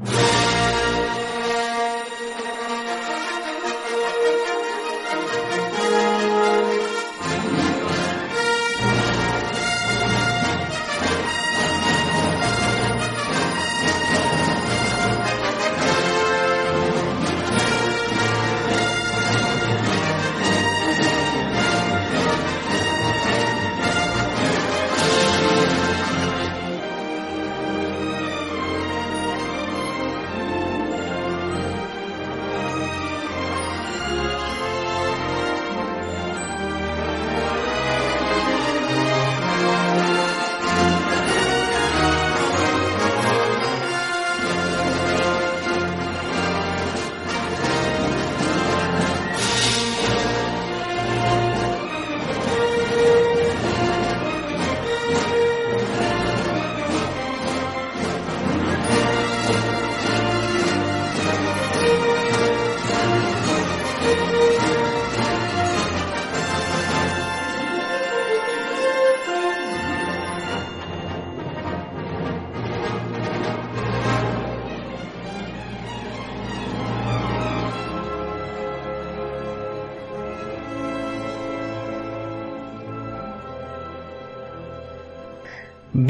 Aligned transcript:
Música 0.00 0.67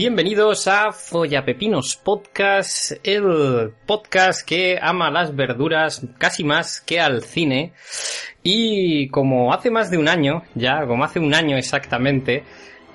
Bienvenidos 0.09 0.67
a 0.69 0.91
Follapepinos 0.91 1.97
Podcast, 2.03 2.93
el 3.05 3.75
podcast 3.85 4.41
que 4.41 4.79
ama 4.81 5.11
las 5.11 5.37
verduras 5.37 6.01
casi 6.17 6.45
más 6.45 6.81
que 6.81 6.99
al 6.99 7.23
cine. 7.23 7.75
Y 8.43 9.11
como 9.11 9.53
hace 9.53 9.71
más 9.71 9.91
de 9.91 9.99
un 9.99 10.09
año, 10.09 10.45
ya, 10.55 10.87
como 10.87 11.05
hace 11.05 11.19
un 11.19 11.35
año 11.35 11.59
exactamente, 11.59 12.43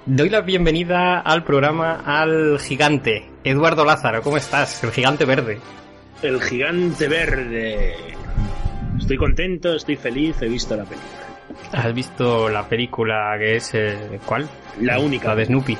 doy 0.07 0.29
la 0.29 0.41
bienvenida 0.41 1.19
al 1.19 1.43
programa 1.43 2.01
al 2.03 2.59
gigante, 2.59 3.29
Eduardo 3.43 3.85
Lázaro. 3.85 4.23
¿Cómo 4.23 4.37
estás? 4.37 4.83
El 4.83 4.89
gigante 4.89 5.25
verde. 5.25 5.59
El 6.23 6.41
gigante 6.41 7.07
verde. 7.07 7.93
Estoy 8.97 9.17
contento, 9.17 9.75
estoy 9.75 9.97
feliz, 9.97 10.41
he 10.41 10.47
visto 10.47 10.75
la 10.75 10.85
película. 10.85 11.27
¿Has 11.73 11.93
visto 11.93 12.49
la 12.49 12.67
película 12.67 13.35
que 13.37 13.57
es... 13.57 13.75
Eh, 13.75 14.19
¿Cuál? 14.25 14.49
La 14.81 14.97
única. 14.97 15.27
La 15.27 15.35
de 15.35 15.45
Snoopy. 15.45 15.77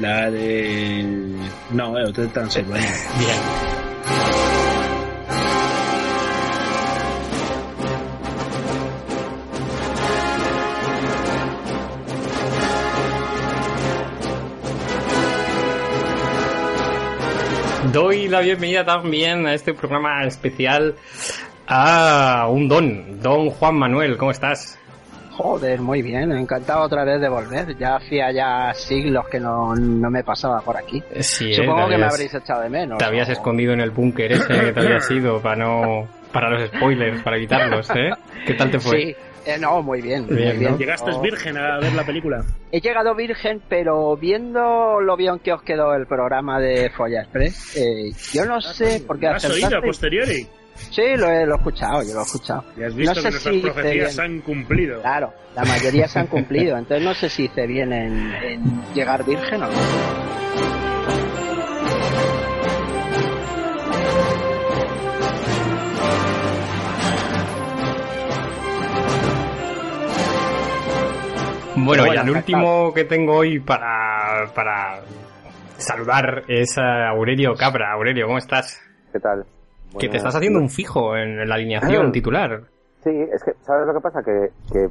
La 0.00 0.30
de. 0.30 1.36
No, 1.70 1.98
eh, 1.98 2.04
Hotel 2.04 2.30
Transilvania. 2.32 2.88
Bien. 3.18 3.72
Doy 17.92 18.26
la 18.28 18.40
bienvenida 18.40 18.86
también 18.86 19.46
a 19.46 19.52
este 19.52 19.74
programa 19.74 20.24
especial 20.24 20.96
a 21.66 22.48
un 22.48 22.66
don, 22.66 23.20
don 23.20 23.50
Juan 23.50 23.74
Manuel, 23.74 24.16
¿cómo 24.16 24.30
estás? 24.30 24.78
Joder, 25.42 25.80
muy 25.80 26.02
bien, 26.02 26.30
encantado 26.30 26.82
otra 26.82 27.04
vez 27.04 27.20
de 27.20 27.28
volver. 27.28 27.76
Ya 27.76 27.96
hacía 27.96 28.30
ya 28.30 28.72
siglos 28.74 29.26
que 29.28 29.40
no, 29.40 29.74
no 29.74 30.08
me 30.08 30.22
pasaba 30.22 30.60
por 30.60 30.76
aquí. 30.76 31.02
Sí, 31.20 31.50
eh, 31.50 31.54
Supongo 31.54 31.86
te 31.86 31.90
que 31.90 31.98
me 31.98 32.04
habréis 32.06 32.32
echado 32.32 32.62
de 32.62 32.68
menos. 32.70 32.98
Te 32.98 33.04
habías 33.04 33.26
¿no? 33.28 33.32
escondido 33.34 33.72
en 33.72 33.80
el 33.80 33.90
búnker 33.90 34.30
ese 34.32 34.46
que 34.46 34.72
te 34.72 34.80
habías 34.80 35.10
ido 35.10 35.40
para 35.40 35.56
no 35.56 36.06
para 36.32 36.48
los 36.48 36.68
spoilers, 36.68 37.22
para 37.22 37.38
quitarlos, 37.38 37.90
¿eh? 37.90 38.10
¿Qué 38.46 38.54
tal 38.54 38.70
te 38.70 38.78
fue? 38.78 38.96
Sí, 38.98 39.16
eh, 39.44 39.58
no, 39.60 39.82
muy 39.82 40.00
bien. 40.00 40.26
Bien, 40.28 40.50
muy 40.50 40.58
bien. 40.58 40.72
¿no? 40.72 40.78
¿Llegaste 40.78 41.10
Oh. 41.12 41.20
virgen 41.20 41.58
a 41.58 41.78
ver 41.80 41.92
la 41.92 42.04
película? 42.04 42.44
He 42.70 42.80
llegado 42.80 43.14
virgen, 43.14 43.60
pero 43.68 44.16
viendo 44.16 45.00
lo 45.00 45.16
bien 45.16 45.40
que 45.40 45.52
os 45.52 45.62
quedó 45.62 45.92
el 45.94 46.06
programa 46.06 46.60
de 46.60 46.88
Folla 46.90 47.22
Express, 47.22 47.76
eh, 47.76 48.12
yo 48.32 48.44
no 48.46 48.60
sé, 48.60 49.02
porque 49.06 49.26
¿Lo 49.26 49.32
has 49.34 49.50
oído 49.50 49.76
a 49.76 49.82
posteriori? 49.82 50.46
Sí, 50.74 51.02
lo 51.16 51.28
he, 51.28 51.46
lo 51.46 51.54
he 51.54 51.56
escuchado, 51.56 52.02
yo 52.02 52.14
lo 52.14 52.20
he 52.20 52.24
escuchado. 52.24 52.64
Y 52.76 52.82
has 52.82 52.94
visto 52.94 53.14
No 53.14 53.20
sé 53.20 53.22
que 53.28 53.30
nuestras 53.30 53.54
si 53.54 53.60
profecías 53.60 54.16
bien. 54.16 54.26
han 54.26 54.40
cumplido. 54.40 55.00
Claro, 55.02 55.32
la 55.54 55.64
mayoría 55.64 56.08
se 56.08 56.18
han 56.18 56.26
cumplido, 56.26 56.76
entonces 56.76 57.04
no 57.06 57.14
sé 57.14 57.28
si 57.28 57.44
hice 57.44 57.66
bien 57.66 57.92
en, 57.92 58.32
en 58.34 58.82
llegar 58.94 59.24
virgen 59.24 59.62
o 59.62 59.66
no. 59.66 59.72
Bueno, 71.76 72.06
y 72.12 72.16
el 72.16 72.30
último 72.30 72.92
que 72.94 73.04
tengo 73.04 73.36
hoy 73.36 73.58
para, 73.60 74.46
para 74.54 75.00
saludar 75.78 76.44
es 76.48 76.76
a 76.78 77.08
Aurelio 77.08 77.54
Cabra. 77.54 77.92
Aurelio, 77.92 78.26
¿cómo 78.26 78.38
estás? 78.38 78.80
¿Qué 79.12 79.18
tal? 79.18 79.44
Que 79.98 80.08
te 80.08 80.16
estás 80.16 80.34
haciendo 80.36 80.58
un 80.58 80.68
fijo 80.70 81.16
en 81.16 81.48
la 81.48 81.54
alineación 81.54 82.12
titular. 82.12 82.62
Sí, 83.04 83.10
es 83.10 83.42
que, 83.44 83.52
¿sabes 83.62 83.86
lo 83.86 83.94
que 83.94 84.00
pasa? 84.00 84.22
Que, 84.22 84.48
que 84.72 84.88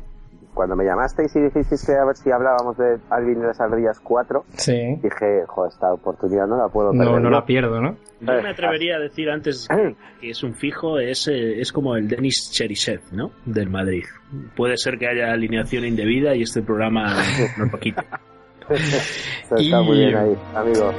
cuando 0.54 0.76
me 0.76 0.84
llamasteis 0.84 1.34
y 1.36 1.40
dijisteis 1.40 1.86
que 1.86 1.94
a 1.94 2.04
ver 2.04 2.16
si 2.18 2.30
hablábamos 2.30 2.78
de 2.78 2.98
Alvin 3.10 3.40
y 3.40 3.44
las 3.44 3.60
ardillas 3.62 4.00
4, 4.02 4.44
Sí. 4.58 4.96
dije, 5.02 5.46
joder, 5.48 5.72
esta 5.72 5.94
oportunidad 5.94 6.46
no 6.46 6.58
la 6.58 6.68
puedo 6.68 6.92
perder. 6.92 7.08
No, 7.08 7.20
no 7.20 7.24
yo". 7.24 7.30
la 7.30 7.46
pierdo, 7.46 7.80
¿no? 7.80 7.96
Yo 8.20 8.34
me 8.44 8.50
atrevería 8.50 8.98
a 8.98 9.00
decir 9.00 9.30
antes 9.30 9.66
que, 9.68 9.96
que 10.20 10.30
es 10.30 10.44
un 10.44 10.54
fijo, 10.54 11.00
es, 11.00 11.28
eh, 11.30 11.62
es 11.62 11.72
como 11.72 11.96
el 11.96 12.08
Denis 12.10 12.50
Cherisev, 12.52 13.00
¿no? 13.14 13.32
Del 13.46 13.70
Madrid. 13.70 14.04
Puede 14.58 14.76
ser 14.78 14.98
que 15.00 15.08
haya 15.08 15.32
alineación 15.32 15.86
indebida 15.86 16.36
y 16.36 16.42
este 16.44 16.62
programa 16.62 17.14
nos 17.58 17.72
lo 17.72 17.80
quite. 17.80 18.02
Eso 18.70 19.56
está 19.56 19.82
Y- 19.82 19.86
muy 19.86 19.98
bien 20.00 20.16
ahí, 20.18 20.38
amigo. 20.54 20.92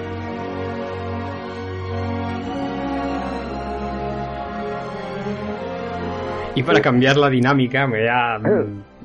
Y 6.54 6.62
para 6.62 6.80
cambiar 6.80 7.16
la 7.16 7.30
dinámica, 7.30 7.86
me 7.86 8.00
voy 8.00 8.08
a, 8.08 8.38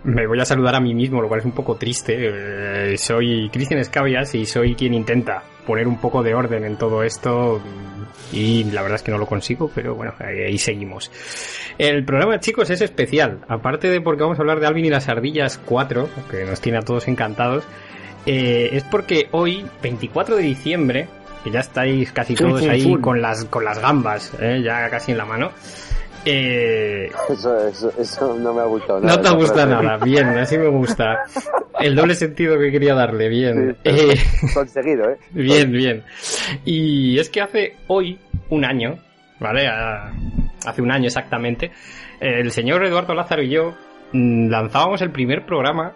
me 0.04 0.28
voy 0.28 0.40
a 0.40 0.46
saludar 0.46 0.76
a 0.76 0.80
mí 0.80 0.94
mismo, 0.94 1.22
lo 1.22 1.28
cual 1.28 1.40
es 1.40 1.46
un 1.46 1.54
poco 1.54 1.76
triste. 1.76 2.16
Eh, 2.18 2.98
soy 2.98 3.50
Cristian 3.50 3.80
Escabias 3.80 4.36
y 4.36 4.46
soy 4.46 4.76
quien 4.76 4.94
intenta 4.94 5.44
poner 5.66 5.88
un 5.88 5.98
poco 5.98 6.24
de 6.24 6.34
orden 6.34 6.66
en 6.66 6.78
todo 6.78 7.04
esto. 7.04 7.62
Y 8.34 8.66
la 8.66 8.82
verdad 8.82 8.96
es 8.96 9.04
que 9.04 9.12
no 9.12 9.18
lo 9.18 9.26
consigo, 9.26 9.72
pero 9.74 9.96
bueno, 9.96 10.14
ahí, 10.20 10.40
ahí 10.40 10.58
seguimos. 10.58 11.10
El 11.78 12.04
programa, 12.04 12.40
chicos, 12.40 12.70
es 12.70 12.82
especial. 12.82 13.40
Aparte 13.48 13.90
de 13.90 14.02
porque 14.02 14.24
vamos 14.24 14.40
a 14.40 14.42
hablar 14.42 14.60
de 14.60 14.68
Alvin 14.68 14.86
y 14.86 14.90
las 14.90 15.08
Ardillas 15.08 15.58
4, 15.66 16.10
que 16.30 16.44
nos 16.44 16.60
tiene 16.60 16.80
a 16.80 16.82
todos 16.82 17.08
encantados, 17.08 17.64
eh, 18.26 18.72
es 18.74 18.84
porque 18.84 19.30
hoy, 19.32 19.66
24 19.82 20.36
de 20.36 20.44
diciembre, 20.44 21.08
que 21.46 21.52
ya 21.52 21.62
estáis 21.62 22.12
casi 22.12 22.36
todos 22.36 22.62
ahí 22.64 22.98
con 23.00 23.22
las, 23.22 23.46
con 23.46 23.64
las 23.64 23.80
gambas, 23.80 24.34
eh, 24.42 24.62
ya 24.62 24.90
casi 24.90 25.14
en 25.14 25.18
la 25.18 25.26
mano. 25.26 25.52
Eh, 26.30 27.10
Eso, 27.30 27.68
eso, 27.68 27.92
eso 27.98 28.38
no 28.38 28.54
me 28.54 28.62
ha 28.62 28.66
gustado 28.66 29.00
nada. 29.00 29.16
no 29.16 29.22
te 29.22 29.28
esa 29.30 29.38
gusta 29.38 29.54
frase. 29.68 29.70
nada, 29.84 29.98
bien, 30.04 30.28
así 30.38 30.58
me 30.58 30.68
gusta. 30.68 31.24
El 31.80 31.96
doble 31.96 32.16
sentido 32.16 32.58
que 32.60 32.72
quería 32.72 32.94
darle, 32.96 33.30
bien. 33.30 33.78
Sí, 33.84 33.90
Eh, 33.92 34.16
Conseguido, 34.54 35.10
¿eh? 35.10 35.18
bien, 35.32 35.72
bien. 35.72 36.04
Y 36.66 37.18
es 37.20 37.30
que 37.30 37.42
hace 37.42 37.76
hoy 37.88 38.20
un 38.50 38.66
año 38.66 38.98
¿vale? 39.40 39.68
Hace 40.66 40.82
un 40.82 40.92
año 40.92 41.06
exactamente, 41.06 41.72
el 42.20 42.52
señor 42.52 42.84
Eduardo 42.84 43.14
Lázaro 43.14 43.44
y 43.44 43.50
yo 43.50 43.76
mm, 44.12 44.50
lanzábamos 44.50 45.02
el 45.04 45.12
primer 45.12 45.46
programa, 45.46 45.94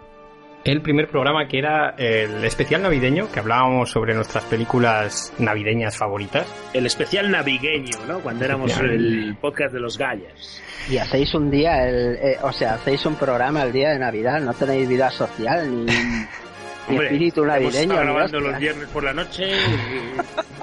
el 0.64 0.80
primer 0.80 1.08
programa 1.08 1.48
que 1.48 1.58
era 1.58 1.94
el 1.98 2.44
especial 2.44 2.82
navideño, 2.82 3.30
que 3.32 3.40
hablábamos 3.40 3.90
sobre 3.90 4.14
nuestras 4.14 4.44
películas 4.44 5.32
navideñas 5.38 5.96
favoritas. 5.96 6.46
El 6.72 6.86
especial 6.86 7.30
navigueño, 7.30 7.96
¿no? 8.06 8.20
Cuando 8.20 8.44
éramos 8.44 8.70
Especial. 8.70 8.94
el 8.94 9.36
podcast 9.40 9.72
de 9.74 9.80
los 9.80 9.98
gallas. 9.98 10.62
Y 10.90 10.98
hacéis 10.98 11.34
un 11.34 11.50
día, 11.50 11.88
el, 11.88 12.16
eh, 12.16 12.36
o 12.42 12.52
sea, 12.52 12.74
hacéis 12.74 13.04
un 13.06 13.16
programa 13.16 13.62
el 13.62 13.72
día 13.72 13.90
de 13.90 13.98
Navidad, 13.98 14.40
no 14.40 14.52
tenéis 14.54 14.88
vida 14.88 15.10
social 15.10 15.68
ni, 15.70 15.84
ni 15.84 15.92
Hombre, 16.88 17.06
espíritu 17.06 17.44
navideño. 17.44 17.94
grabando 17.96 18.40
los 18.40 18.58
viernes 18.58 18.88
por 18.88 19.04
la 19.04 19.12
noche. 19.14 19.50
y- 19.50 20.20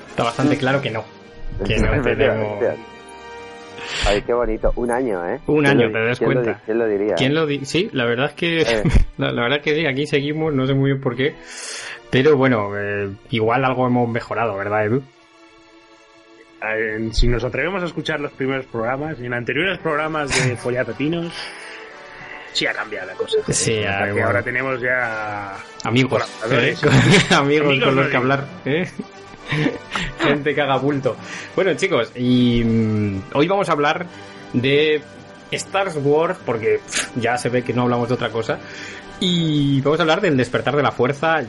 Está 0.09 0.23
bastante 0.23 0.57
claro 0.57 0.81
que 0.81 0.91
no. 0.91 1.03
Que 1.65 1.77
no 1.79 2.01
tenemos... 2.01 2.59
Ay, 4.07 4.21
qué 4.23 4.33
bonito. 4.33 4.71
Un 4.75 4.91
año, 4.91 5.25
¿eh? 5.27 5.39
Un 5.47 5.63
¿Quién 5.63 5.67
año, 5.67 5.87
lo- 5.87 5.91
te 5.93 6.05
das 6.05 6.19
lo 6.21 6.25
cuenta. 6.25 6.61
¿Quién 6.65 6.77
lo 6.79 6.87
diría? 6.87 7.15
¿Quién 7.15 7.33
lo 7.35 7.45
di 7.45 7.65
Sí, 7.65 7.89
la 7.93 8.05
verdad 8.05 8.27
es 8.27 8.33
que 8.33 8.61
Eh. 8.61 8.83
la, 9.17 9.31
la 9.31 9.41
verdad 9.43 9.57
es 9.59 9.63
que 9.63 9.75
sí, 9.75 9.85
aquí 9.85 10.05
seguimos, 10.07 10.53
no 10.53 10.65
sé 10.65 10.73
muy 10.73 10.91
bien 10.91 11.01
por 11.01 11.15
qué, 11.15 11.35
pero 12.09 12.35
bueno, 12.37 12.71
eh, 12.77 13.09
igual 13.29 13.63
algo 13.65 13.85
hemos 13.87 14.09
mejorado, 14.09 14.55
¿verdad, 14.57 14.85
Edu? 14.85 15.03
Eh, 16.61 17.09
Si 17.13 17.27
nos 17.27 17.43
atrevemos 17.43 17.81
a 17.83 17.85
escuchar 17.85 18.19
los 18.19 18.31
primeros 18.33 18.65
programas, 18.65 19.17
y 19.19 19.25
en 19.25 19.33
anteriores 19.33 19.79
programas 19.79 20.29
de 20.47 20.55
Follapepinos, 20.57 21.31
sí 22.51 22.65
ha 22.65 22.73
cambiado 22.73 23.07
la 23.07 23.13
cosa. 23.13 23.37
joder. 23.41 23.55
Sí, 23.55 23.83
ah, 23.83 24.07
ahora 24.25 24.41
tenemos 24.43 24.81
ya 24.81 25.55
Amigos. 25.83 26.23
¿eh? 26.51 26.75
Con- 26.81 26.89
amigos 27.37 27.67
Amigos 27.69 27.79
con 27.85 27.95
los 27.95 28.05
no 28.05 28.11
que 28.11 28.17
hablar, 28.17 28.45
¿eh? 28.65 28.89
Gente 30.19 30.53
que 30.53 30.61
haga 30.61 30.77
bulto. 30.77 31.15
Bueno, 31.55 31.73
chicos, 31.75 32.11
y 32.15 32.63
mm, 32.63 33.21
hoy 33.33 33.47
vamos 33.47 33.69
a 33.69 33.73
hablar 33.73 34.05
de 34.53 35.01
Star 35.51 35.89
Wars, 35.97 36.37
porque 36.45 36.79
pff, 36.85 37.17
ya 37.17 37.37
se 37.37 37.49
ve 37.49 37.63
que 37.63 37.73
no 37.73 37.83
hablamos 37.83 38.07
de 38.09 38.15
otra 38.15 38.29
cosa. 38.29 38.59
Y 39.21 39.81
vamos 39.81 39.99
a 39.99 40.03
hablar 40.03 40.21
del 40.21 40.37
despertar 40.37 40.75
de 40.77 40.83
la 40.83 40.91
fuerza. 40.91 41.41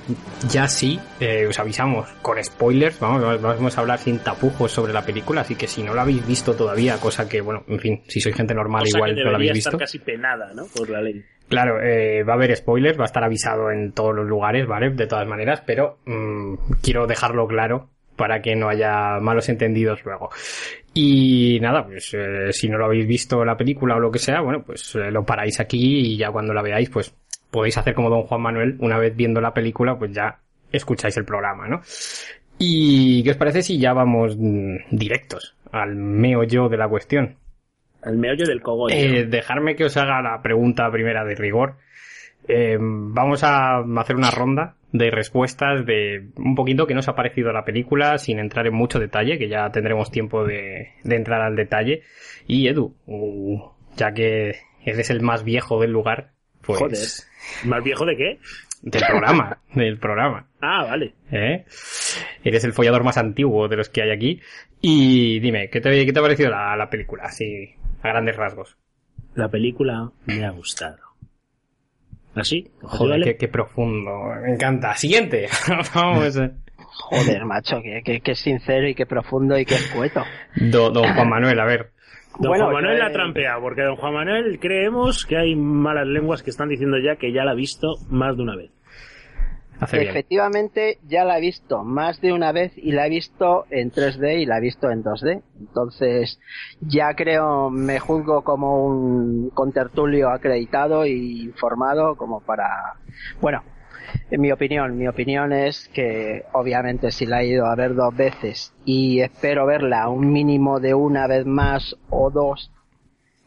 Ya 0.49 0.67
sí, 0.67 0.99
eh, 1.21 1.47
os 1.47 1.59
avisamos 1.59 2.09
con 2.21 2.43
spoilers. 2.43 2.99
Vamos, 2.99 3.41
vamos 3.41 3.79
a 3.79 3.81
hablar 3.81 4.01
sin 4.01 4.19
tapujos 4.19 4.73
sobre 4.73 4.93
la 4.93 5.03
película. 5.03 5.43
Así 5.43 5.55
que 5.55 5.69
si 5.69 5.85
no 5.85 5.95
la 5.95 6.03
habéis 6.03 6.27
visto 6.27 6.55
todavía, 6.55 6.97
cosa 6.97 7.29
que, 7.29 7.41
bueno, 7.41 7.63
en 7.69 7.79
fin, 7.79 8.03
si 8.09 8.21
sois 8.21 8.35
gente 8.35 8.55
normal, 8.55 8.83
cosa 8.83 8.99
igual 8.99 9.15
que 9.15 9.23
no 9.23 9.31
la 9.31 9.37
habéis 9.37 9.59
estar 9.59 9.73
visto. 9.75 9.79
casi 9.79 9.99
penada, 10.01 10.53
¿no? 10.53 10.67
Por 10.67 10.91
la 10.91 11.01
ley. 11.01 11.25
Claro, 11.51 11.83
eh, 11.83 12.23
va 12.23 12.35
a 12.35 12.37
haber 12.37 12.57
spoilers, 12.57 12.97
va 12.97 13.03
a 13.03 13.07
estar 13.07 13.25
avisado 13.25 13.73
en 13.73 13.91
todos 13.91 14.15
los 14.15 14.25
lugares, 14.25 14.69
¿vale? 14.69 14.91
De 14.91 15.09
todas 15.09 15.27
maneras, 15.27 15.65
pero 15.67 15.99
mm, 16.07 16.55
quiero 16.81 17.09
dejarlo 17.09 17.49
claro 17.49 17.89
para 18.15 18.41
que 18.41 18.55
no 18.55 18.69
haya 18.69 19.19
malos 19.21 19.49
entendidos 19.49 20.05
luego. 20.05 20.31
Y 20.95 21.59
nada, 21.61 21.85
pues 21.85 22.15
eh, 22.15 22.53
si 22.53 22.69
no 22.69 22.79
lo 22.79 22.85
habéis 22.85 23.05
visto 23.09 23.45
la 23.45 23.57
película 23.57 23.97
o 23.97 23.99
lo 23.99 24.13
que 24.13 24.21
sea, 24.21 24.43
bueno, 24.43 24.63
pues 24.63 24.95
eh, 24.95 25.11
lo 25.11 25.25
paráis 25.27 25.59
aquí 25.59 26.13
y 26.13 26.17
ya 26.17 26.31
cuando 26.31 26.55
la 26.55 26.63
veáis, 26.63 26.89
pues 26.89 27.13
podéis 27.51 27.79
hacer 27.79 27.95
como 27.95 28.11
don 28.11 28.23
Juan 28.23 28.43
Manuel, 28.43 28.77
una 28.79 28.99
vez 28.99 29.17
viendo 29.17 29.41
la 29.41 29.53
película, 29.53 29.99
pues 29.99 30.13
ya 30.13 30.39
escucháis 30.71 31.17
el 31.17 31.25
programa, 31.25 31.67
¿no? 31.67 31.81
¿Y 32.59 33.25
qué 33.25 33.31
os 33.33 33.37
parece 33.37 33.63
si 33.63 33.77
ya 33.77 33.93
vamos 33.93 34.37
mm, 34.39 34.77
directos 34.93 35.57
al 35.73 35.97
meollo 35.97 36.69
de 36.69 36.77
la 36.77 36.87
cuestión? 36.87 37.35
Al 38.03 38.17
meollo 38.17 38.47
del 38.47 38.63
cogollo. 38.63 38.95
Eh, 38.95 39.27
dejarme 39.27 39.77
que 39.77 39.85
os 39.85 39.97
haga 39.97 40.23
la 40.23 40.41
pregunta 40.43 40.91
primera 40.91 41.25
de 41.25 41.35
rigor. 41.35 41.77
Eh, 42.49 42.79
vamos 42.81 43.45
a 43.45 43.79
hacer 43.99 44.17
una 44.17 44.31
ronda 44.31 44.77
de 44.93 45.11
respuestas 45.11 45.87
de 45.87 46.31
un 46.37 46.55
poquito 46.55 46.87
que 46.87 46.95
nos 46.95 47.09
ha 47.09 47.15
parecido 47.15 47.53
la 47.53 47.65
película, 47.65 48.19
sin 48.19 48.39
entrar 48.39 48.67
en 48.67 48.75
mucho 48.75 48.99
detalle, 48.99 49.39
que 49.39 49.49
ya 49.49 49.71
tendremos 49.71 50.11
tiempo 50.11 50.45
de, 50.45 50.93
de 51.05 51.17
entrar 51.17 51.43
al 51.43 51.55
detalle. 51.57 52.03
Y 52.47 52.67
Edu, 52.69 52.95
uh, 53.07 53.61
ya 53.97 54.13
que 54.13 54.57
eres 54.85 55.11
el 55.11 55.21
más 55.21 55.45
viejo 55.45 55.81
del 55.81 55.93
lugar, 55.93 56.31
pues 56.63 56.79
Joder. 56.79 56.99
¿Más 57.65 57.85
viejo 57.85 58.05
de 58.07 58.17
qué? 58.17 58.39
del 58.83 59.03
programa, 59.07 59.59
del 59.75 59.99
programa. 59.99 60.47
Ah, 60.61 60.85
vale. 60.85 61.15
¿eh? 61.31 61.65
Eres 62.43 62.65
el 62.65 62.73
follador 62.73 63.05
más 63.05 63.19
antiguo 63.19 63.69
de 63.69 63.77
los 63.77 63.89
que 63.89 64.03
hay 64.03 64.11
aquí. 64.11 64.41
Y 64.81 65.39
dime, 65.41 65.69
¿qué 65.69 65.81
te, 65.81 66.07
qué 66.07 66.13
te 66.13 66.19
ha 66.19 66.23
parecido 66.23 66.51
la, 66.51 66.77
la 66.77 66.89
película? 66.89 67.25
Así, 67.25 67.75
a 68.03 68.09
grandes 68.09 68.37
rasgos. 68.37 68.77
La 69.35 69.49
película 69.49 70.11
me 70.27 70.45
ha 70.45 70.51
gustado. 70.51 70.99
¿Así? 72.35 72.71
Joder, 72.83 73.11
¿Vale? 73.21 73.25
qué, 73.25 73.37
qué 73.37 73.49
profundo. 73.49 74.11
Me 74.43 74.53
encanta. 74.55 74.95
Siguiente. 74.95 75.49
Vamos. 75.95 76.37
eh. 76.37 76.51
Joder, 76.77 77.45
macho, 77.45 77.81
que, 77.83 78.03
que, 78.05 78.21
que 78.21 78.35
sincero 78.35 78.89
y 78.89 78.95
que 78.95 79.07
profundo 79.07 79.59
y 79.59 79.65
que 79.65 79.75
escueto. 79.75 80.23
Do- 80.57 80.91
don 80.91 81.13
Juan 81.15 81.29
Manuel, 81.29 81.59
a 81.59 81.65
ver. 81.65 81.91
Don 82.39 82.51
Bueno, 82.51 82.65
Juan 82.65 82.75
Manuel 82.77 82.99
yo, 82.99 83.03
la 83.05 83.11
eh, 83.11 83.13
trampea, 83.13 83.59
porque 83.61 83.83
don 83.83 83.97
Juan 83.97 84.15
Manuel 84.15 84.59
creemos 84.61 85.25
que 85.27 85.37
hay 85.37 85.57
malas 85.57 86.07
lenguas 86.07 86.43
que 86.43 86.51
están 86.51 86.69
diciendo 86.69 86.99
ya 86.99 87.17
que 87.17 87.33
ya 87.33 87.45
la 87.45 87.53
ha 87.53 87.55
visto 87.55 87.95
más 88.09 88.37
de 88.37 88.43
una 88.43 88.57
vez. 88.57 88.71
Hace 89.81 89.99
bien. 89.99 90.11
Efectivamente, 90.11 90.99
ya 91.09 91.25
la 91.25 91.39
he 91.39 91.41
visto 91.41 91.83
más 91.85 92.21
de 92.21 92.33
una 92.33 92.53
vez 92.53 92.73
y 92.77 92.93
la 92.93 93.07
he 93.07 93.11
visto 93.11 93.65
en 93.71 93.91
3D 93.91 94.43
y 94.43 94.47
la 94.47 94.59
he 94.59 94.61
visto 94.61 94.91
en 94.91 95.03
2D. 95.03 95.43
Entonces, 95.59 96.39
ya 96.81 97.15
creo, 97.15 97.71
me 97.71 97.99
juzgo 97.99 98.43
como 98.43 98.85
un 98.85 99.51
contertulio 99.51 100.31
acreditado 100.31 101.07
y 101.07 101.43
informado 101.45 102.17
como 102.17 102.41
para, 102.41 102.97
bueno, 103.41 103.63
en 104.31 104.41
mi 104.41 104.53
opinión, 104.53 104.97
mi 104.97 105.09
opinión 105.09 105.53
es 105.53 105.89
que 105.95 106.45
obviamente 106.53 107.11
si 107.11 107.27
la 107.27 107.43
he 107.43 107.47
ido 107.47 107.67
a 107.67 107.75
ver 107.75 107.95
dos 107.95 108.15
veces 108.15 108.73
y 108.85 109.21
espero 109.21 109.67
verla 109.67 110.09
un 110.09 110.33
mínimo 110.33 110.81
de 110.81 110.95
una 110.95 111.27
vez 111.27 111.47
más 111.47 111.97
o 112.11 112.31
dos 112.31 112.71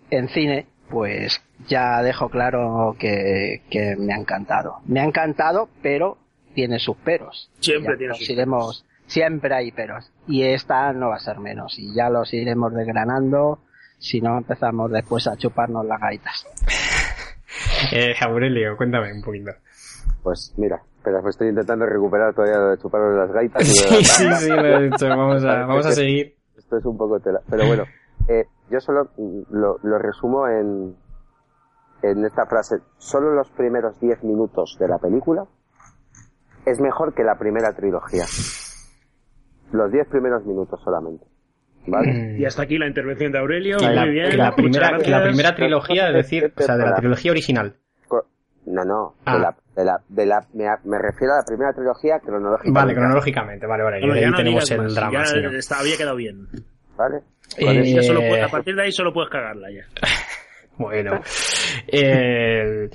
en 0.09 0.29
cine, 0.29 0.67
pues 0.89 1.41
ya 1.67 2.01
dejo 2.01 2.29
claro 2.29 2.95
que, 2.99 3.61
que 3.69 3.95
me 3.97 4.13
ha 4.13 4.17
encantado. 4.17 4.77
Me 4.85 4.99
ha 4.99 5.05
encantado, 5.05 5.69
pero 5.81 6.17
tiene 6.53 6.79
sus 6.79 6.97
peros. 6.97 7.49
Siempre 7.59 7.97
tiene 7.97 8.15
sus 8.15 8.29
iremos, 8.29 8.85
Siempre 9.07 9.53
hay 9.53 9.71
peros. 9.71 10.11
Y 10.27 10.43
esta 10.43 10.91
no 10.93 11.09
va 11.09 11.15
a 11.15 11.19
ser 11.19 11.39
menos. 11.39 11.77
Y 11.77 11.93
ya 11.93 12.09
los 12.09 12.33
iremos 12.33 12.73
desgranando. 12.73 13.59
Si 13.97 14.21
no 14.21 14.37
empezamos 14.37 14.91
después 14.91 15.27
a 15.27 15.37
chuparnos 15.37 15.85
las 15.85 15.99
gaitas. 15.99 16.47
Eh, 17.91 18.15
Aurelio, 18.21 18.75
cuéntame 18.75 19.13
un 19.13 19.21
poquito. 19.21 19.51
Pues 20.23 20.53
mira, 20.57 20.81
espera, 20.97 21.21
me 21.21 21.29
estoy 21.29 21.49
intentando 21.49 21.85
recuperar 21.85 22.33
todavía 22.33 22.57
lo 22.57 22.69
de 22.71 22.77
chuparos 22.79 23.15
las 23.15 23.31
gaitas. 23.31 23.61
y 23.61 23.65
Sí, 23.65 24.03
sí, 24.03 24.33
sí, 24.39 24.49
lo 24.49 24.65
he 24.65 24.89
dicho. 24.89 25.07
Vamos 25.07 25.43
a, 25.43 25.65
vamos 25.65 25.85
a 25.85 25.91
seguir. 25.91 26.35
Esto 26.57 26.77
es 26.77 26.85
un 26.85 26.97
poco 26.97 27.19
tela. 27.19 27.41
Pero 27.47 27.67
bueno, 27.67 27.83
eh, 28.27 28.45
yo 28.71 28.79
solo 28.79 29.11
lo, 29.51 29.77
lo 29.83 29.99
resumo 29.99 30.47
en, 30.47 30.95
en 32.01 32.25
esta 32.25 32.47
frase. 32.47 32.77
Solo 32.97 33.35
los 33.35 33.49
primeros 33.51 33.99
10 33.99 34.23
minutos 34.23 34.77
de 34.79 34.87
la 34.87 34.97
película 34.97 35.45
es 36.65 36.79
mejor 36.79 37.13
que 37.13 37.23
la 37.23 37.35
primera 37.37 37.73
trilogía. 37.73 38.23
Los 39.71 39.91
10 39.91 40.07
primeros 40.09 40.45
minutos 40.45 40.79
solamente. 40.83 41.25
¿Vale? 41.85 42.37
Y 42.39 42.45
hasta 42.45 42.63
aquí 42.63 42.77
la 42.77 42.87
intervención 42.87 43.31
de 43.31 43.39
Aurelio. 43.39 43.77
Y 43.79 43.83
la, 43.93 44.01
Muy 44.05 44.11
bien. 44.13 44.37
la 44.37 44.55
primera, 44.55 44.97
la 44.97 45.23
primera 45.23 45.55
trilogía, 45.55 46.07
es 46.09 46.13
decir, 46.15 46.53
o 46.55 46.61
sea, 46.61 46.77
de 46.77 46.85
la 46.85 46.95
trilogía 46.95 47.31
original. 47.31 47.75
No, 48.65 48.85
no, 48.85 49.15
Ah. 49.25 49.33
de 49.35 49.39
la, 49.41 49.55
de 49.75 49.83
la, 49.83 49.97
de 50.07 50.25
la, 50.25 50.39
me, 50.53 50.63
me 50.89 50.97
refiero 50.97 51.33
a 51.33 51.37
la 51.39 51.43
primera 51.45 51.73
trilogía 51.73 52.19
cronológicamente. 52.21 52.71
Vale, 52.79 52.93
cronológicamente, 52.93 53.65
vale, 53.67 53.83
vale. 53.83 53.99
Bueno, 53.99 54.15
y 54.15 54.19
ya 54.21 54.25
ahí 54.27 54.31
no 54.31 54.37
tenemos 54.37 54.71
el 54.71 54.81
más, 54.83 54.95
drama, 54.95 55.23
había 55.79 55.97
quedado 55.97 56.15
bien. 56.15 56.47
¿Vale? 56.95 57.17
Eh, 57.57 57.93
Ya 57.93 58.03
solo 58.03 58.21
puede- 58.21 58.41
a 58.41 58.47
partir 58.47 58.73
de 58.75 58.83
ahí 58.83 58.91
solo 58.93 59.11
puedes 59.11 59.29
cagarla 59.29 59.67
ya. 59.69 59.83
Bueno, 60.77 61.19
eh, 61.87 62.89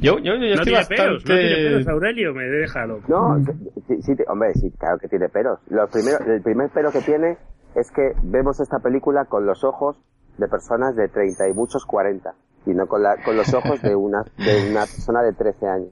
yo, 0.00 0.18
yo, 0.18 0.34
yo 0.34 0.38
No 0.38 0.44
estoy 0.46 0.64
tiene 0.64 0.78
bastante... 0.78 1.02
peros, 1.02 1.24
no 1.26 1.34
tiene 1.34 1.56
peros, 1.56 1.88
Aurelio, 1.88 2.34
me 2.34 2.44
deja 2.44 2.86
loco. 2.86 3.04
No, 3.08 3.44
sí, 3.88 4.02
sí, 4.02 4.12
hombre, 4.28 4.52
sí, 4.54 4.70
claro 4.78 4.98
que 4.98 5.08
tiene 5.08 5.28
peros. 5.28 5.58
Lo 5.68 5.86
primero, 5.88 6.18
el 6.26 6.42
primer 6.42 6.70
pero 6.72 6.92
que 6.92 7.00
tiene 7.00 7.36
es 7.74 7.90
que 7.90 8.12
vemos 8.22 8.60
esta 8.60 8.78
película 8.78 9.24
con 9.24 9.46
los 9.46 9.64
ojos 9.64 9.96
de 10.38 10.46
personas 10.48 10.94
de 10.96 11.08
30 11.08 11.48
y 11.48 11.52
muchos 11.54 11.84
40 11.86 12.30
y 12.66 12.70
no 12.70 12.86
con, 12.86 13.02
la, 13.02 13.16
con 13.24 13.36
los 13.36 13.52
ojos 13.52 13.82
de 13.82 13.94
una, 13.94 14.22
de 14.38 14.70
una 14.70 14.80
persona 14.80 15.22
de 15.22 15.32
13 15.32 15.66
años. 15.66 15.88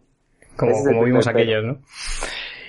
Como, 0.57 0.73
es 0.73 0.85
como 0.87 1.05
vimos 1.05 1.27
aquellos, 1.27 1.65
¿no? 1.65 1.79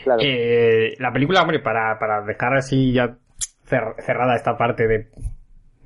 Claro. 0.03 0.19
Eh, 0.23 0.95
la 0.99 1.13
película, 1.13 1.41
hombre, 1.41 1.59
para, 1.59 1.97
para 1.99 2.21
dejar 2.25 2.55
así 2.57 2.91
ya 2.91 3.17
cer- 3.69 3.95
cerrada 4.01 4.35
esta 4.35 4.57
parte 4.57 4.87
de, 4.87 5.07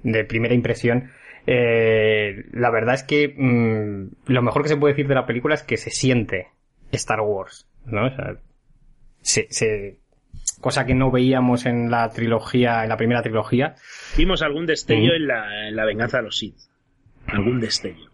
de 0.04 0.26
primera 0.26 0.54
impresión, 0.56 1.10
eh, 1.48 2.46
la 2.52 2.70
verdad 2.70 2.96
es 2.96 3.04
que 3.04 3.34
mm, 3.36 4.32
lo 4.32 4.42
mejor 4.42 4.62
que 4.64 4.70
se 4.70 4.78
puede 4.78 4.94
decir 4.94 5.08
de 5.08 5.16
la 5.16 5.26
película 5.26 5.56
es 5.56 5.64
que 5.64 5.78
se 5.78 5.90
siente 5.90 6.48
Star 6.92 7.22
Wars, 7.22 7.68
¿no? 7.86 8.06
O 8.06 8.10
sea, 8.10 8.36
se, 9.22 9.48
se- 9.50 9.98
cosa 10.62 10.86
que 10.86 10.94
no 10.94 11.10
veíamos 11.10 11.66
en 11.66 11.90
la 11.90 12.10
trilogía, 12.10 12.84
en 12.84 12.90
la 12.90 12.98
primera 12.98 13.22
trilogía. 13.22 13.76
Vimos 14.18 14.42
algún 14.42 14.66
destello 14.66 15.14
Mm. 15.14 15.16
en, 15.16 15.28
la, 15.28 15.68
en 15.70 15.76
la 15.76 15.86
venganza 15.86 16.18
de 16.18 16.24
los 16.24 16.38
Sith. 16.38 16.56
Algún 17.28 17.60
destello. 17.60 18.12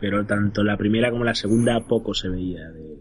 Pero 0.00 0.24
tanto 0.26 0.64
la 0.64 0.76
primera 0.76 1.10
como 1.10 1.24
la 1.24 1.34
segunda 1.34 1.80
poco 1.80 2.12
se 2.14 2.28
veía 2.28 2.68
de, 2.70 2.96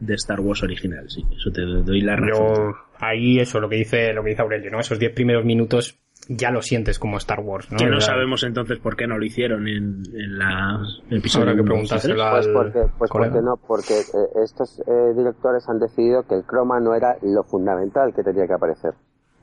de 0.00 0.14
Star 0.14 0.40
Wars 0.40 0.62
original, 0.62 1.08
sí. 1.10 1.24
Eso 1.36 1.50
te 1.50 1.62
doy 1.62 2.00
la 2.00 2.16
razón. 2.16 2.54
Yo, 2.54 2.74
ahí 2.98 3.38
eso, 3.40 3.58
lo 3.60 3.68
que 3.68 3.76
dice, 3.76 4.12
lo 4.12 4.22
que 4.22 4.30
dice 4.30 4.42
Aurelio, 4.42 4.70
¿no? 4.70 4.80
Esos 4.80 4.98
diez 4.98 5.12
primeros 5.12 5.44
minutos 5.44 5.98
ya 6.28 6.50
lo 6.50 6.62
sientes 6.62 6.98
como 6.98 7.16
Star 7.18 7.40
Wars, 7.40 7.70
¿no? 7.70 7.78
Que 7.78 7.86
no 7.86 8.00
sabemos 8.00 8.42
entonces 8.44 8.78
por 8.78 8.96
qué 8.96 9.06
no 9.06 9.18
lo 9.18 9.24
hicieron 9.24 9.66
en, 9.68 10.02
en 10.14 10.38
la 10.38 10.80
episodio. 11.10 11.50
Habrá 11.50 11.56
que 11.56 11.66
preguntárselo 11.66 12.14
Pues 12.30 12.46
al 12.46 12.52
porque, 12.52 12.80
pues 12.98 13.10
porque 13.10 13.42
no, 13.42 13.56
porque 13.66 13.94
eh, 14.00 14.42
estos 14.44 14.80
eh, 14.80 15.12
directores 15.16 15.68
han 15.68 15.78
decidido 15.78 16.22
que 16.26 16.34
el 16.36 16.44
croma 16.44 16.80
no 16.80 16.94
era 16.94 17.16
lo 17.22 17.44
fundamental 17.44 18.12
que 18.14 18.22
tenía 18.22 18.46
que 18.46 18.54
aparecer 18.54 18.94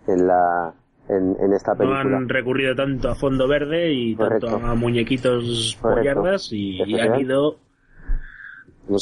en 0.08 0.28
la 0.28 0.74
en, 1.10 1.36
en 1.44 1.54
esta 1.54 1.76
tres. 1.76 1.88
No 1.90 1.96
película. 1.96 2.18
han 2.18 2.30
recurrido 2.30 2.76
tanto 2.76 3.10
a 3.10 3.16
fondo 3.16 3.48
verde 3.48 3.92
y 3.92 4.16
Correcto. 4.16 4.48
tanto 4.48 4.66
a 4.68 4.76
muñequitos 4.76 5.78
pollardas 5.82 6.50
y, 6.52 6.82
y 6.84 7.00
han 7.00 7.20
ido 7.20 7.58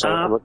a 0.05 0.24
hablado. 0.25 0.41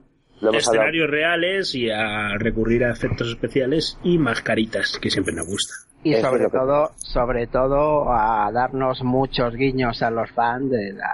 escenarios 0.53 1.09
reales 1.09 1.73
y 1.75 1.89
a 1.89 2.37
recurrir 2.37 2.83
a 2.83 2.91
efectos 2.91 3.29
especiales 3.29 3.97
y 4.03 4.17
mascaritas, 4.17 4.99
que 5.01 5.09
siempre 5.09 5.33
nos 5.33 5.47
gusta. 5.47 5.73
Y 6.05 6.13
Eso 6.13 6.27
sobre 6.29 6.43
que- 6.45 6.49
todo, 6.51 6.91
sobre 6.97 7.47
todo 7.47 8.13
a 8.13 8.51
darnos 8.51 9.03
muchos 9.03 9.55
guiños 9.55 10.03
a 10.03 10.11
los 10.11 10.29
fans 10.31 10.69
de 10.69 10.93
la, 10.93 11.11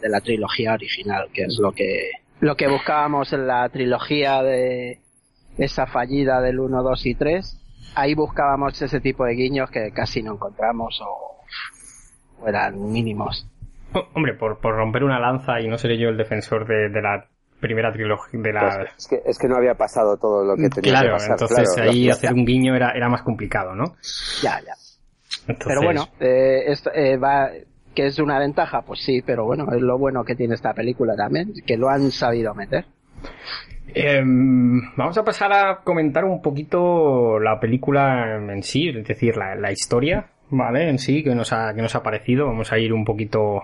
de 0.00 0.08
la 0.08 0.20
trilogía 0.22 0.72
original, 0.72 1.28
que 1.32 1.42
es 1.42 1.58
lo 1.60 1.72
que, 1.72 2.10
lo 2.40 2.56
que 2.56 2.66
buscábamos 2.66 3.32
en 3.34 3.46
la 3.46 3.68
trilogía 3.68 4.42
de 4.42 4.98
esa 5.58 5.86
fallida 5.86 6.40
del 6.40 6.58
1, 6.58 6.82
2 6.82 7.06
y 7.06 7.14
3. 7.14 7.56
Ahí 7.96 8.14
buscábamos 8.14 8.80
ese 8.80 8.98
tipo 9.00 9.26
de 9.26 9.34
guiños 9.34 9.70
que 9.70 9.90
casi 9.92 10.22
no 10.22 10.32
encontramos 10.32 11.00
o, 11.02 11.44
o 12.42 12.48
eran 12.48 12.90
mínimos. 12.90 13.46
Oh, 13.92 14.06
Hombre, 14.14 14.32
por, 14.34 14.58
por 14.60 14.74
romper 14.74 15.04
una 15.04 15.18
lanza 15.20 15.60
y 15.60 15.68
no 15.68 15.76
seré 15.76 15.98
yo 15.98 16.08
el 16.08 16.16
defensor 16.16 16.66
de, 16.66 16.88
de 16.88 17.02
la 17.02 17.26
primera 17.60 17.92
trilogía 17.92 18.40
de 18.40 18.52
la... 18.52 18.60
Pues 18.60 18.90
es, 18.98 19.06
que, 19.08 19.22
es 19.24 19.38
que 19.38 19.48
no 19.48 19.56
había 19.56 19.74
pasado 19.74 20.16
todo 20.16 20.44
lo 20.44 20.56
que 20.56 20.68
tenía 20.68 20.92
claro, 20.92 21.08
que 21.08 21.12
pasar. 21.12 21.30
entonces 21.32 21.74
claro, 21.74 21.90
ahí 21.90 22.08
hacer 22.08 22.32
un 22.32 22.44
guiño 22.44 22.74
era, 22.74 22.92
era 22.92 23.08
más 23.08 23.22
complicado, 23.22 23.74
¿no? 23.74 23.96
Ya, 24.42 24.60
ya. 24.60 24.74
Entonces, 25.46 25.66
Pero 25.66 25.82
bueno, 25.82 26.08
eh, 26.20 26.64
esto, 26.66 26.90
eh, 26.94 27.16
va, 27.16 27.50
que 27.94 28.06
es 28.06 28.18
una 28.18 28.38
ventaja, 28.38 28.82
pues 28.82 29.00
sí, 29.00 29.22
pero 29.24 29.44
bueno, 29.44 29.66
es 29.72 29.80
lo 29.80 29.98
bueno 29.98 30.24
que 30.24 30.34
tiene 30.34 30.54
esta 30.54 30.72
película 30.74 31.14
también, 31.16 31.52
que 31.66 31.76
lo 31.76 31.88
han 31.88 32.10
sabido 32.10 32.54
meter. 32.54 32.84
Em, 33.94 34.94
vamos 34.96 35.18
a 35.18 35.24
pasar 35.24 35.52
a 35.52 35.80
comentar 35.82 36.24
un 36.24 36.40
poquito 36.40 37.38
la 37.40 37.58
película 37.58 38.36
en 38.36 38.62
sí, 38.62 38.88
es 38.88 39.06
decir, 39.06 39.36
la, 39.36 39.54
la 39.56 39.72
historia, 39.72 40.26
¿vale? 40.50 40.88
En 40.88 40.98
sí, 40.98 41.24
que 41.24 41.34
nos 41.34 41.52
ha, 41.52 41.74
que 41.74 41.82
nos 41.82 41.94
ha 41.94 42.02
parecido. 42.02 42.46
Vamos 42.46 42.72
a 42.72 42.78
ir 42.78 42.92
un 42.92 43.04
poquito 43.04 43.62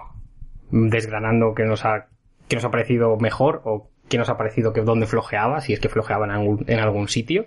desgranando 0.71 1.55
qué 1.55 1.65
nos 1.65 1.85
ha, 1.85 2.07
qué 2.49 2.57
nos 2.57 2.65
ha 2.65 2.71
parecido 2.71 3.17
mejor 3.17 3.63
o 3.65 3.91
qué 4.09 4.19
nos 4.19 4.29
ha 4.29 4.37
parecido 4.37 4.73
que 4.73 4.83
dónde 4.83 5.07
flojeaba, 5.07 5.61
si 5.61 5.73
es 5.73 5.81
que 5.81 5.89
flojeaba 5.89 6.27
en 6.27 6.33
algún, 6.33 6.65
en 6.67 6.79
algún 6.79 7.09
sitio. 7.09 7.47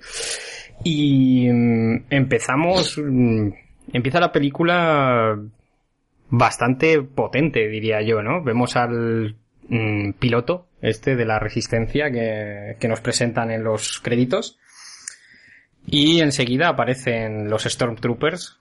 Y 0.84 1.50
mm, 1.50 2.06
empezamos, 2.10 2.98
mm, 2.98 3.50
empieza 3.94 4.20
la 4.20 4.32
película 4.32 5.40
bastante 6.30 7.02
potente, 7.02 7.68
diría 7.68 8.02
yo, 8.02 8.22
¿no? 8.22 8.44
Vemos 8.44 8.76
al 8.76 9.36
mm, 9.68 10.12
piloto, 10.20 10.68
este 10.82 11.16
de 11.16 11.26
la 11.26 11.40
resistencia 11.40 12.12
que, 12.12 12.78
que 12.80 12.88
nos 12.88 13.02
presentan 13.02 13.52
en 13.52 13.64
los 13.64 14.00
créditos. 14.00 14.60
Y 15.88 16.20
enseguida 16.22 16.70
aparecen 16.70 17.50
los 17.50 17.64
Stormtroopers, 17.64 18.59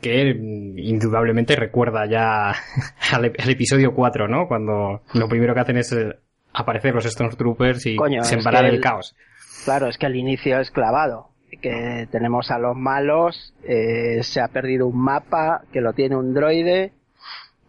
que 0.00 0.30
indudablemente 0.76 1.56
recuerda 1.56 2.06
ya 2.06 2.50
al, 3.12 3.24
al 3.38 3.50
episodio 3.50 3.94
4, 3.94 4.28
¿no? 4.28 4.46
Cuando 4.48 5.02
lo 5.14 5.28
primero 5.28 5.54
que 5.54 5.60
hacen 5.60 5.76
es 5.78 5.92
eh, 5.92 6.16
aparecer 6.52 6.94
los 6.94 7.04
Stormtroopers 7.04 7.86
y 7.86 7.96
Coño, 7.96 8.20
es 8.22 8.28
sembrar 8.28 8.62
que 8.62 8.68
el 8.68 8.74
el- 8.76 8.80
caos. 8.80 9.14
Claro, 9.64 9.88
es 9.88 9.98
que 9.98 10.06
al 10.06 10.16
inicio 10.16 10.60
es 10.60 10.70
clavado. 10.70 11.28
Que 11.62 12.06
tenemos 12.12 12.50
a 12.50 12.58
los 12.58 12.76
malos, 12.76 13.54
eh, 13.64 14.22
se 14.22 14.40
ha 14.40 14.48
perdido 14.48 14.86
un 14.86 14.98
mapa 15.02 15.62
que 15.72 15.80
lo 15.80 15.92
tiene 15.94 16.14
un 16.14 16.32
droide 16.34 16.92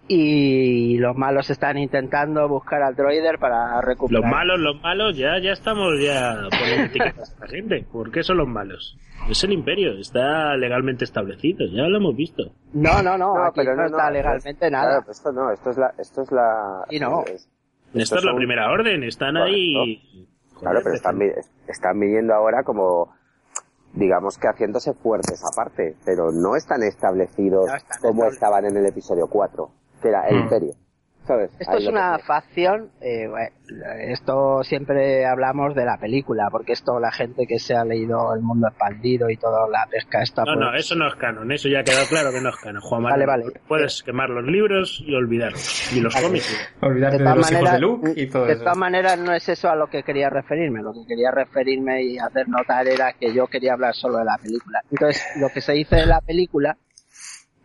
y 0.08 0.98
los 0.98 1.16
malos 1.16 1.50
están 1.50 1.78
intentando 1.78 2.48
buscar 2.48 2.82
al 2.82 2.96
droide 2.96 3.38
para 3.40 3.80
recuperar. 3.82 4.22
Los 4.24 4.32
malos, 4.32 4.60
los 4.60 4.82
malos, 4.82 5.16
ya, 5.18 5.40
ya 5.42 5.52
estamos 5.52 5.94
ya 6.04 6.36
poniendo 6.50 6.86
etiquetas 6.86 7.36
a 7.40 7.46
la 7.46 7.48
gente. 7.48 7.86
¿Por 7.92 8.12
qué 8.12 8.22
son 8.24 8.38
los 8.38 8.48
malos? 8.48 8.98
Es 9.30 9.44
el 9.44 9.52
imperio, 9.54 9.92
está 10.00 10.56
legalmente 10.58 11.06
establecido, 11.06 11.66
ya 11.72 11.84
lo 11.84 11.98
hemos 11.98 12.16
visto. 12.16 12.44
No, 12.74 13.02
no, 13.04 13.18
no, 13.18 13.36
No, 13.36 13.44
aquí 13.46 13.58
pero 13.62 13.76
no, 13.76 13.82
no, 13.84 13.88
está 13.88 14.06
no, 14.06 14.12
legalmente 14.12 14.66
es- 14.66 14.72
nada. 14.72 14.86
Claro, 14.88 15.02
pero 15.02 15.12
esto 15.12 15.32
no, 15.32 15.52
esto 15.52 15.70
es 15.70 15.78
la, 15.78 15.94
esto 15.98 16.22
es 16.24 16.32
la. 16.32 16.86
Y 16.90 17.00
no. 17.00 17.22
es- 17.26 17.48
Esta 17.94 18.00
estos 18.02 18.18
es 18.20 18.26
la 18.26 18.36
primera 18.36 18.72
orden, 18.72 19.04
están 19.04 19.38
ahí. 19.38 20.28
Claro, 20.60 20.80
pero 20.84 20.96
están, 20.96 21.18
vi- 21.20 21.32
están 21.68 22.00
viniendo 22.00 22.34
ahora 22.34 22.64
como, 22.64 23.14
digamos 23.94 24.38
que 24.38 24.48
haciéndose 24.48 24.94
fuertes 24.94 25.42
aparte, 25.54 25.96
pero 26.06 26.32
no 26.32 26.56
están 26.56 26.84
establecidos 26.84 27.68
No 27.68 27.76
están 27.76 28.02
como 28.02 28.26
estaban 28.26 28.66
en 28.66 28.78
el 28.78 28.86
episodio 28.86 29.28
4, 29.28 29.70
que 30.02 30.10
era 30.10 30.28
el 30.28 30.36
Mm. 30.36 30.40
imperio. 30.42 30.74
¿Sabes? 31.30 31.52
Esto 31.60 31.74
Ahí 31.74 31.84
es 31.84 31.88
una 31.88 32.18
que- 32.18 32.24
facción, 32.24 32.90
eh, 33.02 33.28
bueno, 33.28 33.50
esto 34.00 34.64
siempre 34.64 35.28
hablamos 35.28 35.76
de 35.76 35.86
la 35.86 35.96
película, 36.00 36.48
porque 36.52 36.74
esto 36.74 37.00
la 37.00 37.12
gente 37.12 37.46
que 37.46 37.60
se 37.60 37.76
ha 37.76 37.86
leído 37.86 38.34
El 38.34 38.42
Mundo 38.42 38.68
Expandido 38.68 39.30
y 39.30 39.38
toda 39.38 39.68
la 39.70 39.86
pesca 39.92 40.24
esta, 40.24 40.42
No, 40.44 40.54
pues, 40.56 40.58
no, 40.60 40.76
eso 40.76 40.96
no 40.96 41.08
es 41.08 41.14
canon, 41.18 41.52
eso 41.52 41.70
ya 41.70 41.82
ha 41.82 41.84
quedado 41.84 42.08
claro 42.10 42.32
que 42.32 42.42
no 42.42 42.50
es 42.50 42.56
canon. 42.56 42.82
Juan 42.82 43.04
Manuel. 43.04 43.28
Vale, 43.28 43.44
vale. 43.46 43.60
Puedes 43.68 44.02
quemar 44.02 44.32
los 44.32 44.44
libros 44.46 45.04
y 45.06 45.14
olvidarlos. 45.14 45.94
Y 45.96 46.02
los 46.02 46.16
Vale. 46.16 46.26
cómics. 46.26 46.72
Olvidarte 46.82 47.18
de 47.18 47.24
de, 47.24 47.24
todas 47.26 47.38
los 47.38 47.52
hijos 47.52 47.62
maneras, 47.62 47.74
de 47.74 47.80
Luke 47.80 48.14
y 48.16 48.28
todo 48.28 48.46
de 48.46 48.54
eso. 48.54 48.64
todas 48.64 48.78
maneras 48.78 49.20
no 49.20 49.32
es 49.36 49.50
eso 49.50 49.70
a 49.70 49.76
lo 49.76 49.86
que 49.86 50.02
quería 50.02 50.32
referirme. 50.32 50.82
Lo 50.82 50.94
que 50.94 51.06
quería 51.08 51.30
referirme 51.30 52.02
y 52.02 52.18
hacer 52.18 52.50
notar 52.50 52.88
era 52.88 53.14
que 53.14 53.32
yo 53.36 53.46
quería 53.46 53.74
hablar 53.74 53.94
solo 53.94 54.18
de 54.18 54.26
la 54.26 54.40
película. 54.42 54.82
Entonces, 54.90 55.24
lo 55.40 55.50
que 55.50 55.62
se 55.62 55.74
dice 55.74 55.96
de 55.98 56.08
la 56.08 56.22
película 56.22 56.76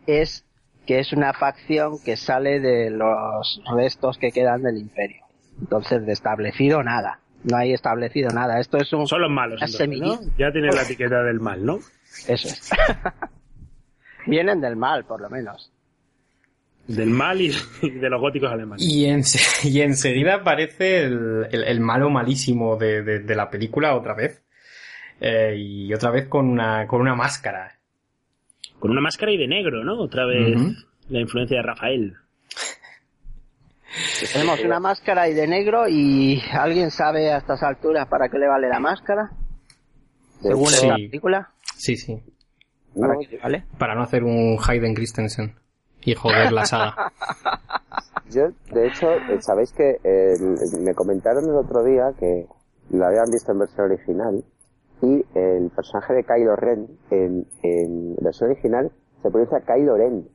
es 0.05 0.44
que 0.85 0.99
es 0.99 1.11
una 1.13 1.33
facción 1.33 1.97
que 2.03 2.15
sale 2.17 2.59
de 2.59 2.89
los 2.89 3.61
restos 3.75 4.17
que 4.17 4.31
quedan 4.31 4.63
del 4.63 4.77
imperio. 4.77 5.23
Entonces, 5.59 6.05
de 6.05 6.13
establecido 6.13 6.83
nada. 6.83 7.19
No 7.43 7.57
hay 7.57 7.73
establecido 7.73 8.29
nada. 8.31 8.59
Esto 8.59 8.77
es 8.77 8.91
un... 8.93 9.07
Son 9.07 9.21
los 9.21 9.31
malos. 9.31 9.61
Ya 10.37 10.51
tienes 10.51 10.75
la 10.75 10.81
etiqueta 10.81 11.23
del 11.23 11.39
mal, 11.39 11.65
¿no? 11.65 11.75
Eso 12.27 12.47
es. 12.47 12.71
Vienen 14.25 14.61
del 14.61 14.75
mal, 14.75 15.05
por 15.05 15.21
lo 15.21 15.29
menos. 15.29 15.71
Del 16.87 17.09
mal 17.09 17.41
y 17.41 17.51
y 17.81 17.89
de 17.99 18.09
los 18.09 18.19
góticos 18.21 18.51
alemanes. 18.51 18.83
Y, 18.85 19.05
ense- 19.05 19.65
y 19.69 19.81
enseguida 19.81 20.35
aparece 20.35 21.03
el, 21.03 21.47
el- 21.51 21.63
el 21.63 21.79
malo 21.79 22.09
malísimo 22.09 22.75
de, 22.77 23.03
de- 23.03 23.19
de 23.19 23.35
la 23.35 23.49
película 23.49 23.95
otra 23.95 24.13
vez. 24.13 24.43
Eh, 25.21 25.55
y 25.57 25.93
otra 25.93 26.11
vez 26.11 26.27
con 26.27 26.47
una, 26.49 26.85
con 26.87 27.01
una 27.01 27.15
máscara. 27.15 27.74
Con 28.79 28.91
una 28.91 29.01
máscara 29.01 29.31
y 29.31 29.37
de 29.37 29.47
negro, 29.47 29.83
¿no? 29.83 29.99
Otra 29.99 30.25
vez 30.25 30.59
la 31.09 31.19
influencia 31.19 31.57
de 31.57 31.63
Rafael. 31.63 32.13
Tenemos 34.33 34.59
una 34.63 34.79
máscara 34.79 35.29
y 35.29 35.33
de 35.33 35.47
negro 35.47 35.87
y 35.87 36.41
¿alguien 36.51 36.91
sabe 36.91 37.31
a 37.31 37.37
estas 37.37 37.63
alturas 37.63 38.07
para 38.07 38.29
qué 38.29 38.37
le 38.37 38.47
vale 38.47 38.67
la 38.67 38.79
máscara? 38.79 39.31
Según 40.41 40.67
Sí. 40.67 40.87
película. 40.87 41.49
Sí, 41.75 41.95
sí. 41.95 42.21
¿Para 42.99 43.13
no, 43.13 43.19
qué 43.19 43.35
le 43.35 43.41
vale? 43.41 43.63
Para 43.77 43.95
no 43.95 44.03
hacer 44.03 44.23
un 44.23 44.57
Hayden 44.65 44.93
Christensen 44.95 45.55
y 46.03 46.13
joder 46.13 46.51
la 46.51 46.65
saga. 46.65 47.11
Yo, 48.31 48.47
de 48.73 48.87
hecho, 48.87 49.13
eh, 49.13 49.37
sabéis 49.41 49.71
que 49.71 49.97
eh, 50.03 50.33
me 50.81 50.93
comentaron 50.93 51.45
el 51.45 51.55
otro 51.55 51.83
día 51.83 52.11
que 52.19 52.47
lo 52.89 53.05
habían 53.05 53.29
visto 53.31 53.51
en 53.51 53.59
versión 53.59 53.91
original 53.91 54.43
y 55.01 55.25
el 55.35 55.69
personaje 55.75 56.13
de 56.13 56.23
Kylo 56.23 56.55
Ren 56.55 56.87
en, 57.11 57.45
en 57.63 58.15
versión 58.21 58.49
original 58.51 58.91
se 59.21 59.29
pronuncia 59.29 59.61
Kylo 59.61 59.97
Ren. 59.97 60.27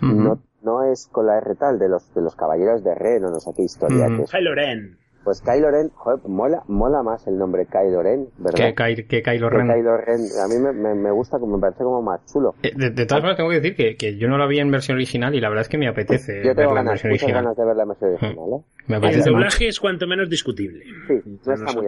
No, 0.00 0.40
no 0.62 0.84
es 0.84 1.08
con 1.10 1.26
la 1.26 1.38
R 1.38 1.54
tal 1.56 1.78
de 1.78 1.88
los, 1.88 2.14
de 2.14 2.22
los 2.22 2.36
caballeros 2.36 2.84
de 2.84 2.94
Ren 2.94 3.24
o 3.24 3.30
no 3.30 3.40
sé 3.40 3.50
qué 3.56 3.62
historia. 3.64 4.06
Que 4.16 4.22
es. 4.22 4.30
Kylo 4.30 4.54
Ren. 4.54 4.96
Pues 5.24 5.42
Kylo 5.42 5.70
Ren, 5.70 5.90
joder, 5.94 6.20
mola, 6.26 6.62
mola 6.68 7.02
más 7.02 7.26
el 7.26 7.36
nombre 7.36 7.66
Kylo 7.66 8.02
Ren, 8.02 8.28
¿verdad? 8.38 8.72
que, 8.74 8.74
Ky- 8.94 9.04
que 9.04 9.22
Kylo 9.22 9.50
Que 9.50 9.56
Ren. 9.58 9.66
Kylo 9.74 9.96
Ren. 9.98 10.20
A 10.42 10.46
mí 10.48 10.54
me, 10.62 10.72
me, 10.72 10.94
me 10.94 11.10
gusta, 11.10 11.38
como 11.38 11.56
me 11.56 11.60
parece 11.60 11.82
como 11.84 12.00
más 12.00 12.24
chulo. 12.32 12.54
Eh, 12.62 12.70
De, 12.74 12.90
de 12.90 13.04
todas 13.04 13.22
formas 13.22 13.36
tengo 13.36 13.50
que 13.50 13.56
decir 13.56 13.74
que, 13.76 13.96
que 13.96 14.16
yo 14.16 14.28
no 14.28 14.38
la 14.38 14.46
vi 14.46 14.60
en 14.60 14.70
versión 14.70 14.96
original 14.96 15.34
y 15.34 15.40
la 15.40 15.48
verdad 15.48 15.62
es 15.62 15.68
que 15.68 15.76
me 15.76 15.88
apetece 15.88 16.36
Yo 16.44 16.54
tengo 16.54 16.70
verla 16.72 16.80
en 16.80 16.86
ganas, 16.86 16.92
versión 17.02 17.10
muchas 17.10 17.22
original. 17.24 17.42
ganas 17.44 17.56
de 17.56 17.64
ver 17.66 17.76
la 17.76 17.84
versión 17.84 18.10
original, 18.14 18.48
¿eh? 18.52 18.64
Me 18.86 18.96
El 18.96 19.04
apetece 19.04 19.30
doblaje 19.30 19.68
es 19.68 19.80
cuanto 19.80 20.06
menos 20.06 20.30
discutible. 20.30 20.84
Sí, 21.08 21.14
no 21.44 21.52
está, 21.52 21.72
muy, 21.72 21.86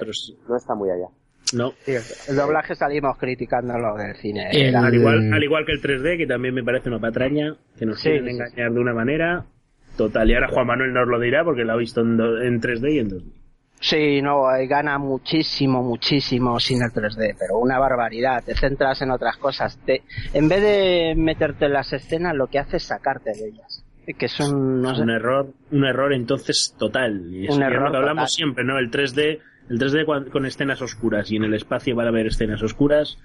no 0.49 0.57
está 0.57 0.75
muy 0.75 0.91
allá. 0.91 1.07
No. 1.53 1.73
El 1.87 2.37
doblaje 2.37 2.75
salimos 2.75 3.17
criticándolo 3.19 3.97
del 3.97 4.15
cine. 4.17 4.51
El- 4.53 4.77
Al 4.77 4.95
igual, 4.95 5.33
al 5.33 5.43
igual 5.43 5.65
que 5.67 5.73
el 5.73 5.81
3D, 5.83 6.17
que 6.17 6.27
también 6.27 6.55
me 6.55 6.63
parece 6.63 6.89
una 6.89 6.99
patraña, 7.01 7.55
que 7.79 7.87
nos 7.87 7.99
Sí, 8.01 8.11
quieren 8.11 8.25
sí, 8.27 8.31
engañar 8.33 8.73
de 8.73 8.81
una 8.81 8.95
manera. 8.95 9.45
Total, 9.97 10.31
y 10.31 10.35
ahora 10.35 10.49
Juan 10.49 10.67
Manuel 10.67 10.93
nos 10.93 11.09
lo 11.09 11.19
dirá 11.19 11.45
porque 11.45 11.65
lo 11.65 11.73
ha 11.73 11.77
visto 11.77 12.01
en, 12.03 12.17
do- 12.17 12.41
en 12.41 12.61
3D 12.61 12.93
y 12.95 12.99
en 13.01 13.11
2D. 13.11 13.33
Sí, 13.83 14.21
no, 14.23 14.43
gana 14.69 14.99
muchísimo, 14.99 15.83
muchísimo 15.83 16.61
sin 16.61 16.83
el 16.83 16.91
3D, 16.91 17.35
pero 17.39 17.59
una 17.59 17.79
barbaridad. 17.79 18.45
Te 18.45 18.55
centras 18.55 19.01
en 19.03 19.11
otras 19.11 19.37
cosas. 19.39 19.79
Te, 19.87 20.03
en 20.35 20.49
vez 20.49 20.61
de 20.63 21.15
meterte 21.17 21.65
en 21.65 21.73
las 21.73 21.93
escenas, 21.93 22.35
lo 22.37 22.47
que 22.47 22.59
hace 22.59 22.77
es 22.77 22.83
sacarte 22.85 23.31
de 23.33 23.49
ellas. 23.49 23.85
Que 24.19 24.27
es 24.27 24.41
un, 24.41 24.83
no 24.83 24.95
sé, 24.95 25.03
un 25.03 25.11
error, 25.11 25.49
un 25.71 25.85
error 25.85 26.13
entonces 26.13 26.75
total. 26.79 27.27
Y 27.33 27.47
es, 27.47 27.55
Un 27.57 27.63
error 27.63 27.85
lo 27.87 27.91
que 27.93 27.97
hablamos 27.99 28.23
total. 28.25 28.29
siempre, 28.29 28.65
¿no? 28.65 28.79
El 28.79 28.91
3D, 28.91 29.39
el 29.69 29.79
3D 29.79 30.05
cuan- 30.05 30.31
con 30.31 30.47
escenas 30.47 30.81
oscuras 30.83 31.31
y 31.31 31.37
en 31.37 31.45
el 31.45 31.55
espacio 31.55 31.95
van 31.95 32.07
a 32.07 32.11
haber 32.11 32.27
escenas 32.27 32.63
oscuras. 32.63 33.19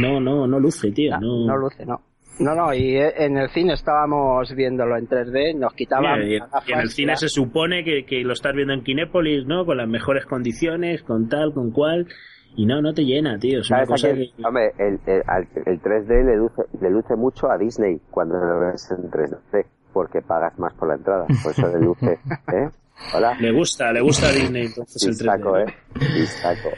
No, 0.00 0.20
no, 0.20 0.46
no 0.46 0.58
luce, 0.58 0.90
tío. 0.92 1.12
no, 1.20 1.46
No, 1.46 1.46
no 1.46 1.56
luce, 1.58 1.84
no. 1.86 2.00
No, 2.40 2.52
no, 2.56 2.74
y 2.74 2.96
en 2.96 3.36
el 3.36 3.48
cine 3.50 3.74
estábamos 3.74 4.52
viéndolo 4.56 4.96
en 4.96 5.06
3D, 5.06 5.56
nos 5.56 5.72
quitaban. 5.74 6.20
y, 6.26 6.34
en 6.34 6.80
el 6.80 6.88
cine 6.90 7.14
se 7.16 7.28
supone 7.28 7.84
que, 7.84 8.04
que, 8.04 8.24
lo 8.24 8.32
estás 8.32 8.54
viendo 8.54 8.72
en 8.74 8.82
Kinépolis, 8.82 9.46
¿no? 9.46 9.64
Con 9.64 9.76
las 9.76 9.86
mejores 9.88 10.26
condiciones, 10.26 11.04
con 11.04 11.28
tal, 11.28 11.52
con 11.54 11.70
cual. 11.70 12.08
Y 12.56 12.66
no, 12.66 12.82
no 12.82 12.92
te 12.92 13.04
llena, 13.04 13.38
tío. 13.38 13.60
Es 13.60 13.70
una 13.70 13.86
cosa 13.86 14.12
que... 14.12 14.30
Hombre, 14.44 14.72
el, 14.78 14.98
el, 15.06 15.22
el 15.66 15.80
3D 15.80 16.24
le 16.24 16.36
luce, 16.36 16.62
le 16.80 16.90
luce 16.90 17.14
mucho 17.14 17.48
a 17.50 17.56
Disney 17.56 18.00
cuando 18.10 18.34
lo 18.36 18.60
ves 18.66 18.90
en 18.90 19.08
3D, 19.10 19.66
porque 19.92 20.20
pagas 20.20 20.58
más 20.58 20.74
por 20.74 20.88
la 20.88 20.94
entrada. 20.96 21.26
Por 21.42 21.52
eso 21.52 21.68
le 21.68 21.84
luce, 21.84 22.18
¿eh? 22.52 22.68
Hola. 23.12 23.36
Le 23.40 23.50
gusta, 23.52 23.92
le 23.92 24.00
gusta 24.00 24.32
Disney 24.32 24.66
entonces 24.66 25.02
el 25.04 25.14
3D. 25.14 25.24
Saco, 25.24 25.58
¿eh? 25.58 26.26
Saco. 26.26 26.70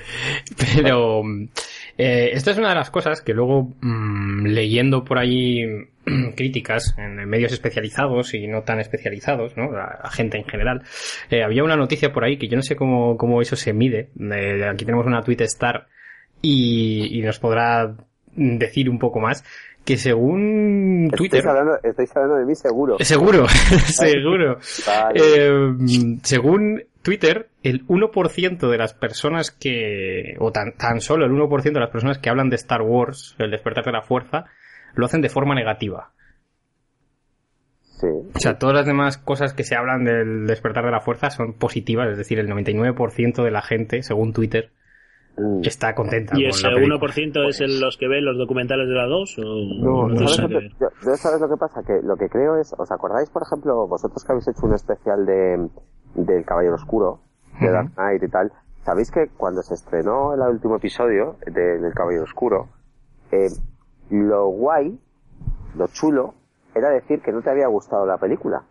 Pero 0.75 1.23
eh, 1.99 2.31
esta 2.33 2.51
es 2.51 2.59
una 2.59 2.71
de 2.71 2.75
las 2.75 2.91
cosas 2.91 3.23
que 3.23 3.33
luego 3.33 3.75
mmm, 3.81 4.47
leyendo 4.47 5.05
por 5.05 5.19
ahí 5.19 5.65
críticas 6.37 6.95
en 6.99 7.17
medios 7.29 7.53
especializados 7.53 8.35
y 8.35 8.47
no 8.47 8.63
tan 8.63 8.81
especializados, 8.81 9.57
¿no? 9.57 9.71
A, 9.77 10.11
gente 10.11 10.39
en 10.39 10.45
general. 10.45 10.83
Eh, 11.31 11.43
había 11.43 11.65
una 11.65 11.77
noticia 11.77 12.13
por 12.13 12.25
ahí 12.25 12.37
que 12.39 12.49
yo 12.49 12.57
no 12.57 12.63
sé 12.63 12.77
cómo, 12.77 13.17
cómo 13.17 13.41
eso 13.41 13.57
se 13.57 13.73
mide. 13.73 14.11
Eh, 14.19 14.65
aquí 14.71 14.85
tenemos 14.85 15.07
una 15.07 15.23
tweet 15.23 15.43
star 15.43 15.87
y, 16.43 17.19
y 17.19 17.23
nos 17.23 17.39
podrá 17.39 17.95
decir 18.37 18.91
un 18.91 18.99
poco 18.99 19.21
más 19.21 19.45
que 19.87 19.97
según 19.97 21.09
Twitter... 21.17 21.39
Estáis 21.39 21.47
hablando, 21.47 21.79
estáis 21.83 22.17
hablando 22.17 22.37
de 22.37 22.45
mí 22.45 22.55
seguro. 22.55 22.97
Seguro, 23.01 23.49
seguro. 23.87 24.59
Vale. 24.87 25.21
Eh, 25.21 26.19
según 26.25 26.83
Twitter, 27.03 27.49
el 27.63 27.87
1% 27.87 28.69
de 28.69 28.79
las 28.79 28.95
personas 28.95 29.53
que, 29.53 30.35
o 30.41 30.51
tan, 30.51 30.73
tan 30.73 31.01
solo 31.01 31.25
el 31.25 31.31
1% 31.31 31.63
de 31.63 31.81
las 31.81 31.91
personas 31.91 32.19
que 32.19 32.29
hablan 32.29 32.51
de 32.51 32.57
Star 32.57 32.83
Wars, 32.83 33.37
el 33.39 33.53
despertar 33.53 33.85
de 33.85 33.93
la 33.93 34.03
fuerza, 34.03 34.47
lo 34.95 35.07
hacen 35.07 35.23
de 35.23 35.29
forma 35.29 35.55
negativa. 35.55 36.11
Sí. 38.01 38.09
O 38.09 38.39
sea, 38.41 38.59
todas 38.59 38.75
las 38.75 38.87
demás 38.87 39.19
cosas 39.19 39.55
que 39.55 39.63
se 39.63 39.77
hablan 39.77 40.05
del 40.05 40.47
despertar 40.49 40.85
de 40.85 40.91
la 40.91 41.01
fuerza 41.01 41.31
son 41.31 41.55
positivas, 41.55 42.11
es 42.11 42.19
decir, 42.19 42.41
el 42.41 42.49
99% 42.49 43.43
de 43.43 43.51
la 43.53 43.63
gente, 43.63 44.03
según 44.03 44.33
Twitter, 44.33 44.73
está 45.63 45.95
contenta. 45.95 46.35
¿Y 46.37 46.47
ese 46.47 46.69
1% 46.69 47.49
es 47.49 47.61
el, 47.61 47.81
los 47.81 47.97
que 47.97 48.09
ven 48.09 48.25
los 48.25 48.39
documentales 48.39 48.89
de 48.89 48.95
la 48.95 49.07
2? 49.07 49.39
O... 49.39 49.43
No, 49.83 50.09
no 50.09 50.29
¿sabes, 50.29 50.51
lo 50.51 50.61
que, 50.61 50.69
yo, 50.81 51.17
¿sabes 51.17 51.41
lo 51.41 51.49
que 51.49 51.57
pasa? 51.57 51.83
Que 51.83 52.01
lo 52.03 52.17
que 52.17 52.29
creo 52.29 52.57
es, 52.59 52.75
¿os 52.77 52.91
acordáis, 52.91 53.29
por 53.31 53.43
ejemplo, 53.43 53.87
vosotros 53.87 54.25
que 54.25 54.33
habéis 54.33 54.49
hecho 54.49 54.67
un 54.67 54.75
especial 54.75 55.27
de 55.27 55.69
del 56.15 56.45
Caballero 56.47 56.77
Oscuro, 56.77 57.21
de 57.61 57.71
Dark 57.71 57.95
Knight 57.95 58.23
y 58.23 58.29
tal? 58.29 58.53
¿Sabéis 58.85 59.11
que 59.11 59.29
cuando 59.37 59.63
se 59.63 59.75
estrenó 59.75 60.33
el 60.35 60.41
último 60.41 60.77
episodio 60.77 61.37
de, 61.45 61.79
del 61.79 61.93
Caballero 61.93 62.25
Oscuro, 62.25 62.69
eh, 63.33 63.49
lo 64.11 64.47
guay, 64.49 64.99
lo 65.77 65.89
chulo, 65.89 66.35
era 66.75 66.91
decir 66.91 67.21
que 67.21 67.33
no 67.33 67.43
te 67.43 67.51
había 67.51 67.67
gustado 67.67 68.07
la 68.07 68.17
película? 68.19 68.63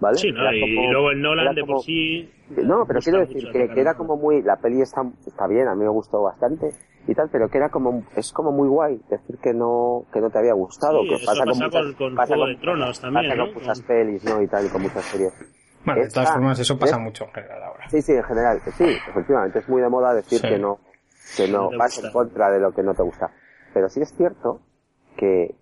¿Vale? 0.00 0.16
Sí, 0.18 0.32
¿no? 0.32 0.50
y 0.52 0.60
como, 0.76 0.92
luego 0.92 1.10
el 1.10 1.20
Nolan 1.20 1.54
de 1.54 1.64
por 1.64 1.82
sí... 1.82 2.32
No, 2.50 2.84
pero 2.86 3.00
quiero 3.00 3.20
decir 3.20 3.50
que, 3.52 3.68
que, 3.68 3.80
era 3.80 3.94
como 3.94 4.16
muy... 4.16 4.42
La 4.42 4.56
peli 4.56 4.80
está, 4.80 5.02
está 5.26 5.46
bien, 5.46 5.68
a 5.68 5.74
mí 5.74 5.82
me 5.84 5.90
gustó 5.90 6.22
bastante 6.22 6.70
y 7.06 7.14
tal, 7.14 7.28
pero 7.30 7.48
que 7.48 7.58
era 7.58 7.68
como... 7.68 8.02
Es 8.16 8.32
como 8.32 8.50
muy 8.50 8.68
guay 8.68 8.98
decir 9.10 9.36
que 9.42 9.52
no 9.52 10.04
que 10.12 10.20
no 10.20 10.30
te 10.30 10.38
había 10.38 10.54
gustado. 10.54 11.02
Sí, 11.02 11.08
que 11.08 11.14
eso 11.16 11.26
pasa, 11.26 11.44
pasa 11.44 11.70
con, 11.70 11.70
con, 11.70 11.94
con 11.94 12.14
pasa 12.16 12.26
Juego 12.34 12.42
con, 12.44 12.54
de 12.54 12.60
Tronos 12.60 13.00
también, 13.00 13.26
pasa 13.28 13.36
¿no? 13.36 13.44
con 13.46 13.54
muchas 13.62 13.80
pelis, 13.82 14.24
¿no? 14.24 14.42
Y 14.42 14.46
tal, 14.48 14.66
y 14.66 14.68
con 14.70 14.82
muchas 14.82 15.04
series. 15.04 15.32
Bueno, 15.84 16.00
de 16.02 16.08
todas 16.08 16.24
Esta- 16.28 16.32
formas, 16.34 16.58
eso 16.58 16.78
pasa 16.78 16.98
mucho 16.98 17.24
en 17.24 17.30
general 17.32 17.62
ahora. 17.62 17.88
Sí, 17.90 18.02
sí, 18.02 18.12
en 18.12 18.22
general, 18.24 18.60
sí, 18.76 18.84
efectivamente, 19.08 19.58
es 19.60 19.68
muy 19.68 19.80
de 19.82 19.88
moda 19.88 20.14
decir 20.14 20.40
Sí. 20.40 20.48
que 20.48 20.58
no, 20.58 20.78
que 21.36 21.46
no 21.48 21.70
No 21.70 21.78
vas 21.78 22.02
en 22.02 22.10
contra 22.10 22.50
de 22.50 22.58
lo 22.60 22.72
que 22.72 22.82
no 22.82 22.94
te 22.94 23.02
gusta. 23.02 23.30
Pero 23.74 23.88
sí 23.88 24.00
es 24.00 24.12
cierto 24.16 24.60
que 25.16 25.54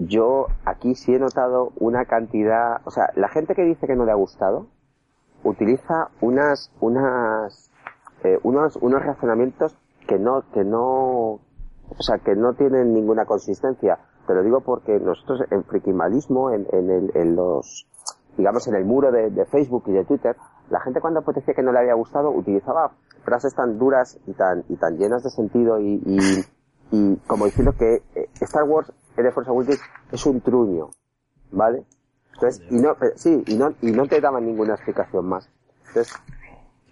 yo 0.00 0.46
aquí 0.64 0.94
sí 0.94 1.14
he 1.14 1.18
notado 1.18 1.72
una 1.76 2.06
cantidad, 2.06 2.80
o 2.84 2.90
sea, 2.90 3.10
la 3.16 3.28
gente 3.28 3.54
que 3.54 3.62
dice 3.62 3.86
que 3.86 3.94
no 3.94 4.06
le 4.06 4.12
ha 4.12 4.16
gustado 4.16 4.66
utiliza 5.44 6.08
unas, 6.20 6.72
unas, 6.80 7.70
eh, 8.24 8.38
unos, 8.42 8.76
unos 8.76 9.02
razonamientos 9.02 9.76
que 10.08 10.18
no, 10.18 10.42
que 10.52 10.64
no, 10.64 10.80
o 10.80 12.02
sea, 12.02 12.18
que 12.18 12.34
no 12.34 12.54
tienen 12.54 12.94
ninguna 12.94 13.26
consistencia. 13.26 13.98
Te 14.26 14.34
lo 14.34 14.42
digo 14.42 14.62
porque 14.62 14.98
nosotros 14.98 15.42
en 15.50 15.64
frikimalismo, 15.64 16.50
en, 16.50 16.66
en, 16.72 16.90
el, 16.90 17.12
en 17.14 17.36
los, 17.36 17.86
digamos, 18.38 18.66
en 18.68 18.76
el 18.76 18.84
muro 18.84 19.12
de, 19.12 19.30
de 19.30 19.44
Facebook 19.46 19.84
y 19.86 19.92
de 19.92 20.04
Twitter, 20.04 20.34
la 20.70 20.80
gente 20.80 21.00
cuando 21.00 21.20
decía 21.20 21.54
que 21.54 21.62
no 21.62 21.72
le 21.72 21.80
había 21.80 21.94
gustado 21.94 22.30
utilizaba 22.30 22.92
frases 23.24 23.54
tan 23.54 23.78
duras 23.78 24.18
y 24.26 24.32
tan, 24.32 24.64
y 24.68 24.76
tan 24.76 24.96
llenas 24.96 25.22
de 25.22 25.30
sentido 25.30 25.78
y, 25.78 26.00
y, 26.06 26.18
y 26.90 27.16
como 27.26 27.44
diciendo 27.44 27.72
que 27.78 28.02
eh, 28.14 28.28
Star 28.40 28.64
Wars 28.64 28.92
The 29.22 29.30
Force 29.32 29.50
Awakens 29.50 29.80
es 30.12 30.26
un 30.26 30.40
truño, 30.40 30.90
¿vale? 31.52 31.84
Entonces, 32.34 32.62
y 32.70 32.76
no, 32.76 32.94
pero- 32.98 33.12
sí, 33.16 33.42
y 33.46 33.54
no, 33.56 33.74
y 33.82 33.90
no 33.92 34.06
te 34.06 34.20
daban 34.20 34.46
ninguna 34.46 34.74
explicación 34.74 35.26
más. 35.28 35.48
Entonces, 35.88 36.14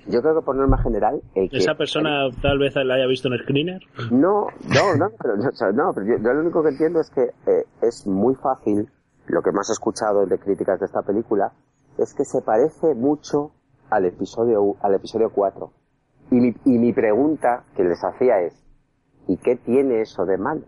yo 0.06 0.20
creo 0.22 0.36
que 0.36 0.42
por 0.44 0.56
norma 0.56 0.78
general, 0.82 1.22
el 1.34 1.50
que... 1.50 1.58
Esa 1.58 1.74
persona 1.74 2.28
tal 2.42 2.58
vez 2.58 2.74
la 2.76 2.94
haya 2.94 3.06
visto 3.06 3.28
en 3.28 3.38
Screener. 3.42 3.82
No, 4.10 4.46
no, 4.74 4.96
no, 4.96 5.10
pero, 5.20 5.36
no, 5.72 5.92
pero 5.94 6.06
yo, 6.06 6.16
yo 6.22 6.32
lo 6.34 6.40
único 6.40 6.62
que 6.62 6.70
entiendo 6.70 7.00
es 7.00 7.10
que 7.10 7.22
eh, 7.46 7.64
es 7.82 8.06
muy 8.06 8.34
fácil, 8.34 8.90
lo 9.26 9.42
que 9.42 9.52
más 9.52 9.68
he 9.70 9.72
escuchado 9.72 10.26
de 10.26 10.38
críticas 10.38 10.80
de 10.80 10.86
esta 10.86 11.02
película, 11.02 11.52
es 11.98 12.14
que 12.14 12.24
se 12.24 12.40
parece 12.42 12.94
mucho 12.94 13.52
al 13.90 14.04
episodio, 14.04 14.76
al 14.82 14.94
episodio 14.94 15.30
4. 15.30 15.70
Y 16.30 16.34
mi, 16.36 16.54
y 16.64 16.78
mi 16.78 16.92
pregunta 16.92 17.64
que 17.76 17.84
les 17.84 18.02
hacía 18.04 18.40
es, 18.40 18.54
¿y 19.26 19.36
qué 19.38 19.56
tiene 19.56 20.00
eso 20.02 20.24
de 20.26 20.36
mal? 20.38 20.64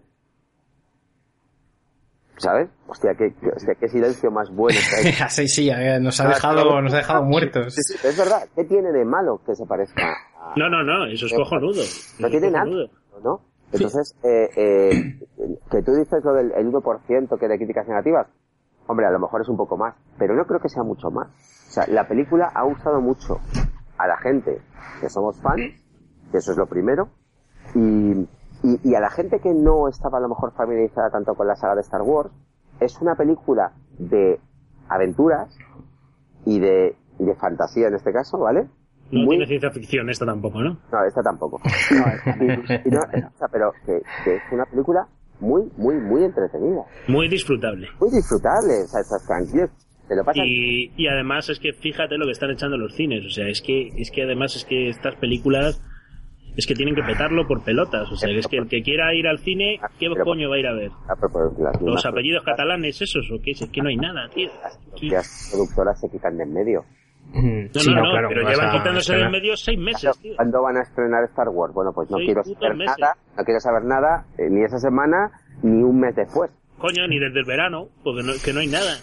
¿Sabes? 2.41 2.71
Hostia, 2.87 3.15
qué, 3.19 3.35
qué- 3.39 3.51
hostia, 3.55 3.75
qué 3.79 3.89
silencio 3.89 4.31
más 4.31 4.51
bueno. 4.51 4.79
sí, 5.29 5.47
sí, 5.47 5.69
eh, 5.71 5.99
nos 6.01 6.19
ha 6.21 6.25
Ah, 6.25 6.29
dejado, 6.29 6.81
nos 6.81 6.93
ha 6.95 6.97
dejado 6.97 7.23
muertos. 7.25 7.75
Sí, 7.75 7.83
sí, 7.83 7.95
es 8.03 8.17
verdad, 8.17 8.49
¿qué 8.57 8.65
tiene 8.65 8.93
de 8.93 9.05
malo 9.05 9.41
que 9.45 9.55
se 9.55 9.67
parezca 9.67 10.03
a, 10.39 10.55
No, 10.57 10.71
no, 10.71 10.83
no, 10.83 11.05
eso 11.07 11.27
es 11.27 11.33
cojonudo. 11.35 11.83
no 12.19 12.27
es 12.27 12.31
tiene 12.31 12.51
nada. 12.51 12.65
¿no? 13.23 13.41
Entonces, 13.73 14.15
eh, 14.25 14.49
eh, 14.57 14.91
que 15.71 15.83
tú 15.83 15.93
dices 15.93 16.25
lo 16.25 16.33
del 16.33 16.53
el 16.53 16.73
1% 16.73 17.39
que 17.39 17.47
de 17.47 17.57
críticas 17.59 17.87
negativas, 17.87 18.27
hombre, 18.87 19.05
a 19.07 19.11
lo 19.11 19.19
mejor 19.21 19.43
es 19.43 19.49
un 19.49 19.59
poco 19.59 19.77
más, 19.77 19.95
pero 20.19 20.35
no 20.35 20.45
creo 20.47 20.61
que 20.61 20.71
sea 20.71 20.83
mucho 20.83 21.11
más. 21.11 21.29
O 21.69 21.71
sea, 21.73 21.87
la 21.89 22.09
película 22.09 22.51
ha 22.55 22.63
gustado 22.63 23.01
mucho 23.03 23.39
a 23.99 24.07
la 24.09 24.17
gente 24.17 24.61
que 25.03 25.11
somos 25.11 25.39
fans, 25.43 25.61
que 26.33 26.39
eso 26.39 26.53
es 26.53 26.57
lo 26.59 26.67
primero, 26.67 27.11
y, 27.75 28.27
y, 28.63 28.89
y 28.89 28.95
a 28.95 29.01
la 29.01 29.11
gente 29.11 29.41
que 29.41 29.53
no 29.55 29.89
estaba 29.89 30.19
a 30.19 30.21
lo 30.21 30.29
mejor 30.29 30.53
familiarizada 30.55 31.11
tanto 31.11 31.35
con 31.35 31.47
la 31.47 31.57
saga 31.57 31.75
de 31.75 31.81
Star 31.83 32.03
Wars, 32.03 32.31
es 32.81 33.01
una 33.01 33.15
película 33.15 33.73
de 33.99 34.39
aventuras 34.89 35.57
y 36.47 36.59
de, 36.61 36.97
y 37.19 37.25
de 37.25 37.35
fantasía 37.37 37.89
en 37.89 37.95
este 37.95 38.13
caso, 38.13 38.39
¿vale? 38.39 38.67
No 39.11 39.21
Muy- 39.25 39.31
tiene 39.37 39.47
ciencia 39.47 39.71
ficción 39.71 40.09
esta 40.09 40.25
tampoco, 40.25 40.63
¿no? 40.63 40.79
no, 40.93 41.05
esta 41.07 41.23
tampoco. 41.23 41.61
Y- 42.41 42.89
y 42.89 42.91
no, 42.91 43.01
o 43.01 43.39
sea, 43.39 43.49
pero 43.51 43.73
que, 43.85 44.01
que 44.25 44.37
es 44.37 44.43
una 44.53 44.65
película 44.67 45.07
muy, 45.41 45.71
muy, 45.77 45.97
muy 45.97 46.23
entretenida. 46.25 46.83
Muy 47.09 47.29
disfrutable. 47.29 47.89
Muy 48.01 48.11
disfrutable. 48.11 48.83
O 48.85 48.87
sea, 48.87 49.01
estás 49.01 49.27
tranquilo. 49.27 49.69
Te 50.07 50.15
lo 50.17 50.25
pasas. 50.25 50.43
Y, 50.45 50.93
y 50.97 51.09
además 51.09 51.49
es 51.49 51.59
que 51.59 51.73
fíjate 51.73 52.19
lo 52.19 52.27
que 52.27 52.33
están 52.33 52.51
echando 52.51 52.77
los 52.77 52.95
cines. 52.95 53.25
O 53.25 53.31
sea, 53.31 53.49
es 53.49 53.63
que, 53.63 53.89
es 53.97 54.11
que 54.11 54.23
además 54.25 54.55
es 54.57 54.65
que 54.65 54.89
estas 54.91 55.17
películas 55.17 55.83
es 56.61 56.67
que 56.67 56.75
tienen 56.75 56.95
que 56.95 57.03
petarlo 57.03 57.47
por 57.49 57.65
pelotas. 57.65 58.09
O 58.13 58.17
sea, 58.17 58.31
es 58.31 58.47
que 58.47 58.59
el 58.59 58.69
que 58.69 58.83
quiera 58.83 59.13
ir 59.15 59.27
al 59.27 59.39
cine, 59.41 59.81
¿qué 59.99 60.09
Pero- 60.13 60.25
coño 60.25 60.49
va 60.49 60.57
a 60.57 60.59
ir 60.61 60.67
a 60.69 60.75
ver? 60.75 60.91
a 61.09 61.17
propósito, 61.17 61.63
las 61.65 61.83
¿Los 61.83 62.07
apellidos 62.07 62.45
catalanes 62.45 63.01
esos 63.03 63.29
o 63.33 63.41
qué? 63.43 63.51
Es 63.51 63.69
que 63.73 63.81
no 63.83 63.89
hay 63.89 63.97
nada, 63.97 64.29
tío. 64.33 64.51
Propias 64.91 65.49
productoras 65.53 66.01
se 66.01 66.09
quitan 66.11 66.37
de 66.37 66.45
en 66.45 66.53
medio. 66.55 66.85
Mm, 67.33 67.67
No, 67.75 67.81
sí, 67.81 67.91
no, 67.95 68.03
no, 68.03 68.11
claro, 68.11 68.29
pero 68.29 68.49
llevan 68.49 68.69
a 68.69 68.73
quitándose 68.73 69.15
de 69.15 69.23
en 69.23 69.31
medio 69.31 69.57
seis 69.57 69.79
meses, 69.79 70.19
tío. 70.21 70.35
¿Cuándo 70.37 70.63
van 70.63 70.77
a 70.79 70.83
estrenar 70.83 71.25
Star 71.25 71.49
Wars? 71.49 71.73
Bueno, 71.75 71.93
pues 71.93 72.11
no 72.11 72.17
Seis 72.19 72.27
quiero 72.27 72.43
saber 72.45 72.77
meses. 72.77 72.97
nada, 72.99 73.15
no 73.37 73.45
quiero 73.45 73.61
saber 73.61 73.85
nada, 73.85 74.25
eh, 74.39 74.49
ni 74.51 74.65
esa 74.65 74.79
semana, 74.79 75.31
ni 75.63 75.83
un 75.83 76.01
mes 76.01 76.15
después. 76.17 76.51
Coño, 76.79 77.07
ni 77.07 77.19
desde 77.21 77.39
el 77.41 77.45
verano, 77.45 77.89
porque 78.03 78.23
no, 78.23 78.33
que 78.45 78.53
no 78.53 78.61
hay 78.61 78.67
nada. 78.69 78.97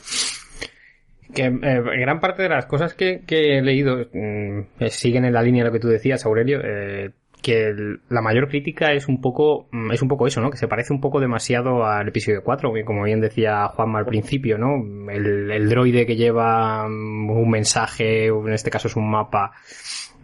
Que 1.33 1.43
eh, 1.45 1.81
gran 1.99 2.19
parte 2.19 2.43
de 2.43 2.49
las 2.49 2.65
cosas 2.65 2.93
que, 2.93 3.21
que 3.25 3.57
he 3.57 3.61
leído 3.61 3.97
mm, 4.13 4.59
eh, 4.79 4.89
siguen 4.89 5.25
en 5.25 5.33
la 5.33 5.41
línea 5.41 5.63
de 5.63 5.69
lo 5.69 5.73
que 5.73 5.79
tú 5.79 5.87
decías, 5.89 6.25
Aurelio, 6.25 6.59
eh, 6.63 7.11
que 7.41 7.73
la 8.09 8.21
mayor 8.21 8.49
crítica 8.49 8.93
es 8.93 9.07
un 9.07 9.21
poco 9.21 9.67
mm, 9.71 9.91
es 9.91 10.01
un 10.01 10.07
poco 10.07 10.27
eso, 10.27 10.41
¿no? 10.41 10.49
Que 10.49 10.57
se 10.57 10.67
parece 10.67 10.93
un 10.93 11.01
poco 11.01 11.19
demasiado 11.19 11.85
al 11.85 12.07
episodio 12.07 12.43
4, 12.43 12.73
que 12.73 12.83
como 12.83 13.03
bien 13.03 13.21
decía 13.21 13.67
Juanma 13.67 13.99
al 13.99 14.05
principio, 14.05 14.57
¿no? 14.57 14.75
El, 15.11 15.51
el 15.51 15.69
droide 15.69 16.05
que 16.05 16.15
lleva 16.15 16.87
mm, 16.87 17.29
un 17.29 17.49
mensaje, 17.49 18.31
o 18.31 18.47
en 18.47 18.53
este 18.53 18.69
caso 18.69 18.87
es 18.87 18.95
un 18.95 19.09
mapa 19.09 19.51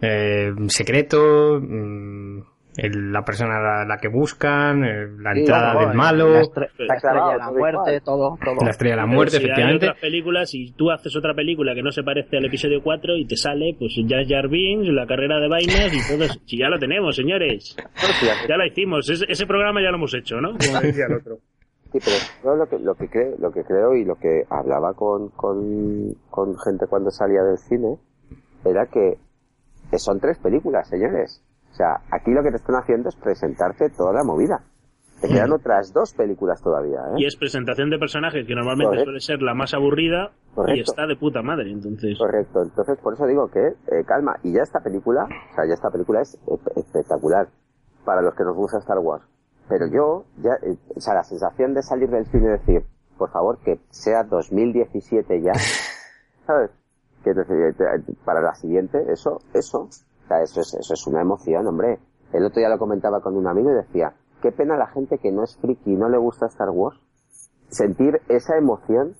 eh, 0.00 0.52
secreto, 0.68 1.60
mm, 1.60 2.40
el- 2.76 3.12
la 3.12 3.22
persona 3.24 3.56
a 3.56 3.60
la, 3.60 3.84
la 3.84 3.98
que 3.98 4.08
buscan, 4.08 4.84
eh, 4.84 5.06
la 5.20 5.32
Sí, 5.34 5.40
entrada 5.40 5.78
del 5.86 5.94
malo, 5.94 6.30
La, 6.30 6.40
estre- 6.42 6.68
Pero- 6.76 6.88
la 6.88 6.94
estrella 6.96 7.26
de 7.32 7.38
la 7.38 7.50
muerte, 7.52 8.00
todo, 8.00 8.36
todo. 8.44 8.56
la 8.64 8.70
estrella 8.70 8.94
de 8.96 9.00
la 9.00 9.06
muerte, 9.06 9.30
si 9.32 9.36
hay 9.38 9.44
efectivamente. 9.44 9.86
otras 9.86 10.00
películas 10.00 10.54
y 10.54 10.72
tú 10.72 10.90
haces 10.90 11.14
otra 11.16 11.34
película 11.34 11.74
que 11.74 11.82
no 11.82 11.90
se 11.92 12.02
parece 12.02 12.36
al 12.36 12.46
episodio 12.46 12.82
4 12.82 13.16
y 13.16 13.26
te 13.26 13.36
sale, 13.36 13.76
pues 13.78 13.92
Jar 14.08 14.26
Jar 14.26 14.48
Binks, 14.48 14.88
la 14.88 15.06
carrera 15.06 15.38
de 15.40 15.48
vainas 15.48 15.92
y 15.92 16.12
todo 16.12 16.24
eso. 16.24 16.34
Si 16.46 16.58
ya 16.58 16.68
lo 16.68 16.78
tenemos, 16.78 17.14
señores. 17.16 17.76
Hace- 17.94 18.48
Ya 18.48 18.56
la 18.56 18.66
hicimos. 18.66 19.08
Ese, 19.08 19.24
ese 19.28 19.46
programa 19.46 19.80
ya 19.82 19.90
lo 19.90 19.96
hemos 19.96 20.14
hecho, 20.14 20.40
¿no? 20.40 20.50
Como 20.58 20.80
decía 20.80 21.06
el 21.08 21.14
otro. 21.16 21.38
Sí, 21.92 22.00
pero 22.04 22.16
yo 22.42 22.56
lo 22.56 22.68
que, 22.68 22.78
lo 22.80 22.94
que 22.96 23.08
creo, 23.08 23.36
lo 23.38 23.52
que 23.52 23.62
creo 23.62 23.94
y 23.94 24.04
lo 24.04 24.16
que 24.16 24.42
hablaba 24.50 24.94
con, 24.94 25.28
con, 25.28 26.12
con 26.28 26.58
gente 26.58 26.86
cuando 26.88 27.10
salía 27.12 27.42
del 27.44 27.56
cine 27.58 27.96
era 28.64 28.86
que, 28.86 29.14
que 29.92 29.98
son 30.00 30.18
tres 30.18 30.38
películas, 30.38 30.88
señores. 30.88 31.40
O 31.74 31.76
sea, 31.76 31.96
aquí 32.12 32.30
lo 32.30 32.40
que 32.44 32.50
te 32.50 32.56
están 32.56 32.76
haciendo 32.76 33.08
es 33.08 33.16
presentarte 33.16 33.90
toda 33.90 34.12
la 34.12 34.22
movida. 34.22 34.62
Te 35.20 35.26
quedan 35.26 35.50
otras 35.52 35.92
dos 35.92 36.14
películas 36.14 36.62
todavía, 36.62 36.98
¿eh? 37.00 37.14
Y 37.16 37.26
es 37.26 37.34
presentación 37.34 37.90
de 37.90 37.98
personajes 37.98 38.46
que 38.46 38.54
normalmente 38.54 38.90
Correcto. 38.90 39.04
suele 39.06 39.20
ser 39.20 39.42
la 39.42 39.54
más 39.54 39.74
aburrida 39.74 40.30
y 40.68 40.78
está 40.78 41.06
de 41.08 41.16
puta 41.16 41.42
madre, 41.42 41.72
entonces. 41.72 42.16
Correcto, 42.16 42.62
entonces 42.62 42.96
por 43.02 43.14
eso 43.14 43.26
digo 43.26 43.48
que 43.50 43.58
eh, 43.90 44.04
calma, 44.06 44.36
y 44.44 44.52
ya 44.52 44.62
esta 44.62 44.78
película, 44.80 45.24
o 45.24 45.54
sea, 45.56 45.66
ya 45.66 45.74
esta 45.74 45.90
película 45.90 46.20
es 46.20 46.38
espectacular 46.76 47.48
para 48.04 48.22
los 48.22 48.34
que 48.34 48.44
nos 48.44 48.54
gusta 48.54 48.78
Star 48.78 48.98
Wars. 48.98 49.24
Pero 49.68 49.86
yo, 49.88 50.24
ya, 50.42 50.52
eh, 50.62 50.76
o 50.94 51.00
sea, 51.00 51.14
la 51.14 51.24
sensación 51.24 51.74
de 51.74 51.82
salir 51.82 52.08
del 52.10 52.26
cine 52.26 52.44
y 52.46 52.50
decir, 52.50 52.84
por 53.18 53.30
favor, 53.30 53.58
que 53.64 53.80
sea 53.90 54.22
2017 54.24 55.42
ya, 55.42 55.52
¿sabes? 56.46 56.70
Que 57.24 57.32
te- 57.34 57.44
te- 57.44 58.14
para 58.24 58.40
la 58.42 58.54
siguiente, 58.54 58.98
eso, 59.10 59.40
eso, 59.54 59.88
o 60.24 60.28
sea, 60.28 60.42
eso 60.42 60.60
es, 60.60 60.74
eso 60.74 60.94
es 60.94 61.06
una 61.06 61.20
emoción, 61.20 61.66
hombre. 61.66 61.98
El 62.32 62.44
otro 62.44 62.60
día 62.60 62.68
lo 62.68 62.78
comentaba 62.78 63.20
con 63.20 63.36
un 63.36 63.46
amigo 63.46 63.70
y 63.70 63.74
decía, 63.74 64.14
qué 64.42 64.52
pena 64.52 64.76
la 64.76 64.86
gente 64.86 65.18
que 65.18 65.30
no 65.30 65.44
es 65.44 65.56
friki 65.56 65.92
y 65.92 65.96
no 65.96 66.08
le 66.08 66.18
gusta 66.18 66.46
Star 66.46 66.70
Wars, 66.70 66.98
sentir 67.68 68.20
esa 68.28 68.56
emoción 68.56 69.14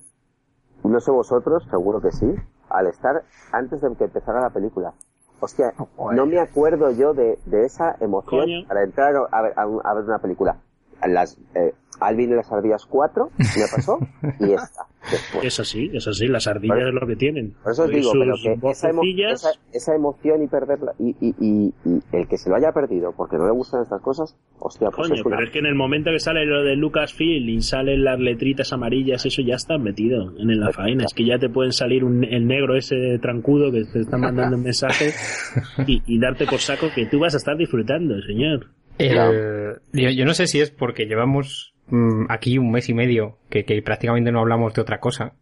no 0.89 0.99
sé 0.99 1.11
vosotros, 1.11 1.65
seguro 1.69 2.01
que 2.01 2.11
sí, 2.11 2.33
al 2.69 2.87
estar 2.87 3.23
antes 3.51 3.81
de 3.81 3.95
que 3.95 4.05
empezara 4.05 4.41
la 4.41 4.49
película. 4.49 4.93
Hostia, 5.39 5.73
no 6.13 6.25
me 6.25 6.39
acuerdo 6.39 6.91
yo 6.91 7.13
de, 7.13 7.37
de 7.45 7.65
esa 7.65 7.95
emoción 7.99 8.41
Coño. 8.41 8.67
para 8.67 8.83
entrar 8.83 9.15
a 9.31 9.41
ver, 9.41 9.53
a 9.55 9.93
ver 9.93 10.03
una 10.05 10.19
película. 10.19 10.57
Las, 11.05 11.37
eh, 11.53 11.73
Alvin 11.99 12.31
y 12.31 12.35
las 12.35 12.51
ardillas 12.51 12.85
4 12.85 13.29
me 13.37 13.45
pasó 13.75 13.99
y 14.39 14.51
esta. 14.53 14.85
Después. 15.11 15.45
Es 15.45 15.59
así, 15.59 15.91
es 15.93 16.07
así, 16.07 16.27
las 16.27 16.47
ardillas 16.47 16.79
es 16.87 16.93
lo 16.99 17.05
que 17.05 17.15
tienen. 17.15 17.53
Por 17.61 17.73
eso 17.73 17.83
os 17.83 17.89
digo, 17.91 18.09
sus 18.09 18.19
pero 18.19 18.59
que 18.61 18.71
esa, 18.71 18.89
emo- 18.89 19.31
esa, 19.31 19.49
esa 19.71 19.93
emoción 19.95 20.41
y 20.41 20.47
perderla, 20.47 20.93
y, 20.97 21.09
y, 21.21 21.35
y, 21.39 21.73
y 21.85 22.01
el 22.11 22.27
que 22.27 22.39
se 22.39 22.49
lo 22.49 22.55
haya 22.55 22.71
perdido 22.71 23.13
porque 23.15 23.37
no 23.37 23.45
le 23.45 23.51
gustan 23.51 23.83
estas 23.83 24.01
cosas, 24.01 24.35
hostia, 24.57 24.89
pues 24.89 25.07
Coño, 25.09 25.19
es 25.19 25.25
una... 25.27 25.35
pero 25.35 25.47
es 25.47 25.53
que 25.53 25.59
en 25.59 25.67
el 25.67 25.75
momento 25.75 26.09
que 26.09 26.19
sale 26.19 26.43
lo 26.47 26.63
de 26.63 26.75
Lucasfilm 26.75 27.47
y 27.49 27.61
salen 27.61 28.03
las 28.03 28.19
letritas 28.19 28.73
amarillas, 28.73 29.23
eso 29.27 29.43
ya 29.43 29.53
está 29.53 29.77
metido 29.77 30.33
en 30.39 30.59
la 30.59 30.71
faena. 30.71 31.03
Es 31.05 31.13
que 31.13 31.23
ya 31.23 31.37
te 31.37 31.49
pueden 31.49 31.71
salir 31.71 32.03
un, 32.03 32.23
el 32.23 32.47
negro 32.47 32.75
ese 32.75 33.19
trancudo 33.21 33.71
que 33.71 33.83
te 33.85 33.99
está 33.99 34.17
mandando 34.17 34.57
un 34.57 34.63
mensaje 34.63 35.11
y, 35.85 36.01
y 36.07 36.19
darte 36.19 36.47
por 36.47 36.57
saco 36.57 36.87
que 36.95 37.05
tú 37.05 37.19
vas 37.19 37.35
a 37.35 37.37
estar 37.37 37.55
disfrutando, 37.55 38.19
señor. 38.23 38.71
El- 38.97 39.75
yo, 39.93 40.09
yo 40.09 40.25
no 40.25 40.33
sé 40.33 40.47
si 40.47 40.61
es 40.61 40.71
porque 40.71 41.05
llevamos 41.05 41.74
mm, 41.87 42.25
aquí 42.29 42.57
un 42.57 42.71
mes 42.71 42.89
y 42.89 42.93
medio 42.93 43.37
que, 43.49 43.65
que 43.65 43.81
prácticamente 43.81 44.31
no 44.31 44.39
hablamos 44.39 44.73
de 44.73 44.81
otra 44.81 44.99
cosa. 44.99 45.33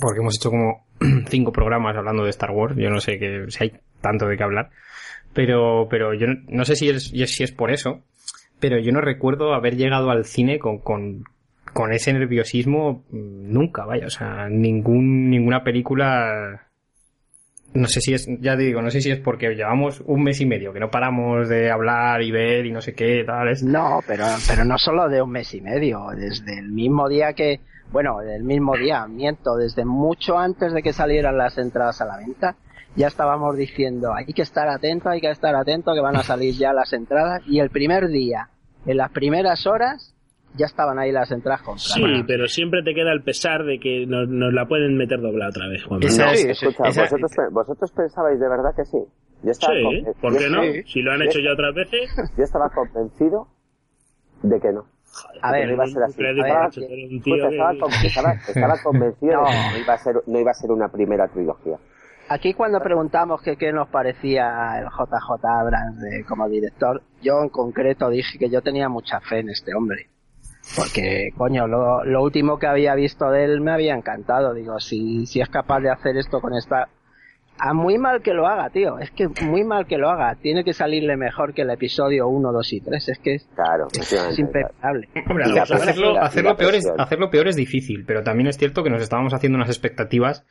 Porque 0.00 0.20
hemos 0.20 0.36
hecho 0.36 0.50
como 0.50 0.86
cinco 1.28 1.52
programas 1.52 1.96
hablando 1.96 2.24
de 2.24 2.30
Star 2.30 2.50
Wars. 2.50 2.76
Yo 2.76 2.90
no 2.90 3.00
sé 3.00 3.18
que, 3.18 3.46
si 3.48 3.64
hay 3.64 3.72
tanto 4.00 4.26
de 4.26 4.36
qué 4.36 4.42
hablar. 4.42 4.70
Pero, 5.32 5.88
pero 5.90 6.14
yo 6.14 6.26
no, 6.26 6.34
no 6.48 6.64
sé 6.64 6.76
si 6.76 6.88
es, 6.88 7.10
si 7.10 7.42
es 7.42 7.52
por 7.52 7.70
eso. 7.70 8.02
Pero 8.60 8.78
yo 8.78 8.92
no 8.92 9.00
recuerdo 9.00 9.54
haber 9.54 9.76
llegado 9.76 10.10
al 10.10 10.24
cine 10.24 10.58
con, 10.58 10.78
con, 10.78 11.24
con 11.72 11.92
ese 11.92 12.12
nerviosismo 12.12 13.04
mm, 13.10 13.52
nunca, 13.52 13.84
vaya. 13.86 14.06
O 14.06 14.10
sea, 14.10 14.48
ningún, 14.48 15.30
ninguna 15.30 15.64
película 15.64 16.67
no 17.74 17.86
sé 17.86 18.00
si 18.00 18.14
es, 18.14 18.26
ya 18.40 18.56
te 18.56 18.62
digo, 18.62 18.82
no 18.82 18.90
sé 18.90 19.00
si 19.00 19.10
es 19.10 19.20
porque 19.20 19.54
llevamos 19.54 20.02
un 20.06 20.22
mes 20.22 20.40
y 20.40 20.46
medio 20.46 20.72
que 20.72 20.80
no 20.80 20.90
paramos 20.90 21.48
de 21.48 21.70
hablar 21.70 22.22
y 22.22 22.30
ver 22.30 22.66
y 22.66 22.72
no 22.72 22.80
sé 22.80 22.94
qué, 22.94 23.24
tal. 23.26 23.48
Es... 23.48 23.62
No, 23.62 24.00
pero, 24.06 24.24
pero 24.48 24.64
no 24.64 24.78
solo 24.78 25.08
de 25.08 25.20
un 25.20 25.30
mes 25.30 25.52
y 25.54 25.60
medio, 25.60 26.06
desde 26.16 26.58
el 26.58 26.70
mismo 26.72 27.08
día 27.08 27.34
que, 27.34 27.60
bueno, 27.92 28.18
del 28.20 28.42
mismo 28.42 28.76
día, 28.76 29.06
miento, 29.06 29.56
desde 29.56 29.84
mucho 29.84 30.38
antes 30.38 30.72
de 30.72 30.82
que 30.82 30.92
salieran 30.92 31.36
las 31.36 31.58
entradas 31.58 32.00
a 32.00 32.06
la 32.06 32.16
venta, 32.16 32.56
ya 32.96 33.06
estábamos 33.06 33.56
diciendo, 33.56 34.12
hay 34.14 34.32
que 34.32 34.42
estar 34.42 34.68
atento, 34.68 35.10
hay 35.10 35.20
que 35.20 35.30
estar 35.30 35.54
atento, 35.54 35.94
que 35.94 36.00
van 36.00 36.16
a 36.16 36.22
salir 36.22 36.54
ya 36.54 36.72
las 36.72 36.92
entradas, 36.92 37.42
y 37.46 37.60
el 37.60 37.70
primer 37.70 38.08
día, 38.08 38.48
en 38.86 38.96
las 38.96 39.10
primeras 39.10 39.66
horas, 39.66 40.14
ya 40.58 40.66
estaban 40.66 40.98
ahí 40.98 41.12
las 41.12 41.30
entradas. 41.30 41.62
Sí, 41.76 42.02
pero 42.26 42.46
siempre 42.48 42.82
te 42.82 42.94
queda 42.94 43.12
el 43.12 43.22
pesar 43.22 43.64
de 43.64 43.78
que 43.78 44.06
nos, 44.06 44.28
nos 44.28 44.52
la 44.52 44.66
pueden 44.66 44.96
meter 44.96 45.20
doblada 45.20 45.50
otra 45.50 45.68
vez, 45.68 45.84
Juan. 45.84 46.02
Esa 46.02 46.26
No, 46.26 46.32
es- 46.32 46.44
escucha, 46.44 46.88
esa- 46.88 47.02
vosotros, 47.02 47.30
vosotros 47.52 47.92
pensabais 47.92 48.38
de 48.40 48.48
verdad 48.48 48.74
que 48.76 48.84
sí. 48.84 48.98
Yo 49.42 49.50
estaba, 49.52 49.72
Sí, 49.74 50.04
¿por 50.20 50.32
yo- 50.32 50.38
qué 50.38 50.50
no? 50.50 50.62
sí. 50.62 50.82
Si 50.86 51.00
lo 51.02 51.12
han 51.12 51.22
hecho 51.22 51.38
ya 51.38 51.52
otras 51.52 51.74
veces, 51.74 52.10
yo 52.36 52.44
estaba 52.44 52.68
convencido 52.70 53.46
de 54.42 54.60
que 54.60 54.72
no. 54.72 54.84
A 55.40 55.52
ver, 55.52 55.66
no 55.68 55.74
iba 55.74 55.84
a 55.84 55.86
ser 55.86 56.02
así. 56.02 56.16
crédito, 56.16 56.44
Estaba, 58.48 58.76
convencido 58.82 59.36
No. 59.42 59.44
de 59.44 59.50
que 59.50 59.70
no 59.72 59.78
iba, 59.78 59.94
a 59.94 59.98
ser, 59.98 60.16
no 60.26 60.38
iba 60.38 60.50
a 60.50 60.54
ser 60.54 60.70
una 60.70 60.88
primera 60.88 61.28
trilogía. 61.28 61.76
Aquí 62.28 62.52
cuando 62.52 62.78
preguntamos 62.80 63.40
que 63.40 63.56
qué 63.56 63.72
nos 63.72 63.88
parecía 63.88 64.78
el 64.80 64.84
JJ 64.86 65.44
Abrams 65.48 65.98
de- 66.00 66.24
como 66.28 66.46
director, 66.48 67.02
yo 67.22 67.42
en 67.42 67.48
concreto 67.48 68.10
dije 68.10 68.38
que 68.38 68.50
yo 68.50 68.60
tenía 68.60 68.88
mucha 68.88 69.18
fe 69.20 69.38
en 69.38 69.48
este 69.48 69.74
hombre. 69.74 70.08
Porque, 70.76 71.30
coño, 71.36 71.66
lo, 71.66 72.04
lo 72.04 72.22
último 72.22 72.58
que 72.58 72.66
había 72.66 72.94
visto 72.94 73.30
de 73.30 73.44
él 73.44 73.60
me 73.60 73.72
había 73.72 73.94
encantado. 73.94 74.54
Digo, 74.54 74.78
si, 74.80 75.26
si 75.26 75.40
es 75.40 75.48
capaz 75.48 75.80
de 75.80 75.90
hacer 75.90 76.16
esto 76.16 76.40
con 76.40 76.54
esta... 76.54 76.88
A 77.60 77.72
muy 77.74 77.98
mal 77.98 78.22
que 78.22 78.32
lo 78.34 78.46
haga, 78.46 78.70
tío. 78.70 79.00
Es 79.00 79.10
que 79.10 79.26
muy 79.44 79.64
mal 79.64 79.86
que 79.88 79.98
lo 79.98 80.08
haga. 80.08 80.36
Tiene 80.36 80.62
que 80.62 80.72
salirle 80.72 81.16
mejor 81.16 81.54
que 81.54 81.62
el 81.62 81.70
episodio 81.70 82.28
1, 82.28 82.52
2 82.52 82.72
y 82.72 82.80
3. 82.82 83.08
Es 83.08 83.18
que 83.18 83.34
es, 83.34 83.48
Claro, 83.56 83.88
es 83.92 84.38
impecable. 84.38 85.08
Hombre, 85.28 85.44
hacerlo, 85.60 86.20
hacerlo 86.22 86.56
peor 86.56 86.74
es, 86.76 86.86
hacerlo 86.96 87.30
peor 87.30 87.48
es 87.48 87.56
difícil, 87.56 88.04
pero 88.06 88.22
también 88.22 88.46
es 88.46 88.56
cierto 88.58 88.84
que 88.84 88.90
nos 88.90 89.02
estábamos 89.02 89.34
haciendo 89.34 89.56
unas 89.56 89.70
expectativas 89.70 90.44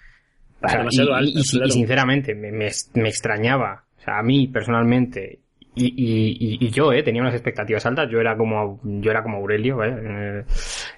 o 0.61 0.67
sea, 0.67 0.79
y, 0.79 0.79
demasiado 0.79 1.09
y- 1.11 1.13
altas, 1.13 1.33
y 1.35 1.43
si- 1.43 1.55
y 1.55 1.59
claro. 1.59 1.71
sinceramente 1.73 2.35
me, 2.35 2.51
me, 2.51 2.69
me 2.95 3.07
extrañaba, 3.07 3.85
o 3.99 4.01
sea, 4.01 4.19
a 4.19 4.23
mí 4.23 4.47
personalmente 4.49 5.39
y, 5.77 6.57
y, 6.59 6.65
y- 6.65 6.69
yo 6.71 6.91
eh, 6.91 7.03
tenía 7.03 7.21
unas 7.21 7.33
expectativas 7.33 7.85
altas, 7.85 8.09
yo 8.09 8.19
era 8.19 8.35
como 8.37 8.79
yo 8.83 9.11
era 9.11 9.23
como 9.23 9.37
Aurelio, 9.37 9.83
¿eh? 9.83 9.93
Eh, 9.95 10.43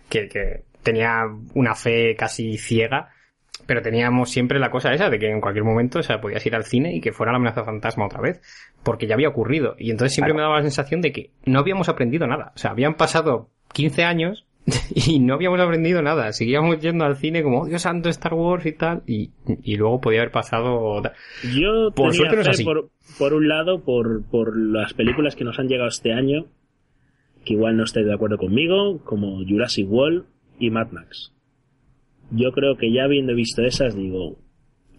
que, 0.10 0.28
que 0.28 0.64
tenía 0.84 1.24
una 1.54 1.76
fe 1.76 2.16
casi 2.16 2.58
ciega, 2.58 3.10
pero 3.66 3.82
teníamos 3.82 4.30
siempre 4.32 4.60
la 4.60 4.72
cosa 4.72 4.94
esa 4.94 5.10
de 5.10 5.20
que 5.20 5.30
en 5.30 5.42
cualquier 5.42 5.64
momento 5.66 6.00
o 6.00 6.04
sea, 6.04 6.20
podías 6.22 6.46
ir 6.46 6.56
al 6.56 6.64
cine 6.66 6.96
y 6.96 7.02
que 7.02 7.12
fuera 7.12 7.32
la 7.32 7.38
amenaza 7.38 7.64
fantasma 7.64 8.06
otra 8.06 8.22
vez, 8.22 8.42
porque 8.84 9.08
ya 9.08 9.14
había 9.16 9.30
ocurrido. 9.30 9.76
Y 9.78 9.92
entonces 9.92 10.14
siempre 10.16 10.34
me 10.34 10.42
daba 10.42 10.58
la 10.58 10.62
sensación 10.64 11.02
de 11.02 11.12
que 11.12 11.32
no 11.46 11.60
habíamos 11.60 11.90
aprendido 11.90 12.26
nada, 12.28 12.52
o 12.56 12.58
sea, 12.58 12.72
habían 12.72 12.96
pasado 12.96 13.50
15 13.74 14.04
años 14.04 14.46
y 15.08 15.20
no 15.20 15.36
habíamos 15.36 15.60
aprendido 15.60 16.02
nada. 16.02 16.32
Seguíamos 16.34 16.80
yendo 16.80 17.06
al 17.06 17.16
cine 17.16 17.44
como, 17.44 17.62
oh, 17.62 17.66
Dios 17.66 17.82
santo, 17.82 18.10
Star 18.10 18.34
Wars 18.34 18.66
y 18.66 18.74
tal. 18.74 19.04
Y, 19.08 19.32
y 19.64 19.76
luego 19.76 20.02
podía 20.02 20.22
haber 20.22 20.32
pasado... 20.32 21.02
Yo 21.44 21.92
Por 21.96 22.12
tenía 22.12 22.14
suerte 22.14 22.36
no 22.36 22.42
es 22.42 22.48
fe 22.48 22.52
así. 22.52 22.64
Por, 22.64 22.90
por 23.18 23.34
un 23.34 23.48
lado, 23.48 23.84
por, 23.84 24.24
por 24.30 24.58
las 24.58 24.94
películas 24.94 25.36
que 25.36 25.44
nos 25.44 25.60
han 25.60 25.68
llegado 25.68 25.90
este 25.90 26.14
año, 26.14 26.46
que 27.46 27.54
igual 27.54 27.78
no 27.78 27.84
estáis 27.84 28.06
de 28.06 28.14
acuerdo 28.14 28.38
conmigo, 28.38 29.00
como 29.04 29.44
Jurassic 29.46 29.90
World 29.90 30.26
y 30.60 30.70
Mad 30.70 30.92
Max. 30.92 31.34
Yo 32.32 32.52
creo 32.52 32.78
que 32.78 32.92
ya 32.92 33.06
habiendo 33.06 33.34
visto 33.34 33.64
esas, 33.64 33.96
digo, 33.96 34.38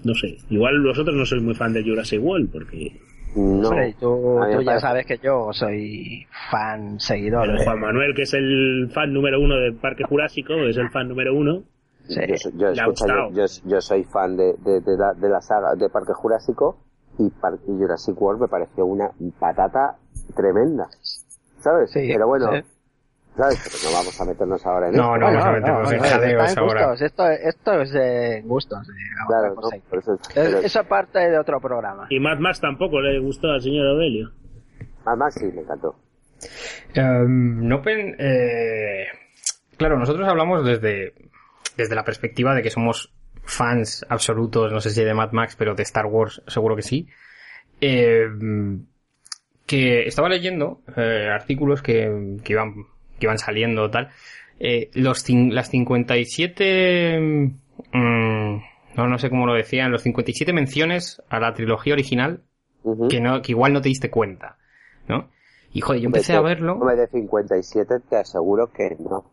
no 0.02 0.14
sé, 0.14 0.38
igual 0.48 0.83
vosotros 0.83 1.14
no 1.14 1.26
sois 1.26 1.42
muy 1.42 1.54
fan 1.54 1.72
de 1.72 1.85
Jurassic 1.85 2.22
World, 2.22 2.50
porque 2.50 3.00
No. 3.37 3.69
Hombre, 3.69 3.95
tú, 4.01 4.40
ya 4.64 4.81
sabes 4.81 5.07
que 5.07 5.19
yo 5.19 5.53
soy 5.53 6.27
fan, 6.51 6.99
seguidor. 6.99 7.47
pero 7.47 7.59
de- 7.59 7.64
Juan 7.64 7.81
Manuel, 7.81 8.14
que 8.14 8.23
es 8.23 8.35
el 8.35 8.90
fan 8.93 9.12
número 9.12 9.40
uno 9.40 9.57
del 9.57 9.75
Parque 9.75 10.05
Jurásico, 10.05 10.55
es 10.55 10.77
el 10.77 10.90
fan 10.90 11.09
número 11.09 11.35
uno, 11.35 11.62
Sí. 12.09 12.21
Yo, 12.27 12.37
soy- 12.38 12.53
yo, 12.59 12.69
escucha, 12.71 12.83
yo, 12.83 12.90
gustado. 12.90 13.31
yo- 13.33 13.69
yo 13.71 13.81
soy 13.81 14.03
fan 14.05 14.37
de, 14.37 14.55
de, 14.64 14.81
de 14.81 14.97
la, 14.97 15.14
de 15.14 15.29
la 15.29 15.40
saga 15.40 15.75
de 15.77 15.88
Parque 15.90 16.12
Jurásico 16.12 16.79
y, 17.19 17.29
Par- 17.31 17.59
y 17.69 17.73
Jurassic 17.73 18.21
World 18.21 18.40
me 18.40 18.49
pareció 18.49 18.85
una 18.85 19.11
patata 19.38 19.97
tremenda. 20.35 20.88
¿Sabes? 21.61 21.93
Sí, 21.93 22.09
Pero 22.12 22.27
bueno, 22.27 22.51
sí. 22.53 22.62
¿Sabes? 23.37 23.59
Pero 23.64 23.90
no 23.90 23.99
vamos 23.99 24.21
a 24.21 24.25
meternos 24.25 24.66
ahora 24.66 24.88
en 24.88 24.95
No, 24.95 25.14
esto. 25.14 25.19
no, 25.19 25.27
vamos 25.27 25.45
a 25.45 25.53
meternos 25.53 25.93
en 25.93 26.01
jadeos 26.01 26.57
ahora. 26.57 26.87
gustos. 26.87 27.03
Esto, 27.03 27.29
esto 27.31 27.81
es 27.81 27.93
de 27.93 28.43
gustos. 28.45 28.88
Claro, 29.29 29.53
otra 29.53 29.55
cosa. 29.62 29.77
no, 29.77 29.83
por 29.88 29.99
eso- 29.99 30.14
Es- 30.14 30.29
pero- 30.35 30.59
Esa 30.59 30.83
parte 30.85 31.19
de 31.19 31.38
otro 31.38 31.61
programa. 31.61 32.07
y 32.11 32.19
Mad 32.21 32.38
Max 32.38 32.61
tampoco 32.61 33.01
le 33.01 33.19
gustó 33.21 33.49
al 33.51 33.61
señor 33.62 33.87
Aurelio. 33.87 34.31
Además 35.05 35.35
sí, 35.35 35.47
me 35.47 35.62
encantó. 35.62 35.97
Em, 36.95 37.66
no 37.69 37.83
pen- 37.83 38.16
eh, 38.19 39.07
claro, 39.77 39.99
nosotros 39.99 40.27
hablamos 40.29 40.64
desde, 40.64 41.14
desde 41.77 41.95
la 41.95 42.05
perspectiva 42.05 42.55
de 42.55 42.62
que 42.62 42.71
somos 42.71 43.12
fans 43.45 44.05
absolutos, 44.09 44.73
no 44.73 44.81
sé 44.81 44.90
si 44.90 45.03
de 45.05 45.14
Mad 45.14 45.33
Max, 45.33 45.57
pero 45.57 45.75
de 45.75 45.83
Star 45.83 46.07
Wars 46.07 46.43
seguro 46.47 46.77
que 46.77 46.83
sí. 46.83 47.09
Em, 47.81 48.87
que 49.66 50.07
estaba 50.07 50.29
leyendo 50.29 50.81
eh, 50.97 51.29
artículos 51.33 51.81
que, 51.83 52.37
que 52.45 52.53
iban 52.53 52.75
que 53.20 53.26
iban 53.26 53.38
saliendo 53.38 53.88
tal. 53.90 54.09
Eh, 54.59 54.90
los 54.94 55.24
cin- 55.24 55.52
las 55.52 55.70
57 55.70 57.18
mm, 57.92 58.56
no 58.96 59.06
no 59.06 59.18
sé 59.18 59.30
cómo 59.30 59.46
lo 59.46 59.54
decían, 59.54 59.90
los 59.92 60.02
57 60.02 60.52
menciones 60.52 61.22
a 61.28 61.38
la 61.40 61.54
trilogía 61.54 61.94
original 61.94 62.42
que 63.09 63.20
no 63.20 63.42
que 63.42 63.52
igual 63.52 63.72
no 63.74 63.80
te 63.80 63.88
diste 63.90 64.11
cuenta, 64.11 64.56
¿no? 65.09 65.28
Y 65.72 65.80
joder, 65.83 66.00
yo 66.02 66.06
empecé 66.06 66.33
a 66.35 66.40
verlo. 66.40 66.72
Hombre, 66.74 66.96
de 66.96 67.06
57 67.06 67.94
te 68.09 68.16
aseguro 68.16 68.72
que 68.72 68.96
no. 68.98 69.30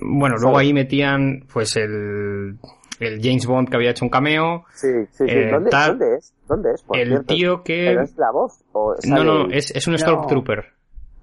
Bueno, 0.00 0.36
luego 0.36 0.58
ahí 0.58 0.72
metían 0.72 1.44
pues 1.52 1.74
el, 1.76 2.58
el 3.00 3.20
James 3.20 3.46
Bond 3.46 3.68
que 3.68 3.76
había 3.76 3.90
hecho 3.90 4.04
un 4.04 4.10
cameo. 4.10 4.64
Sí, 4.74 4.88
sí, 5.10 5.24
sí. 5.26 5.32
Eh, 5.34 5.50
¿Dónde, 5.50 5.70
tal- 5.70 5.98
¿Dónde 5.98 6.16
es? 6.16 6.34
¿Dónde 6.46 6.70
es? 6.74 6.82
Por 6.82 6.98
el 6.98 7.08
cierto? 7.08 7.34
tío 7.34 7.62
que... 7.64 7.86
¿Pero 7.88 8.02
es 8.02 8.16
la 8.16 8.30
voz? 8.30 8.62
¿O 8.72 8.94
No, 9.06 9.24
no, 9.24 9.50
es, 9.50 9.70
es 9.74 9.86
un 9.88 9.94
No. 9.94 9.98
Stormtrooper. 9.98 10.66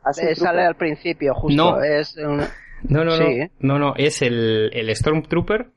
Ah, 0.04 0.12
Eh, 0.22 0.36
sale 0.36 0.64
al 0.66 0.76
principio, 0.76 1.34
justo. 1.34 1.56
No. 1.78 1.84
Es 1.84 2.16
un... 2.18 2.42
No, 2.84 3.04
no, 3.04 3.18
no. 3.18 3.26
¿eh? 3.26 3.52
No, 3.60 3.78
no, 3.78 3.94
es 3.98 4.22
el, 4.22 4.70
el 4.74 4.96
Stormtrooper 4.96 5.68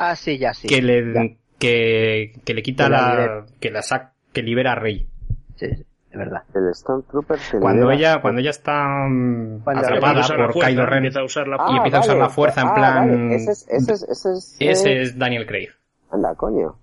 Ah, 0.00 0.16
sí, 0.16 0.38
ya 0.38 0.52
sí. 0.54 0.66
que 0.66 0.76
ya. 0.80 0.82
le 0.82 1.38
que, 1.60 2.32
que 2.44 2.52
le 2.54 2.62
quita 2.64 2.84
Que 2.86 2.90
la 2.90 3.14
la, 3.14 3.46
que 3.60 3.70
la 3.70 3.82
sac, 3.82 4.12
que 4.32 4.42
libera 4.42 4.72
a 4.72 4.74
Rey. 4.74 5.06
Sí, 5.54 5.66
sí, 5.68 5.84
es 6.10 6.18
verdad. 6.18 6.42
El 6.56 6.74
Stormtrooper 6.74 7.38
que 7.52 7.58
Cuando 7.60 7.82
libera- 7.88 7.96
ella 8.14 8.20
cuando 8.20 8.40
ella 8.40 8.50
está 8.50 8.88
mm, 9.08 9.60
Cuando 9.62 9.82
atrapada 9.82 10.12
Empieza 10.14 10.18
a 10.18 10.24
usar 10.24 10.38
la 10.38 10.44
por 10.46 10.52
fuerza, 10.54 10.68
Kylo 10.70 10.86
Ren 10.86 10.96
Empieza 10.98 11.20
a 11.20 11.24
usar 11.24 11.46
la 11.48 11.56
Ah, 11.60 11.68
y 11.70 11.76
empieza 11.76 11.96
a 11.96 12.00
usar 12.00 12.14
vale. 12.16 12.20
la 12.22 12.28
fuerza 12.30 12.60
en 12.62 12.66
Ah, 12.66 12.74
plan 12.74 13.08
vale. 13.08 13.34
Ese 13.36 13.50
es... 13.52 13.68
Ese 13.68 13.92
es, 13.92 14.02
ese 14.02 14.32
es, 14.32 14.56
ese 14.58 15.00
es 15.02 15.16
Daniel 15.18 15.46
Craig. 15.46 15.68
Anda, 16.10 16.34
coño. 16.34 16.76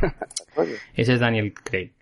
Ese 0.94 1.14
es 1.14 1.20
Daniel 1.20 1.52
Craig. 1.54 1.92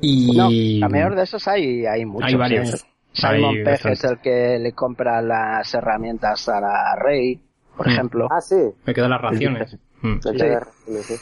Y 0.00 0.34
No, 0.34 0.48
cameos 0.86 1.14
de 1.16 1.22
esos 1.22 1.46
hay, 1.46 1.84
hay 1.84 2.04
muchos. 2.06 2.26
hay 2.28 2.34
varios. 2.36 2.86
Simon 3.12 3.56
Pegg 3.64 3.86
es 3.88 4.04
el 4.04 4.18
que 4.18 4.58
le 4.58 4.72
compra 4.72 5.20
las 5.22 5.72
herramientas 5.74 6.48
a 6.48 6.60
la 6.60 6.96
Rey, 6.96 7.40
por 7.76 7.86
Mm. 7.86 7.90
ejemplo. 7.90 8.28
Ah, 8.30 8.40
sí. 8.40 8.56
me 8.86 8.94
quedan 8.94 9.10
las 9.10 9.20
raciones. 9.20 9.76
Mm. 10.02 10.14
Me 10.24 10.32
quedé- 10.32 10.58
sí, 10.86 11.02
sí. 11.02 11.14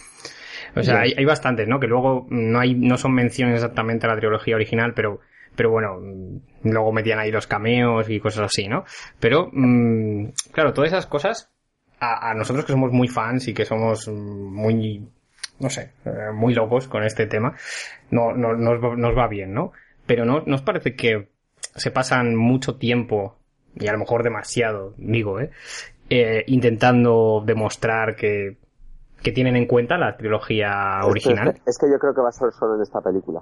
O 0.76 0.82
sea, 0.82 1.00
hay, 1.00 1.12
hay 1.16 1.24
bastantes, 1.24 1.66
¿no? 1.66 1.80
Que 1.80 1.88
luego 1.88 2.26
no 2.30 2.60
hay, 2.60 2.74
no 2.74 2.96
son 2.96 3.12
menciones 3.12 3.56
exactamente 3.56 4.06
a 4.06 4.10
la 4.14 4.16
trilogía 4.20 4.54
original, 4.54 4.94
pero, 4.94 5.18
pero 5.56 5.70
bueno, 5.70 5.98
mm, 6.00 6.68
luego 6.70 6.92
metían 6.92 7.18
ahí 7.18 7.32
los 7.32 7.46
cameos 7.48 8.08
y 8.08 8.20
cosas 8.20 8.44
así, 8.46 8.68
¿no? 8.68 8.84
Pero, 9.18 9.50
mm, 9.52 10.26
claro, 10.52 10.72
todas 10.72 10.92
esas 10.92 11.06
cosas, 11.06 11.50
a, 11.98 12.30
a 12.30 12.34
nosotros 12.34 12.64
que 12.64 12.72
somos 12.72 12.92
muy 12.92 13.08
fans 13.08 13.48
y 13.48 13.52
que 13.54 13.64
somos 13.64 14.06
muy, 14.08 15.06
no 15.58 15.68
sé, 15.70 15.90
eh, 16.04 16.30
muy 16.32 16.54
locos 16.54 16.86
con 16.88 17.02
este 17.02 17.26
tema, 17.26 17.54
no, 18.10 18.32
no, 18.32 18.54
nos, 18.54 18.82
va- 18.82 18.96
nos 18.96 19.16
va 19.18 19.26
bien, 19.26 19.52
¿no? 19.52 19.72
Pero 20.06 20.24
no, 20.24 20.42
nos 20.46 20.62
parece 20.62 20.94
que 20.94 21.28
se 21.74 21.90
pasan 21.90 22.34
mucho 22.36 22.76
tiempo, 22.76 23.36
y 23.74 23.86
a 23.88 23.92
lo 23.92 23.98
mejor 23.98 24.22
demasiado, 24.22 24.94
digo, 24.98 25.40
¿eh? 25.40 25.50
eh 26.08 26.44
intentando 26.48 27.42
demostrar 27.46 28.16
que, 28.16 28.56
que 29.22 29.32
tienen 29.32 29.56
en 29.56 29.66
cuenta 29.66 29.96
la 29.98 30.16
trilogía 30.16 30.98
Es 31.00 31.04
que- 31.04 31.10
original. 31.10 31.54
Es 31.66 31.78
que 31.78 31.86
yo 31.90 31.98
creo 31.98 32.14
que 32.14 32.20
va 32.20 32.30
a 32.30 32.32
ser 32.32 32.50
solo 32.52 32.76
en 32.76 32.82
esta 32.82 33.00
película. 33.00 33.40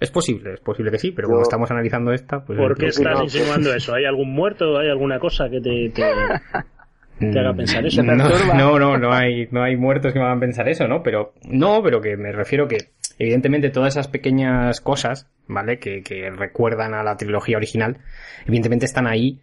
Es 0.00 0.10
posible, 0.10 0.54
es 0.54 0.60
posible 0.60 0.90
que 0.90 0.98
sí, 0.98 1.12
pero 1.12 1.28
Yo- 1.28 1.32
como 1.32 1.42
estamos 1.42 1.70
analizando 1.70 2.12
esta, 2.12 2.42
pues... 2.44 2.58
¿Por 2.58 2.76
qué 2.76 2.86
es- 2.86 2.96
estás 2.98 3.18
no, 3.18 3.24
insinuando 3.24 3.74
eso? 3.74 3.94
¿Hay 3.94 4.06
algún 4.06 4.32
muerto? 4.32 4.78
¿Hay 4.78 4.88
alguna 4.88 5.18
cosa 5.20 5.48
que 5.50 5.60
te, 5.60 5.90
te- 5.90 6.02
te 7.30 7.38
haga 7.38 7.52
pensar 7.52 7.84
eso? 7.84 8.02
No, 8.02 8.14
no, 8.54 8.78
no, 8.78 8.96
no 8.98 9.12
hay, 9.12 9.46
no 9.50 9.62
hay 9.62 9.76
muertos 9.76 10.12
que 10.14 10.18
me 10.18 10.24
hagan 10.24 10.40
pensar 10.40 10.68
eso, 10.70 10.88
¿no? 10.88 11.02
Pero, 11.02 11.34
no, 11.44 11.82
pero 11.82 12.00
que 12.00 12.16
me 12.16 12.32
refiero 12.32 12.66
que, 12.66 12.78
evidentemente, 13.20 13.70
todas 13.70 13.94
esas 13.94 14.08
pequeñas 14.08 14.80
cosas, 14.80 15.30
¿vale? 15.46 15.78
Que, 15.78 16.02
que 16.02 16.30
recuerdan 16.30 16.94
a 16.94 17.04
la 17.04 17.16
trilogía 17.16 17.56
original, 17.56 17.98
evidentemente 18.46 18.86
están 18.86 19.06
ahí 19.06 19.40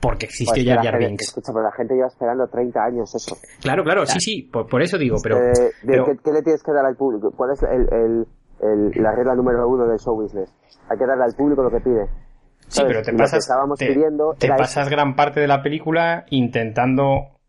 porque 0.00 0.24
existe 0.26 0.64
Pues 0.64 0.64
que 0.64 0.74
Jar 0.82 0.98
Binks. 0.98 1.28
Escucha, 1.28 1.52
pero 1.52 1.62
la 1.64 1.72
gente 1.72 1.94
lleva 1.94 2.06
esperando 2.08 2.48
30 2.48 2.82
años 2.82 3.14
eso. 3.14 3.36
Claro, 3.60 3.84
claro, 3.84 4.06
sí, 4.06 4.18
sí, 4.18 4.42
por, 4.50 4.66
por 4.66 4.80
eso 4.82 4.96
digo, 4.96 5.18
pero... 5.22 5.36
Eh, 5.36 5.52
pero- 5.86 6.06
¿qué, 6.06 6.12
qué 6.24 6.32
le 6.32 6.42
tienes 6.42 6.62
que 6.62 6.72
dar 6.72 6.86
al 6.86 6.96
público? 6.96 7.30
¿Cuál 7.36 7.52
es 7.52 7.62
el, 7.62 7.86
el- 7.92 8.26
el- 8.62 9.02
la 9.02 9.14
regla 9.14 9.34
número 9.34 9.68
uno 9.68 9.86
del 9.86 9.98
show 9.98 10.16
business? 10.16 10.50
Hay 10.88 10.96
que 10.98 11.06
darle 11.06 11.24
al 11.24 11.34
público 11.34 11.62
lo 11.62 11.70
que 11.70 11.80
pide. 11.80 12.06
Sí, 12.68 12.78
¿sabes? 12.78 12.92
pero 12.92 13.02
te 13.02 13.12
pasas, 13.12 13.40
estábamos 13.40 13.78
te, 13.78 13.88
pidiendo 13.88 14.34
te 14.38 14.48
pasas 14.48 14.88
gran 14.88 15.16
parte 15.16 15.40
de 15.40 15.48
la 15.48 15.60
película 15.62 16.24
intentando 16.30 17.39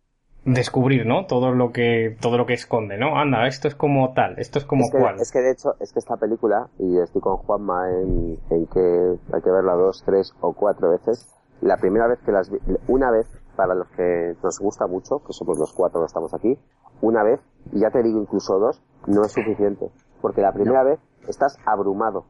descubrir, 0.46 1.06
¿no? 1.06 1.26
Todo 1.28 1.52
lo 1.52 1.72
que, 1.72 2.18
todo 2.20 2.38
lo 2.38 2.46
que 2.46 2.54
esconde, 2.54 2.98
¿no? 2.98 3.18
Anda, 3.18 3.48
esto 3.48 3.68
es 3.68 3.76
como 3.76 4.14
tal, 4.14 4.40
esto 4.40 4.60
es 4.60 4.66
como 4.66 4.86
es 4.86 4.92
que, 4.92 4.98
cual. 4.98 5.16
es 5.20 5.32
que 5.32 5.40
de 5.40 5.52
hecho, 5.52 5.76
es 5.80 5.94
que 5.94 6.00
esta 6.00 6.18
película, 6.18 6.70
y 6.80 6.98
estoy 6.98 7.22
con 7.22 7.38
Juanma 7.38 7.90
en, 7.92 8.40
en 8.50 8.66
que 8.68 9.18
hay 9.34 9.42
que 9.42 9.52
verla 9.52 9.74
dos, 9.74 10.04
tres 10.06 10.34
o 10.42 10.54
cuatro 10.54 10.90
veces, 10.90 11.28
la 11.62 11.78
primera 11.78 12.08
vez 12.08 12.20
que 12.26 12.32
las 12.32 12.50
vi, 12.50 12.58
una 12.88 13.12
vez, 13.12 13.28
para 13.56 13.76
los 13.76 13.88
que 13.90 14.36
nos 14.42 14.60
gusta 14.60 14.88
mucho, 14.88 15.20
que 15.20 15.34
somos 15.34 15.60
los 15.60 15.74
cuatro 15.74 16.00
que 16.02 16.08
estamos 16.08 16.34
aquí, 16.34 16.58
una 17.02 17.24
vez, 17.24 17.40
y 17.72 17.80
ya 17.82 17.92
te 17.92 18.02
digo 18.02 18.20
incluso 18.20 18.58
dos, 18.58 18.82
no 19.08 19.24
es 19.24 19.32
suficiente. 19.32 19.90
Porque 20.22 20.42
la 20.42 20.54
primera 20.54 20.84
vez 20.84 21.00
estás 21.28 21.58
abrumado. 21.66 22.26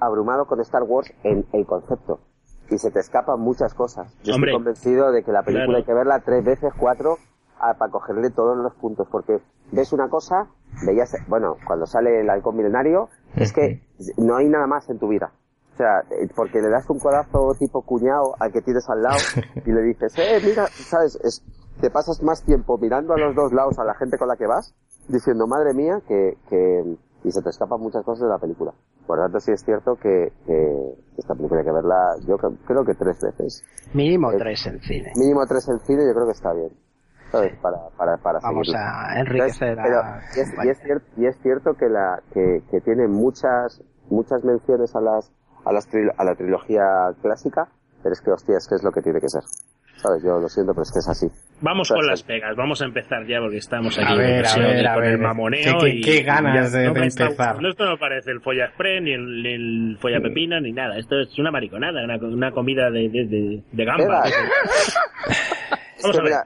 Abrumado 0.00 0.46
con 0.46 0.60
Star 0.60 0.82
Wars 0.82 1.12
en 1.22 1.46
el 1.52 1.66
concepto. 1.66 2.20
Y 2.70 2.78
se 2.78 2.90
te 2.90 3.00
escapan 3.00 3.40
muchas 3.40 3.74
cosas. 3.74 4.12
Yo 4.24 4.34
Hombre. 4.34 4.50
estoy 4.50 4.62
convencido 4.64 5.12
de 5.12 5.22
que 5.22 5.32
la 5.32 5.42
película 5.42 5.66
Claro. 5.66 5.78
hay 5.78 5.84
que 5.84 5.94
verla 5.94 6.20
tres 6.24 6.44
veces, 6.44 6.72
cuatro, 6.78 7.18
a- 7.60 7.74
para 7.74 7.90
cogerle 7.92 8.30
todos 8.30 8.56
los 8.56 8.74
puntos. 8.74 9.06
Porque 9.10 9.38
ves 9.72 9.92
una 9.92 10.08
cosa, 10.08 10.48
veías, 10.84 11.12
bueno, 11.28 11.56
cuando 11.66 11.86
sale 11.86 12.20
el 12.20 12.30
halcón 12.30 12.56
milenario, 12.56 13.08
es 13.36 13.52
que 13.52 13.82
no 14.16 14.36
hay 14.36 14.48
nada 14.48 14.66
más 14.66 14.88
en 14.90 14.98
tu 14.98 15.08
vida. 15.08 15.30
O 15.74 15.76
sea, 15.76 16.00
eh, 16.10 16.28
porque 16.34 16.60
le 16.62 16.70
das 16.70 16.88
un 16.88 16.98
codazo 16.98 17.54
tipo 17.58 17.82
cuñado 17.82 18.34
al 18.40 18.50
que 18.50 18.62
tienes 18.62 18.88
al 18.88 19.02
lado 19.02 19.18
y 19.64 19.70
le 19.72 19.82
dices, 19.82 20.14
eh, 20.18 20.40
mira, 20.42 20.66
sabes, 20.68 21.16
es, 21.22 21.42
te 21.82 21.90
pasas 21.90 22.22
más 22.22 22.42
tiempo 22.44 22.78
mirando 22.78 23.12
a 23.12 23.18
los 23.18 23.34
dos 23.34 23.52
lados 23.52 23.78
a 23.78 23.84
la 23.84 23.94
gente 23.94 24.16
con 24.16 24.28
la 24.28 24.36
que 24.36 24.46
vas, 24.46 24.74
diciendo, 25.08 25.46
madre 25.46 25.74
mía, 25.74 26.00
que, 26.08 26.38
que, 26.48 26.96
y 27.24 27.30
se 27.30 27.42
te 27.42 27.50
escapan 27.50 27.80
muchas 27.80 28.04
cosas 28.04 28.22
de 28.24 28.28
la 28.28 28.38
película. 28.38 28.72
Por 29.06 29.18
lo 29.18 29.24
tanto, 29.24 29.40
sí 29.40 29.52
es 29.52 29.62
cierto 29.64 29.96
que, 29.96 30.32
que 30.46 30.94
esta 31.18 31.34
película 31.34 31.60
hay 31.60 31.66
que 31.66 31.72
verla, 31.72 32.16
yo 32.26 32.36
creo, 32.38 32.52
creo 32.66 32.84
que 32.84 32.94
tres 32.94 33.20
veces. 33.20 33.64
Mínimo 33.94 34.32
Eh, 34.32 34.36
tres 34.38 34.66
en 34.66 34.80
cine. 34.80 35.12
Mínimo 35.16 35.46
tres 35.46 35.68
en 35.68 35.78
cine, 35.80 36.06
yo 36.06 36.12
creo 36.14 36.26
que 36.26 36.32
está 36.32 36.52
bien. 36.52 36.70
¿Sabes? 37.32 37.58
Para, 37.60 37.78
para, 37.96 38.16
para 38.18 38.38
Vamos 38.40 38.68
seguirlo. 38.68 38.86
a 38.86 39.18
enriquecer 39.20 39.68
Entonces, 39.70 39.84
pero, 39.84 40.00
a... 40.00 40.20
y, 40.36 40.40
es, 40.40 40.54
y 40.64 40.68
es 40.68 40.78
cierto, 40.80 41.06
y 41.16 41.26
es 41.26 41.36
cierto 41.42 41.74
que 41.74 41.88
la 41.88 42.22
que, 42.32 42.62
que 42.70 42.80
tiene 42.80 43.08
muchas 43.08 43.82
muchas 44.10 44.44
menciones 44.44 44.94
a 44.94 45.00
las 45.00 45.32
a 45.64 45.72
las 45.72 45.88
a 46.16 46.24
la 46.24 46.34
trilogía 46.36 47.12
clásica 47.22 47.66
pero 48.00 48.12
es 48.12 48.20
que 48.20 48.30
hostia 48.30 48.56
es 48.56 48.68
que 48.68 48.76
es 48.76 48.84
lo 48.84 48.92
que 48.92 49.02
tiene 49.02 49.20
que 49.20 49.28
ser 49.28 49.42
sabes 49.96 50.22
yo 50.22 50.38
lo 50.38 50.48
siento 50.48 50.72
pero 50.72 50.82
es 50.82 50.92
que 50.92 50.98
es 51.00 51.08
así 51.08 51.26
Vamos 51.62 51.88
con 51.88 52.06
las 52.06 52.22
pegas, 52.22 52.54
vamos 52.54 52.82
a 52.82 52.84
empezar 52.84 53.26
ya 53.26 53.40
porque 53.40 53.56
estamos 53.56 53.96
aquí 53.98 54.12
A 54.12 54.14
ver, 54.14 54.46
a 54.46 54.56
ver, 54.58 54.86
a 54.86 54.92
con 54.92 55.02
ver. 55.02 55.12
el 55.12 55.18
mamoneo 55.18 55.78
Qué- 55.78 55.86
qué- 55.86 55.96
y 55.96 56.00
qué 56.02 56.22
ganas 56.22 56.70
de- 56.72 56.84
no 56.86 56.92
de 56.92 57.00
me 57.00 57.06
está 57.06 57.24
empezar. 57.24 57.56
Esto 57.64 57.86
no 57.86 57.96
parece 57.96 58.30
el 58.32 58.40
folla 58.42 58.66
express 58.66 59.02
ni 59.02 59.12
el, 59.12 59.42
ni 59.42 59.52
el 59.54 59.98
folla 59.98 60.20
pepina 60.20 60.60
ni 60.60 60.72
nada, 60.72 60.98
esto 60.98 61.18
es 61.18 61.38
una 61.38 61.50
mariconada, 61.50 62.04
una, 62.04 62.16
una 62.18 62.50
comida 62.50 62.90
de, 62.90 63.08
de, 63.08 63.24
de, 63.26 63.62
de 63.72 63.84
gamba. 63.86 64.24
Vamos 66.02 66.16
que 66.16 66.18
a 66.18 66.22
ver. 66.22 66.22
mira, 66.24 66.44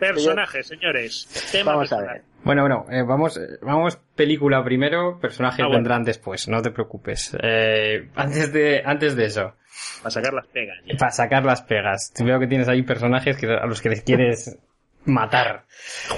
Personajes, 0.00 0.66
señores. 0.66 1.48
Tema 1.52 1.72
Vamos 1.72 1.92
a 1.92 2.00
ver. 2.00 2.22
Bueno, 2.44 2.62
bueno, 2.62 2.86
eh, 2.90 3.02
vamos, 3.02 3.36
eh, 3.36 3.58
vamos 3.62 3.96
película 4.14 4.62
primero, 4.64 5.18
personajes 5.20 5.58
Ah, 5.60 5.64
bueno. 5.64 5.78
vendrán 5.80 6.04
después, 6.04 6.48
no 6.48 6.62
te 6.62 6.70
preocupes. 6.70 7.36
Eh, 7.42 8.08
antes 8.14 8.52
de, 8.52 8.80
antes 8.84 9.16
de 9.16 9.24
eso, 9.26 9.54
Para 10.02 10.10
sacar 10.10 10.32
las 10.34 10.46
pegas. 10.46 10.78
ya. 10.86 10.96
para 10.96 11.10
sacar 11.10 11.44
las 11.44 11.62
pegas, 11.62 12.12
veo 12.24 12.38
que 12.38 12.46
tienes 12.46 12.68
ahí 12.68 12.82
personajes 12.82 13.36
que, 13.36 13.46
a 13.46 13.66
los 13.66 13.80
que 13.82 13.88
les 13.90 14.02
quieres 14.02 14.58
matar. 15.04 15.64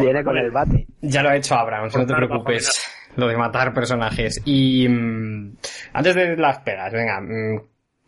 Viene 0.00 0.24
con 0.24 0.36
el 0.36 0.50
bate. 0.50 0.86
Ya 1.00 1.22
lo 1.22 1.28
ha 1.30 1.36
hecho 1.36 1.54
Abrams, 1.54 1.96
no 1.96 2.06
te 2.06 2.14
preocupes. 2.14 2.70
Lo 3.16 3.26
de 3.26 3.36
matar 3.36 3.72
personajes. 3.74 4.40
Y 4.44 4.88
mm, 4.88 5.56
antes 5.92 6.14
de 6.14 6.36
las 6.36 6.60
pegas, 6.60 6.92
venga, 6.92 7.20
mm, 7.20 7.60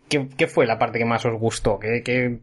¿qué, 0.09 0.29
qué 0.37 0.47
fue 0.47 0.67
la 0.67 0.79
parte 0.79 0.99
que 0.99 1.05
más 1.05 1.25
os 1.27 1.39
gustó? 1.39 1.79
¿Qué, 1.79 2.03
qué, 2.05 2.39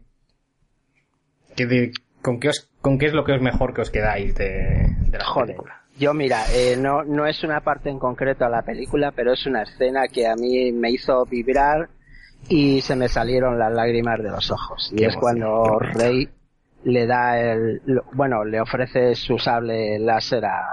qué 1.56 1.66
de- 1.66 1.92
con, 2.22 2.38
qué 2.38 2.48
os, 2.50 2.70
¿Con 2.80 2.98
qué 2.98 3.06
es 3.06 3.12
lo 3.12 3.24
que 3.24 3.34
es 3.34 3.40
mejor 3.42 3.72
que 3.74 3.80
os 3.82 3.90
quedáis 3.90 4.34
de, 4.34 4.86
de 5.08 5.18
la 5.18 5.24
Joder. 5.24 5.46
película? 5.56 5.76
Yo 5.98 6.14
mira, 6.14 6.44
eh, 6.54 6.76
no, 6.78 7.02
no 7.04 7.26
es 7.26 7.42
una 7.44 7.60
parte 7.60 7.90
en 7.90 7.98
concreto 7.98 8.44
de 8.44 8.50
la 8.50 8.62
película, 8.62 9.12
pero 9.14 9.32
es 9.32 9.44
una 9.46 9.62
escena 9.62 10.08
que 10.08 10.26
a 10.26 10.34
mí 10.34 10.72
me 10.72 10.90
hizo 10.90 11.24
vibrar 11.26 11.88
y 12.48 12.80
se 12.80 12.96
me 12.96 13.08
salieron 13.08 13.58
las 13.58 13.72
lágrimas 13.72 14.18
de 14.22 14.30
los 14.30 14.50
ojos. 14.50 14.90
Y 14.92 14.96
Qué 14.96 15.06
es 15.06 15.14
emoción, 15.14 15.20
cuando. 15.40 15.78
Rey 15.78 16.28
le 16.84 17.06
da 17.06 17.38
el, 17.40 17.80
bueno, 18.12 18.44
le 18.44 18.60
ofrece 18.60 19.14
su 19.14 19.38
sable 19.38 19.98
láser 19.98 20.44
a, 20.46 20.66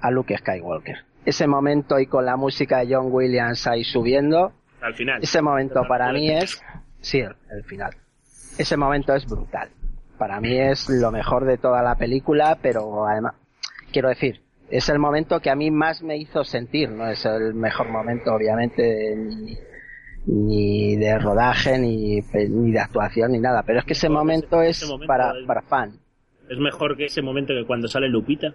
a 0.00 0.10
Luke 0.10 0.36
Skywalker. 0.36 0.96
Ese 1.24 1.46
momento 1.46 1.98
y 1.98 2.06
con 2.06 2.24
la 2.26 2.36
música 2.36 2.78
de 2.78 2.94
John 2.94 3.08
Williams 3.10 3.66
ahí 3.66 3.84
subiendo, 3.84 4.52
Al 4.80 4.94
final. 4.94 5.22
ese 5.22 5.42
momento 5.42 5.82
para 5.88 6.12
mí 6.12 6.30
es, 6.30 6.62
sí, 7.00 7.20
el, 7.20 7.64
final. 7.64 7.94
Ese 8.58 8.76
momento 8.76 9.14
es 9.14 9.26
brutal. 9.26 9.68
Para 10.18 10.40
mí 10.40 10.58
es 10.58 10.88
lo 10.90 11.10
mejor 11.10 11.44
de 11.46 11.56
toda 11.58 11.82
la 11.82 11.94
película, 11.96 12.58
pero 12.60 13.06
además, 13.06 13.34
quiero 13.92 14.08
decir, 14.10 14.42
es 14.70 14.88
el 14.90 14.98
momento 14.98 15.40
que 15.40 15.50
a 15.50 15.54
mí 15.56 15.70
más 15.70 16.02
me 16.02 16.16
hizo 16.18 16.44
sentir, 16.44 16.90
no 16.90 17.08
es 17.08 17.24
el 17.24 17.54
mejor 17.54 17.88
momento, 17.88 18.32
obviamente, 18.34 18.82
de- 18.82 19.16
ni, 19.16 19.58
ni 20.26 20.96
de 20.96 21.18
rodaje, 21.18 21.78
ni, 21.78 22.20
ni 22.48 22.70
de 22.72 22.78
actuación, 22.80 23.32
ni 23.32 23.38
nada, 23.38 23.62
pero 23.64 23.78
es 23.80 23.84
que 23.84 23.92
ese 23.94 24.08
momento 24.08 24.60
es 24.62 24.78
ese 24.82 24.86
momento 24.86 25.06
para, 25.06 25.30
es- 25.38 25.46
para 25.46 25.62
fan. 25.62 25.92
Es 26.48 26.58
mejor 26.58 26.96
que 26.96 27.04
ese 27.06 27.22
momento 27.22 27.52
que 27.54 27.64
cuando 27.64 27.86
sale 27.88 28.08
Lupita. 28.08 28.52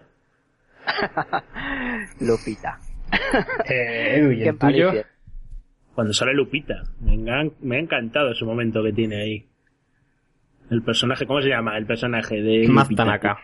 Lupita. 2.22 2.80
Eh, 3.70 4.30
¿y 4.34 4.38
Qué 4.44 4.50
el 4.50 4.58
tuyo? 4.58 4.86
malicia. 4.88 5.08
Cuando 5.94 6.14
sale 6.14 6.34
Lupita. 6.34 6.84
Me, 7.02 7.14
engan- 7.14 7.54
me 7.62 7.78
ha 7.78 7.80
encantado 7.80 8.32
ese 8.32 8.44
momento 8.46 8.84
que 8.84 8.92
tiene 8.94 9.22
ahí. 9.22 9.46
El 10.70 10.82
personaje, 10.84 11.26
¿cómo 11.26 11.42
se 11.42 11.50
llama? 11.50 11.78
El 11.78 11.86
personaje 11.86 12.42
de... 12.42 12.68
Matt 12.68 12.86
Lupita. 12.86 13.04
Tanaka. 13.04 13.38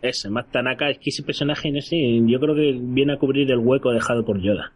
Ese, 0.00 0.28
Tanaka, 0.50 0.90
es 0.90 0.98
que 0.98 1.10
ese 1.10 1.22
personaje, 1.22 1.70
no 1.72 1.80
sé, 1.80 1.96
yo 2.26 2.38
creo 2.40 2.54
que 2.54 2.78
viene 2.80 3.14
a 3.14 3.18
cubrir 3.18 3.50
el 3.50 3.58
hueco 3.58 3.90
dejado 3.92 4.24
por 4.24 4.40
Yoda. 4.40 4.72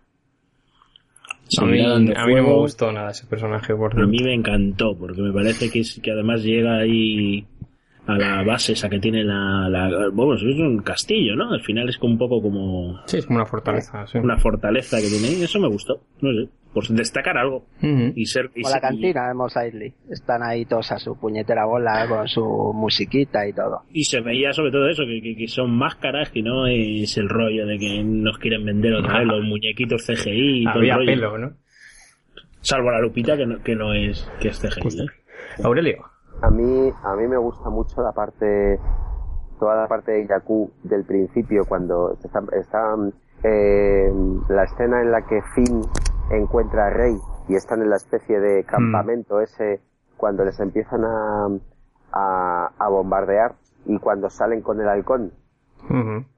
A 1.59 1.65
mí, 1.65 1.81
a 1.81 1.99
mí 1.99 2.35
no 2.35 2.43
me 2.43 2.55
gustó 2.55 2.93
nada 2.93 3.11
ese 3.11 3.27
personaje, 3.27 3.75
por 3.75 4.01
A 4.01 4.07
mí 4.07 4.19
me 4.23 4.35
encantó, 4.35 4.97
porque 4.97 5.21
me 5.21 5.33
parece 5.33 5.71
que, 5.71 5.81
es, 5.81 6.01
que 6.03 6.11
además 6.11 6.43
llega 6.43 6.79
ahí 6.79 7.45
a 8.07 8.17
la 8.19 8.43
base 8.43 8.73
esa 8.73 8.89
que 8.89 8.99
tiene 8.99 9.23
la, 9.23 9.69
la... 9.69 10.09
Bueno, 10.13 10.35
es 10.35 10.43
un 10.43 10.79
castillo, 10.83 11.37
¿no? 11.37 11.53
Al 11.53 11.61
final 11.61 11.89
es 11.89 11.97
como 11.99 12.15
un 12.15 12.19
poco 12.19 12.43
como 12.43 13.01
Sí, 13.07 13.19
es 13.19 13.27
como 13.27 13.39
una 13.39 13.47
fortaleza, 13.47 14.07
sí. 14.07 14.19
una 14.19 14.37
fortaleza 14.37 14.97
que 15.01 15.09
tiene 15.09 15.39
y 15.39 15.43
eso 15.45 15.61
me 15.61 15.69
gustó. 15.69 16.01
No 16.21 16.33
sé, 16.33 16.49
por 16.75 16.85
destacar 16.89 17.39
algo. 17.39 17.65
Ujú. 17.83 18.13
Y 18.17 18.27
ser... 18.27 18.51
Y 18.57 18.63
Como 18.63 18.75
la 18.75 18.81
cantina 18.81 19.29
de 19.29 19.35
Mos 19.35 19.57
Eisley. 19.57 19.93
Están 20.11 20.43
ahí 20.43 20.65
todos 20.65 20.91
a 20.91 20.99
su 20.99 21.15
puñetera 21.17 21.65
bola 21.65 22.07
con 22.09 22.27
su 22.27 22.73
musiquita 22.75 23.47
y 23.47 23.53
todo. 23.53 23.83
Y 23.93 24.03
se 24.05 24.21
veía 24.21 24.53
sobre 24.53 24.73
todo 24.73 24.89
eso, 24.89 25.05
que, 25.07 25.21
que, 25.23 25.37
que 25.37 25.47
son 25.49 25.71
máscaras, 25.71 26.31
que 26.31 26.43
no 26.43 26.67
es 26.67 27.17
el 27.19 27.29
rollo 27.29 27.67
de 27.67 27.79
que 27.79 28.03
nos 28.03 28.37
quieren 28.39 28.65
vender 28.65 28.95
otra 28.95 29.19
vez 29.21 29.29
los 29.29 29.45
muñequitos 29.45 30.05
CGI 30.07 30.63
y 30.63 30.65
todo 30.65 30.73
el 30.75 30.79
Había 30.91 30.95
rollo. 30.97 31.07
pelo, 31.07 31.39
¿no? 31.39 31.53
Salvo 32.63 32.91
la 32.91 33.01
Lupita, 33.01 33.37
que 33.37 33.47
no, 33.47 33.63
que 33.63 33.77
no 33.77 33.93
es, 33.95 34.29
que 34.41 34.49
es 34.49 34.59
CGI. 34.61 35.03
¿eh? 35.03 35.07
Aurelio. 35.63 36.05
A 36.43 36.51
mí, 36.51 36.93
a 37.05 37.15
mí 37.15 37.29
me 37.29 37.37
gusta 37.37 37.71
mucho 37.71 38.03
la 38.03 38.13
parte, 38.13 38.81
toda 39.59 39.77
la 39.77 39.89
parte 39.89 40.13
de 40.13 40.27
Jakku 40.27 40.71
del 40.83 41.05
principio, 41.05 41.65
cuando 41.69 42.13
está, 42.23 42.43
está, 42.53 42.97
eh, 43.45 44.13
la 44.49 44.65
escena 44.65 45.03
en 45.03 45.13
la 45.13 45.23
que 45.23 45.41
Finn 45.55 45.83
encuentra 46.31 46.87
a 46.87 46.91
Rey 46.91 47.17
y 47.49 47.55
están 47.55 47.81
en 47.83 47.91
la 47.91 47.97
especie 47.97 48.41
de 48.41 48.65
campamento 48.65 49.41
ese, 49.41 49.81
cuando 50.17 50.45
les 50.45 50.59
empiezan 50.59 51.05
a, 51.05 51.49
a, 52.13 52.71
a 52.79 52.89
bombardear 52.89 53.55
y 53.87 53.99
cuando 53.99 54.29
salen 54.29 54.63
con 54.63 54.81
el 54.81 54.89
halcón, 54.89 55.33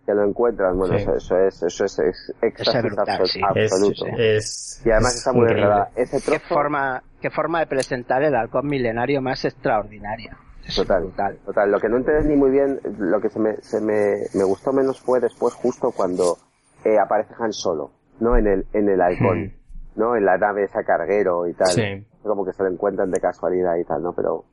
Que 0.06 0.14
lo 0.14 0.24
encuentran, 0.24 0.76
bueno, 0.76 0.96
Sí. 0.96 1.02
eso, 1.02 1.14
eso 1.16 1.38
es, 1.38 1.62
eso 1.62 1.84
es, 1.84 1.98
ex- 1.98 2.32
éxtasis 2.42 2.82
brutal, 2.82 3.06
absol- 3.06 3.26
sí. 3.26 3.40
Es, 3.54 3.72
absoluto. 3.72 4.06
es- 4.18 4.82
Y 4.84 4.90
además 4.90 5.12
es 5.12 5.18
está 5.18 5.32
muy 5.32 5.42
enredada. 5.48 5.90
Ese 5.96 6.18
¿Qué 6.20 6.22
trozo, 6.38 6.54
forma, 6.54 7.02
qué 7.20 7.30
forma 7.30 7.60
de 7.60 7.66
presentar 7.66 8.22
el 8.22 8.34
halcón 8.34 8.66
milenario 8.66 9.20
más 9.22 9.44
extraordinaria. 9.44 10.36
Es 10.66 10.76
Total, 10.76 11.02
brutal. 11.02 11.38
total. 11.44 11.70
Lo 11.70 11.78
que 11.78 11.88
no 11.90 11.98
entendí 11.98 12.34
muy 12.36 12.50
bien, 12.50 12.80
lo 12.98 13.20
que 13.20 13.28
se 13.28 13.38
me, 13.38 13.56
se 13.60 13.80
me, 13.80 14.14
me 14.34 14.44
gustó 14.44 14.72
menos 14.72 14.98
fue 15.00 15.20
después 15.20 15.52
justo 15.54 15.90
cuando 15.92 16.38
eh, 16.84 16.98
aparece 16.98 17.34
Han 17.38 17.52
Solo, 17.52 17.90
¿no? 18.20 18.36
En 18.36 18.46
el, 18.46 18.66
en 18.72 18.88
el 18.88 19.00
halcón, 19.00 19.52
¿no? 19.96 20.16
En 20.16 20.24
la 20.24 20.38
nave 20.38 20.64
esa 20.64 20.82
carguero 20.84 21.46
y 21.46 21.52
tal. 21.54 21.68
Sí. 21.68 22.06
Como 22.22 22.44
que 22.46 22.52
se 22.54 22.62
lo 22.62 22.70
encuentran 22.70 23.10
de 23.10 23.20
casualidad 23.20 23.76
y 23.76 23.84
tal, 23.84 24.02
¿no? 24.02 24.14
Pero, 24.14 24.44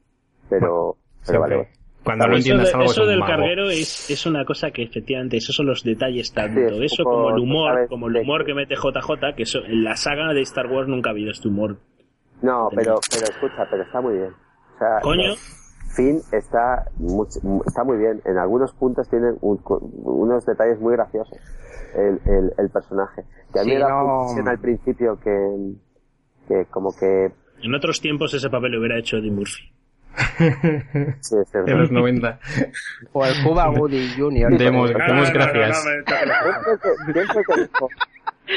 pero, 0.49 0.97
pero 1.25 1.39
Siempre. 1.39 1.39
vale. 1.57 1.69
Cuando 2.03 2.25
no 2.27 2.33
eso 2.33 2.37
entiendes 2.39 2.67
de- 2.69 2.73
algo 2.73 2.85
es 2.85 2.91
eso 2.91 3.05
del 3.05 3.19
mago. 3.19 3.31
carguero 3.31 3.69
es, 3.69 4.09
es 4.09 4.25
una 4.25 4.43
cosa 4.45 4.71
que 4.71 4.83
efectivamente, 4.83 5.37
esos 5.37 5.55
son 5.55 5.67
los 5.67 5.83
detalles 5.83 6.33
tanto. 6.33 6.59
Sí, 6.59 6.75
es 6.85 6.93
eso 6.93 7.03
como 7.03 7.29
el 7.29 7.39
humor, 7.39 7.73
sabes, 7.73 7.89
como 7.89 8.07
el 8.07 8.17
humor 8.17 8.43
que 8.45 8.53
mete 8.55 8.75
JJ, 8.75 9.35
que 9.35 9.43
eso, 9.43 9.59
en 9.65 9.83
la 9.83 9.95
saga 9.95 10.33
de 10.33 10.41
Star 10.41 10.67
Wars 10.67 10.87
nunca 10.87 11.09
ha 11.09 11.13
habido 11.13 11.29
este 11.31 11.47
humor. 11.47 11.77
No, 12.41 12.69
pero, 12.75 12.99
pero 13.11 13.23
escucha, 13.25 13.67
pero 13.69 13.83
está 13.83 14.01
muy 14.01 14.13
bien. 14.15 14.29
O 14.75 14.77
sea, 14.79 14.99
Coño, 15.01 15.33
Finn 15.95 16.19
está, 16.31 16.85
much- 16.97 17.37
está 17.67 17.83
muy 17.83 17.97
bien. 17.97 18.19
En 18.25 18.37
algunos 18.39 18.73
puntos 18.73 19.07
tiene 19.09 19.27
un- 19.41 19.61
unos 20.03 20.43
detalles 20.45 20.79
muy 20.79 20.93
graciosos 20.93 21.37
el, 21.95 22.19
el, 22.25 22.51
el 22.57 22.69
personaje. 22.71 23.23
Que 23.53 23.59
a 23.59 23.63
mí 23.63 23.69
Sí, 23.71 23.75
me 23.75 23.81
da 23.81 23.89
no- 23.89 24.05
confusión 24.07 24.47
al 24.47 24.57
principio 24.59 25.19
que, 25.23 25.73
que 26.47 26.65
como 26.71 26.95
que 26.97 27.31
en 27.63 27.75
otros 27.75 28.01
tiempos 28.01 28.33
ese 28.33 28.49
papel 28.49 28.71
lo 28.71 28.79
hubiera 28.79 28.97
hecho 28.97 29.17
Eddie 29.17 29.29
Murphy. 29.29 29.71
sí, 31.21 31.35
es 31.37 31.49
cierto. 31.49 31.63
De 31.69 31.75
los 31.75 31.91
90. 31.91 32.39
O 33.13 33.25
el 33.25 33.33
Cuba 33.43 33.69
Woody 33.71 34.13
Jr. 34.17 34.57
Demos, 34.57 34.91
No, 34.91 34.97
demos 34.99 35.31
gracias. 35.31 35.85
Pienso 36.05 36.79
que- 36.81 37.13
pienso 37.13 37.33
que 37.47 37.61
dijo- 37.61 37.89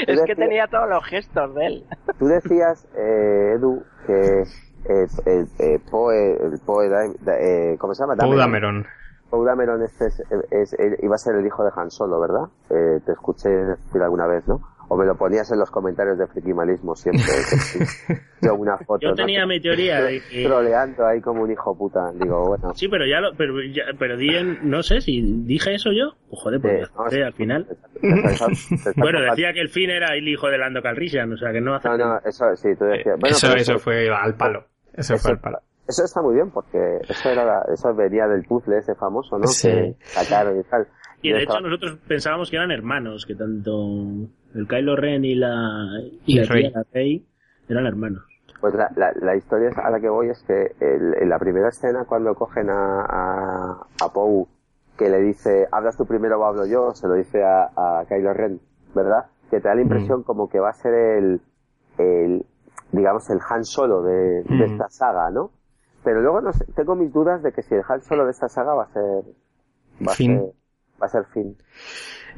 Es 0.06 0.22
que 0.22 0.34
tenía 0.34 0.66
todos 0.66 0.88
los 0.88 1.04
gestos 1.04 1.54
de 1.54 1.66
él. 1.66 1.84
Tú 2.18 2.26
decías, 2.26 2.86
eh, 2.96 3.52
Edu, 3.56 3.84
que 4.06 4.42
eh, 4.42 5.06
el, 5.26 5.48
eh, 5.58 5.78
Poe, 5.90 6.36
el 6.42 6.58
Poe, 6.64 6.88
eh, 6.88 7.76
¿cómo 7.78 7.94
se 7.94 8.02
llama? 8.02 8.16
Dameron. 8.16 8.38
Dameron. 8.38 8.86
Poe 9.30 9.46
Dameron 9.46 9.82
este 9.82 10.06
es, 10.06 10.20
es- 10.50 10.72
es- 10.74 11.02
iba 11.02 11.14
a 11.14 11.18
ser 11.18 11.36
el 11.36 11.46
hijo 11.46 11.64
de 11.64 11.70
Han 11.76 11.90
Solo, 11.90 12.20
¿verdad? 12.20 12.44
Eh, 12.70 13.00
te 13.06 13.12
escuché 13.12 13.48
decir 13.48 14.02
alguna 14.02 14.26
vez, 14.26 14.46
¿no? 14.48 14.60
O 14.88 14.96
me 14.96 15.06
lo 15.06 15.16
ponías 15.16 15.50
en 15.50 15.58
los 15.58 15.70
comentarios 15.70 16.18
de 16.18 16.26
Frikimalismo 16.26 16.94
siempre. 16.94 17.24
yo 18.42 18.54
una 18.54 18.76
foto. 18.78 19.00
Yo 19.00 19.10
¿no? 19.10 19.14
tenía 19.14 19.46
mi 19.46 19.60
teoría 19.60 20.02
de 20.02 20.20
que... 20.30 20.44
Troleando 20.44 21.06
ahí 21.06 21.20
como 21.20 21.42
un 21.42 21.50
hijo 21.50 21.76
puta. 21.76 22.10
Digo, 22.14 22.48
bueno. 22.48 22.74
Sí, 22.74 22.88
pero 22.88 23.06
ya 23.06 23.20
lo, 23.20 23.34
pero, 23.34 23.54
ya, 23.62 23.84
pero 23.98 24.16
di 24.16 24.28
en- 24.36 24.58
no 24.68 24.82
sé 24.82 25.00
si 25.00 25.22
dije 25.44 25.74
eso 25.74 25.90
yo. 25.92 26.14
Pues 26.28 26.42
joder, 26.42 26.60
pues 26.60 27.14
eh, 27.14 27.24
al 27.24 27.32
final. 27.32 27.66
te- 27.66 27.74
te- 27.74 28.00
te- 28.00 28.22
te- 28.22 28.84
te- 28.84 28.92
te- 28.92 29.00
Bueno, 29.00 29.20
decía 29.22 29.52
que 29.52 29.60
el 29.60 29.68
fin 29.70 29.90
era 29.90 30.14
el 30.14 30.28
hijo 30.28 30.48
de 30.48 30.58
Lando 30.58 30.82
Calrissian, 30.82 31.32
o 31.32 31.36
sea 31.36 31.52
que 31.52 31.60
no 31.60 31.74
hace... 31.74 31.88
No, 31.88 31.96
no, 31.96 32.18
eso 32.24 32.44
sí, 32.56 32.68
tú 32.78 32.84
decías. 32.84 33.18
Bueno, 33.18 33.36
eso, 33.36 33.54
eso 33.54 33.78
fue 33.78 34.08
al 34.14 34.34
palo. 34.36 34.64
Eso 34.92 35.16
fue 35.16 35.32
al 35.32 35.40
palo. 35.40 35.58
Eso 35.86 36.02
está 36.04 36.22
muy 36.22 36.34
bien 36.34 36.50
porque 36.50 36.98
eso 37.08 37.30
era 37.30 37.44
la- 37.44 37.64
eso 37.72 37.94
venía 37.94 38.26
del 38.26 38.42
puzzle 38.44 38.78
ese 38.78 38.94
famoso, 38.94 39.38
¿no? 39.38 39.46
Sí. 39.46 39.68
Que 39.68 39.96
sacaron 40.00 40.58
y 40.58 40.62
tal. 40.64 40.86
Y 41.20 41.32
de 41.32 41.42
hecho 41.42 41.58
nosotros 41.60 41.98
pensábamos 42.06 42.50
que 42.50 42.56
eran 42.56 42.70
hermanos, 42.70 43.24
que 43.26 43.34
tanto 43.34 43.70
el 44.54 44.66
Kylo 44.68 44.96
Ren 44.96 45.24
y 45.24 45.34
la 45.34 46.00
y 46.26 46.34
Y 46.34 46.38
la, 46.38 46.44
Rey. 46.46 46.62
tía, 46.62 46.78
la 46.78 46.84
Rey 46.92 47.26
eran 47.68 47.86
hermanos. 47.86 48.22
Pues 48.60 48.74
la, 48.74 48.90
la, 48.96 49.12
la 49.20 49.36
historia 49.36 49.70
a 49.76 49.90
la 49.90 50.00
que 50.00 50.08
voy 50.08 50.28
es 50.30 50.42
que 50.44 50.74
el- 50.80 51.14
en 51.20 51.28
la 51.28 51.38
primera 51.38 51.68
escena 51.68 52.04
cuando 52.06 52.34
cogen 52.34 52.70
a, 52.70 53.04
a, 53.04 53.86
a 54.00 54.12
Poe 54.12 54.46
que 54.96 55.08
le 55.10 55.20
dice, 55.20 55.66
hablas 55.72 55.96
tú 55.96 56.06
primero 56.06 56.40
o 56.40 56.44
hablo 56.44 56.66
yo, 56.66 56.92
se 56.94 57.06
lo 57.08 57.14
dice 57.14 57.42
a, 57.42 57.64
a 57.76 58.04
Kylo 58.08 58.32
Ren, 58.32 58.60
¿verdad? 58.94 59.26
Que 59.50 59.60
te 59.60 59.68
da 59.68 59.74
la 59.74 59.82
impresión 59.82 60.22
como 60.22 60.48
que 60.48 60.60
va 60.60 60.70
a 60.70 60.74
ser 60.74 60.94
el, 60.94 61.40
el 61.98 62.46
digamos, 62.92 63.28
el 63.30 63.40
Han 63.50 63.64
Solo 63.64 64.02
de, 64.02 64.44
de 64.44 64.44
Mm. 64.54 64.62
esta 64.62 64.88
saga, 64.88 65.30
¿no? 65.30 65.50
Pero 66.04 66.20
luego 66.22 66.40
no 66.40 66.52
sé, 66.52 66.64
tengo 66.76 66.94
mis 66.94 67.12
dudas 67.12 67.42
de 67.42 67.52
que 67.52 67.62
si 67.62 67.74
el 67.74 67.82
Han 67.88 68.02
Solo 68.02 68.24
de 68.24 68.30
esta 68.30 68.48
saga 68.48 68.74
va 68.74 68.84
a 68.84 68.92
ser, 68.92 69.24
va 70.06 70.12
a 70.12 70.14
Finn. 70.14 70.38
ser, 70.38 70.52
va 71.02 71.06
a 71.06 71.08
ser 71.08 71.24
Finn. 71.32 71.56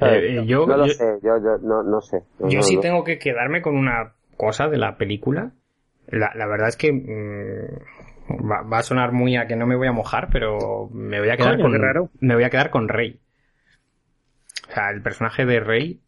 Eh, 0.01 0.39
eh, 0.41 0.47
yo, 0.47 0.67
no 0.67 0.77
lo 0.77 0.87
yo- 0.87 0.93
sé, 0.93 1.19
yo, 1.23 1.39
yo 1.39 1.59
no, 1.63 1.83
no 1.83 2.01
sé. 2.01 2.23
No, 2.39 2.49
Yo 2.49 2.59
no, 2.59 2.63
sí 2.63 2.77
no. 2.77 2.81
tengo 2.83 3.05
que 3.05 3.19
quedarme 3.19 3.63
con 3.63 3.77
una 3.77 4.13
cosa 4.37 4.69
de 4.69 4.77
la 4.79 4.97
película. 4.99 5.53
La, 6.09 6.31
la 6.35 6.47
verdad 6.47 6.69
es 6.69 6.77
que 6.77 6.93
mm, 6.93 8.45
va, 8.51 8.63
va 8.63 8.79
a 8.79 8.83
sonar 8.83 9.13
muy 9.13 9.37
a 9.37 9.47
que 9.47 9.57
no 9.57 9.67
me 9.67 9.77
voy 9.77 9.89
a 9.89 9.93
mojar, 9.93 10.29
pero 10.31 10.89
me 10.93 11.19
voy 11.19 11.31
a 11.31 11.37
quedar 11.37 11.53
Coño, 11.57 11.63
con 11.65 11.81
raro. 11.81 12.11
me 12.21 12.35
voy 12.35 12.45
a 12.45 12.51
quedar 12.51 12.71
con 12.71 12.89
Rey. 12.89 13.21
O 14.69 14.73
sea, 14.73 14.91
el 14.91 15.03
personaje 15.03 15.47
de 15.47 15.61
Rey 15.61 16.01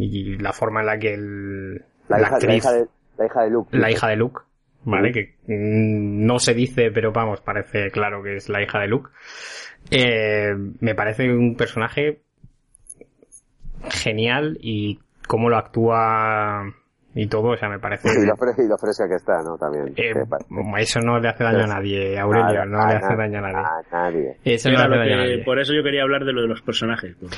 y 0.00 0.38
la 0.38 0.52
forma 0.52 0.80
en 0.80 0.86
la 0.86 0.98
que 0.98 1.14
el, 1.14 1.74
La, 2.08 2.18
la 2.18 2.20
hija, 2.20 2.30
la, 2.30 2.36
actriz, 2.36 2.56
hija 2.64 2.72
de, 2.72 2.86
la 3.18 3.26
hija 3.26 3.42
de 3.42 3.50
Luke. 3.50 3.76
la 3.76 3.90
hija 3.90 4.08
de 4.08 4.16
Luke, 4.16 4.40
¿vale? 4.90 5.12
Que 5.12 5.34
mm, 5.46 6.26
no 6.26 6.38
se 6.38 6.54
dice, 6.54 6.90
pero 6.92 7.12
vamos, 7.12 7.40
parece 7.40 7.90
claro 7.90 8.22
que 8.22 8.36
es 8.36 8.48
la 8.48 8.62
hija 8.62 8.78
de 8.80 8.88
Luke. 8.88 9.10
Eh, 9.90 10.54
me 10.80 10.94
parece 10.94 11.30
un 11.32 11.56
personaje 11.56 12.20
genial 13.90 14.58
y 14.60 14.98
cómo 15.26 15.48
lo 15.48 15.56
actúa 15.56 16.64
y 17.14 17.26
todo, 17.26 17.48
o 17.52 17.56
sea, 17.56 17.68
me 17.68 17.78
parece... 17.78 18.08
Y 18.22 18.26
lo, 18.26 18.34
fre- 18.36 18.64
y 18.64 18.68
lo 18.68 18.76
fresca 18.78 19.08
que 19.08 19.14
está, 19.16 19.42
¿no? 19.42 19.56
También. 19.56 19.92
Eh, 19.96 20.12
eso 20.78 21.00
no 21.00 21.18
le 21.18 21.28
hace 21.28 21.42
daño 21.44 21.64
a 21.64 21.66
nadie, 21.66 22.18
Aurelio, 22.18 22.64
no 22.66 22.86
le 22.86 22.94
hace 22.94 23.16
daño 23.16 23.38
a 23.38 23.40
nadie. 23.40 23.56
A 23.56 23.82
nadie. 23.92 24.36
Eso 24.44 24.70
no 24.70 24.78
Era 24.78 24.88
le 24.88 24.94
hace 24.94 24.96
lo 24.96 24.98
daño 25.10 25.14
a 25.20 25.24
que- 25.24 25.30
nadie. 25.32 25.44
por 25.44 25.58
eso 25.58 25.72
yo 25.74 25.82
quería 25.82 26.02
hablar 26.02 26.24
de 26.24 26.32
lo 26.32 26.42
de 26.42 26.48
los 26.48 26.62
personajes. 26.62 27.16
porque- 27.20 27.36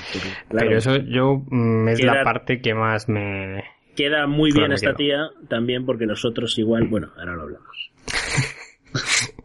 claro, 0.48 0.66
Pero 0.66 0.78
eso 0.78 0.96
yo 0.96 1.42
mm, 1.48 1.88
es 1.88 2.02
la 2.02 2.24
parte 2.24 2.60
que 2.60 2.74
más 2.74 3.08
me... 3.08 3.64
queda 4.00 4.26
muy 4.26 4.50
Claro, 4.50 4.68
bien 4.68 4.72
esta 4.74 4.94
tía 4.94 5.28
también 5.48 5.84
porque 5.84 6.06
los 6.06 6.24
otros 6.24 6.58
igual, 6.58 6.86
bueno, 6.88 7.08
ahora 7.18 7.34
lo 7.34 7.42
hablamos. 7.42 7.90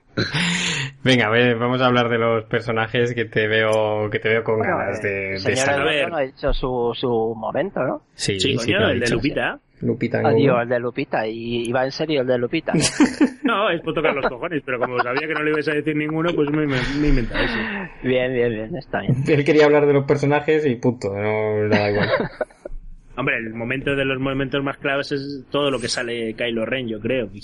Venga, 1.03 1.27
a 1.27 1.29
ver, 1.29 1.57
vamos 1.57 1.81
a 1.81 1.87
hablar 1.87 2.09
de 2.09 2.17
los 2.17 2.45
personajes 2.45 3.13
que 3.13 3.25
te 3.25 3.47
veo 3.47 4.09
que 4.09 4.19
te 4.19 4.29
veo 4.29 4.43
con 4.43 4.57
Bueno, 4.59 4.77
ganas 4.77 5.01
de, 5.01 5.09
de 5.31 5.55
saber. 5.55 5.97
Eduardo 5.97 6.15
ha 6.15 6.23
hecho 6.23 6.53
su, 6.53 6.91
su 6.95 7.35
momento, 7.35 7.81
¿no? 7.83 8.01
Sí, 8.13 8.39
Sí, 8.39 8.55
coño, 8.55 8.89
el 8.89 8.99
de. 9.01 9.09
Lupita. 9.09 9.59
Lupita 9.81 10.19
Adiós, 10.19 10.63
el 10.63 10.69
de 10.69 10.79
Lupita. 10.79 11.27
Y, 11.27 11.69
va 11.71 11.83
en 11.83 11.91
serio 11.91 12.21
el 12.21 12.27
de 12.27 12.37
Lupita. 12.37 12.71
No, 13.43 13.69
es 13.69 13.79
por 13.81 13.93
tocar 13.93 14.15
los 14.15 14.25
cojones, 14.27 14.63
pero 14.65 14.79
como 14.79 14.97
sabía 15.03 15.27
que 15.27 15.33
no 15.35 15.43
le 15.43 15.51
ibas 15.51 15.67
a 15.67 15.73
decir 15.73 15.95
ninguno, 15.95 16.31
pues 16.33 16.49
me, 16.49 16.65
me, 16.65 16.77
me 16.99 17.07
inventaba 17.09 17.43
eso. 17.43 17.53
bien, 18.01 18.33
bien, 18.33 18.49
bien, 18.49 18.75
está 18.75 19.01
bien. 19.01 19.23
Él 19.27 19.45
quería 19.45 19.65
hablar 19.65 19.85
de 19.85 19.93
los 19.93 20.05
personajes 20.05 20.65
y 20.65 20.75
punto, 20.77 21.13
no 21.13 21.61
le 21.67 21.69
da 21.69 21.91
igual. 21.91 22.09
Hombre, 23.17 23.37
el 23.37 23.53
momento 23.53 23.95
de 23.95 24.05
los 24.05 24.19
momentos 24.19 24.63
más 24.63 24.77
claves 24.77 25.11
es 25.11 25.45
todo 25.49 25.71
lo 25.71 25.79
que 25.79 25.87
sale 25.87 26.33
Kylo 26.35 26.65
Ren, 26.65 26.87
yo 26.87 26.99
creo. 26.99 27.29
y 27.33 27.39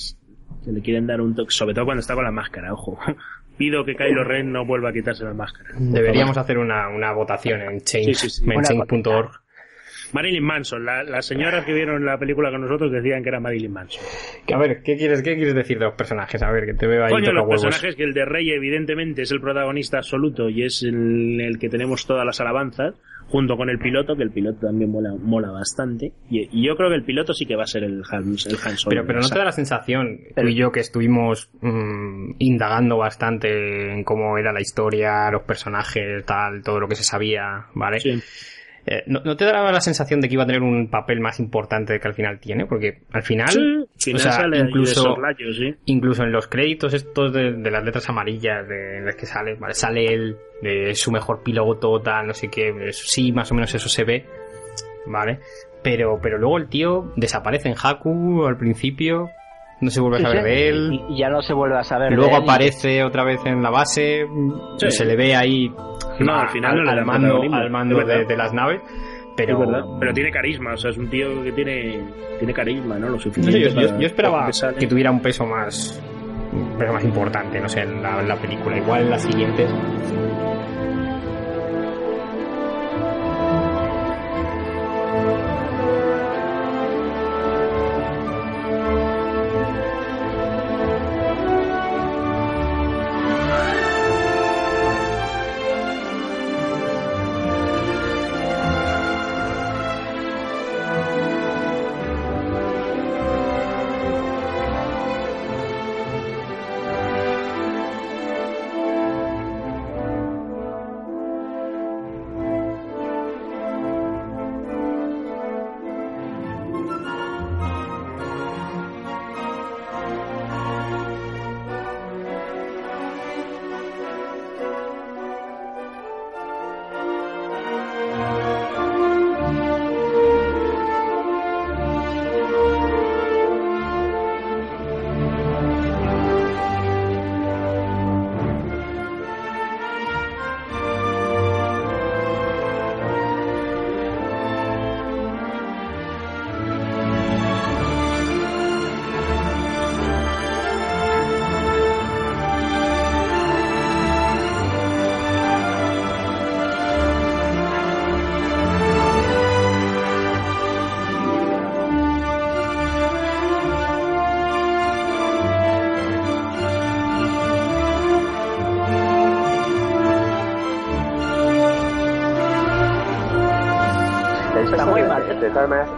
Que 0.66 0.72
le 0.72 0.82
quieren 0.82 1.08
dar 1.08 1.22
un 1.22 1.34
toque, 1.36 1.52
sobre 1.52 1.74
todo 1.74 1.86
cuando 1.86 2.02
está 2.02 2.14
con 2.16 2.24
la 2.24 2.32
máscara, 2.32 2.74
ojo. 2.74 3.00
Pido 3.58 3.86
que 3.86 3.96
Kylo 3.96 4.24
Ren 4.24 4.52
no 4.52 4.66
vuelva 4.66 4.90
a 4.90 4.94
quitarse 4.94 5.24
la 5.24 5.34
máscara. 5.34 5.70
Deberíamos 5.78 6.36
hacer 6.38 6.58
una, 6.58 6.90
una 6.90 7.12
votación 7.14 7.62
en 7.62 7.82
change, 7.82 8.16
Sí, 8.16 8.30
sí, 8.30 8.42
sí. 8.44 8.46
change.org. 8.64 9.30
Marilyn 10.14 10.44
Manson. 10.44 10.84
La- 10.84 11.04
las 11.04 11.26
señoras 11.26 11.64
que 11.64 11.74
vieron 11.74 12.04
la 12.06 12.18
película 12.18 12.50
con 12.52 12.62
nosotros 12.62 12.92
decían 12.92 13.24
que 13.24 13.30
era 13.30 13.40
Marilyn 13.40 13.72
Manson. 13.72 14.04
Que, 14.46 14.54
a 14.54 14.58
ver, 14.58 14.82
¿qué 14.84 14.98
quieres, 14.98 15.22
¿qué 15.22 15.36
quieres 15.36 15.54
decir 15.56 15.80
de 15.80 15.86
los 15.86 15.94
personajes? 15.94 16.42
A 16.42 16.52
ver, 16.52 16.66
que 16.66 16.74
te 16.74 16.86
veo 16.88 17.06
ahí 17.06 17.12
Coño, 17.12 17.32
los 17.32 17.44
huevos. 17.48 17.64
personajes 17.64 17.96
que 17.96 18.04
el 18.04 18.14
de 18.14 18.26
Rey 18.26 18.50
evidentemente 18.52 19.22
es 19.22 19.32
el 19.32 19.40
protagonista 19.40 19.98
absoluto 19.98 20.50
y 20.50 20.64
es 20.64 20.84
el, 20.84 21.40
el 21.40 21.60
que 21.60 21.70
tenemos 21.70 22.06
todas 22.06 22.26
las 22.26 22.42
alabanzas, 22.42 22.96
junto 23.32 23.56
con 23.56 23.70
el 23.70 23.80
piloto, 23.80 24.16
que 24.16 24.24
el 24.24 24.32
piloto 24.32 24.68
también 24.68 24.92
mola, 24.92 25.16
mola 25.18 25.52
bastante. 25.52 26.12
Y, 26.30 26.50
y 26.52 26.68
yo 26.68 26.76
creo 26.76 26.90
que 26.90 26.96
el 26.96 27.04
piloto 27.04 27.34
sí 27.34 27.46
que 27.46 27.56
va 27.56 27.64
a 27.64 27.68
ser 27.68 27.84
el 27.84 28.04
Han, 28.12 28.24
el 28.24 28.58
Han 28.64 28.78
Solo. 28.78 28.90
Pero, 28.90 29.06
pero 29.08 29.22
no 29.22 29.30
te 29.30 29.38
da 29.38 29.46
la 29.46 29.52
sensación, 29.54 30.20
tú 30.36 30.48
y 30.48 30.56
yo 30.56 30.72
que 30.72 30.82
estuvimos 30.82 31.50
mm, 31.62 32.34
indagando 32.40 32.98
bastante 32.98 33.94
en 33.94 34.04
cómo 34.04 34.38
era 34.38 34.52
la 34.52 34.60
historia, 34.60 35.32
los 35.32 35.44
personajes, 35.44 36.26
tal, 36.26 36.62
todo 36.62 36.82
lo 36.82 36.88
que 36.90 36.96
se 36.96 37.04
sabía, 37.04 37.68
¿vale? 37.74 38.02
Sí. 38.02 38.22
Eh, 38.86 39.04
¿no, 39.08 39.22
no 39.24 39.36
te 39.38 39.46
daba 39.46 39.72
la 39.72 39.80
sensación 39.82 40.22
de 40.22 40.28
que 40.28 40.34
iba 40.34 40.44
a 40.44 40.48
tener 40.48 40.64
un 40.64 40.90
papel 40.90 41.20
más 41.20 41.40
importante 41.40 42.00
que 42.00 42.08
al 42.08 42.14
final 42.16 42.40
tiene? 42.40 42.66
Porque 42.66 43.02
al 43.14 43.22
final, 43.22 43.88
Sí, 43.96 44.12
final 44.12 44.16
o 44.16 44.24
sea, 44.24 44.32
sale 44.32 44.58
incluso, 44.60 45.16
sí. 45.56 45.76
incluso 45.86 46.24
en 46.24 46.32
los 46.32 46.48
créditos 46.48 46.94
estos 46.96 47.32
de, 47.32 47.54
de 47.54 47.72
las 47.72 47.84
letras 47.84 48.10
amarillas 48.10 48.68
de, 48.68 48.98
en 48.98 49.06
las 49.06 49.16
que 49.16 49.26
sale, 49.28 49.54
¿vale? 49.56 49.74
Sale 49.76 50.06
él, 50.06 50.36
de 50.64 50.96
su 50.96 51.12
mejor 51.12 51.44
piloto, 51.44 52.00
tal, 52.02 52.26
no 52.28 52.34
sé 52.34 52.48
qué, 52.50 52.70
eso 52.88 53.04
sí, 53.06 53.32
más 53.32 53.52
o 53.52 53.56
menos 53.56 53.74
eso 53.76 53.88
se 53.88 54.04
ve, 54.04 54.26
¿vale? 55.06 55.40
Pero, 55.84 56.20
pero 56.22 56.38
luego 56.38 56.58
el 56.58 56.68
tío 56.68 57.12
desaparece 57.16 57.70
en 57.70 57.76
Haku 57.82 58.46
al 58.46 58.58
principio, 58.58 59.30
no 59.82 59.90
se 59.90 60.00
vuelve 60.00 60.18
a 60.18 60.22
saber 60.22 60.44
sí. 60.44 60.50
de 60.50 60.70
él, 60.70 60.90
Y, 61.10 61.14
y 61.16 61.18
ya 61.20 61.30
no 61.30 61.42
se 61.42 61.54
vuelve 61.54 61.78
a 61.78 61.84
saber. 61.84 62.12
luego 62.14 62.32
de 62.32 62.38
él. 62.38 62.44
aparece 62.44 63.04
otra 63.04 63.24
vez 63.24 63.40
en 63.46 63.62
la 63.64 63.70
base, 63.72 64.26
Sí. 64.78 64.92
se 64.92 65.06
le 65.06 65.16
ve 65.16 65.36
ahí 65.36 65.72
No, 66.26 66.36
al 66.40 66.50
final 66.50 66.76
no 66.78 66.84
le 66.84 66.92
al 66.92 67.06
mando, 67.06 67.42
al 67.52 67.70
mando 67.70 68.04
de, 68.06 68.26
de 68.26 68.38
las 68.38 68.54
naves, 68.54 68.82
pero. 69.36 69.98
Pero 70.00 70.14
tiene 70.14 70.32
carisma, 70.32 70.74
o 70.74 70.78
sea, 70.78 70.92
es 70.92 70.98
un 70.98 71.10
tío 71.10 71.44
que 71.44 71.52
tiene, 71.52 72.00
tiene 72.40 72.54
carisma, 72.54 72.96
¿no? 73.00 73.08
Lo 73.08 73.14
No 73.14 73.20
suficiente. 73.20 73.70
sé, 73.70 73.76
yo, 73.76 73.82
yo- 73.82 73.88
para- 73.88 74.00
yo 74.00 74.08
esperaba 74.08 74.50
que 74.80 74.88
tuviera 74.88 75.12
un 75.12 75.22
peso 75.22 75.46
más 75.46 76.02
un 76.54 76.78
peso 76.78 76.92
más 76.94 77.04
importante, 77.06 77.60
no 77.62 77.70
sé, 77.70 77.82
en 77.82 78.04
la, 78.04 78.20
en 78.20 78.28
la 78.28 78.36
película. 78.36 78.78
Igual 78.78 79.04
en 79.04 79.10
las 79.10 79.22
siguientes. 79.24 79.70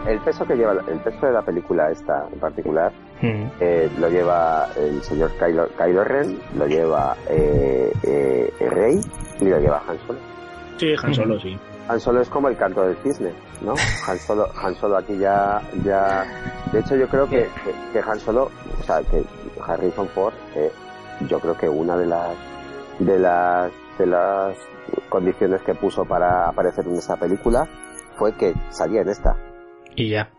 El 0.06 0.18
peso 0.20 0.44
que 0.46 0.54
lleva, 0.56 0.72
el 0.72 1.00
peso 1.00 1.26
de 1.26 1.32
la 1.32 1.42
película 1.42 1.90
esta 1.90 2.26
en 2.32 2.38
particular, 2.38 2.92
Mm. 3.22 3.46
eh, 3.60 3.90
lo 4.00 4.08
lleva 4.10 4.68
el 4.76 5.00
señor 5.02 5.30
Kylo, 5.38 5.68
Kylo 5.78 6.04
Ren, 6.04 6.38
lo 6.58 6.66
lleva 6.66 7.16
eh, 7.30 7.90
eh, 8.02 8.52
Rey 8.70 9.00
y 9.40 9.44
lo 9.44 9.58
lleva 9.60 9.82
Han 9.88 9.98
Solo. 10.06 10.18
Sí, 10.76 10.94
Han 11.02 11.14
Solo, 11.14 11.40
sí. 11.40 11.58
Han 11.88 12.00
Solo 12.00 12.20
es 12.20 12.28
como 12.28 12.48
el 12.48 12.56
canto 12.56 12.82
del 12.82 12.96
cisne, 12.96 13.32
¿no? 13.62 13.74
Han 14.08 14.18
Solo, 14.18 14.48
Han 14.62 14.74
Solo 14.74 14.96
aquí 14.98 15.16
ya, 15.16 15.62
ya, 15.84 16.24
de 16.72 16.80
hecho 16.80 16.96
yo 16.96 17.08
creo 17.08 17.26
que, 17.28 17.48
que, 17.64 17.74
que 17.92 17.98
Han 18.00 18.18
Solo, 18.20 18.50
o 18.78 18.82
sea, 18.82 19.00
que 19.02 19.24
Harrison 19.64 20.08
Ford, 20.08 20.34
eh, 20.56 20.70
yo 21.28 21.38
creo 21.40 21.56
que 21.56 21.68
una 21.68 21.96
de 21.96 22.06
las, 22.06 22.30
de 22.98 23.18
las, 23.18 23.72
de 23.96 24.06
las 24.06 24.56
condiciones 25.08 25.62
que 25.62 25.74
puso 25.74 26.04
para 26.04 26.48
aparecer 26.48 26.84
en 26.86 26.96
esa 26.96 27.16
película 27.16 27.66
fue 28.18 28.32
que 28.32 28.52
salía 28.70 29.00
en 29.02 29.08
esta. 29.08 29.34
Y 29.96 30.10
ya. 30.10 30.30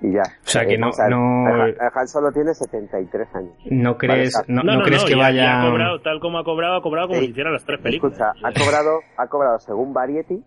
Y 0.00 0.12
ya. 0.12 0.22
O 0.22 0.48
sea, 0.48 0.66
que 0.66 0.76
no- 0.78 0.90
no- 1.08 1.46
Han, 1.46 1.74
Han 1.94 2.08
Solo 2.08 2.32
tiene 2.32 2.52
73 2.54 3.28
años. 3.34 3.52
¿No 3.70 3.96
crees, 3.96 4.34
Vale, 4.34 4.46
no, 4.48 4.62
no 4.62 4.82
crees 4.82 5.04
que 5.04 5.12
ya- 5.12 5.16
vaya... 5.18 5.42
ya 5.42 5.62
ha 5.62 5.70
cobrado, 5.70 6.00
tal 6.00 6.18
como 6.20 6.38
ha 6.38 6.44
cobrado, 6.44 6.76
ha 6.76 6.82
cobrado 6.82 7.08
como 7.08 7.20
Sí. 7.20 7.26
si 7.26 7.30
hiciera 7.32 7.50
las 7.52 7.64
tres 7.64 7.80
películas. 7.80 8.18
Escucha, 8.18 8.32
ha 8.48 8.52
cobrado, 8.52 9.00
ha 9.16 9.26
cobrado 9.28 9.58
según 9.60 9.92
Variety, 9.94 10.42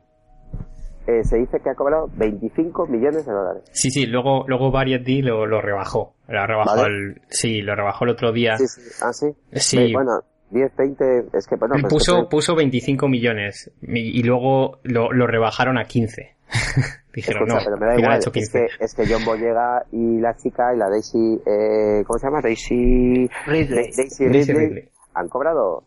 eh, 1.07 1.23
se 1.23 1.37
dice 1.37 1.59
que 1.63 1.69
ha 1.69 1.75
cobrado 1.75 2.09
25 2.15 2.87
millones 2.87 3.25
de 3.25 3.31
dólares. 3.31 3.63
Sí, 3.71 3.91
sí, 3.91 4.07
luego, 4.07 4.43
luego 4.47 4.71
Variety 4.71 5.21
lo, 5.21 5.45
lo 5.45 5.61
rebajó. 5.61 6.15
Lo 6.27 6.45
rebajó 6.47 6.75
¿Vale? 6.81 6.87
el, 6.95 7.21
sí, 7.29 7.61
lo 7.61 7.75
rebajó 7.75 8.05
el 8.05 8.09
otro 8.11 8.31
día. 8.31 8.57
Sí, 8.57 8.65
sí, 8.67 8.81
ah, 9.03 9.13
sí. 9.13 9.27
Sí. 9.53 9.77
Eh, 9.77 9.93
bueno, 9.93 10.11
10, 10.49 10.75
20, 10.75 11.37
es 11.37 11.47
que 11.47 11.55
bueno, 11.57 11.75
Él 11.75 11.81
pues 11.81 11.91
que 11.91 11.95
puso, 11.95 12.15
fue- 12.21 12.29
puso 12.29 12.55
25 12.55 13.07
millones 13.07 13.71
y, 13.83 14.19
y 14.19 14.23
luego 14.23 14.79
lo, 14.83 15.11
lo 15.13 15.27
rebajaron 15.27 15.77
a 15.77 15.85
15. 15.85 16.34
Dijeron, 17.13 17.43
escucha, 17.47 17.59
no, 17.59 17.65
pero 17.65 17.77
me 17.77 17.85
da 17.85 17.97
igual, 17.99 18.17
hecho 18.17 18.29
es 18.29 18.33
15. 18.33 18.59
que, 18.77 18.83
es 18.85 18.93
que 18.95 19.03
John 19.07 19.23
Boyega 19.25 19.85
y 19.91 20.19
la 20.19 20.35
chica 20.35 20.73
y 20.73 20.77
la 20.77 20.89
Daisy, 20.89 21.39
eh, 21.45 22.03
¿cómo 22.05 22.19
se 22.19 22.27
llama? 22.27 22.41
Daisy 22.41 23.29
Ridley. 23.47 23.67
Daisy 23.95 24.01
Daisy 24.01 24.25
Ridley, 24.27 24.67
Ridley. 24.67 24.89
han 25.13 25.29
cobrado 25.29 25.83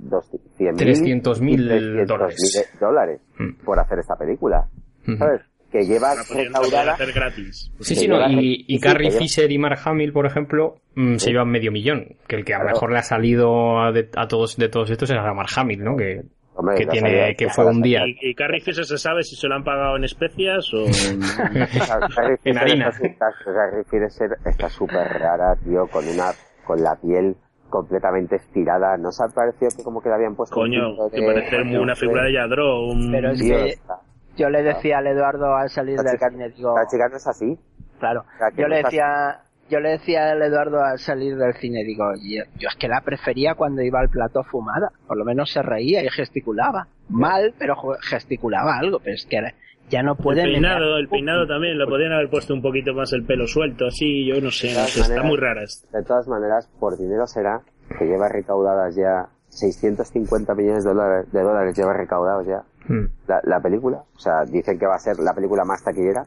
200.000 0.00 0.76
300.000 0.76 2.06
dólares. 2.06 2.76
dólares 2.80 3.20
Mm. 3.38 3.64
por 3.64 3.78
hacer 3.78 3.98
esta 3.98 4.16
película, 4.16 4.66
Ujú. 5.06 5.16
¿sabes? 5.18 5.42
Que 5.70 5.84
lleva 5.86 6.14
recaudada 6.14 6.92
hacer 6.94 7.12
gratis. 7.12 7.70
Sí, 7.80 7.94
que 7.94 8.00
sí, 8.00 8.08
no, 8.08 8.26
y, 8.28 8.34
y 8.34 8.54
sí, 8.56 8.64
sí, 8.68 8.80
Carrie 8.80 9.10
Fisher 9.10 9.50
y 9.50 9.58
Mark 9.58 9.78
Hamill, 9.84 10.12
por 10.12 10.26
ejemplo, 10.26 10.76
mm, 10.96 11.14
se 11.14 11.26
Sí. 11.26 11.30
llevan 11.30 11.48
medio 11.50 11.72
millón. 11.72 12.16
Que 12.28 12.36
el 12.36 12.44
que 12.44 12.52
a 12.54 12.58
lo 12.58 12.64
Claro. 12.64 12.74
mejor 12.76 12.92
le 12.92 12.98
ha 12.98 13.02
salido 13.02 13.80
a, 13.80 13.90
de- 13.92 14.10
a 14.16 14.28
todos 14.28 14.56
de 14.58 14.68
todos 14.68 14.90
estos 14.90 15.08
es 15.10 15.16
a 15.16 15.32
Mark 15.32 15.48
Hamill, 15.56 15.82
¿no? 15.82 15.96
Que, 15.96 16.22
Hombre, 16.62 16.76
que 16.76 16.86
tiene, 16.86 17.34
que 17.36 17.48
fue 17.48 17.66
un 17.66 17.82
día. 17.82 18.06
¿Y, 18.06 18.16
y 18.20 18.34
Carrie 18.34 18.60
Fisher 18.60 18.84
se 18.84 18.98
sabe 18.98 19.22
si 19.22 19.36
se 19.36 19.48
lo 19.48 19.54
han 19.56 19.64
pagado 19.64 19.96
en 19.96 20.04
especias 20.04 20.72
o 20.72 20.84
En 22.44 22.58
harina. 22.58 22.88
está- 22.88 23.06
está- 23.06 23.32
Carrie 23.44 23.84
Fisher 23.84 24.30
está 24.44 24.68
súper 24.68 25.06
rara, 25.18 25.56
tío, 25.64 25.86
con 25.88 26.06
una, 26.08 26.30
con 26.64 26.82
la 26.82 26.96
piel 26.96 27.36
completamente 27.68 28.36
estirada. 28.36 28.96
¿No 28.96 29.10
se 29.12 29.24
ha 29.24 29.28
parecido 29.28 29.70
que 29.76 29.82
como 29.82 30.00
que 30.02 30.08
le 30.08 30.14
habían 30.16 30.34
puesto 30.36 30.54
coño? 30.54 30.94
Que 31.10 31.20
de- 31.20 31.26
parece 31.26 31.78
una 31.78 31.96
figura 31.96 32.24
de 32.24 32.32
Yadro. 32.34 32.86
Un... 32.86 33.10
Pero 33.12 33.30
es 33.30 33.38
tío, 33.40 33.56
que 33.56 33.74
yo 34.36 34.48
le 34.50 34.62
decía 34.62 34.98
al 34.98 35.06
Eduardo 35.06 35.54
al 35.54 35.68
salir 35.70 35.96
la 35.96 36.02
del 36.04 36.12
chica, 36.12 36.30
cine, 36.30 36.48
digo, 36.50 36.74
la 36.76 36.86
chica 36.86 37.08
no 37.08 37.16
es 37.16 37.26
así. 37.26 37.58
claro, 37.98 38.20
o 38.20 38.38
sea, 38.38 38.50
que 38.50 38.56
yo 38.56 38.62
no 38.62 38.68
le 38.68 38.76
está- 38.76 38.88
decía, 38.88 39.40
yo 39.70 39.80
le 39.80 39.90
decía 39.90 40.30
al 40.30 40.42
Eduardo 40.42 40.82
al 40.82 40.98
salir 40.98 41.36
del 41.36 41.54
cine, 41.54 41.84
digo, 41.84 42.04
yo, 42.16 42.44
yo 42.58 42.68
es 42.68 42.76
que 42.76 42.88
la 42.88 43.00
prefería 43.00 43.54
cuando 43.54 43.82
iba 43.82 44.00
al 44.00 44.08
plató 44.08 44.42
fumada, 44.44 44.92
por 45.06 45.16
lo 45.16 45.24
menos 45.24 45.50
se 45.50 45.62
reía 45.62 46.04
y 46.04 46.08
gesticulaba, 46.10 46.88
mal, 47.08 47.54
pero 47.58 47.76
gesticulaba 48.00 48.78
algo, 48.78 48.98
pero 48.98 49.14
es 49.14 49.26
que 49.26 49.38
ahora 49.38 49.54
ya 49.88 50.02
no 50.02 50.14
puede 50.14 50.42
el 50.42 50.52
peinado, 50.52 50.96
el 50.96 51.08
peinado 51.08 51.46
también, 51.46 51.78
lo 51.78 51.86
podrían 51.86 52.12
haber 52.12 52.30
puesto 52.30 52.54
un 52.54 52.62
poquito 52.62 52.94
más 52.94 53.12
el 53.12 53.24
pelo 53.24 53.46
suelto, 53.46 53.86
así, 53.86 54.26
yo 54.26 54.40
no 54.40 54.50
sé, 54.50 54.72
no 54.74 54.80
está 54.84 55.22
muy 55.22 55.36
rara. 55.36 55.62
esta. 55.62 55.98
De 55.98 56.04
todas 56.04 56.28
maneras, 56.28 56.68
por 56.78 56.96
dinero 56.98 57.26
será 57.26 57.60
que 57.98 58.04
lleva 58.04 58.28
recaudadas 58.28 58.94
ya 58.94 59.28
650 59.48 60.54
millones 60.54 60.84
de 60.84 60.90
dólares, 60.90 61.32
de 61.32 61.42
dólares 61.42 61.76
lleva 61.76 61.92
recaudados 61.92 62.46
ya. 62.46 62.62
Mm. 62.88 63.06
la, 63.28 63.40
la 63.44 63.60
película. 63.60 64.02
O 64.16 64.18
sea, 64.18 64.44
dicen 64.44 64.78
que 64.78 64.86
va 64.86 64.96
a 64.96 64.98
ser 64.98 65.18
la 65.18 65.34
película 65.34 65.64
más 65.64 65.84
taquillera 65.84 66.26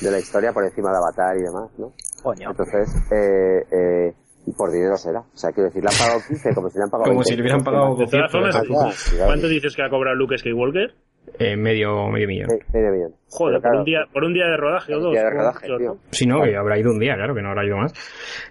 de 0.00 0.10
la 0.10 0.18
historia 0.18 0.52
por 0.52 0.64
encima 0.64 0.90
de 0.90 0.96
Avatar 0.96 1.36
y 1.36 1.42
demás, 1.42 1.70
¿no? 1.78 1.92
Coño. 2.24 2.50
Entonces, 2.50 2.88
eh, 3.12 3.62
eh, 3.70 4.12
por 4.58 4.72
dinero 4.72 4.96
será. 4.96 5.20
O 5.20 5.36
sea, 5.36 5.52
quiero 5.52 5.68
decir, 5.68 5.82
le 5.84 5.90
han 5.92 5.96
pagado 5.98 6.20
15 6.26 6.54
como 6.54 6.68
si 6.70 6.78
le 6.78 6.84
han 6.84 6.90
pagado 6.90 7.04
Como 7.10 7.20
20. 7.20 7.30
si 7.30 7.36
le 7.36 7.42
hubieran 7.42 7.62
pagado 7.62 7.94
De 7.96 8.06
todas 8.06 8.32
200. 8.32 8.66
formas, 8.66 9.12
Ah, 9.12 9.16
ya, 9.18 9.26
¿cuánto 9.26 9.46
dices 9.48 9.76
que 9.76 9.82
ha 9.84 9.88
cobrado 9.90 10.16
Luke 10.16 10.36
Skywalker? 10.38 10.94
Eh, 11.38 11.56
medio, 11.56 12.08
medio 12.10 12.28
millón. 12.28 12.48
Me- 12.48 12.78
medio 12.80 12.92
millón. 12.92 13.12
Joder, 13.30 13.60
por, 13.60 13.74
un 13.76 13.84
día, 13.84 14.00
por 14.12 14.24
un 14.24 14.34
día 14.34 14.44
de 14.44 14.56
rodaje 14.58 14.94
o 14.94 14.98
un 14.98 15.02
dos. 15.04 15.12
día 15.12 15.24
de 15.24 15.30
rodaje, 15.30 15.66
mucho, 15.66 15.78
tío. 15.78 15.88
¿no? 15.94 16.00
Si 16.10 16.26
no, 16.26 16.42
que 16.42 16.54
habrá 16.56 16.78
ido 16.78 16.90
un 16.92 16.98
día, 16.98 17.14
claro, 17.14 17.34
que 17.34 17.40
no 17.42 17.48
habrá 17.48 17.64
ido 17.64 17.76
más. 17.78 17.92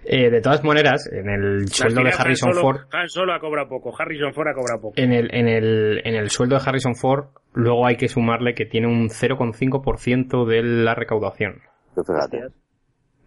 Eh, 0.04 0.28
de 0.30 0.40
todas 0.40 0.62
maneras, 0.64 1.08
en 1.12 1.28
el 1.30 1.68
sueldo 1.68 2.02
de 2.02 2.10
Harrison 2.10 2.48
Han 2.50 2.54
Solo- 2.56 2.60
Ford, 2.60 2.80
Han 2.92 3.08
Solo 3.08 3.32
ha 3.32 3.38
cobrado 3.40 3.68
poco, 3.68 3.94
Harrison 3.96 4.34
Ford 4.34 4.48
ha 4.48 4.54
cobrado 4.54 4.80
poco. 4.82 4.94
en 4.96 5.12
el, 5.12 5.32
en 5.32 5.46
el, 5.48 6.02
en 6.04 6.14
el 6.16 6.30
sueldo 6.30 6.56
de 6.56 6.62
Harrison 6.66 6.96
Ford, 6.96 7.26
luego 7.54 7.86
hay 7.86 7.96
que 7.96 8.08
sumarle 8.08 8.54
que 8.54 8.66
tiene 8.66 8.88
un 8.88 9.08
0,5% 9.08 10.44
de 10.44 10.62
la 10.62 10.94
recaudación. 10.94 11.60
Hostias. 11.96 12.52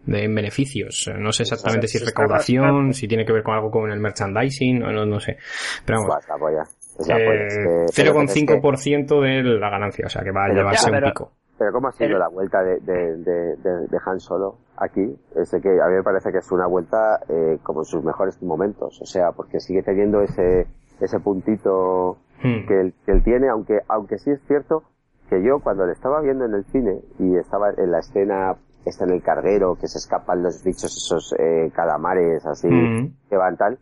De 0.06 0.24
en 0.24 0.34
beneficios. 0.34 1.10
No 1.18 1.32
sé 1.32 1.42
exactamente 1.42 1.86
si 1.88 1.98
es 1.98 2.06
recaudación, 2.06 2.92
si 2.94 3.06
tiene 3.08 3.24
que 3.26 3.32
ver 3.32 3.42
con 3.42 3.54
algo 3.54 3.70
con 3.70 3.90
el 3.90 4.00
merchandising, 4.00 4.78
no, 4.80 4.92
no, 4.92 5.04
no 5.06 5.20
sé. 5.20 5.36
Pero 5.84 5.98
vamos, 6.00 6.08
Buah, 6.08 6.18
es 6.20 6.28
la 6.28 6.36
polla. 6.38 6.62
Es 6.98 7.08
la 7.08 7.14
polla. 7.16 7.46
Es 7.46 7.54
eh, 7.54 7.58
que- 7.58 7.64
pero 7.64 7.84
es 7.84 7.94
que- 7.94 8.02
0,5% 8.02 9.20
de 9.20 9.42
la 9.42 9.70
ganancia, 9.70 10.06
o 10.06 10.08
sea 10.08 10.22
que 10.22 10.30
va 10.30 10.44
a 10.46 10.48
llevarse 10.48 10.90
un 10.90 11.00
pico. 11.00 11.32
Pero 11.58 11.72
¿cómo 11.72 11.88
ha 11.88 11.92
sido 11.92 12.10
El- 12.12 12.18
la 12.20 12.28
vuelta 12.28 12.62
de, 12.62 12.78
de, 12.80 13.16
de, 13.16 13.56
de- 13.56 13.98
Han 14.06 14.20
Solo 14.20 14.58
aquí? 14.76 15.16
Es 15.34 15.50
de 15.50 15.60
que 15.60 15.68
a 15.70 15.86
mí 15.88 15.94
me 15.96 16.02
parece 16.04 16.30
que 16.30 16.38
es 16.38 16.52
una 16.52 16.66
vuelta 16.68 17.18
eh, 17.28 17.58
como 17.64 17.80
en 17.80 17.84
sus 17.84 18.02
mejores 18.04 18.40
momentos. 18.42 19.00
O 19.02 19.06
sea, 19.06 19.32
porque 19.32 19.58
sigue 19.58 19.82
teniendo 19.82 20.22
ese, 20.22 20.66
ese 21.00 21.18
puntito 21.20 22.18
Hmm. 22.40 22.66
que 22.68 22.80
él, 22.80 22.94
que 23.04 23.10
él 23.10 23.24
tiene, 23.24 23.48
aunque, 23.48 23.80
aunque 23.88 24.16
sí 24.18 24.30
es 24.30 24.40
cierto 24.46 24.84
que 25.28 25.42
yo 25.42 25.58
cuando 25.58 25.84
le 25.84 25.92
estaba 25.92 26.20
viendo 26.20 26.44
en 26.44 26.54
el 26.54 26.64
cine 26.66 27.00
y 27.18 27.36
estaba 27.36 27.70
en 27.76 27.90
la 27.90 27.98
escena, 27.98 28.54
está 28.88 29.04
en 29.04 29.12
el 29.12 29.22
carguero, 29.22 29.76
que 29.76 29.88
se 29.88 29.98
escapan 29.98 30.42
los 30.42 30.62
bichos 30.64 30.96
esos 30.96 31.34
eh, 31.38 31.70
calamares 31.74 32.44
así, 32.46 32.68
Mm. 32.68 33.14
que 33.28 33.36
van 33.36 33.56
tal, 33.56 33.78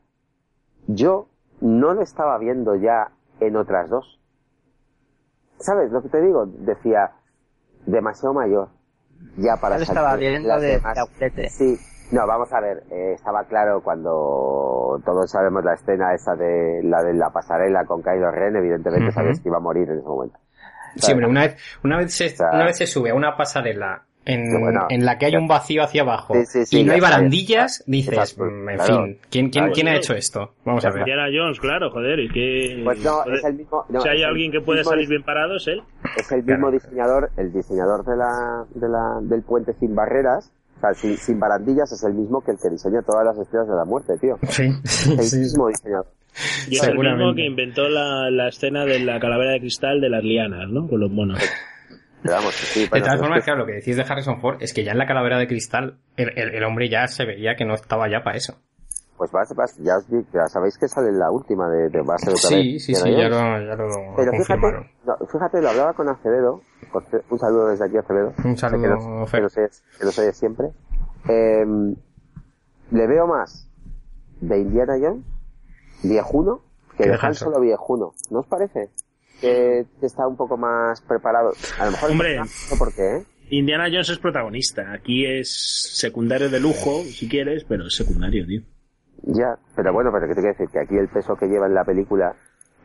yo 0.86 1.28
no 1.61 1.94
lo 1.94 2.02
estaba 2.02 2.38
viendo 2.38 2.74
ya 2.76 3.09
en 3.40 3.57
otras 3.57 3.88
dos. 3.90 4.20
¿Sabes 5.59 5.90
lo 5.90 6.02
que 6.02 6.09
te 6.09 6.20
digo? 6.20 6.46
Decía, 6.46 7.12
demasiado 7.86 8.34
mayor. 8.34 8.68
Ya 9.38 9.57
para 9.61 9.76
estaba 9.76 10.14
viendo 10.16 10.54
de 10.61 10.72
demás. 10.76 10.96
Yautete. 10.96 11.48
Sí, 11.48 11.78
no, 12.12 12.26
vamos 12.26 12.52
a 12.52 12.61
ver, 12.61 12.84
eh, 12.90 13.14
estaba 13.14 13.44
claro 13.44 13.80
cuando 13.82 15.00
todos 15.04 15.30
sabemos 15.30 15.64
la 15.64 15.74
escena 15.74 16.14
esa 16.14 16.34
de 16.36 16.82
la 16.84 17.02
de 17.02 17.14
la 17.14 17.30
pasarela 17.30 17.84
con 17.86 18.02
Kylo 18.02 18.30
Ren, 18.30 18.57
evidentemente 18.57 19.11
sabes 19.12 19.40
que 19.40 19.48
iba 19.48 19.57
a 19.57 19.61
morir 19.61 19.88
en 19.90 19.98
ese 19.98 20.07
momento. 20.07 20.38
Sí, 20.96 21.12
pero 21.14 21.28
una 21.28 21.42
vez, 21.42 21.57
una 21.84 21.98
vez 21.98 22.14
se, 22.14 22.28
sea, 22.30 22.48
una 22.52 22.64
vez 22.64 22.78
se 22.78 22.86
sube 22.86 23.11
a 23.11 23.14
una 23.14 23.36
pasarela 23.36 24.05
en, 24.27 24.61
bueno. 24.61 24.87
en 24.91 25.05
la 25.07 25.16
que 25.16 25.27
hay 25.27 25.37
un 25.37 25.49
vacío 25.49 25.83
hacia 25.83 26.03
abajo 26.03 26.35
Sí, 26.35 26.45
sí, 26.47 26.66
sí, 26.66 26.81
y 26.81 26.85
no 26.85 26.93
hay 26.93 27.01
barandillas, 27.01 27.83
dices, 27.87 28.37
mm, 28.39 28.68
en 28.68 28.77
claro. 28.77 29.05
fin, 29.05 29.18
¿quién, 29.31 29.51
quién, 29.51 29.51
Claro. 29.51 29.72
quién 29.72 29.89
ha 29.89 29.97
hecho 29.97 30.14
esto? 30.14 30.53
Vamos 30.64 30.85
a 30.85 30.91
ver. 30.91 30.99
Indiana 31.01 31.29
Jones, 31.33 31.59
claro, 31.61 31.91
joder, 31.91 32.18
y 32.20 32.29
que... 32.29 32.83
Pues 32.85 32.99
no, 33.03 33.12
joder, 33.22 33.39
es 33.39 33.45
el 33.45 33.55
mismo. 33.55 33.85
no, 33.89 34.01
si 34.03 34.09
hay 34.09 34.16
es 34.16 34.22
el 34.22 34.29
alguien 34.29 34.53
que 34.53 34.61
puede 34.61 34.81
mismo 34.81 34.91
salir 34.91 35.09
bien 35.09 35.22
parado 35.22 35.57
es 35.57 35.66
él. 35.68 35.83
Es 36.16 36.31
el 36.33 36.39
mismo 36.43 36.68
Claro. 36.68 36.70
diseñador, 36.72 37.31
el 37.37 37.53
diseñador 37.53 38.05
de 38.05 38.16
la, 38.16 38.64
de 38.74 38.89
la, 38.89 39.18
del 39.22 39.43
puente 39.43 39.72
sin 39.81 39.95
barreras, 39.95 40.53
o 40.77 40.81
sea, 40.81 40.93
sin, 40.95 41.16
sin 41.16 41.39
barandillas, 41.41 41.91
es 41.93 42.03
el 42.05 42.12
mismo 42.14 42.43
que 42.43 42.51
el 42.51 42.59
que 42.62 42.68
diseña 42.68 43.01
todas 43.03 43.24
las 43.24 43.39
estrellas 43.39 43.68
de 43.68 43.74
la 43.77 43.85
muerte, 43.85 44.12
tío. 44.20 44.37
Sí, 44.49 44.68
sí, 44.85 45.12
El 45.12 45.22
sí. 45.22 45.39
mismo 45.39 45.68
diseñador. 45.68 46.07
Y 46.68 46.74
es 46.77 46.83
el 46.87 46.99
mismo 46.99 47.35
que 47.35 47.47
inventó 47.47 47.89
la, 47.89 48.29
la 48.31 48.49
escena 48.49 48.85
de 48.85 48.99
la 48.99 49.18
calavera 49.18 49.53
de 49.53 49.61
cristal 49.61 50.03
de 50.03 50.11
las 50.11 50.22
lianas, 50.22 50.68
¿no? 50.68 50.87
Con 50.87 51.01
los 51.01 51.11
monos. 51.11 51.39
Vamos, 52.31 52.55
sí, 52.55 52.89
De 52.93 53.01
todas 53.01 53.18
formas, 53.20 53.45
claro, 53.45 53.61
lo 53.61 53.66
que 53.66 53.72
decís 53.74 53.97
de 53.97 54.03
Harrison 54.03 54.41
Ford 54.41 54.57
es 54.61 54.72
que 54.72 54.85
ya 54.85 54.93
en 54.93 54.99
la 54.99 55.07
calavera 55.07 55.39
de 55.39 55.47
cristal 55.47 55.99
el, 56.16 56.31
el- 56.39 56.55
el 56.55 56.64
hombre 56.64 56.89
ya 56.89 57.07
se 57.09 57.24
veía 57.24 57.55
que 57.57 57.64
no 57.64 57.74
estaba 57.74 58.09
ya 58.11 58.22
para 58.24 58.37
eso. 58.37 58.55
Pues 59.16 59.33
vas, 59.33 59.49
vas, 59.55 59.74
ya, 59.79 59.97
os 59.97 60.07
ya 60.09 60.47
sabéis 60.47 60.77
que 60.77 60.89
sale 60.89 61.11
la 61.11 61.31
última 61.31 61.70
de, 61.70 61.89
de 61.89 61.91
ser 61.91 62.05
otra 62.05 62.35
Sí, 62.37 62.79
sí, 62.79 62.95
sí, 62.95 63.11
ya 63.12 63.29
lo, 63.31 63.39
ya 63.66 63.74
lo 63.74 64.14
Pero 64.14 64.33
fíjate, 64.33 64.72
no, 65.07 65.16
fíjate, 65.27 65.62
lo 65.62 65.70
hablaba 65.70 65.95
con 65.95 66.09
Acevedo, 66.11 66.61
un 67.31 67.39
saludo 67.39 67.68
desde 67.68 67.87
aquí 67.87 67.97
Acevedo, 67.97 68.35
Un 68.45 68.57
Sé 68.59 68.66
que 68.66 68.77
saludo, 68.77 68.89
nos, 69.20 69.31
que 69.31 69.41
nos 69.41 69.57
oyes, 69.57 69.83
que 69.99 70.05
nos 70.05 70.18
oyes 70.18 70.37
siempre, 70.37 70.68
Eh, 71.31 71.64
le 72.91 73.07
veo 73.07 73.27
más 73.27 73.68
de 74.43 74.59
Indiana 74.59 74.95
Jones, 75.01 75.24
viejuno, 76.03 76.61
que 76.99 77.05
de 77.05 77.11
de 77.12 77.18
Han. 77.20 77.35
Solo 77.35 77.61
viejuno, 77.61 78.12
¿no 78.31 78.41
os 78.41 78.47
parece? 78.47 78.91
Que, 79.41 79.84
que 80.01 80.07
está 80.07 80.26
un 80.26 80.37
poco 80.37 80.57
más 80.57 81.01
preparado, 81.03 81.53
a 81.78 81.84
lo 81.87 81.91
mejor 81.93 82.11
Hombre. 82.11 82.37
no 82.39 82.78
por 82.78 82.95
qué, 82.95 83.16
¿eh? 83.18 83.24
Indiana 83.51 83.84
Jones 83.91 84.09
es 84.09 84.18
protagonista. 84.18 84.93
Aquí 84.93 85.24
es 85.26 85.93
secundario 85.95 86.49
de 86.49 86.59
lujo, 86.59 87.03
si 87.05 87.28
quieres, 87.28 87.64
pero 87.64 87.87
es 87.87 87.95
secundario, 87.95 88.45
tío. 88.47 88.62
Ya, 89.22 89.57
pero 89.76 89.93
bueno, 89.93 90.11
pero 90.12 90.26
que 90.26 90.34
te 90.34 90.41
quiero 90.41 90.57
decir 90.57 90.68
que 90.72 90.80
aquí 90.80 90.97
el 90.97 91.09
peso 91.09 91.37
que 91.37 91.47
lleva 91.47 91.66
en 91.66 91.74
la 91.74 91.84
película 91.84 92.34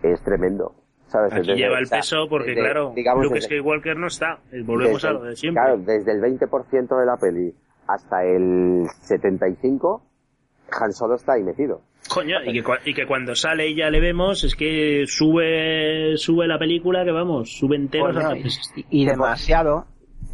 es 0.03 0.21
tremendo. 0.23 0.75
¿Sabes? 1.07 1.33
Aquí 1.33 1.47
Desde- 1.47 1.55
lleva 1.57 1.79
el 1.79 1.87
peso 1.87 2.27
porque, 2.29 2.49
desde- 2.51 2.61
claro, 2.61 2.93
digamos, 2.95 3.23
Luke 3.23 3.35
desde- 3.35 3.47
Skywalker 3.47 3.97
no 3.97 4.07
está. 4.07 4.39
Eh, 4.51 4.61
Volvemos 4.63 5.03
a 5.03 5.11
lo 5.11 5.23
de 5.23 5.35
siempre. 5.35 5.61
Claro, 5.63 5.77
desde 5.79 6.11
el 6.13 6.21
20% 6.21 6.97
de 6.99 7.05
la 7.05 7.17
peli 7.17 7.53
hasta 7.87 8.23
el 8.23 8.85
75, 9.01 10.05
Han 10.79 10.93
Solo 10.93 11.15
está 11.15 11.33
ahí 11.33 11.43
metido. 11.43 11.81
Coño, 12.13 12.37
y 12.45 12.53
que, 12.53 12.63
cua- 12.63 12.79
y 12.85 12.93
que 12.93 13.05
cuando 13.07 13.35
sale 13.35 13.67
y 13.69 13.75
ya 13.75 13.89
le 13.89 13.99
vemos, 13.99 14.43
es 14.43 14.55
que 14.55 15.03
sube 15.07 16.17
sube 16.17 16.47
la 16.47 16.57
película, 16.59 17.03
que 17.05 17.11
vamos, 17.11 17.57
sube 17.57 17.75
enteros 17.75 18.15
Coño, 18.15 18.35
y, 18.89 19.01
y 19.01 19.05
demasiado. 19.05 19.85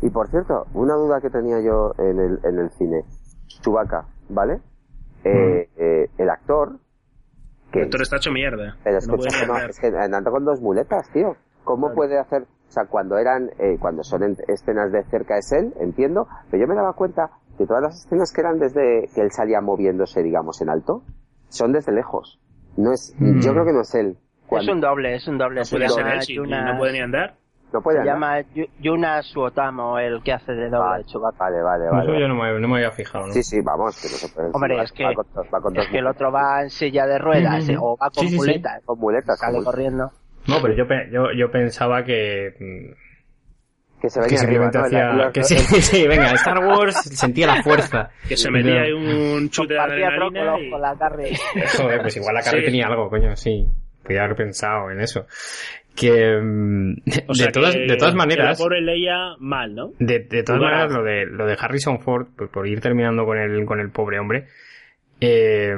Y 0.01 0.09
por 0.09 0.29
cierto, 0.29 0.65
una 0.73 0.93
duda 0.95 1.19
que 1.21 1.29
tenía 1.29 1.57
yo 1.63 1.91
en 1.99 2.19
el, 2.19 2.39
en 2.43 2.59
el 2.59 2.69
cine. 2.71 3.01
Chewbacca, 3.61 4.05
¿vale? 4.29 4.59
Eh, 5.23 5.67
eh, 5.77 6.09
el 6.17 6.29
actor... 6.29 6.77
Que, 7.71 7.79
El 7.79 7.85
actor 7.85 8.01
está 8.03 8.17
hecho 8.17 8.31
mierda. 8.31 8.77
pero 8.83 8.97
es 8.97 9.07
No 9.07 9.15
que, 9.17 9.47
no, 9.47 9.57
es 9.57 9.79
que 9.79 9.87
anda 9.87 10.31
con 10.31 10.45
dos 10.45 10.61
muletas, 10.61 11.11
tío. 11.11 11.35
¿Cómo 11.63 11.87
Claro. 11.87 11.95
puede 11.95 12.19
hacer...? 12.19 12.43
O 12.43 12.71
sea, 12.71 12.85
cuando 12.85 13.17
eran... 13.17 13.49
eh, 13.59 13.77
cuando 13.79 14.03
son 14.03 14.23
en- 14.23 14.37
escenas 14.47 14.91
de 14.91 15.03
cerca 15.05 15.37
es 15.37 15.51
él, 15.51 15.73
entiendo. 15.79 16.27
Pero 16.51 16.63
yo 16.63 16.67
me 16.67 16.75
daba 16.75 16.93
cuenta 16.93 17.29
que 17.57 17.65
todas 17.65 17.81
las 17.83 18.05
escenas 18.05 18.31
que 18.31 18.41
eran 18.41 18.59
desde 18.59 19.09
que 19.15 19.21
él 19.21 19.31
salía 19.31 19.59
moviéndose, 19.61 20.21
digamos, 20.21 20.61
en 20.61 20.69
alto, 20.69 21.01
son 21.49 21.71
desde 21.73 21.91
lejos. 21.91 22.39
No 22.77 22.91
es... 22.93 23.13
Mm. 23.17 23.39
Yo 23.41 23.51
creo 23.53 23.65
que 23.65 23.73
no 23.73 23.81
es 23.81 23.95
él. 23.95 24.17
Es 24.51 24.67
un 24.67 24.79
doble, 24.79 25.15
es 25.15 25.27
un 25.27 25.37
doble. 25.37 25.61
No 25.61 25.67
puede 25.69 25.89
ser 25.89 26.07
él, 26.07 26.21
si 26.21 26.35
Yuna- 26.35 26.71
no 26.73 26.77
puede 26.77 26.93
ni 26.93 26.99
andar. 27.01 27.35
no 27.73 27.81
puede 27.81 27.97
se 27.97 28.01
andar. 28.09 28.15
llama 28.15 28.39
Yu- 28.55 28.69
Yuna 28.79 29.21
Suotamo, 29.23 29.99
el 29.99 30.23
que 30.23 30.31
hace 30.31 30.53
de 30.53 30.69
doble 30.69 30.77
Vale, 30.89 31.03
de 31.03 31.09
Chewbacca. 31.09 31.37
vale, 31.43 31.61
vale, 31.61 31.85
Eso 31.87 31.95
vale. 31.95 32.19
yo 32.21 32.27
no 32.29 32.35
me, 32.35 32.59
no 32.59 32.67
me 32.69 32.75
había 32.75 32.91
fijado, 32.91 33.27
¿no? 33.27 33.33
Sí, 33.33 33.43
sí, 33.43 33.59
vamos, 33.61 33.99
que 34.01 34.07
no 34.07 34.13
se 34.15 34.29
puede. 34.29 34.49
Hombre, 34.53 34.75
va- 34.77 34.83
es 34.83 34.91
que- 34.93 35.03
va 35.03 35.13
con 35.13 35.25
dos- 35.33 35.47
va 35.53 35.59
con 35.61 35.73
dos 35.73 35.83
Es 35.83 35.89
que 35.91 35.97
el 35.97 36.03
muletas. 36.05 36.15
otro 36.21 36.31
va 36.31 36.61
en 36.63 36.69
silla 36.69 37.05
de 37.07 37.17
ruedas 37.17 37.67
eh, 37.67 37.75
o 37.77 37.97
va 37.97 38.09
con 38.09 38.23
Sí, 38.23 38.27
sí, 38.29 38.29
sí. 38.29 38.37
muletas. 38.37 38.83
Con 38.85 38.99
muletas. 38.99 39.37
Sale 39.39 39.51
con 39.51 39.63
muletas. 39.63 39.73
corriendo. 39.73 40.11
No, 40.47 40.61
pero 40.61 40.73
yo, 40.75 40.85
yo, 41.11 41.31
yo 41.33 41.51
pensaba 41.51 42.03
que, 42.05 42.53
mm, 42.57 43.06
Que 44.01 44.09
se 44.09 44.19
que 44.19 44.25
venía 44.25 44.39
arriba, 44.41 44.71
simplemente 44.71 44.77
¿no? 44.77 44.85
hacía, 44.85 45.03
La- 45.07 45.25
la- 45.25 45.31
que 45.31 45.43
sí, 45.43 45.57
sí, 45.81 46.07
venga, 46.07 46.31
Star 46.33 46.59
Wars 46.59 46.95
sentía 47.13 47.47
la 47.47 47.63
fuerza. 47.63 48.09
Que 48.27 48.37
se 48.37 48.51
metía 48.51 48.81
ahí 48.81 48.91
un 48.93 49.49
chute 49.49 49.73
de 49.73 49.79
adrenalina 49.79 50.59
y... 50.59 50.69
con 50.69 50.81
la 50.81 50.95
carne. 50.95 51.31
Joder, 51.77 52.01
pues 52.01 52.15
igual 52.17 52.35
la 52.35 52.41
carne 52.41 52.59
Sí. 52.59 52.65
tenía 52.65 52.87
algo, 52.87 53.09
coño, 53.09 53.35
sí. 53.35 53.65
Podía 54.03 54.23
haber 54.23 54.35
pensado 54.37 54.91
en 54.91 55.01
eso. 55.01 55.25
Que, 55.95 56.37
mm, 56.39 56.93
de, 57.05 57.25
sea 57.33 57.51
todas, 57.51 57.73
que- 57.73 57.81
de 57.87 57.95
todas 57.97 58.13
que 58.13 58.17
maneras, 58.17 58.57
pobre 58.61 58.81
Leia, 58.81 59.35
mal, 59.39 59.73
¿no? 59.73 59.91
de, 59.97 60.19
de 60.19 60.43
todas 60.43 60.59
Jugar. 60.59 60.73
maneras, 60.73 60.91
lo 60.93 61.03
de, 61.03 61.25
lo 61.25 61.45
de 61.47 61.57
Harrison 61.59 61.99
Ford, 61.99 62.27
pues 62.37 62.51
por 62.51 62.67
ir 62.67 62.79
terminando 62.81 63.25
con 63.25 63.39
el, 63.39 63.65
con 63.65 63.79
el 63.79 63.89
pobre 63.89 64.19
hombre, 64.19 64.45
eh, 65.19 65.73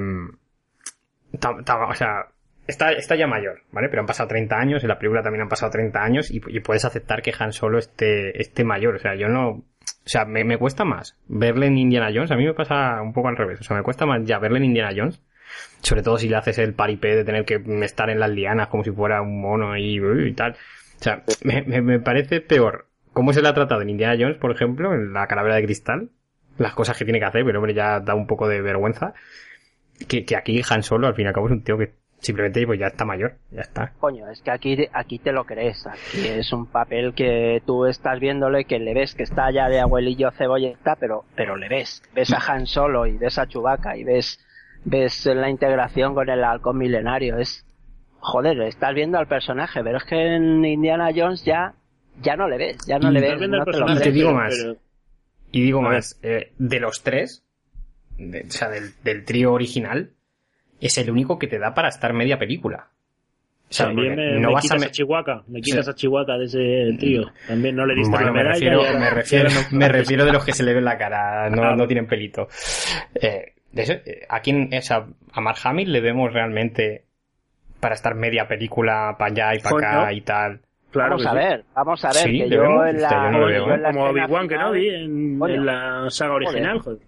ta- 1.40 1.56
ta- 1.64 1.86
o 1.88 1.94
sea, 1.94 2.26
está, 2.70 2.92
está 2.92 3.16
ya 3.16 3.28
mayor, 3.28 3.62
¿vale? 3.72 3.90
Pero 3.90 4.02
han 4.02 4.06
pasado 4.06 4.30
30 4.30 4.56
años, 4.56 4.84
en 4.84 4.90
la 4.90 4.98
película 4.98 5.22
también 5.22 5.42
han 5.42 5.50
pasado 5.50 5.72
30 5.72 6.00
años, 6.02 6.32
y, 6.32 6.42
y 6.48 6.60
puedes 6.60 6.86
aceptar 6.86 7.22
que 7.22 7.34
Han 7.38 7.52
Solo 7.52 7.80
esté, 7.80 8.40
esté 8.40 8.64
mayor, 8.64 8.96
o 8.96 9.00
sea, 9.00 9.16
yo 9.16 9.28
no, 9.28 9.50
o 9.50 9.64
sea, 10.06 10.26
me, 10.26 10.44
me 10.44 10.58
cuesta 10.58 10.86
más 10.86 11.18
verle 11.28 11.68
en 11.68 11.78
Indiana 11.78 12.12
Jones, 12.14 12.32
a 12.32 12.36
mí 12.36 12.46
me 12.46 12.54
pasa 12.54 13.02
un 13.02 13.14
poco 13.14 13.28
al 13.28 13.38
revés, 13.38 13.60
o 13.60 13.64
sea, 13.64 13.76
me 13.76 13.84
cuesta 13.84 14.06
más 14.06 14.24
ya 14.24 14.40
verle 14.40 14.60
en 14.60 14.66
Indiana 14.66 14.94
Jones, 14.96 15.22
sobre 15.82 16.04
todo 16.04 16.18
si 16.18 16.30
le 16.30 16.36
haces 16.36 16.58
el 16.60 16.74
paripé 16.74 17.16
de 17.16 17.24
tener 17.24 17.46
que 17.46 17.62
estar 17.84 18.10
en 18.10 18.20
las 18.20 18.30
lianas 18.30 18.68
como 18.68 18.84
si 18.84 18.92
fuera 18.92 19.22
un 19.22 19.42
mono 19.42 19.76
y, 19.76 20.00
y 20.28 20.34
tal. 20.34 20.52
O 20.52 21.04
sea, 21.04 21.24
me, 21.44 21.64
me, 21.64 21.82
me 21.82 22.00
parece 22.00 22.42
peor 22.42 22.88
cómo 23.14 23.34
se 23.34 23.42
le 23.42 23.48
ha 23.48 23.54
tratado 23.54 23.82
en 23.82 23.90
Indiana 23.90 24.16
Jones, 24.20 24.38
por 24.38 24.52
ejemplo, 24.52 24.94
en 24.94 25.12
la 25.14 25.28
calavera 25.28 25.56
de 25.56 25.64
cristal, 25.64 26.12
las 26.58 26.74
cosas 26.74 26.98
que 26.98 27.06
tiene 27.06 27.20
que 27.20 27.26
hacer, 27.26 27.44
pero 27.46 27.60
hombre, 27.60 27.74
ya 27.74 28.00
da 28.00 28.14
un 28.14 28.28
poco 28.28 28.48
de 28.48 28.62
vergüenza, 28.62 29.14
que, 30.08 30.26
que 30.26 30.36
aquí 30.36 30.62
Han 30.70 30.84
Solo 30.84 31.08
al 31.08 31.16
fin 31.16 31.26
y 31.26 31.28
al 31.28 31.34
cabo 31.34 31.48
es 31.48 31.54
un 31.54 31.64
tío 31.64 31.78
que 31.78 31.94
simplemente 32.20 32.66
pues 32.66 32.80
ya 32.80 32.88
está 32.88 33.06
mayor, 33.06 33.36
ya 33.52 33.62
está. 33.62 33.94
Coño, 34.00 34.30
es 34.30 34.42
que 34.42 34.52
aquí, 34.52 34.78
aquí 34.94 35.20
te 35.20 35.32
lo 35.32 35.46
crees. 35.46 35.86
Aquí 35.88 36.28
es 36.28 36.52
un 36.54 36.66
papel 36.68 37.14
que 37.14 37.62
tú 37.66 37.86
estás 37.86 38.20
viéndole, 38.20 38.66
que 38.66 38.80
le 38.80 38.94
ves 38.94 39.16
que 39.16 39.24
está 39.24 39.52
ya 39.52 39.70
de 39.70 39.80
abuelillo 39.80 40.32
cebolleta, 40.32 40.96
pero, 41.00 41.26
pero 41.36 41.56
le 41.56 41.70
ves. 41.70 42.02
Ves 42.14 42.34
a 42.34 42.38
Han 42.52 42.66
Solo 42.68 43.06
y 43.08 43.18
ves 43.18 43.38
a 43.40 43.48
Chewbacca 43.48 43.96
y 43.98 44.04
ves, 44.04 44.40
ves 44.86 45.26
la 45.26 45.50
integración 45.50 46.14
con 46.14 46.30
el 46.30 46.44
halcón 46.44 46.78
milenario. 46.78 47.38
Es, 47.38 47.66
joder, 48.20 48.62
estás 48.64 48.94
viendo 48.94 49.18
al 49.18 49.28
personaje, 49.28 49.84
pero 49.84 49.98
es 49.98 50.04
que 50.04 50.36
en 50.36 50.64
Indiana 50.66 51.10
Jones 51.16 51.44
ya, 51.46 51.74
ya 52.22 52.36
no 52.36 52.48
le 52.48 52.58
ves, 52.58 52.78
ya 52.88 53.00
no 53.00 53.12
le 53.12 53.22
ves. 53.22 53.34
No 53.34 53.40
te 53.40 53.48
lo 53.58 53.66
personaje, 53.66 53.94
Y 53.94 53.98
te 53.98 54.02
crees. 54.04 54.16
digo 54.16 54.30
pero- 54.30 54.40
más. 54.40 54.58
pero- 54.62 54.76
Y 55.52 55.62
digo 55.64 55.82
más, 55.82 56.20
eh, 56.22 56.52
de 56.60 56.80
los 56.80 57.02
tres, 57.02 57.44
de- 58.18 58.42
o 58.48 58.52
sea, 58.52 58.70
del, 58.70 58.92
del 59.04 59.26
trío 59.26 59.52
original, 59.54 60.12
es 60.82 60.98
el 60.98 61.10
único 61.12 61.38
que 61.40 61.48
te 61.48 61.60
da 61.60 61.74
para 61.74 61.90
estar 61.90 62.14
media 62.14 62.38
película. 62.40 62.88
O 63.70 63.72
sea, 63.74 63.86
También 63.88 64.16
me, 64.16 64.40
no 64.40 64.48
me 64.48 64.54
vas 64.56 64.60
a 64.60 64.62
quitas 64.64 64.80
me- 64.80 64.86
a, 64.88 64.92
Chihuahua, 64.92 65.44
me 65.48 65.62
quitas 65.62 65.86
Sí. 65.86 65.92
a 65.92 65.94
Chihuahua 65.94 66.38
de 66.40 66.46
ese 66.46 66.98
tío. 67.00 67.26
También 67.48 67.76
no 67.76 67.86
le 67.86 67.94
diste 67.96 68.10
Bueno, 68.10 68.28
la 68.28 68.34
me 68.34 68.44
refiero, 68.44 68.82
me 69.00 69.10
refiero, 69.12 69.50
me 69.72 69.88
refiero 69.90 70.26
de 70.26 70.32
los 70.34 70.44
que 70.44 70.54
se 70.54 70.64
le 70.64 70.74
ve 70.74 70.82
la 70.82 70.98
cara, 70.98 71.50
no, 71.52 71.64
Ah. 71.64 71.76
no 71.76 71.86
tienen 71.86 72.08
pelito. 72.08 72.48
Eh, 73.22 73.54
de 73.72 73.82
eso, 73.84 73.94
eh, 73.94 74.26
¿A 74.28 74.40
quién, 74.40 74.70
o 74.76 74.82
sea, 74.82 75.06
a 75.34 75.42
Mark 75.42 75.60
Hamill 75.64 75.92
le 75.92 76.02
vemos 76.02 76.34
realmente 76.34 77.04
para 77.80 77.94
estar 77.94 78.16
media 78.16 78.48
película 78.48 79.16
para 79.20 79.32
allá 79.32 79.56
y 79.56 79.60
para 79.60 80.02
acá 80.02 80.14
y 80.14 80.22
tal? 80.22 80.62
Claro 80.90 81.18
vamos 81.18 81.26
a 81.28 81.30
sí. 81.30 81.36
ver, 81.38 81.66
vamos 81.76 82.06
a 82.06 82.08
ver, 82.08 82.16
Sí, 82.18 82.40
que 82.40 82.50
yo 82.50 82.62
vemos, 82.64 82.88
en 82.88 83.02
la, 83.04 83.10
yo 83.12 83.30
no 83.30 83.38
lo 83.40 83.46
veo, 83.46 83.68
yo 83.68 83.74
en 83.76 83.82
la 83.84 83.92
Como 83.92 84.06
Obi-Wan 84.06 84.48
que 84.48 84.56
no 84.58 84.72
vi 84.72 84.90
en, 84.90 85.40
en 85.44 85.66
la 85.68 86.06
saga 86.10 86.34
original, 86.34 86.80
joder. 86.80 87.00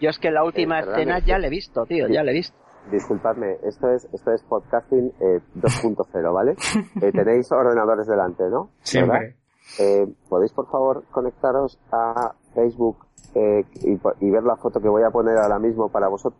Yo 0.00 0.08
es 0.08 0.18
que 0.18 0.30
la 0.30 0.42
última 0.42 0.80
escena 0.80 1.18
es 1.18 1.26
ya 1.26 1.38
le 1.38 1.48
he 1.48 1.50
visto, 1.50 1.84
tío, 1.84 2.08
ya 2.08 2.22
le 2.22 2.30
he 2.30 2.34
visto. 2.34 2.56
Disculpadme, 2.90 3.58
esto 3.64 3.90
es, 3.90 4.08
esto 4.12 4.32
es 4.32 4.42
podcasting 4.44 5.12
eh, 5.20 5.40
2.0, 5.56 6.32
¿vale? 6.32 6.56
Eh, 7.02 7.12
tenéis 7.12 7.50
ordenadores 7.52 8.06
delante, 8.06 8.48
¿no? 8.48 8.70
Siempre. 8.82 9.36
Eh, 9.78 10.06
¿Podéis, 10.28 10.52
por 10.52 10.68
favor, 10.70 11.04
conectaros 11.10 11.78
a 11.92 12.32
Facebook 12.54 12.96
eh, 13.34 13.64
y, 13.82 13.98
y 14.26 14.30
ver 14.30 14.42
la 14.42 14.56
foto 14.56 14.80
que 14.80 14.88
voy 14.88 15.02
a 15.02 15.10
poner 15.10 15.36
ahora 15.36 15.58
mismo 15.58 15.88
para 15.90 16.08
vosotros 16.08 16.38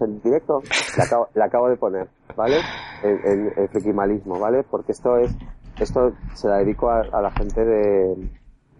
en 0.00 0.20
directo? 0.22 0.60
La 0.96 1.04
acabo, 1.04 1.28
la 1.34 1.44
acabo 1.46 1.68
de 1.68 1.76
poner, 1.76 2.08
¿vale? 2.36 2.56
En, 3.02 3.18
en, 3.24 3.52
en 3.56 3.68
Frikimalismo, 3.68 4.38
¿vale? 4.38 4.64
Porque 4.64 4.92
esto 4.92 5.18
es, 5.18 5.36
esto 5.78 6.12
se 6.34 6.48
la 6.48 6.58
dedico 6.58 6.88
a, 6.88 7.00
a 7.12 7.20
la 7.20 7.30
gente 7.32 7.62
de, 7.64 8.30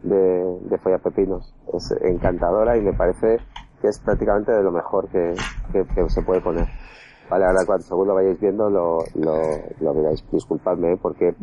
de, 0.02 0.58
de 0.62 0.78
Follapepinos. 0.78 1.54
Es 1.74 1.92
encantadora 2.02 2.76
y 2.76 2.80
me 2.80 2.94
parece 2.94 3.38
que 3.82 3.88
es 3.88 3.98
prácticamente 3.98 4.52
de 4.52 4.62
lo 4.62 4.70
mejor 4.70 5.08
que, 5.08 5.34
que, 5.72 5.84
que 5.94 6.08
se 6.08 6.22
puede 6.22 6.40
poner. 6.40 6.66
Vale, 7.32 7.46
ahora 7.46 7.64
cuando 7.64 7.82
según 7.86 8.08
lo 8.08 8.14
vayáis 8.14 8.38
viendo 8.38 8.68
lo, 8.68 8.98
lo, 9.14 9.38
lo 9.80 9.94
miráis. 9.94 10.22
Disculpadme, 10.30 10.92
¿eh? 10.92 10.98
porque 11.00 11.34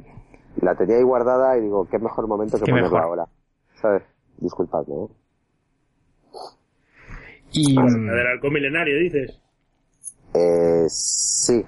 la 0.61 0.75
tenía 0.75 0.97
ahí 0.97 1.01
guardada 1.01 1.57
y 1.57 1.61
digo, 1.61 1.87
qué 1.89 1.97
mejor 1.97 2.27
momento 2.27 2.59
que 2.59 2.65
ponerla 2.69 2.89
mejor. 2.89 3.01
ahora. 3.01 3.25
¿Sabes? 3.81 4.03
Disculpadme, 4.37 4.93
¿eh? 4.93 5.07
Y, 7.53 7.73
La 7.73 7.81
mm, 7.81 8.05
del 8.05 8.27
halcón 8.27 8.53
milenario, 8.53 8.99
dices. 8.99 9.41
Eh, 10.35 10.85
sí. 10.89 11.65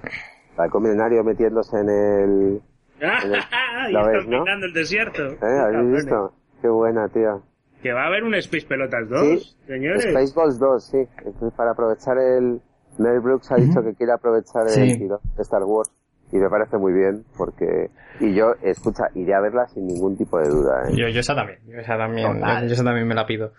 Halcón 0.56 0.84
milenario 0.84 1.24
metiéndose 1.24 1.80
en 1.80 1.88
el... 1.88 2.62
y 3.00 3.02
la 3.02 3.38
está 3.38 4.06
ves, 4.06 4.28
¿no? 4.28 4.44
el 4.46 4.72
desierto. 4.72 5.32
¿Eh? 5.32 5.58
¿Habéis 5.64 5.94
visto? 5.96 6.32
Qué 6.60 6.68
buena, 6.68 7.08
tía. 7.08 7.40
Que 7.82 7.92
va 7.92 8.04
a 8.04 8.06
haber 8.06 8.22
un 8.22 8.36
Space 8.36 8.68
Pelotas 8.68 9.08
2, 9.08 9.20
Sí, 9.20 9.56
señores. 9.66 10.04
Spaceballs 10.04 10.60
2, 10.60 10.84
sí. 10.84 10.98
Entonces, 11.24 11.52
para 11.56 11.72
aprovechar 11.72 12.16
el... 12.18 12.62
Mel 12.98 13.20
Brooks 13.20 13.50
ha 13.52 13.56
dicho 13.56 13.82
que 13.82 13.94
quiere 13.94 14.12
aprovechar 14.12 14.68
Sí. 14.68 14.80
el 14.92 14.98
tiro 14.98 15.20
de 15.36 15.42
Star 15.42 15.62
Wars. 15.64 15.90
Y 16.32 16.36
me 16.38 16.48
parece 16.48 16.78
muy 16.78 16.92
bien, 16.94 17.24
porque... 17.36 17.90
Y 18.20 18.34
yo, 18.34 18.54
escucha, 18.62 19.04
iré 19.14 19.34
a 19.34 19.40
verla 19.40 19.66
sin 19.68 19.86
ningún 19.86 20.16
tipo 20.16 20.38
de 20.38 20.48
duda, 20.48 20.84
¿eh? 20.88 20.92
yo, 20.96 21.08
yo 21.08 21.20
esa 21.20 21.34
también, 21.34 21.58
yo 21.66 21.78
esa 21.78 21.98
también, 21.98 22.38
yo 22.40 22.72
esa 22.72 22.84
también 22.84 23.06
me 23.06 23.14
la 23.14 23.26
pido. 23.26 23.52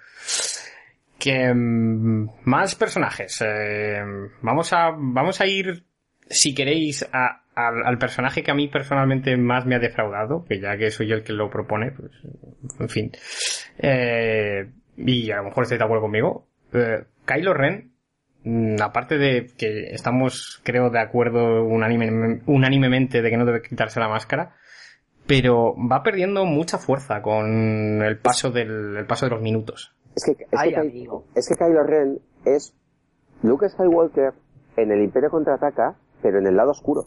Que 1.20 1.54
mm, 1.54 2.30
más 2.46 2.76
personajes. 2.76 3.42
eh, 3.46 4.02
vamos 4.42 4.74
a 4.74 4.90
vamos 4.98 5.40
a 5.40 5.46
ir, 5.46 5.84
si 6.28 6.56
queréis, 6.56 7.08
a- 7.14 7.44
al, 7.56 7.86
al 7.86 7.98
personaje 8.00 8.42
que 8.42 8.50
a 8.50 8.56
mí 8.56 8.68
personalmente 8.68 9.38
más 9.38 9.66
me 9.68 9.76
ha 9.76 9.80
defraudado, 9.80 10.44
que 10.44 10.60
ya 10.60 10.76
que 10.76 10.90
soy 10.90 11.08
yo 11.08 11.16
el 11.16 11.24
que 11.24 11.34
lo 11.34 11.52
propone, 11.52 11.92
pues, 11.92 12.12
en 12.80 12.90
fin. 12.90 13.12
Eh, 13.78 14.68
y 14.98 15.30
a 15.30 15.38
lo 15.38 15.44
mejor 15.46 15.64
estáis 15.64 15.78
de 15.80 15.86
acuerdo 15.86 16.02
conmigo. 16.04 16.48
Eh, 16.74 17.04
Kylo 17.26 17.54
Ren, 17.54 17.92
aparte 18.82 19.18
de 19.18 19.48
que 19.58 19.92
estamos, 19.94 20.62
creo, 20.64 20.90
de 20.90 21.00
acuerdo 21.00 21.64
unánime- 21.66 22.42
unánimemente 22.46 23.22
de 23.22 23.30
que 23.30 23.38
no 23.38 23.46
debe 23.46 23.62
quitarse 23.62 24.00
la 24.00 24.10
máscara, 24.10 24.56
pero 25.28 25.74
va 25.90 26.04
perdiendo 26.04 26.46
mucha 26.46 26.78
fuerza 26.78 27.22
con 27.22 28.02
el 28.02 28.18
paso 28.20 28.52
del 28.52 28.98
el 28.98 29.06
paso 29.06 29.26
de 29.26 29.32
los 29.32 29.42
minutos. 29.42 29.96
Es 30.16 30.26
que, 30.26 30.44
es, 30.44 30.48
Ay, 30.60 30.72
que, 30.72 30.80
amigo. 30.80 31.26
es 31.36 31.48
que 31.48 31.56
Kylo 31.56 31.84
Ren 31.84 32.20
es 32.46 32.76
Luke 33.42 33.68
Skywalker 33.70 34.34
en 34.78 34.92
el 34.92 35.02
Imperio 35.02 35.30
Contraataca, 35.30 35.96
pero 36.22 36.40
en 36.40 36.48
el 36.48 36.56
lado 36.56 36.72
oscuro. 36.72 37.06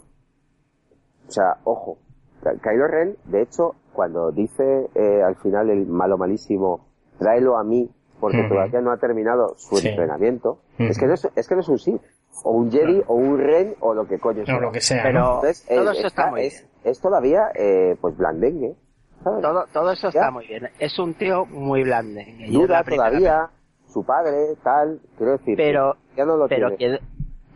O 1.27 1.31
sea, 1.31 1.57
ojo. 1.63 1.99
Ky- 2.43 2.59
Kylo 2.61 2.87
Ren, 2.87 3.15
de 3.25 3.41
hecho, 3.43 3.75
cuando 3.93 4.31
dice 4.31 4.89
eh, 4.95 5.21
al 5.23 5.35
final 5.37 5.69
el 5.69 5.85
malo 5.85 6.17
malísimo, 6.17 6.87
tráelo 7.19 7.57
a 7.57 7.63
mí, 7.63 7.89
porque 8.19 8.39
Ujú. 8.39 8.49
todavía 8.49 8.81
no 8.81 8.91
ha 8.91 8.97
terminado 8.97 9.55
su 9.57 9.77
Sí. 9.77 9.89
entrenamiento, 9.89 10.59
es, 10.77 10.97
que 10.97 11.05
no 11.07 11.13
es, 11.13 11.27
es 11.35 11.47
que 11.47 11.55
no 11.55 11.61
es 11.61 11.67
un 11.69 11.79
Sith, 11.79 12.01
o 12.43 12.51
un 12.51 12.71
Jedi, 12.71 13.01
o 13.07 13.15
un 13.15 13.37
Ren, 13.39 13.75
o 13.79 13.93
lo 13.93 14.07
que 14.07 14.19
coño 14.19 14.45
sea. 14.45 14.57
O 14.57 14.59
lo 14.59 14.71
que 14.71 14.81
sea. 14.81 15.03
Pero 15.03 15.19
¿no? 15.19 15.35
Entonces, 15.35 15.65
todo 15.67 15.91
eh, 15.91 15.97
eso 15.97 16.07
está 16.07 16.27
muy 16.27 16.45
es, 16.45 16.53
bien. 16.61 16.71
es 16.83 17.01
todavía, 17.01 17.41
eh, 17.55 17.95
pues, 17.99 18.15
blandengue. 18.17 18.75
¿sabes? 19.23 19.41
Todo, 19.41 19.65
todo 19.73 19.91
eso 19.91 20.09
Ya. 20.11 20.19
está 20.21 20.31
muy 20.31 20.47
bien. 20.47 20.69
Es 20.79 20.97
un 20.99 21.13
tío 21.15 21.45
muy 21.45 21.83
blandengue. 21.83 22.45
es 22.45 22.53
Duda 22.53 22.83
todavía, 22.83 23.49
su 23.91 24.03
padre, 24.05 24.55
tal, 24.63 24.99
quiero 25.17 25.33
decir, 25.33 25.55
Pero- 25.57 25.95
ya 26.15 26.25
no 26.25 26.37
lo 26.37 26.47
Pero 26.47 26.75
tiene. 26.75 26.99
que 26.99 27.05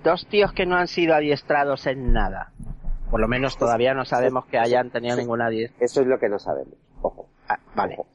dos 0.03 0.25
tíos 0.27 0.51
que 0.53 0.65
no 0.65 0.75
han 0.75 0.87
sido 0.87 1.13
adiestrados 1.15 1.85
en 1.85 2.11
nada. 2.13 2.51
Por 3.11 3.19
lo 3.19 3.27
menos 3.27 3.57
todavía 3.57 3.93
no 3.93 4.05
sabemos 4.05 4.45
que 4.45 4.57
hayan 4.57 4.89
tenido 4.89 5.15
Sí. 5.15 5.21
ninguna 5.21 5.47
adiestración. 5.47 5.85
Eso 5.85 6.01
es 6.01 6.07
lo 6.07 6.17
que 6.17 6.29
no 6.29 6.39
sabemos. 6.39 6.73
Ojo. 7.01 7.27
Ah, 7.47 7.57
vale. 7.75 7.95
ojo. 7.99 8.07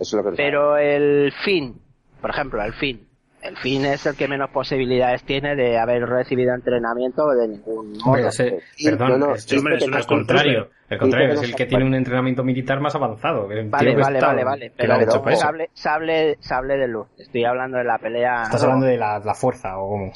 es 0.00 0.12
lo 0.14 0.22
que 0.24 0.30
no 0.30 0.36
Pero 0.36 0.76
el 0.76 1.32
fin, 1.44 1.80
por 2.20 2.30
ejemplo, 2.30 2.62
el 2.62 2.72
fin. 2.74 3.06
El 3.42 3.56
fin 3.58 3.84
es 3.84 4.04
el 4.06 4.16
que 4.16 4.26
menos 4.26 4.50
posibilidades 4.50 5.22
tiene 5.22 5.54
de 5.54 5.78
haber 5.78 6.02
recibido 6.04 6.52
entrenamiento 6.52 7.28
de 7.28 7.46
ningún 7.48 7.92
modo. 8.04 8.16
Ese- 8.16 8.58
perdón, 8.82 9.20
no, 9.20 9.26
no, 9.28 9.34
es, 9.34 9.44
sí, 9.44 9.56
hombre, 9.56 9.76
es 9.76 9.84
al 9.92 10.06
contrario. 10.06 10.68
El 10.88 10.98
contrario, 10.98 11.32
es 11.34 11.42
el 11.42 11.54
que 11.54 11.66
tiene 11.66 11.84
un 11.84 11.94
entrenamiento 11.94 12.42
militar 12.42 12.80
más 12.80 12.94
avanzado. 12.96 13.50
El 13.52 13.68
Vale, 13.68 13.94
vale, 13.94 14.18
está- 14.18 14.26
vale, 14.28 14.44
vale. 14.44 14.72
Pero 14.76 14.96
sable, 15.36 15.70
sable, 15.74 16.36
sable 16.40 16.76
de 16.76 16.88
luz. 16.88 17.06
Estoy 17.18 17.44
hablando 17.44 17.78
de 17.78 17.84
la 17.84 17.98
pelea. 17.98 18.42
Estás 18.44 18.64
hablando 18.64 18.86
de 18.86 18.96
la, 18.96 19.18
la 19.20 19.34
fuerza 19.34 19.78
o 19.78 19.90
cómo. 19.90 20.12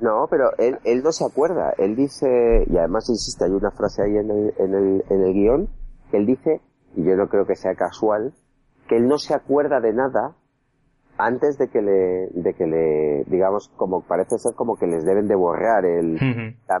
No, 0.00 0.26
pero 0.28 0.50
él, 0.58 0.76
él 0.84 1.02
no 1.02 1.12
se 1.12 1.24
acuerda. 1.24 1.72
Él 1.78 1.94
dice, 1.96 2.64
y 2.68 2.76
además 2.76 3.08
insiste, 3.08 3.44
hay 3.44 3.50
una 3.52 3.70
frase 3.70 4.02
ahí 4.02 4.16
en 4.16 4.30
el, 4.30 4.52
en 4.58 4.74
el, 4.74 5.04
en 5.08 5.24
el 5.24 5.32
guion, 5.32 5.68
que 6.10 6.16
él 6.18 6.26
dice, 6.26 6.60
y 6.96 7.04
yo 7.04 7.16
no 7.16 7.28
creo 7.28 7.46
que 7.46 7.54
sea 7.54 7.74
casual, 7.74 8.32
que 8.88 8.96
él 8.96 9.06
no 9.06 9.18
se 9.18 9.34
acuerda 9.34 9.80
de 9.80 9.92
nada 9.92 10.32
antes 11.16 11.56
de 11.58 11.68
que 11.68 11.80
le, 11.80 12.26
de 12.32 12.54
que 12.54 12.66
le, 12.66 13.22
digamos, 13.28 13.68
como 13.76 14.02
parece 14.02 14.36
ser 14.36 14.52
como 14.56 14.76
que 14.76 14.86
les 14.88 15.04
deben 15.04 15.28
de 15.28 15.36
borrar 15.36 15.84
el, 15.84 16.18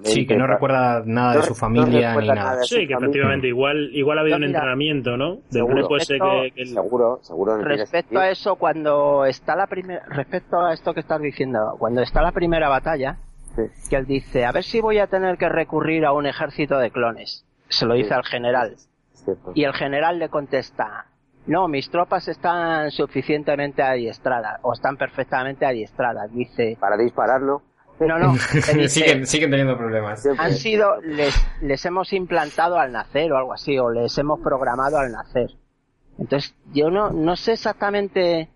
Sí, 0.02 0.26
que 0.26 0.36
no 0.36 0.48
recuerda 0.48 1.02
nada 1.06 1.36
de 1.36 1.42
su 1.42 1.50
no 1.50 1.54
familia 1.54 2.16
ni 2.16 2.26
nada. 2.26 2.34
nada. 2.34 2.62
Sí, 2.64 2.78
que 2.88 2.94
familia. 2.94 2.98
efectivamente 2.98 3.46
igual, 3.46 3.90
igual 3.92 4.18
ha 4.18 4.20
habido 4.22 4.36
un 4.38 4.42
mira, 4.42 4.58
entrenamiento, 4.58 5.16
¿no? 5.16 5.34
Del 5.36 5.42
seguro. 5.52 5.74
grupo 5.76 5.96
ese 5.98 6.14
Esto- 6.14 6.26
que, 6.42 6.50
que- 6.50 6.66
Seguro, 6.66 7.18
seguro. 7.22 7.58
respecto 7.58 8.18
a 8.18 8.28
eso, 8.28 8.56
cuando 8.56 9.24
está 9.24 9.54
la 9.54 9.68
primera, 9.68 10.04
respecto 10.08 10.58
a 10.58 10.72
esto 10.72 10.92
que 10.94 11.00
estás 11.00 11.20
diciendo, 11.20 11.76
cuando 11.78 12.02
está 12.02 12.20
la 12.20 12.32
primera 12.32 12.68
batalla, 12.68 13.18
Sí. 13.54 13.62
que 13.88 13.94
él 13.94 14.06
dice, 14.06 14.44
a 14.44 14.50
ver 14.50 14.64
si 14.64 14.80
voy 14.80 14.98
a 14.98 15.06
tener 15.06 15.38
que 15.38 15.48
recurrir 15.48 16.04
a 16.04 16.12
un 16.12 16.26
ejército 16.26 16.76
de 16.78 16.90
clones. 16.90 17.46
Se 17.68 17.86
lo 17.86 17.94
dice 17.94 18.08
Sí. 18.08 18.14
al 18.14 18.24
general. 18.24 18.74
Y 19.54 19.62
el 19.62 19.72
general 19.74 20.18
le 20.18 20.28
contesta, 20.28 21.06
no, 21.46 21.68
mis 21.68 21.90
tropas 21.90 22.28
están 22.28 22.90
suficientemente 22.90 23.82
adiestradas, 23.82 24.58
o 24.62 24.72
están 24.72 24.96
perfectamente 24.96 25.66
adiestradas. 25.66 26.32
Dice, 26.32 26.76
Para 26.80 26.96
disparar, 26.96 27.40
¿no? 27.42 27.62
no, 28.00 28.32
dice, 28.52 28.88
siguen, 28.88 29.26
siguen 29.26 29.50
teniendo 29.50 29.76
problemas. 29.76 30.26
Han 30.38 30.52
sido, 30.54 31.00
les, 31.02 31.34
les 31.62 31.84
hemos 31.86 32.12
implantado 32.12 32.78
al 32.78 32.90
nacer 32.92 33.32
o 33.32 33.36
algo 33.36 33.52
así, 33.52 33.78
o 33.78 33.90
les 33.90 34.16
hemos 34.18 34.40
programado 34.40 34.98
al 34.98 35.12
nacer. 35.12 35.50
Entonces, 36.18 36.54
yo 36.72 36.90
no, 36.90 37.10
no 37.10 37.36
sé 37.36 37.52
exactamente 37.52 38.48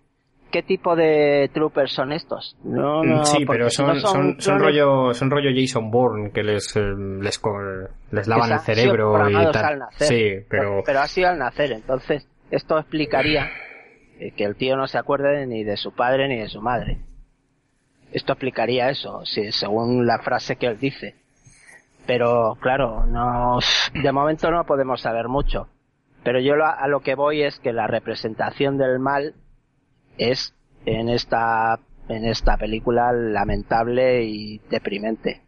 qué 0.50 0.62
tipo 0.62 0.96
de 0.96 1.50
troopers 1.52 1.92
son 1.92 2.12
estos. 2.12 2.56
No, 2.64 3.02
no, 3.04 3.24
sí, 3.24 3.44
pero 3.46 3.68
si 3.68 3.82
no 3.82 3.94
son, 3.96 4.00
son, 4.00 4.40
son 4.40 4.58
rollo, 4.60 5.12
son 5.12 5.30
rollo 5.30 5.50
Jason 5.54 5.90
Bourne 5.90 6.30
que 6.32 6.42
les, 6.42 6.74
eh, 6.76 6.80
les, 7.20 7.38
co- 7.38 7.58
les 8.12 8.26
lavan 8.26 8.52
el 8.52 8.60
cerebro 8.60 9.10
y 9.10 9.14
programados 9.14 9.56
al 9.56 9.62
tal. 9.62 9.78
nacer. 9.80 10.08
Sí, 10.08 10.46
pero, 10.48 10.82
pero 10.86 11.00
ha 11.00 11.06
sido 11.06 11.28
al 11.28 11.38
nacer. 11.38 11.72
Entonces, 11.72 12.26
esto 12.50 12.78
explicaría 12.78 13.50
eh, 14.18 14.32
que 14.32 14.44
el 14.44 14.56
tío 14.56 14.76
no 14.76 14.86
se 14.86 14.98
acuerde 14.98 15.46
ni 15.46 15.64
de 15.64 15.76
su 15.76 15.92
padre 15.92 16.28
ni 16.28 16.38
de 16.38 16.48
su 16.48 16.60
madre. 16.60 16.98
Esto 18.12 18.32
explicaría 18.32 18.88
eso, 18.88 19.24
si, 19.24 19.52
según 19.52 20.06
la 20.06 20.18
frase 20.20 20.56
que 20.56 20.66
él 20.66 20.78
dice. 20.78 21.14
Pero, 22.06 22.56
claro, 22.60 23.04
no, 23.06 23.58
de 24.02 24.12
momento 24.12 24.50
no 24.50 24.64
podemos 24.64 25.02
saber 25.02 25.28
mucho. 25.28 25.68
Pero 26.24 26.40
yo 26.40 26.54
a 26.64 26.88
lo 26.88 27.00
que 27.00 27.14
voy 27.14 27.42
es 27.42 27.60
que 27.60 27.72
la 27.72 27.86
representación 27.86 28.76
del 28.76 28.98
mal 28.98 29.34
es 30.16 30.54
en 30.84 31.08
esta, 31.08 31.78
en 32.08 32.24
esta 32.24 32.56
película 32.56 33.12
lamentable 33.12 34.24
y 34.24 34.58
deprimente. 34.70 35.42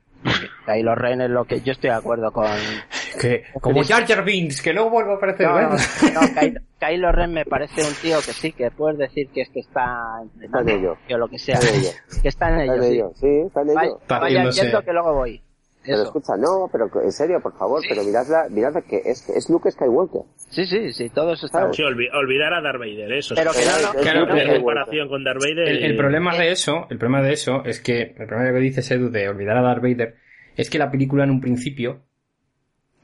Kylo 0.66 0.94
Ren 0.94 1.20
es 1.22 1.30
lo 1.30 1.44
que 1.44 1.60
yo 1.62 1.72
estoy 1.72 1.90
de 1.90 1.96
acuerdo 1.96 2.30
con, 2.32 2.46
Que, 3.20 3.44
como 3.60 3.82
Jar 3.82 4.06
Jar 4.06 4.24
Binks, 4.24 4.62
que 4.62 4.72
no 4.72 4.88
vuelvo 4.88 5.12
a 5.12 5.16
aparecer. 5.16 5.46
No, 5.48 5.54
¿verdad? 5.54 5.78
no, 6.14 6.20
Kylo- 6.20 6.60
Kylo 6.78 7.12
Ren 7.12 7.32
me 7.32 7.44
parece 7.44 7.82
un 7.82 7.94
tío 7.94 8.16
que 8.18 8.32
sí, 8.32 8.52
que 8.52 8.70
puedes 8.70 8.98
decir 8.98 9.28
que 9.30 9.40
es 9.42 9.50
que 9.50 9.60
está 9.60 9.98
Está 10.40 10.60
en 10.60 10.68
ello. 10.68 10.96
o 11.12 11.18
lo 11.18 11.28
que 11.28 11.38
sea. 11.38 11.56
Está 11.56 11.68
en 11.70 11.80
ello. 11.80 11.90
Que 12.22 12.28
está 12.28 12.48
en 12.48 12.60
Está 12.60 12.74
ello, 12.74 12.82
en 12.82 12.82
sí. 12.82 12.94
ello, 12.94 13.12
sí, 13.16 13.26
está 13.46 13.60
en 13.62 13.66
Vaya, 13.74 13.82
ello. 13.88 13.98
Está 14.00 14.18
vaya 14.20 14.50
yendo 14.50 14.82
que 14.82 14.92
luego 14.92 15.14
voy. 15.14 15.42
Pero 15.91 16.03
escucha, 16.05 16.36
no, 16.36 16.68
pero 16.70 16.91
en 17.03 17.12
serio, 17.12 17.41
por 17.43 17.57
favor, 17.57 17.82
pero 17.88 18.03
miradla, 18.05 18.49
miradla 18.51 18.82
que 18.82 18.97
es, 19.05 19.28
es 19.28 19.49
Luke 19.51 19.70
Skywalker. 19.70 20.22
Sí, 20.49 20.64
sí, 20.66 20.93
sí, 20.93 21.11
todo 21.11 21.32
eso 21.32 21.47
está 21.47 21.72
Sí, 21.72 21.82
olvi- 21.82 22.11
olvidar 22.12 22.53
a 22.55 22.61
Darth 22.61 22.78
Vader, 22.78 23.12
eso. 23.12 23.34
Pero 23.34 23.53
sí. 23.53 23.62
que 24.03 24.14
no, 24.14 24.26
no, 24.26 24.32
pero- 24.34 24.55
comparación 24.57 25.09
con 25.09 25.24
Darth 25.24 25.41
Vader. 25.41 25.68
El, 25.68 25.84
el 25.84 25.97
problema 25.97 26.36
de 26.36 26.51
eso, 26.53 26.86
el 26.91 26.99
problema 26.99 27.22
de 27.26 27.32
eso 27.32 27.62
es 27.64 27.80
que, 27.80 28.14
el 28.18 28.26
problema 28.26 28.53
que 28.53 28.59
dice 28.61 28.95
Edu 28.95 29.11
de 29.11 29.28
olvidar 29.28 29.57
a 29.57 29.62
Darth 29.62 29.82
Vader, 29.82 30.16
es 30.57 30.68
que 30.70 30.78
la 30.78 30.91
película 30.91 31.24
en 31.24 31.30
un 31.30 31.41
principio 31.41 32.03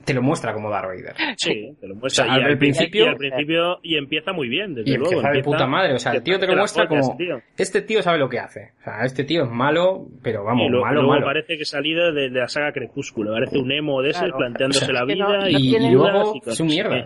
te 0.07 0.15
lo 0.15 0.23
muestra 0.23 0.55
como 0.55 0.71
Darth 0.71 0.87
Vader. 0.87 1.15
Sí, 1.37 1.77
te 1.79 1.87
lo 1.87 1.97
muestra. 1.97 2.25
O 2.25 2.29
sea, 2.29 2.39
y, 2.39 2.41
al 2.43 2.51
al 2.53 2.59
principio- 2.59 3.05
y 3.05 3.09
al 3.09 3.17
principio, 3.17 3.79
y 3.83 3.97
empieza 3.97 4.33
muy 4.33 4.49
bien, 4.49 4.75
desde 4.75 4.91
Y 4.91 4.95
luego. 4.97 5.13
empieza 5.13 5.31
de 5.37 5.43
puta 5.43 5.67
madre, 5.67 5.93
o 5.95 5.99
sea, 5.99 6.13
el 6.13 6.23
tío 6.23 6.39
te 6.39 6.47
lo 6.47 6.57
muestra 6.57 6.87
como, 6.89 7.01
ese 7.03 7.15
tío. 7.19 7.41
este 7.59 7.83
tío 7.83 8.01
sabe 8.03 8.19
lo 8.19 8.29
que 8.29 8.39
hace. 8.39 8.73
O 8.81 8.85
sea, 8.85 9.05
este 9.05 9.25
tío 9.25 9.45
es 9.45 9.51
malo, 9.51 10.07
pero 10.23 10.45
vamos, 10.45 10.67
y 10.67 10.71
lo- 10.71 10.81
malo, 10.83 10.95
luego 11.03 11.09
malo. 11.15 11.27
parece 11.27 11.57
que 11.57 11.63
ha 11.63 11.67
salido 11.67 12.13
de, 12.13 12.31
de 12.31 12.41
la 12.41 12.49
saga 12.49 12.73
Crepúsculo. 12.73 13.33
Parece 13.33 13.59
un 13.59 13.71
emo 13.73 14.01
de 14.01 14.13
Claro. 14.13 14.37
planteándose 14.39 14.85
O 14.85 14.87
sea, 14.87 14.95
la 14.95 15.13
es 15.13 15.19
no- 15.19 15.27
vida 15.29 15.39
no 15.41 15.49
y, 15.59 15.91
luego 15.93 16.35
su 16.47 16.65
mierda. 16.65 16.97
Eh, 16.97 17.05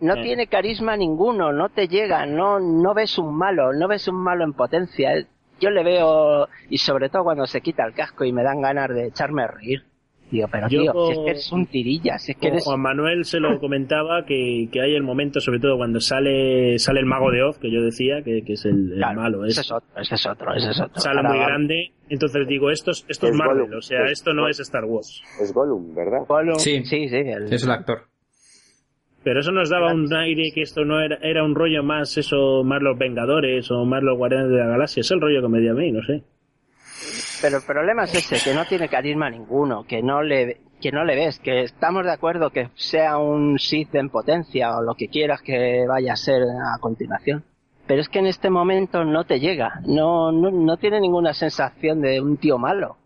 No 0.00 0.14
Eh. 0.16 0.22
tiene 0.22 0.46
carisma 0.46 0.96
ninguno, 0.96 1.52
no 1.52 1.68
te 1.68 1.86
llega, 1.86 2.24
no, 2.24 2.58
no 2.58 2.94
ves 2.94 3.18
un 3.18 3.36
malo, 3.36 3.74
no 3.74 3.86
ves 3.86 4.08
un 4.08 4.16
malo 4.16 4.44
en 4.44 4.54
potencia. 4.54 5.10
Yo 5.60 5.68
le 5.68 5.84
veo, 5.84 6.48
y 6.70 6.78
sobre 6.78 7.10
todo 7.10 7.22
cuando 7.24 7.44
se 7.46 7.60
quita 7.60 7.84
el 7.84 7.92
casco 7.92 8.24
y 8.24 8.32
me 8.32 8.42
dan 8.42 8.62
ganas 8.62 8.88
de 8.88 9.08
echarme 9.08 9.42
a 9.42 9.48
reír. 9.48 9.82
Digo, 10.30 10.46
pero 10.50 10.68
Yo- 10.68 10.82
tío, 10.82 10.92
si 11.06 11.12
es 11.12 11.18
que 11.18 11.30
eres 11.30 11.52
un 11.52 11.66
tirilla, 11.66 12.18
si 12.18 12.32
es 12.32 12.38
que 12.38 12.48
eres... 12.48 12.64
Juan 12.64 12.80
Manuel 12.80 13.24
se 13.24 13.40
lo 13.40 13.58
comentaba 13.60 14.24
que, 14.24 14.68
que 14.70 14.80
hay 14.80 14.94
el 14.94 15.02
momento, 15.02 15.40
sobre 15.40 15.58
todo 15.58 15.76
cuando 15.76 16.00
sale 16.00 16.78
sale 16.78 17.00
el 17.00 17.06
mago 17.06 17.30
de 17.32 17.42
Oz, 17.42 17.58
que 17.58 17.70
yo 17.70 17.82
decía 17.82 18.22
que, 18.22 18.42
que 18.44 18.52
es 18.52 18.64
el, 18.64 18.92
el 18.92 18.98
Claro, 18.98 19.20
malo. 19.22 19.44
ese 19.44 19.60
Es, 19.60 19.66
es 19.66 19.72
otro, 19.72 19.88
ese 20.00 20.14
es 20.14 20.26
otro, 20.26 20.54
ese 20.54 20.70
es 20.70 20.80
otro. 20.80 21.00
sale 21.00 21.16
Ahora 21.18 21.30
muy 21.30 21.38
grande. 21.38 21.92
Entonces 22.08 22.46
digo, 22.46 22.70
esto 22.70 22.90
es, 22.92 23.04
esto 23.08 23.26
es 23.26 23.32
Es 23.32 23.38
Marvel, 23.38 23.62
Gollum, 23.64 23.78
o 23.78 23.82
sea, 23.82 24.04
es 24.06 24.12
esto 24.12 24.32
no 24.34 24.48
es 24.48 24.60
Star 24.60 24.84
Wars. 24.84 25.22
Es 25.40 25.52
Gollum, 25.52 25.94
¿verdad? 25.94 26.20
Gollum, 26.28 26.54
Sí. 26.58 26.84
sí, 26.84 27.08
sí, 27.08 27.16
el- 27.16 27.52
Es 27.52 27.64
el 27.64 27.70
actor. 27.70 28.02
Pero 29.22 29.40
eso 29.40 29.52
nos 29.52 29.68
daba 29.68 29.92
un 29.92 30.12
aire 30.14 30.50
que 30.54 30.62
esto 30.62 30.84
no 30.84 30.98
era, 31.00 31.16
era 31.22 31.44
un 31.44 31.54
rollo 31.54 31.82
más 31.82 32.16
eso, 32.16 32.64
más 32.64 32.80
los 32.80 32.96
Vengadores 32.96 33.70
o 33.70 33.84
más 33.84 34.02
los 34.02 34.16
Guardianes 34.16 34.48
de 34.50 34.56
la 34.58 34.66
Galaxia. 34.66 35.02
Es 35.02 35.10
el 35.10 35.20
rollo 35.20 35.42
que 35.42 35.48
me 35.48 35.60
dio 35.60 35.72
a 35.72 35.74
mí, 35.74 35.92
no 35.92 36.02
sé. 36.04 36.22
Pero 37.42 37.56
el 37.58 37.62
problema 37.64 38.04
es 38.04 38.14
ese, 38.14 38.42
que 38.50 38.54
no 38.54 38.64
tiene 38.66 38.88
carisma 38.88 39.30
ninguno, 39.30 39.84
que 39.84 40.02
no 40.02 40.22
le 40.22 40.60
que 40.80 40.92
no 40.92 41.04
le 41.04 41.14
ves, 41.14 41.38
que 41.40 41.60
estamos 41.62 42.04
de 42.06 42.12
acuerdo 42.12 42.48
que 42.50 42.70
sea 42.74 43.18
un 43.18 43.58
Sith 43.58 43.94
en 43.94 44.08
potencia 44.08 44.76
o 44.78 44.82
lo 44.82 44.94
que 44.94 45.08
quieras 45.08 45.42
que 45.42 45.84
vaya 45.86 46.14
a 46.14 46.16
ser 46.16 46.42
a 46.42 46.78
continuación. 46.80 47.44
Pero 47.86 48.00
es 48.00 48.08
que 48.08 48.18
en 48.20 48.26
este 48.26 48.48
momento 48.48 49.04
no 49.04 49.24
te 49.24 49.40
llega, 49.40 49.80
no, 49.86 50.32
no, 50.32 50.50
no 50.50 50.76
tiene 50.78 50.98
ninguna 51.00 51.34
sensación 51.34 52.00
de 52.00 52.20
un 52.22 52.38
tío 52.38 52.56
malo. 52.56 52.96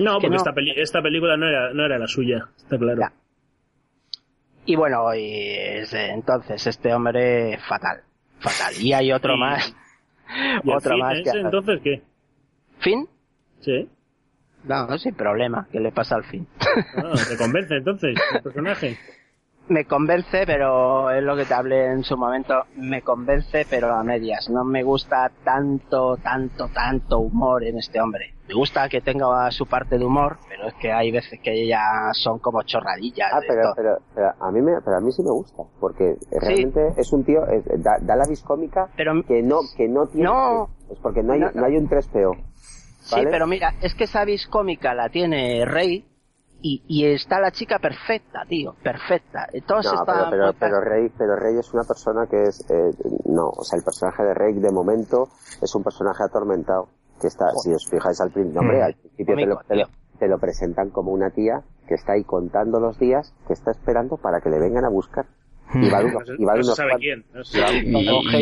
No, 0.00 0.18
que 0.18 0.26
porque 0.26 0.28
no. 0.30 0.36
Esta, 0.36 0.52
peli- 0.52 0.74
esta 0.80 1.00
película 1.02 1.36
no 1.36 1.46
era, 1.46 1.72
no 1.72 1.84
era 1.84 1.96
la 1.98 2.08
suya, 2.08 2.48
está 2.56 2.76
claro. 2.76 2.98
Ya. 3.00 3.12
Y 4.66 4.74
bueno, 4.76 5.14
y 5.14 5.32
es, 5.52 5.92
entonces 5.94 6.66
este 6.66 6.92
hombre 6.92 7.56
fatal, 7.68 8.00
fatal. 8.40 8.74
Y 8.80 8.92
hay 8.92 9.12
otro 9.12 9.34
Y- 9.36 9.38
más, 9.40 9.74
¿Y 10.64 10.70
otro 10.72 10.92
fin 10.94 11.00
más 11.00 11.18
ese, 11.18 11.30
que... 11.32 11.38
entonces 11.40 11.80
qué? 11.84 12.02
¿Fin? 12.80 13.08
Sí. 13.60 13.88
No, 14.64 14.98
sin 14.98 15.14
problema, 15.14 15.66
¿qué 15.72 15.80
le 15.80 15.90
pasa 15.92 16.16
al 16.16 16.24
fin? 16.24 16.46
Ah, 16.96 17.12
¿Te 17.28 17.36
convence 17.38 17.76
entonces 17.76 18.14
el 18.34 18.42
personaje? 18.42 18.96
me 19.68 19.84
convence, 19.84 20.42
pero 20.46 21.10
es 21.12 21.22
lo 21.22 21.36
que 21.36 21.44
te 21.44 21.54
hablé 21.54 21.92
en 21.92 22.02
su 22.02 22.16
momento, 22.16 22.64
me 22.76 23.02
convence, 23.02 23.64
pero 23.70 23.94
a 23.94 24.02
medias. 24.02 24.50
No 24.50 24.64
me 24.64 24.82
gusta 24.82 25.30
tanto, 25.44 26.16
tanto, 26.16 26.68
tanto 26.74 27.20
humor 27.20 27.62
en 27.62 27.78
este 27.78 28.00
hombre. 28.00 28.34
Me 28.48 28.54
gusta 28.54 28.88
que 28.88 29.00
tenga 29.00 29.48
su 29.52 29.66
parte 29.66 29.96
de 29.96 30.04
humor, 30.04 30.38
pero 30.48 30.66
es 30.66 30.74
que 30.74 30.90
hay 30.92 31.12
veces 31.12 31.38
que 31.40 31.68
ya 31.68 31.80
son 32.14 32.40
como 32.40 32.62
chorradillas. 32.64 33.30
Ah, 33.32 33.38
pero, 33.46 33.72
pero, 33.76 33.98
pero 34.12 34.32
a 34.40 34.50
mí 34.50 34.60
me, 34.60 34.72
pero 34.84 34.96
a 34.96 35.00
mí 35.00 35.12
sí 35.12 35.22
me 35.22 35.30
gusta, 35.30 35.62
porque 35.78 36.16
realmente 36.32 36.88
es 36.96 37.12
un 37.12 37.22
tío, 37.24 37.46
es- 37.46 37.64
da, 37.80 37.92
da 38.00 38.16
la 38.16 38.26
vis 38.26 38.42
cómica 38.42 38.88
Pero- 38.96 39.22
que 39.22 39.40
no, 39.40 39.60
que 39.76 39.86
no 39.88 40.06
tiene, 40.08 40.24
No. 40.28 40.68
es 40.90 40.98
porque 40.98 41.22
no 41.22 41.32
hay, 41.34 41.40
No, 41.40 41.46
no, 41.52 41.60
no. 41.60 41.66
hay 41.66 41.76
un 41.76 41.88
3PO. 41.88 42.32
Sí, 43.16 43.26
pero 43.30 43.46
mira, 43.46 43.74
es 43.80 43.94
que 43.94 44.04
esa 44.04 44.24
vis 44.24 44.46
cómica 44.46 44.94
la 44.94 45.08
tiene 45.08 45.64
Rey 45.64 46.06
y, 46.62 46.82
y 46.86 47.06
está 47.06 47.40
la 47.40 47.50
chica 47.50 47.78
perfecta, 47.78 48.44
tío, 48.48 48.74
perfecta. 48.82 49.46
Entonces 49.52 49.92
No, 49.92 50.04
pero, 50.04 50.30
pero, 50.30 50.52
pero 50.58 50.80
Rey, 50.80 51.10
pero 51.16 51.36
Rey 51.36 51.56
es 51.58 51.72
una 51.72 51.84
persona 51.84 52.26
que 52.30 52.42
es, 52.42 52.60
eh, 52.70 52.90
no, 53.26 53.48
o 53.48 53.64
sea, 53.64 53.78
el 53.78 53.84
personaje 53.84 54.22
de 54.22 54.34
Rey 54.34 54.52
de 54.54 54.70
momento 54.70 55.28
es 55.62 55.74
un 55.74 55.82
personaje 55.82 56.22
atormentado, 56.22 56.88
que 57.20 57.28
está, 57.28 57.46
si 57.62 57.72
os 57.72 57.86
fijáis 57.90 58.20
al 58.20 58.30
principio, 58.30 58.60
hombre, 58.60 58.78
Mm. 58.80 58.82
al 58.84 58.94
principio 58.94 59.34
te 59.36 59.46
lo, 59.46 59.56
te, 59.66 59.76
lo, 59.76 59.84
te 60.18 60.28
lo 60.28 60.38
presentan 60.38 60.90
como 60.90 61.12
una 61.12 61.30
tía 61.30 61.62
que 61.88 61.94
está 61.94 62.12
ahí 62.12 62.24
contando 62.24 62.78
los 62.78 62.98
días, 62.98 63.32
que 63.46 63.54
está 63.54 63.70
esperando 63.70 64.16
para 64.18 64.40
que 64.40 64.50
le 64.50 64.58
vengan 64.58 64.84
a 64.84 64.90
buscar. 64.90 65.26
Y 65.74 65.88
va 65.90 66.00
de 66.02 66.08
y 66.38 66.44
va 66.44 66.54
de 66.54 66.60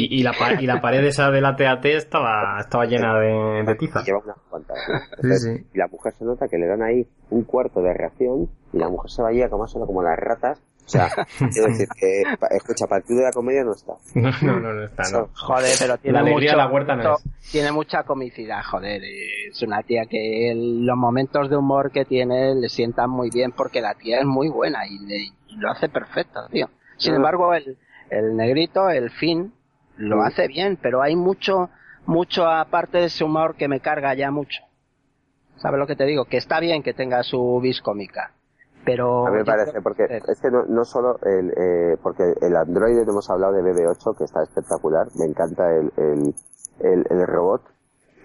y 0.00 0.22
la, 0.22 0.32
pa- 0.32 0.54
y 0.60 0.66
la 0.66 0.80
pared 0.80 1.04
esa 1.04 1.30
de 1.30 1.40
la 1.40 1.56
TAT 1.56 1.84
estaba, 1.86 2.58
estaba 2.60 2.84
llena 2.86 3.18
de, 3.18 3.62
de 3.66 3.74
tiza. 3.74 4.02
lleva 4.04 4.20
unas 4.24 4.36
cuantas. 4.48 4.76
¿no? 4.88 4.94
Entonces, 5.16 5.42
Sí, 5.42 5.56
sí. 5.58 5.66
Y 5.74 5.78
la 5.78 5.86
mujer 5.88 6.14
se 6.18 6.24
nota 6.24 6.48
que 6.48 6.58
le 6.58 6.66
dan 6.66 6.82
ahí 6.82 7.06
un 7.30 7.44
cuarto 7.44 7.80
de 7.82 7.92
reacción 7.92 8.48
y 8.72 8.78
la 8.78 8.88
mujer 8.88 9.10
se 9.10 9.22
va 9.22 9.28
allí 9.28 9.42
a 9.42 9.48
comérselo 9.48 9.86
como 9.86 10.02
las 10.02 10.16
ratas. 10.18 10.58
O 10.86 10.90
sea, 10.90 11.06
quiero 11.52 11.68
decir 11.68 11.86
que, 12.00 12.22
escucha, 12.56 12.86
partido 12.86 13.18
de 13.18 13.26
la 13.26 13.32
comedia 13.32 13.62
no 13.62 13.72
está. 13.72 13.92
No, 14.14 14.30
no, 14.54 14.60
no, 14.60 14.72
no 14.72 14.84
está, 14.84 15.02
no. 15.12 15.28
Joder, 15.34 15.70
pero 15.78 15.98
tiene 15.98 16.14
La 16.14 16.20
alegría 16.20 16.52
mucho- 16.52 16.56
de 16.62 16.64
la 16.64 16.72
huerta 16.72 16.96
no 16.96 17.10
mucho- 17.10 17.22
Tiene 17.52 17.72
mucha 17.72 18.02
comicidad, 18.04 18.62
joder. 18.64 19.02
Es 19.50 19.62
una 19.62 19.82
tía 19.82 20.06
que 20.08 20.50
el- 20.50 20.86
los 20.86 20.96
momentos 20.96 21.50
de 21.50 21.56
humor 21.56 21.90
que 21.92 22.04
tiene 22.06 22.54
le 22.54 22.68
sientan 22.70 23.10
muy 23.10 23.28
bien 23.30 23.52
porque 23.52 23.82
la 23.82 23.94
tía 23.94 24.20
es 24.20 24.24
muy 24.26 24.48
buena 24.48 24.86
y, 24.86 24.98
le- 25.06 25.24
y 25.48 25.56
lo 25.58 25.70
hace 25.70 25.88
perfecto, 25.90 26.40
tío. 26.50 26.68
Sin 26.98 27.14
embargo, 27.14 27.54
el, 27.54 27.78
el 28.10 28.36
negrito, 28.36 28.90
el 28.90 29.10
fin, 29.10 29.52
lo 29.96 30.22
hace 30.22 30.46
bien, 30.48 30.78
pero 30.80 31.02
hay 31.02 31.16
mucho, 31.16 31.70
mucho 32.06 32.46
aparte 32.46 32.98
de 32.98 33.04
ese 33.06 33.24
humor 33.24 33.56
que 33.56 33.68
me 33.68 33.80
carga 33.80 34.14
ya 34.14 34.30
mucho. 34.30 34.62
¿Sabes 35.56 35.78
lo 35.78 35.86
que 35.86 35.96
te 35.96 36.04
digo? 36.04 36.24
Que 36.24 36.36
está 36.36 36.60
bien 36.60 36.82
que 36.82 36.94
tenga 36.94 37.22
su 37.22 37.60
vis 37.60 37.80
cómica. 37.80 38.32
Pero 38.84 39.26
A 39.26 39.30
mí 39.30 39.38
me 39.38 39.44
parece, 39.44 39.82
porque 39.82 40.04
es 40.04 40.40
que 40.40 40.50
no, 40.50 40.64
no 40.66 40.84
solo 40.84 41.18
el, 41.22 41.50
eh, 41.50 41.96
porque 42.02 42.22
el 42.40 42.56
androide 42.56 43.02
hemos 43.02 43.28
hablado 43.28 43.52
de 43.52 43.62
BB8 43.62 44.16
que 44.16 44.24
está 44.24 44.42
espectacular, 44.42 45.08
me 45.18 45.26
encanta 45.26 45.74
el, 45.74 45.92
el, 45.96 46.34
el, 46.80 47.04
el 47.10 47.26
robot. 47.26 47.62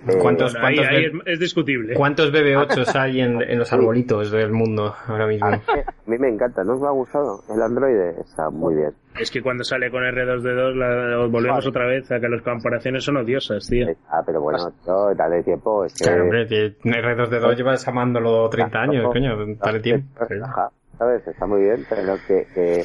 Eh, 0.08 0.18
¿Cuántos, 0.22 0.54
Bueno, 0.54 0.68
ahí, 0.68 0.76
cuántos, 0.76 0.96
ahí 0.96 1.34
es, 1.34 1.40
discutible. 1.40 1.94
cuántos 1.96 2.32
BB8s 2.34 2.96
hay 3.00 3.22
en, 3.22 3.42
en 3.42 3.58
los 3.60 3.72
arbolitos 3.72 4.32
del 4.32 4.52
mundo 4.52 4.94
ahora 5.08 5.28
mismo? 5.28 5.48
a, 5.48 5.52
mí, 5.52 5.58
a 5.68 6.10
mí 6.10 6.18
me 6.18 6.28
encanta, 6.30 6.64
¿no 6.64 6.74
os 6.74 6.84
ha 6.84 6.90
gustado? 6.92 7.42
El 7.54 7.62
androide 7.62 8.20
está 8.20 8.50
muy 8.50 8.76
bien. 8.76 8.92
Es 9.20 9.32
que 9.32 9.42
cuando 9.42 9.64
sale 9.64 9.90
con 9.92 10.02
R2D2 10.04 10.74
la- 10.76 11.18
volvemos 11.28 11.64
Joder. 11.64 11.70
otra 11.70 11.86
vez 11.88 12.12
a 12.12 12.20
que 12.20 12.28
las 12.28 12.42
comparaciones 12.42 13.04
son 13.04 13.18
odiosas, 13.18 13.66
tío. 13.68 13.88
Ah, 14.10 14.22
pero 14.26 14.42
bueno, 14.42 14.72
tío, 14.84 15.14
dale 15.16 15.44
tiempo, 15.44 15.86
es 15.86 15.94
que... 15.94 16.04
Claro, 16.06 16.24
hombre, 16.24 16.48
que 16.48 16.76
R2D2 16.80 17.56
llevas 17.56 17.88
amándolo 17.88 18.50
30 18.50 18.78
años, 18.80 19.06
coño, 19.12 19.38
dale 19.56 19.80
tiempo. 19.80 20.08
Ajá, 20.44 20.70
¿sabes? 20.98 21.26
Está 21.28 21.46
muy 21.46 21.62
bien, 21.62 21.86
pero 21.90 22.16
que, 22.28 22.46
que, 22.54 22.84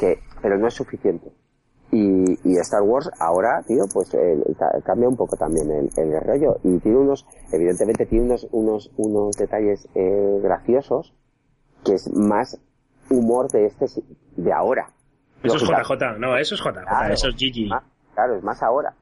que- 0.00 0.18
pero 0.42 0.58
no 0.58 0.66
es 0.68 0.74
suficiente. 0.74 1.28
Y, 1.90 2.32
y 2.44 2.56
Star 2.58 2.82
Wars 2.82 3.10
ahora, 3.18 3.62
tío, 3.66 3.84
pues 3.92 4.10
ca- 4.58 4.80
cambia 4.84 5.08
un 5.08 5.16
poco 5.16 5.36
también 5.36 5.70
el, 5.70 5.90
el 5.96 6.20
rollo. 6.20 6.56
Y 6.62 6.78
tiene 6.80 6.98
unos, 6.98 7.26
evidentemente 7.52 8.04
tiene 8.06 8.26
unos, 8.26 8.46
unos, 8.52 8.90
unos 8.98 9.36
detalles 9.36 9.88
eh, 9.94 10.40
graciosos 10.42 11.14
que 11.84 11.94
es 11.94 12.12
más 12.14 12.60
humor 13.10 13.48
de 13.50 13.66
este, 13.66 13.86
de 14.36 14.52
ahora. 14.52 14.90
Eso 15.42 15.56
es 15.56 15.62
JJ, 15.62 16.18
no, 16.18 16.36
eso 16.36 16.54
es 16.56 16.60
JJ, 16.60 16.72
Claro. 16.86 17.14
eso 17.14 17.28
es 17.28 17.34
GG. 17.36 17.68
más- 17.68 17.84
claro, 18.14 18.34
es 18.36 18.42
más 18.44 18.62
ahora. 18.62 18.92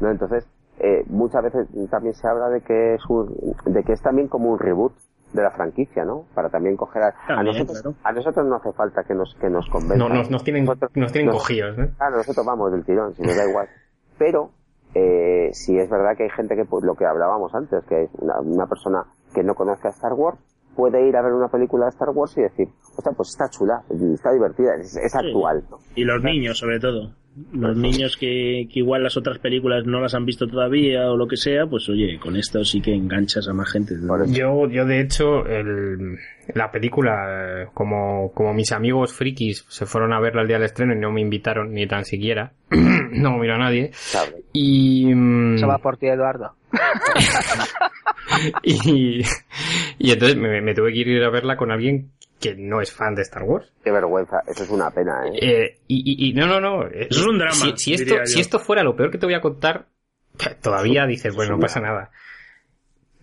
¿no? 0.00 0.10
Entonces, 0.10 0.46
eh, 0.80 1.04
muchas 1.06 1.42
veces 1.44 1.68
también 1.88 2.14
se 2.14 2.26
habla 2.28 2.48
de 2.50 2.60
que 2.60 2.94
es 2.96 3.00
un, 3.08 3.54
de 3.66 3.84
que 3.84 3.92
es 3.92 4.02
también 4.02 4.28
como 4.28 4.50
un 4.50 4.58
reboot 4.58 4.92
de 5.34 5.42
la 5.42 5.50
franquicia, 5.50 6.04
¿no? 6.04 6.24
Para 6.34 6.48
también 6.48 6.76
coger 6.76 7.02
a, 7.02 7.14
a 7.28 7.42
nosotros, 7.42 7.82
claro. 7.82 7.96
a 8.04 8.12
nosotros 8.12 8.46
no 8.46 8.54
hace 8.56 8.72
falta 8.72 9.02
que 9.04 9.14
nos, 9.14 9.34
que 9.40 9.50
nos 9.50 9.68
convenzan. 9.68 9.98
No, 9.98 10.08
nos, 10.08 10.30
nos 10.30 10.42
tienen, 10.44 10.64
Nosotros- 10.64 10.92
nos 10.94 11.12
tienen 11.12 11.26
nos- 11.32 11.42
cogidos, 11.42 11.78
¿eh? 11.78 11.90
Claro, 11.98 12.16
nosotros 12.18 12.46
vamos 12.46 12.72
del 12.72 12.84
tirón, 12.84 13.14
si 13.14 13.22
nos 13.22 13.36
da 13.36 13.48
igual. 13.48 13.68
Pero, 14.18 14.50
eh, 14.94 15.50
si 15.52 15.76
es 15.78 15.90
verdad 15.90 16.16
que 16.16 16.22
hay 16.24 16.30
gente 16.30 16.54
que, 16.56 16.64
pues 16.64 16.84
lo 16.84 16.94
que 16.94 17.04
hablábamos 17.04 17.54
antes, 17.54 17.84
que 17.86 18.04
es 18.04 18.10
una, 18.18 18.40
una 18.40 18.66
persona 18.66 19.04
que 19.34 19.42
no 19.42 19.54
conoce 19.54 19.88
a 19.88 19.90
Star 19.90 20.12
Wars, 20.14 20.38
puede 20.76 21.06
ir 21.08 21.16
a 21.16 21.22
ver 21.22 21.32
una 21.32 21.48
película 21.48 21.86
de 21.86 21.90
Star 21.90 22.10
Wars 22.10 22.36
y 22.38 22.42
decir, 22.42 22.68
o 22.96 23.02
sea, 23.02 23.12
pues 23.12 23.30
está 23.30 23.48
chula, 23.50 23.82
está 23.90 24.32
divertida, 24.32 24.74
es, 24.76 24.96
es 24.96 25.12
Sí. 25.12 25.18
actual, 25.18 25.64
¿no? 25.70 25.78
Y 25.96 26.04
los 26.04 26.22
niños, 26.22 26.58
sobre 26.58 26.78
todo. 26.80 27.10
Los 27.52 27.76
niños 27.76 28.16
que, 28.16 28.68
que 28.72 28.78
igual 28.78 29.02
las 29.02 29.16
otras 29.16 29.38
películas 29.38 29.84
no 29.86 30.00
las 30.00 30.14
han 30.14 30.24
visto 30.24 30.46
todavía 30.46 31.10
o 31.10 31.16
lo 31.16 31.26
que 31.26 31.36
sea, 31.36 31.66
pues 31.66 31.88
oye, 31.88 32.18
con 32.20 32.36
esto 32.36 32.64
sí 32.64 32.80
que 32.80 32.94
enganchas 32.94 33.48
a 33.48 33.52
más 33.52 33.70
gente. 33.72 33.94
¿no? 33.96 34.24
Yo, 34.26 34.68
yo 34.68 34.84
de 34.84 35.00
hecho, 35.00 35.44
el, 35.46 36.18
la 36.54 36.70
película, 36.70 37.70
como, 37.74 38.30
como 38.32 38.54
mis 38.54 38.70
amigos 38.70 39.12
frikis 39.12 39.64
se 39.68 39.84
fueron 39.84 40.12
a 40.12 40.20
verla 40.20 40.42
el 40.42 40.48
día 40.48 40.58
del 40.58 40.66
estreno 40.66 40.94
y 40.94 40.98
no 40.98 41.10
me 41.10 41.20
invitaron 41.20 41.72
ni 41.72 41.88
tan 41.88 42.04
siquiera, 42.04 42.52
no 42.70 43.32
me 43.32 43.40
miró 43.40 43.54
a 43.54 43.58
nadie. 43.58 43.90
Sabe. 43.94 44.44
Y, 44.52 45.12
mm, 45.12 45.56
Eso 45.56 45.66
va 45.66 45.78
por 45.78 45.96
ti, 45.96 46.06
Eduardo. 46.06 46.52
y, 48.62 49.22
y 49.98 50.10
entonces 50.10 50.36
me, 50.36 50.60
me 50.60 50.74
tuve 50.74 50.92
que 50.92 51.00
ir 51.00 51.22
a 51.24 51.30
verla 51.30 51.56
con 51.56 51.70
alguien 51.70 52.10
que 52.50 52.54
no 52.56 52.80
es 52.80 52.92
fan 52.92 53.14
de 53.14 53.22
Star 53.22 53.42
Wars. 53.44 53.72
Qué 53.82 53.90
vergüenza, 53.90 54.40
eso 54.46 54.64
es 54.64 54.70
una 54.70 54.90
pena, 54.90 55.26
¿eh? 55.26 55.32
Eh, 55.40 55.78
y, 55.88 56.26
y, 56.26 56.30
y 56.30 56.34
no, 56.34 56.46
no, 56.46 56.60
no. 56.60 56.86
eh, 56.86 57.08
Eso 57.10 57.20
es 57.20 57.26
un 57.26 57.38
drama, 57.38 57.52
Si, 57.52 57.72
si 57.76 57.94
esto, 57.94 58.14
si 58.24 58.40
esto 58.40 58.58
fuera 58.58 58.82
lo 58.82 58.94
peor 58.96 59.10
que 59.10 59.18
te 59.18 59.26
voy 59.26 59.34
a 59.34 59.40
contar, 59.40 59.86
todavía 60.62 61.06
dices, 61.06 61.34
bueno, 61.34 61.52
no 61.54 61.60
pasa 61.60 61.80
nada. 61.80 62.10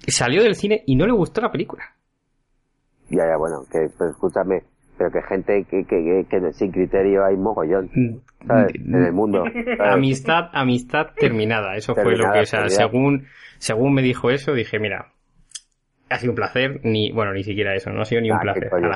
Salió 0.07 0.41
del 0.43 0.55
cine 0.55 0.84
y 0.88 0.95
no 0.95 1.05
le 1.05 1.13
gustó 1.13 1.41
la 1.41 1.51
película. 1.51 1.84
Ya, 3.09 3.26
ya, 3.28 3.38
bueno, 3.38 3.63
que, 3.72 3.89
pero 3.97 4.09
escúchame, 4.11 4.63
pero 4.97 5.11
que 5.11 5.22
gente 5.24 5.65
que, 5.69 5.84
que, 5.86 6.26
que, 6.30 6.39
que 6.41 6.53
sin 6.53 6.72
criterio 6.72 7.26
hay 7.26 7.36
mogollón, 7.38 7.89
¿sabes? 8.47 8.74
En 8.76 8.95
el 9.05 9.11
mundo. 9.13 9.43
¿sabes? 9.43 9.80
Amistad, 9.93 10.49
amistad 10.53 11.07
terminada. 11.17 11.76
Eso 11.76 11.93
fue 11.93 12.15
lo 12.15 12.32
que, 12.32 12.39
o 12.39 12.45
sea, 12.45 12.67
según, 12.69 13.28
según 13.57 13.93
me 13.93 14.01
dijo 14.01 14.32
eso, 14.32 14.53
dije, 14.53 14.80
mira, 14.80 15.11
ha 16.09 16.17
sido 16.17 16.32
un 16.32 16.36
placer, 16.38 16.80
ni, 16.84 17.11
bueno, 17.11 17.34
ni 17.34 17.43
siquiera 17.43 17.76
eso, 17.76 17.89
no 17.91 18.01
ha 18.01 18.05
sido 18.05 18.22
ni 18.22 18.32
un 18.32 18.38
Ah, 18.38 18.41
placer. 18.41 18.69
coño. 18.69 18.89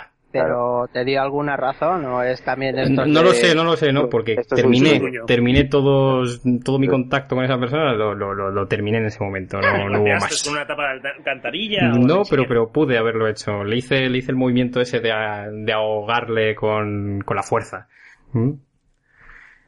Pero 0.44 0.88
te 0.92 1.04
dio 1.06 1.22
alguna 1.22 1.56
razón 1.58 2.06
o 2.06 2.22
es 2.24 2.42
también 2.44 2.78
esto 2.78 3.06
No 3.06 3.24
lo 3.24 3.32
sé, 3.32 3.54
no 3.56 3.64
lo 3.64 3.76
sé, 3.76 3.92
no, 3.92 4.10
porque 4.10 4.34
Esto 4.40 4.56
terminé, 4.56 5.02
terminé 5.28 5.64
todos, 5.66 6.42
todo 6.64 6.80
mi 6.80 6.88
contacto 6.88 7.36
con 7.36 7.44
esa 7.46 7.58
persona, 7.58 7.94
lo, 7.94 8.14
lo, 8.14 8.34
lo, 8.34 8.52
lo 8.52 8.68
terminé 8.68 8.98
en 9.00 9.06
ese 9.06 9.24
momento, 9.24 9.60
no, 9.60 9.90
no 9.90 10.00
hubo 10.00 10.06
¿Te 10.06 10.14
más. 10.14 10.44
con 10.44 10.54
una 10.54 10.66
tapa 10.68 10.84
de 11.02 11.10
alcantarilla? 11.10 11.90
No, 11.90 12.24
pero, 12.30 12.46
pero 12.48 12.72
pude 12.72 12.98
haberlo 12.98 13.28
hecho. 13.28 13.64
Le 13.64 13.78
hice, 13.78 14.10
le 14.10 14.18
hice 14.18 14.32
el 14.32 14.38
movimiento 14.38 14.80
ese 14.82 15.00
de, 15.00 15.12
a- 15.12 15.48
de 15.52 15.74
ahogarle 15.74 16.56
con, 16.56 17.22
con 17.26 17.36
la 17.38 17.44
fuerza. 17.44 17.88
¿Mm? 18.34 18.52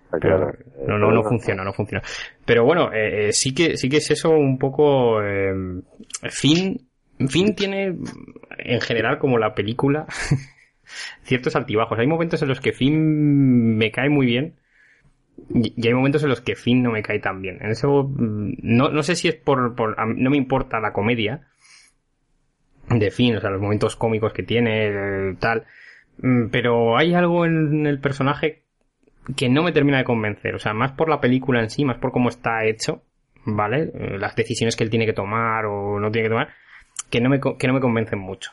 Pero 0.09 0.38
claro, 0.38 0.57
no, 0.88 0.97
no, 0.97 1.11
no 1.11 1.22
funciona, 1.24 1.63
no 1.65 1.74
funciona. 1.74 2.01
Pero 2.45 2.63
bueno, 2.63 2.93
eh, 2.93 3.28
eh, 3.28 3.34
sí 3.34 3.53
que, 3.53 3.76
sí 3.76 3.89
que 3.89 3.97
es 3.97 4.09
eso 4.09 4.30
un 4.30 4.57
poco, 4.57 5.22
eh, 5.22 5.53
Finn, 6.30 6.88
Finn 7.28 7.53
tiene, 7.55 7.93
en 8.57 8.80
general, 8.82 9.18
como 9.20 9.38
la 9.38 9.53
película, 9.53 10.05
ciertos 11.24 11.56
altibajos. 11.56 12.00
Hay 12.00 12.08
momentos 12.08 12.42
en 12.42 12.50
los 12.50 12.60
que 12.60 12.74
Finn 12.74 13.78
me 13.78 13.92
cae 13.92 14.10
muy 14.10 14.26
bien, 14.26 14.56
y 15.54 15.88
hay 15.88 15.94
momentos 15.94 16.24
en 16.24 16.30
los 16.30 16.42
que 16.42 16.56
Finn 16.56 16.82
no 16.82 16.92
me 16.92 17.04
cae 17.04 17.20
tan 17.20 17.42
bien. 17.42 17.60
En 17.62 17.72
eso, 17.72 18.04
mm, 18.04 18.54
no, 18.64 18.90
no 18.90 19.04
sé 19.04 19.16
si 19.16 19.28
es 19.28 19.36
por, 19.36 19.76
por, 19.76 19.96
no 20.16 20.30
me 20.30 20.38
importa 20.38 20.80
la 20.80 20.94
comedia 20.94 21.48
de 22.90 23.12
Finn, 23.12 23.36
o 23.36 23.42
sea, 23.42 23.50
los 23.50 23.62
momentos 23.62 23.96
cómicos 23.96 24.34
que 24.34 24.44
tiene, 24.44 24.88
eh, 24.88 25.36
tal, 25.40 25.66
Mm, 26.18 26.50
pero 26.50 26.98
hay 26.98 27.14
algo 27.14 27.46
en 27.46 27.86
el 27.86 28.00
personaje 28.00 28.64
que 29.36 29.50
no 29.50 29.64
me 29.64 29.72
termina 29.72 29.98
de 29.98 30.04
convencer, 30.04 30.56
o 30.56 30.60
sea, 30.60 30.74
más 30.74 30.94
por 30.94 31.10
la 31.10 31.22
película 31.22 31.62
en 31.62 31.70
sí, 31.70 31.86
más 31.86 31.98
por 31.98 32.12
cómo 32.12 32.30
está 32.30 32.66
hecho, 32.66 33.04
¿vale? 33.46 33.92
Eh, 33.94 34.18
Las 34.18 34.36
decisiones 34.36 34.76
que 34.76 34.84
él 34.84 34.90
tiene 34.90 35.06
que 35.06 35.14
tomar 35.14 35.66
o 35.66 36.00
no 36.00 36.12
tiene 36.12 36.28
que 36.28 36.32
tomar, 36.32 36.50
que 37.10 37.22
no 37.22 37.30
me, 37.30 37.40
que 37.40 37.68
no 37.68 37.74
me 37.74 37.82
convencen 37.82 38.20
mucho. 38.20 38.52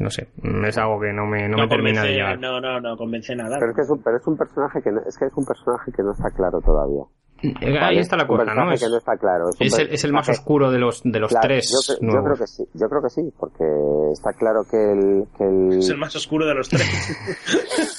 No 0.00 0.08
sé, 0.10 0.28
es 0.66 0.78
algo 0.78 0.98
que 0.98 1.12
no 1.12 1.26
me, 1.26 1.46
no 1.48 1.58
me 1.58 1.68
termina 1.68 2.02
de 2.02 2.12
llegar. 2.14 2.38
No, 2.40 2.58
no, 2.60 2.80
no 2.80 2.96
convence 2.96 3.36
nada. 3.36 3.58
Pero 3.60 3.70
es 3.72 3.76
que 3.76 3.82
es 3.82 3.90
un, 3.90 4.02
pero 4.02 4.16
es 4.16 4.26
un 4.26 4.36
personaje 4.36 4.80
que 4.82 4.90
no, 4.90 5.00
es 5.06 5.16
que 5.18 5.26
es 5.26 5.32
un 5.36 5.44
personaje 5.44 5.92
que 5.92 6.02
no 6.02 6.12
está 6.12 6.30
claro 6.30 6.60
todavía. 6.60 7.02
Eh, 7.42 7.54
Ahí 7.60 7.72
¿vale? 7.80 8.00
está 8.00 8.16
la 8.16 8.26
cosa, 8.26 8.54
¿no? 8.54 8.70
Es, 8.72 8.80
que 8.82 8.88
no 8.88 8.96
está 8.98 9.16
claro. 9.16 9.48
Es, 9.50 9.56
es 9.60 9.78
el, 9.78 9.86
per- 9.86 9.94
es 9.94 10.04
el 10.04 10.12
más 10.12 10.28
oscuro 10.28 10.70
de 10.70 10.78
los, 10.78 11.02
de 11.04 11.20
los 11.20 11.30
Claro, 11.30 11.46
tres 11.48 11.98
yo, 12.00 12.22
creo 12.22 12.36
que 12.36 12.46
sí, 12.46 12.64
yo 12.74 12.88
creo 12.88 13.02
que 13.02 13.10
sí, 13.10 13.32
porque 13.38 13.64
está 14.12 14.32
claro 14.34 14.62
que 14.70 14.76
el, 14.92 15.24
que 15.38 15.44
el, 15.44 15.78
Es 15.78 15.88
el 15.90 15.96
más 15.98 16.14
oscuro 16.16 16.46
de 16.46 16.54
los 16.54 16.68
tres. 16.68 17.98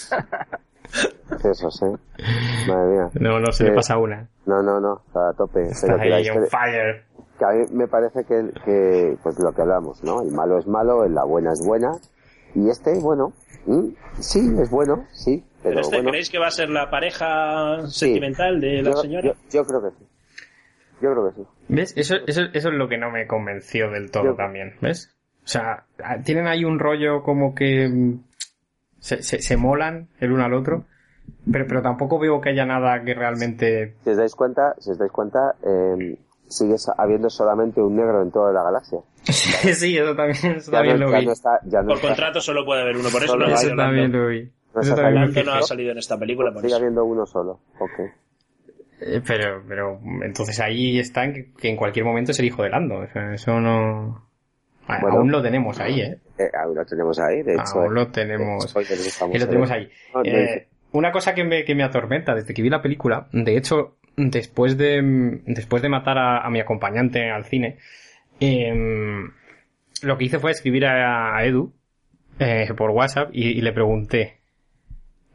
eso 1.43 1.71
sí. 1.71 1.85
Madre 2.67 2.89
mía. 2.91 3.09
No, 3.19 3.39
no 3.39 3.51
se 3.51 3.63
le 3.63 3.71
pasa 3.73 3.97
una. 3.97 4.27
No, 4.45 4.61
no, 4.61 4.79
no, 4.79 5.01
está 5.07 5.29
a 5.29 5.33
tope. 5.33 5.61
Está 5.61 5.95
ahí 6.01 6.29
on 6.29 6.47
fire. 6.47 7.03
Que 7.41 7.45
a 7.45 7.49
mí 7.57 7.65
me 7.71 7.87
parece 7.87 8.23
que, 8.23 8.51
que, 8.63 9.17
pues 9.23 9.39
lo 9.39 9.51
que 9.51 9.61
hablamos, 9.63 10.03
¿no? 10.03 10.21
El 10.21 10.31
malo 10.31 10.59
es 10.59 10.67
malo, 10.67 11.07
la 11.09 11.23
buena 11.23 11.53
es 11.53 11.65
buena. 11.65 11.93
Y 12.53 12.69
este, 12.69 12.99
bueno, 12.99 13.33
mm, 13.65 13.87
sí, 14.19 14.53
es 14.61 14.69
bueno, 14.69 15.05
sí, 15.11 15.43
pero, 15.63 15.69
¿Pero 15.75 15.79
este 15.81 15.95
bueno. 15.97 16.09
creéis 16.11 16.29
que 16.29 16.37
va 16.37 16.47
a 16.47 16.51
ser 16.51 16.69
la 16.69 16.89
pareja 16.91 17.87
Sí. 17.87 18.05
sentimental 18.05 18.59
de 18.61 18.83
la 18.83 18.91
yo, 18.91 18.97
señora? 18.97 19.27
yo, 19.27 19.33
yo 19.51 19.65
creo 19.65 19.81
que 19.81 19.89
sí. 19.97 20.05
Yo 21.01 21.11
creo 21.13 21.29
que 21.29 21.35
sí. 21.41 21.47
¿Ves? 21.69 21.93
Eso, 21.97 22.15
eso, 22.27 22.41
eso 22.53 22.69
es 22.69 22.75
lo 22.75 22.87
que 22.87 22.97
no 22.99 23.09
me 23.09 23.25
convenció 23.25 23.89
del 23.89 24.11
todo 24.11 24.23
Yo- 24.25 24.35
también, 24.35 24.75
¿ves? 24.81 25.15
O 25.43 25.47
sea, 25.47 25.85
ah, 26.03 26.17
tienen 26.23 26.45
ahí 26.45 26.63
un 26.63 26.77
rollo 26.77 27.23
como 27.23 27.55
que 27.55 27.87
mm, 27.89 28.19
se, 28.99 29.23
se, 29.23 29.41
se 29.41 29.57
molan 29.57 30.09
el 30.19 30.31
uno 30.31 30.43
al 30.45 30.53
otro, 30.53 30.83
pero, 31.51 31.65
pero 31.67 31.81
tampoco 31.81 32.19
veo 32.19 32.39
que 32.39 32.49
haya 32.49 32.65
nada 32.67 33.01
que 33.03 33.15
realmente... 33.15 33.95
Si 34.03 34.11
os 34.11 34.17
dais 34.17 34.35
cuenta, 34.35 34.75
si 34.77 34.91
os 34.91 34.99
dais 34.99 35.11
cuenta, 35.11 35.55
eh, 35.65 36.19
sigue 36.51 36.75
habiendo 36.97 37.29
solamente 37.29 37.81
un 37.81 37.95
negro 37.95 38.21
en 38.21 38.31
toda 38.31 38.51
la 38.53 38.63
galaxia. 38.63 38.99
sí, 39.25 39.97
eso 39.97 40.15
también, 40.15 40.57
eso 40.57 40.71
también 40.71 40.99
no, 40.99 41.07
lo 41.09 41.17
vi. 41.19 41.25
no 41.25 41.31
está, 41.31 41.59
ya 41.65 41.81
no 41.81 41.87
Por 41.87 41.95
está- 41.97 42.07
contrato 42.09 42.41
solo 42.41 42.65
puede 42.65 42.81
haber 42.81 42.97
uno, 42.97 43.09
por 43.09 43.23
eso 43.23 43.35
Eso 43.41 43.69
hay 43.69 43.75
también 43.75 44.11
lo 44.11 44.27
vi. 44.27 44.51
No 44.75 44.81
Eso 44.81 44.95
también 44.95 45.31
vi. 45.33 45.43
no 45.43 45.53
ha 45.53 45.61
salido 45.63 45.91
en 45.91 45.97
esta 45.97 46.17
película, 46.17 46.51
por 46.51 46.61
sigue 46.61 46.67
eso. 46.73 46.77
habiendo 46.77 47.03
uno 47.05 47.25
solo. 47.25 47.59
Ok. 47.79 47.99
Eh, 49.03 49.21
Pero, 49.25 49.63
pero, 49.67 49.99
entonces 50.23 50.59
ahí 50.59 50.99
está 50.99 51.23
en 51.25 51.33
que, 51.33 51.51
que 51.53 51.69
en 51.69 51.75
cualquier 51.75 52.05
momento 52.05 52.31
es 52.31 52.39
el 52.39 52.45
hijo 52.45 52.61
de 52.63 52.69
Lando. 52.69 52.99
O 52.99 53.07
sea, 53.07 53.33
eso 53.33 53.59
no... 53.59 54.27
Ah, 54.87 54.99
Bueno. 55.01 55.17
Aún 55.17 55.31
lo 55.31 55.41
tenemos 55.41 55.79
ahí, 55.79 56.01
¿eh? 56.01 56.19
Eh, 56.37 56.49
aún 56.63 56.75
lo 56.75 56.85
tenemos 56.85 57.19
ahí, 57.19 57.41
de 57.43 57.53
hecho. 57.53 57.79
Aún 57.79 57.91
eh, 57.91 57.95
lo 57.95 58.07
tenemos. 58.11 58.69
spoiler, 58.69 58.91
estamos 58.93 59.35
Y 59.35 59.39
lo 59.39 59.47
tenemos 59.47 59.71
ahí. 59.71 59.89
Eh, 60.23 60.67
una 60.91 61.11
cosa 61.11 61.33
que 61.33 61.43
me, 61.43 61.63
que 61.65 61.73
me 61.75 61.83
atormenta 61.83 62.35
desde 62.35 62.53
que 62.53 62.61
vi 62.61 62.69
la 62.69 62.81
película, 62.81 63.27
de 63.31 63.57
hecho, 63.57 63.97
después 64.18 64.78
de, 64.78 65.41
después 65.47 65.82
de 65.82 65.89
matar 65.89 66.18
a, 66.18 66.45
a 66.45 66.49
mi 66.49 66.59
acompañante 66.59 67.30
al 67.30 67.45
cine, 67.45 67.78
em, 68.39 69.32
lo 70.03 70.18
que 70.18 70.26
hice 70.26 70.39
fue 70.39 70.51
escribir 70.51 70.86
a, 70.86 71.36
a 71.38 71.45
Edu 71.45 71.74
eh, 72.39 72.74
por 72.76 72.91
WhatsApp 72.91 73.30
y, 73.34 73.49
y 73.57 73.62
le 73.62 73.72
pregunté, 73.74 74.39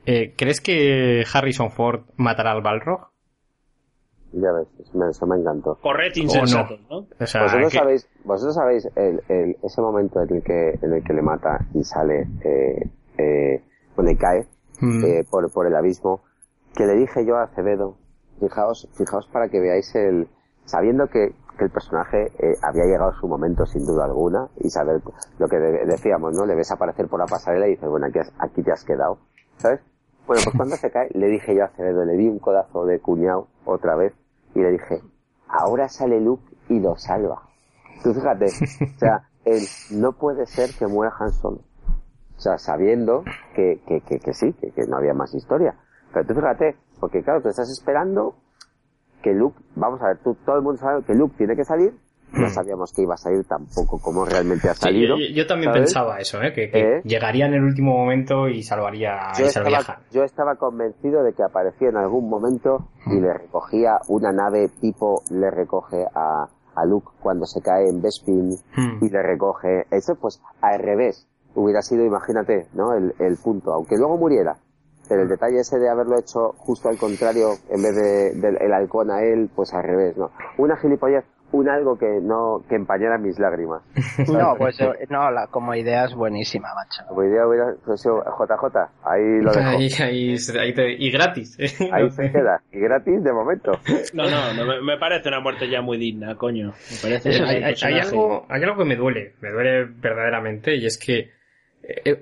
eh, 0.07 0.35
¿crees 0.37 0.61
que 0.61 1.24
Harrison 1.33 1.70
Ford 1.70 2.03
matará 2.16 2.53
al 2.53 2.62
Balrog? 2.62 3.09
Ya 4.33 4.53
ves, 4.53 4.66
eso 5.11 5.27
me, 5.27 5.37
encantó. 5.37 5.79
Correcto, 5.81 6.20
insensato, 6.20 6.77
¿no? 6.91 7.07
O 7.18 7.27
sea, 7.27 7.45
vosotros 7.45 7.72
que- 7.72 7.79
sabéis, 7.79 8.09
vosotros 8.24 8.55
sabéis 8.57 8.89
el, 8.97 9.22
el- 9.29 9.57
ese 9.62 9.81
momento 9.81 10.20
en 10.22 10.37
el 10.37 10.43
que 10.43 10.79
en 10.83 10.93
el 10.93 11.03
que 11.03 11.12
le 11.14 11.22
mata 11.22 11.61
y 11.72 11.83
sale, 11.85 12.27
eh, 12.45 12.89
eh, 13.18 13.62
bueno, 13.95 14.11
y 14.11 14.16
cae 14.16 14.47
Mm. 14.81 15.05
eh, 15.07 15.24
por, 15.31 15.51
por 15.51 15.66
el 15.66 15.74
abismo, 15.74 16.22
que 16.77 16.85
le 16.85 16.97
dije 16.97 17.24
yo 17.24 17.37
a 17.37 17.45
Acevedo, 17.45 17.97
fijaos, 18.41 18.89
fijaos 18.97 19.26
para 19.28 19.49
que 19.49 19.61
veáis 19.61 19.95
el, 19.95 20.28
sabiendo 20.64 21.07
que, 21.09 21.34
que 21.59 21.64
el 21.64 21.70
personaje 21.70 22.32
eh, 22.39 22.57
había 22.62 22.84
llegado 22.84 23.11
a 23.11 23.20
su 23.20 23.28
momento 23.28 23.66
sin 23.66 23.84
duda 23.87 24.05
alguna 24.05 24.49
y 24.59 24.70
saber 24.70 25.01
lo 25.39 25.49
que 25.49 25.59
de- 25.59 25.87
decíamos, 25.87 26.34
¿no? 26.34 26.45
Le 26.47 26.55
ves 26.55 26.70
aparecer 26.70 27.09
por 27.09 27.20
la 27.20 27.26
pasarela 27.26 27.66
y 27.66 27.70
dices, 27.70 27.89
bueno, 27.89 28.07
aquí, 28.39 28.62
te 28.62 28.72
has 28.72 28.84
quedado, 28.84 29.18
¿sabes? 29.59 29.80
Bueno, 30.26 30.43
pues 30.45 30.57
cuando 30.57 30.76
se 30.76 30.91
cae, 30.91 31.09
le 31.14 31.28
dije 31.28 31.55
yo 31.55 31.64
a 31.64 31.70
le 31.82 32.16
di 32.16 32.28
un 32.28 32.39
codazo 32.41 32.84
de 32.84 32.99
cuñado 33.01 33.47
otra 33.64 33.95
vez 33.95 34.12
y 34.55 34.61
le 34.61 34.72
dije, 34.72 35.01
ahora 35.49 35.89
sale 35.89 36.20
Luke 36.20 36.43
y 36.68 36.80
lo 36.80 36.97
salva. 36.97 37.43
Tú 38.03 38.12
fíjate, 38.12 38.47
o 38.47 38.99
sea, 38.99 39.28
él 39.45 39.62
no 39.93 40.12
puede 40.12 40.47
ser 40.47 40.70
que 40.78 40.87
muera 40.87 41.12
Han 41.18 41.30
Solo. 41.32 41.61
O 42.37 42.41
sea, 42.41 42.59
sabiendo 42.59 43.22
que, 43.55 43.80
que, 43.87 44.01
que, 44.03 44.18
que 44.18 44.34
sí, 44.34 44.53
que, 44.55 44.70
que 44.72 44.87
no 44.87 44.97
había 44.99 45.14
más 45.14 45.32
historia. 45.34 45.74
Pero 46.12 46.26
tú 46.26 46.34
fíjate, 46.34 46.76
porque 47.01 47.22
claro, 47.22 47.42
tú 47.42 47.49
estás 47.49 47.70
esperando 47.70 48.34
que 49.22 49.32
Luke, 49.32 49.59
vamos 49.74 50.01
a 50.03 50.09
ver, 50.09 50.18
tú, 50.22 50.36
todo 50.44 50.57
el 50.57 50.62
mundo 50.62 50.78
sabe 50.80 51.03
que 51.05 51.14
Luke 51.14 51.34
tiene 51.36 51.57
que 51.57 51.64
salir, 51.64 51.94
no 52.32 52.49
sabíamos 52.51 52.92
que 52.92 53.03
iba 53.03 53.14
a 53.14 53.16
salir 53.16 53.44
tampoco 53.44 53.99
como 54.01 54.24
realmente 54.24 54.68
ha 54.68 54.74
Sí, 54.74 54.80
salido. 54.82 55.16
yo, 55.16 55.24
yo 55.34 55.47
también 55.47 55.72
¿sabes? 55.72 55.82
pensaba 55.88 56.18
eso, 56.18 56.42
¿eh? 56.42 56.53
que, 56.53 56.70
que 56.70 56.80
¿Eh? 56.80 57.01
llegaría 57.05 57.47
en 57.47 57.55
el 57.55 57.62
último 57.62 57.92
momento 57.97 58.49
y 58.49 58.62
salvaría, 58.62 59.32
yo 59.38 59.47
y 59.47 59.49
salvaría 59.49 59.78
a 59.78 59.80
estaba, 59.80 60.01
yo 60.12 60.22
estaba 60.22 60.55
convencido 60.57 61.22
de 61.22 61.32
que 61.32 61.42
aparecía 61.42 61.88
en 61.88 61.97
algún 61.97 62.28
momento 62.28 62.88
y 63.07 63.20
le 63.20 63.32
recogía 63.32 63.99
una 64.09 64.32
nave 64.32 64.68
tipo 64.80 65.22
le 65.30 65.51
recoge 65.51 66.05
a, 66.14 66.47
a 66.74 66.84
Luke 66.84 67.09
cuando 67.20 67.47
se 67.47 67.62
cae 67.62 67.88
en 67.88 68.03
Bespin 68.03 68.51
Hmm. 68.76 69.03
y 69.05 69.09
le 69.09 69.22
recoge 69.22 69.86
eso 69.90 70.14
pues 70.20 70.42
al 70.61 70.78
revés 70.80 71.26
hubiera 71.55 71.80
sido 71.80 72.05
imagínate 72.05 72.66
no 72.74 72.92
el, 72.92 73.14
el 73.18 73.38
punto 73.42 73.72
aunque 73.72 73.97
luego 73.97 74.18
muriera 74.18 74.57
pero 75.09 75.22
el 75.22 75.28
detalle 75.28 75.61
ese 75.61 75.78
de 75.78 75.88
haberlo 75.88 76.18
hecho 76.18 76.52
justo 76.59 76.88
al 76.88 76.96
contrario 76.98 77.50
en 77.70 77.82
vez 77.82 77.94
de 77.94 78.34
del 78.34 78.57
el 78.61 78.72
halcón 78.72 79.11
a 79.11 79.22
él 79.22 79.48
pues 79.54 79.72
al 79.74 79.82
revés 79.84 80.16
no 80.16 80.30
una 80.59 80.76
gilipollez 80.76 81.24
un 81.52 81.68
algo 81.68 81.96
que 81.96 82.18
no 82.20 82.64
que 82.68 82.74
empañara 82.74 83.18
mis 83.18 83.38
lágrimas. 83.38 83.80
No, 84.28 84.57
pues 84.59 84.80
eh, 84.80 85.07
no, 85.11 85.30
la, 85.30 85.46
como 85.46 85.72
idea 85.76 86.04
es 86.07 86.14
buenísima, 86.14 86.68
macho. 86.74 87.02
Como 87.09 87.22
idea 87.22 87.46
hubiera 87.46 87.72
sido 87.96 88.24
JJ, 88.24 88.76
ahí 89.04 89.40
lo 89.40 89.52
dejo. 89.52 89.68
Ahí, 89.68 89.88
ahí, 90.00 90.36
ahí 90.59 90.74
te- 90.74 90.92
y 90.92 91.11
gratis. 91.12 91.57
Ahí 91.92 92.11
se 92.11 92.32
queda. 92.32 92.61
Y 92.72 92.80
gratis 92.80 93.22
de 93.22 93.32
momento. 93.32 93.72
No, 94.12 94.24
no, 94.28 94.54
no 94.54 94.66
me, 94.66 94.82
me 94.82 94.98
parece 94.98 95.28
una 95.28 95.38
muerte 95.40 95.70
ya 95.70 95.80
muy 95.82 95.98
digna, 95.98 96.34
coño. 96.36 96.72
Me 96.90 96.96
parece 97.00 97.28
Hay, 97.44 97.62
hay- 97.62 98.00
algo, 98.00 98.44
hay 98.48 98.62
algo 98.64 98.78
que 98.78 98.84
me 98.84 98.96
duele, 98.96 99.34
me 99.40 99.50
duele 99.50 99.84
verdaderamente, 99.84 100.74
y 100.74 100.86
es 100.86 100.98
que 100.98 101.18
eh, 101.18 101.30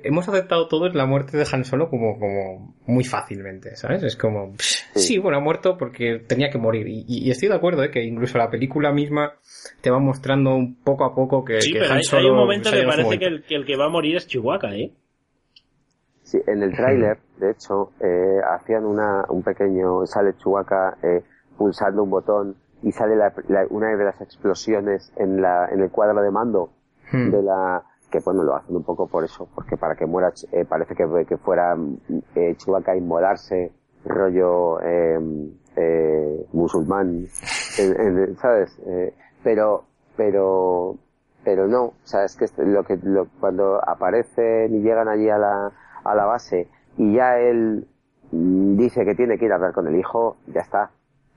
hemos 0.02 0.28
aceptado 0.28 0.68
todos 0.68 0.94
la 0.94 1.06
muerte 1.06 1.36
de 1.36 1.46
Han 1.50 1.64
Solo 1.64 1.88
como, 1.88 2.18
como 2.18 2.74
muy 2.86 3.04
fácilmente, 3.04 3.76
¿sabes? 3.76 4.02
Es 4.02 4.16
como, 4.16 4.52
psh, 4.56 4.84
sí, 4.94 5.18
bueno, 5.18 5.38
ha 5.38 5.40
muerto 5.40 5.78
porque 5.78 6.18
tenía 6.26 6.50
que 6.50 6.58
morir. 6.58 6.86
Y, 6.88 7.04
y 7.08 7.30
estoy 7.30 7.48
de 7.48 7.54
acuerdo, 7.54 7.82
¿eh? 7.82 7.90
que 7.90 8.04
incluso 8.04 8.36
la 8.38 8.50
película 8.50 8.92
misma 8.92 9.34
te 9.80 9.90
va 9.90 9.98
mostrando 9.98 10.54
un 10.54 10.74
poco 10.82 11.04
a 11.04 11.14
poco 11.14 11.44
que, 11.44 11.60
Sí, 11.62 11.72
que 11.72 11.78
pero 11.78 11.90
Han 11.92 11.96
hay, 11.98 12.04
Solo 12.04 12.22
hay 12.24 12.30
un 12.30 12.36
momento 12.36 12.70
que 12.70 12.82
parece 12.84 13.18
que 13.18 13.24
el, 13.26 13.42
que 13.44 13.54
el 13.54 13.64
que 13.64 13.76
va 13.76 13.86
a 13.86 13.88
morir 13.90 14.16
es 14.16 14.26
Chihuahua, 14.26 14.74
¿eh? 14.76 14.92
Sí, 16.22 16.38
en 16.46 16.62
el 16.62 16.74
tráiler, 16.74 17.18
de 17.38 17.50
hecho, 17.50 17.92
eh, 18.00 18.40
hacían 18.56 18.84
una, 18.86 19.24
un 19.28 19.42
pequeño, 19.42 20.06
sale 20.06 20.34
Chewbacca 20.38 20.96
eh, 21.02 21.22
pulsando 21.56 22.02
un 22.02 22.10
botón 22.10 22.56
y 22.82 22.92
sale 22.92 23.14
la- 23.14 23.32
la- 23.48 23.66
una 23.68 23.94
de 23.94 24.04
las 24.04 24.20
explosiones 24.20 25.12
en 25.16 25.40
la, 25.42 25.68
en 25.70 25.80
el 25.80 25.90
cuadro 25.90 26.22
de 26.22 26.30
mando 26.30 26.70
Hmm. 27.12 27.30
de 27.30 27.42
la, 27.42 27.82
que 28.14 28.20
bueno, 28.24 28.44
lo 28.44 28.54
hacen 28.54 28.76
un 28.76 28.84
poco 28.84 29.08
por 29.08 29.24
eso, 29.24 29.48
porque 29.56 29.76
para 29.76 29.96
que 29.96 30.06
muera, 30.06 30.32
eh, 30.52 30.64
parece 30.64 30.94
que, 30.94 31.04
que 31.26 31.36
fuera 31.36 31.76
eh, 32.36 32.54
Chewbacca 32.56 32.96
inmolarse, 32.96 33.72
rollo, 34.04 34.80
eh, 34.82 35.18
eh, 35.74 36.46
musulmán, 36.52 37.26
¿sabes? 38.40 38.78
Eh, 38.86 39.12
pero, 39.42 39.82
pero, 40.16 40.94
pero 41.42 41.66
no, 41.66 41.86
o 41.86 41.94
sea, 42.04 42.24
es 42.24 42.36
que 42.36 42.46
lo 42.62 42.84
que, 42.84 42.98
lo, 43.02 43.26
cuando 43.40 43.80
aparecen 43.84 44.72
y 44.76 44.82
llegan 44.82 45.08
allí 45.08 45.28
a 45.28 45.38
la, 45.38 45.72
a 46.04 46.14
la 46.14 46.24
base 46.24 46.68
y 46.96 47.16
ya 47.16 47.36
él 47.40 47.88
dice 48.30 49.04
que 49.04 49.16
tiene 49.16 49.38
que 49.38 49.46
ir 49.46 49.52
a 49.52 49.56
hablar 49.56 49.72
con 49.72 49.88
el 49.88 49.96
hijo, 49.98 50.36
ya 50.46 50.60
está, 50.60 50.92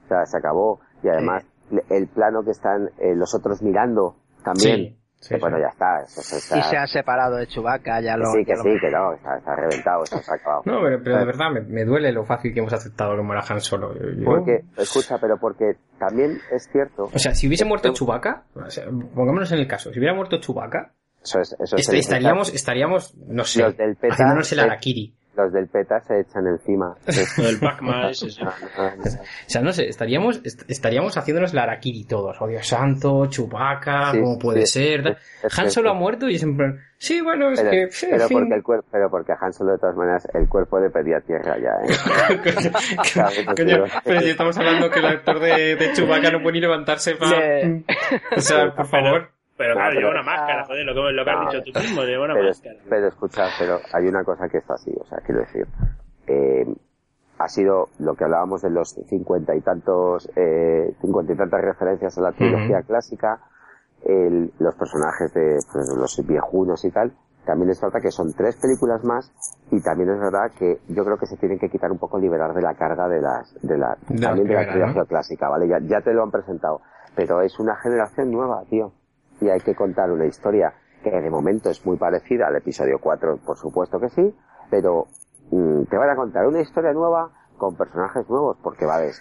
o 0.05 0.07
sea, 0.09 0.28
se 0.28 0.38
acabó. 0.38 0.80
Y 1.01 1.09
además 1.09 1.43
el 1.89 2.07
plano 2.07 2.43
que 2.43 2.51
están 2.51 2.91
eh, 2.99 3.15
los 3.15 3.34
otros 3.34 3.63
mirando 3.63 4.15
también, 4.43 4.75
Sí, 4.75 4.97
sí, 5.20 5.36
que, 5.36 5.39
bueno, 5.41 5.57
ya 5.59 5.68
está, 5.68 6.01
eso, 6.03 6.22
eso 6.22 6.38
está, 6.38 6.57
Y 6.59 6.63
se 6.63 6.78
ha 6.78 6.88
separado 6.88 7.36
de 7.38 7.47
Chewbacca, 7.47 8.01
ya 8.01 8.15
lo... 8.18 8.26
sí, 8.32 8.45
que 8.45 8.53
lo- 8.55 8.63
sí, 8.63 8.70
que 8.80 8.89
no, 8.91 9.13
está, 9.13 9.38
está 9.38 9.55
reventado, 9.55 10.03
eso 10.03 10.18
se 10.22 10.32
ha 10.32 10.36
acabado. 10.36 10.61
No, 10.65 10.82
pero, 10.82 11.03
pero 11.03 11.18
de 11.20 11.26
verdad 11.26 11.51
me, 11.51 11.61
me 11.61 11.86
duele 11.86 12.11
lo 12.11 12.24
fácil 12.26 12.53
que 12.53 12.59
hemos 12.59 12.74
aceptado 12.74 13.15
que 13.15 13.22
muera 13.22 13.43
Han 13.47 13.61
Solo. 13.61 13.93
Yo- 13.95 14.09
yo- 14.11 14.26
Porque, 14.26 14.61
escucha, 14.78 15.18
pero 15.20 15.38
porque 15.38 15.76
también 15.99 16.39
es 16.51 16.70
cierto, 16.72 17.03
O 17.13 17.20
sea, 17.20 17.34
si 17.36 17.47
hubiese 17.47 17.65
muerto 17.65 17.91
Chewbacca, 17.93 18.43
o 18.55 18.70
sea, 18.70 18.86
pongámonos 19.13 19.51
en 19.51 19.59
el 19.59 19.68
caso, 19.68 19.91
si 19.91 19.99
hubiera 19.99 20.13
muerto 20.15 20.39
Chewbacca, 20.39 20.91
eso 21.24 21.39
es, 21.41 21.53
eso 21.59 21.76
es 21.76 21.82
est- 21.82 21.89
el- 21.93 21.99
estaríamos, 21.99 22.53
estaríamos, 22.53 23.15
no 23.18 23.43
sé, 23.43 23.63
del 23.74 23.95
PETA, 23.95 24.13
haciéndonos 24.13 24.51
el 24.53 24.59
eh, 24.59 24.61
Arakiri. 24.61 25.13
Los 25.38 25.53
del 25.53 25.67
PETA 25.67 25.99
se 26.01 26.19
echan 26.21 26.47
encima. 26.47 26.95
Del 27.38 27.59
Pac-Man, 27.59 28.13
sí. 28.13 28.27
O 28.41 29.49
sea, 29.49 29.61
no 29.61 29.71
sé, 29.71 29.88
estaríamos, 29.88 30.41
est- 30.43 30.63
estaríamos 30.69 31.15
haciéndonos 31.15 31.53
la 31.53 31.63
Arakiri 31.63 32.05
todos. 32.05 32.35
Oh, 32.41 32.47
Dios 32.47 32.67
santo, 32.67 33.27
Chewbacca, 33.27 34.11
Sí, 34.11 34.19
¿cómo 34.19 34.39
puede 34.39 34.65
sí, 34.65 34.79
ser? 34.79 35.17
Han 35.57 35.69
Solo 35.69 35.91
ha 35.91 35.93
muerto 35.93 36.27
y 36.27 36.35
es 36.35 36.43
en 36.43 36.57
plan, 36.57 36.79
sí, 36.97 37.21
bueno, 37.21 37.51
es 37.51 37.59
Pero, 37.61 37.71
que, 37.71 37.89
pero 38.09 38.27
fin. 38.27 38.39
porque 38.39 38.55
el 38.55 38.63
cuerpo, 38.63 38.88
pero 38.91 39.09
porque 39.11 39.31
a 39.31 39.38
Han 39.39 39.53
Solo 39.53 39.73
de 39.73 39.77
todas 39.77 39.95
maneras 39.95 40.27
el 40.33 40.47
cuerpo 40.49 40.79
le 40.79 40.89
pedía 40.89 41.21
tierra 41.21 41.55
ya, 41.57 41.71
¿eh? 41.85 42.39
Coño, 42.43 43.55
coño, 43.55 43.83
pero 44.03 44.21
si 44.21 44.29
estamos 44.29 44.57
hablando 44.57 44.89
que 44.89 44.99
el 44.99 45.05
actor 45.05 45.39
de, 45.39 45.75
de 45.75 45.93
Chewbacca 45.93 46.31
no 46.31 46.41
puede 46.41 46.53
ni 46.53 46.61
levantarse 46.61 47.15
para... 47.15 47.38
O 48.35 48.41
sea, 48.41 48.73
por 48.75 48.88
favor. 48.88 49.29
Pero 49.57 49.73
claro, 49.73 49.93
lleva 49.99 50.11
una 50.11 50.23
máscara, 50.23 50.65
joder, 50.65 50.85
lo 50.85 50.93
que, 50.93 51.11
lo 51.13 51.25
que 51.25 51.31
has 51.31 51.39
No, 51.39 51.51
dicho 51.51 51.63
tú 51.63 51.79
mismo, 51.79 52.01
lleva 52.03 52.25
una 52.25 52.33
pero, 52.35 52.47
máscara. 52.49 52.75
pero 52.89 53.07
escucha, 53.07 53.41
pero 53.57 53.81
hay 53.91 54.07
una 54.07 54.23
cosa 54.23 54.47
que 54.49 54.59
está 54.59 54.75
así, 54.75 54.93
o 54.99 55.05
sea, 55.05 55.17
quiero 55.25 55.41
decir, 55.41 55.67
eh, 56.27 56.65
ha 57.39 57.47
sido 57.49 57.89
lo 57.99 58.15
que 58.15 58.23
hablábamos 58.23 58.61
de 58.61 58.69
los 58.69 58.89
cincuenta 59.07 59.55
y 59.55 59.61
tantos, 59.61 60.29
eh, 60.35 60.93
cincuenta 61.01 61.33
y 61.33 61.37
tantas 61.37 61.61
referencias 61.61 62.17
a 62.17 62.21
la 62.21 62.31
trilogía 62.33 62.81
clásica, 62.83 63.39
el- 64.05 64.51
los 64.59 64.75
personajes 64.75 65.33
de 65.33 65.57
pues, 65.71 65.87
los 65.97 66.27
viejunos 66.27 66.85
y 66.85 66.91
tal, 66.91 67.11
también 67.45 67.69
es 67.71 67.81
verdad 67.81 68.01
que 68.01 68.11
son 68.11 68.33
tres 68.33 68.57
películas 68.57 69.03
más 69.03 69.31
y 69.71 69.81
también 69.81 70.09
es 70.11 70.19
verdad 70.19 70.51
que 70.57 70.79
yo 70.89 71.03
creo 71.03 71.17
que 71.17 71.25
se 71.25 71.37
tienen 71.37 71.57
que 71.59 71.69
quitar 71.69 71.91
un 71.91 71.97
poco 71.97 72.19
liberar 72.19 72.53
de 72.53 72.61
la 72.61 72.75
carga 72.75 73.07
de 73.07 73.21
las 73.21 73.53
de 73.61 73.77
la 73.77 73.97
De 74.09 74.19
la 74.19 74.27
también 74.27 74.47
de 74.47 74.53
la 74.53 74.67
trilogía 74.69 75.01
¿no? 75.01 75.05
clásica, 75.07 75.49
¿vale? 75.49 75.67
Ya, 75.67 75.79
ya 75.79 76.01
te 76.01 76.13
lo 76.13 76.23
han 76.23 76.31
presentado, 76.31 76.81
pero 77.15 77.41
es 77.41 77.57
una 77.59 77.75
generación 77.77 78.31
nueva, 78.31 78.63
tío, 78.69 78.91
y 79.41 79.49
hay 79.49 79.59
que 79.59 79.75
contar 79.75 80.11
una 80.11 80.25
historia 80.25 80.73
que 81.03 81.11
de 81.11 81.29
momento 81.29 81.69
es 81.69 81.85
muy 81.85 81.97
parecida 81.97 82.47
al 82.47 82.55
episodio 82.55 82.99
4, 82.99 83.39
por 83.45 83.57
supuesto 83.57 83.99
que 83.99 84.09
sí, 84.09 84.35
pero 84.69 85.05
mm, 85.51 85.83
te 85.83 85.97
van 85.97 86.09
a 86.09 86.15
contar 86.15 86.47
una 86.47 86.61
historia 86.61 86.91
nueva 86.93 87.29
con 87.57 87.75
personajes 87.75 88.29
nuevos, 88.29 88.57
porque 88.61 88.85
vale, 88.85 89.11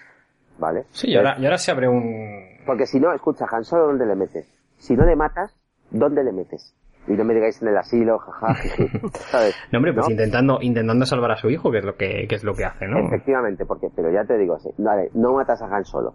¿vale? 0.59 0.85
Sí, 0.91 1.11
y 1.11 1.17
ahora, 1.17 1.37
y 1.39 1.45
ahora 1.45 1.59
se 1.59 1.71
abre 1.71 1.89
un... 1.89 2.65
Porque 2.67 2.87
si 2.87 2.99
no, 3.01 3.13
escucha, 3.13 3.47
Han 3.51 3.65
Solo, 3.65 3.87
¿dónde 3.87 4.07
le 4.07 4.15
metes? 4.15 4.47
Si 4.79 4.95
no 4.95 5.05
le 5.05 5.17
matas, 5.17 5.55
¿dónde 5.91 6.25
le 6.25 6.33
metes? 6.33 6.75
Y 7.09 7.13
no 7.13 7.25
me 7.25 7.35
digáis 7.35 7.63
en 7.63 7.69
el 7.69 7.77
asilo, 7.77 8.19
jaja, 8.19 8.55
¿sabes? 9.31 9.55
No, 9.71 9.79
hombre, 9.79 9.93
pues 9.95 10.07
¿No? 10.07 10.11
intentando, 10.11 10.59
intentando 10.61 11.07
salvar 11.07 11.33
a 11.33 11.37
su 11.37 11.49
hijo, 11.49 11.71
que 11.71 11.79
es 11.79 11.85
lo 11.85 11.95
que, 11.95 12.27
que 12.29 12.35
es 12.35 12.43
lo 12.43 12.55
que 12.55 12.65
hace, 12.65 12.87
¿no? 12.89 13.07
Efectivamente, 13.07 13.65
porque, 13.65 13.89
pero 13.95 14.11
ya 14.11 14.25
te 14.25 14.37
digo, 14.37 14.59
sí, 14.59 14.71
vale, 14.79 15.11
no 15.15 15.35
matas 15.35 15.63
a 15.63 15.67
Han 15.67 15.85
Solo. 15.85 16.15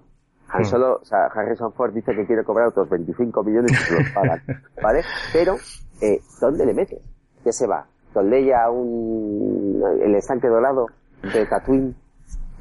Han 0.54 0.62
Hmm. 0.62 0.66
Solo, 0.66 1.00
o 1.02 1.06
sea, 1.06 1.26
Harrison 1.34 1.72
Ford 1.74 1.94
dice 1.94 2.14
que 2.14 2.26
quiere 2.26 2.44
cobrar 2.44 2.68
otros 2.68 2.90
25 2.90 3.44
millones 3.44 3.72
y 3.72 3.76
se 3.76 3.94
los 3.94 4.10
pagan, 4.14 4.42
¿vale? 4.82 5.02
Pero, 5.34 5.56
eh, 6.02 6.20
¿dónde 6.40 6.66
le 6.66 6.74
metes? 6.74 7.00
¿Qué 7.44 7.52
se 7.54 7.68
va? 7.68 7.86
¿Con 8.14 8.30
Leia 8.30 8.66
a 8.66 8.70
un, 8.70 9.82
el 10.02 10.16
estanque 10.16 10.48
dorado 10.48 10.88
de 11.34 11.46
Tatooine? 11.46 11.96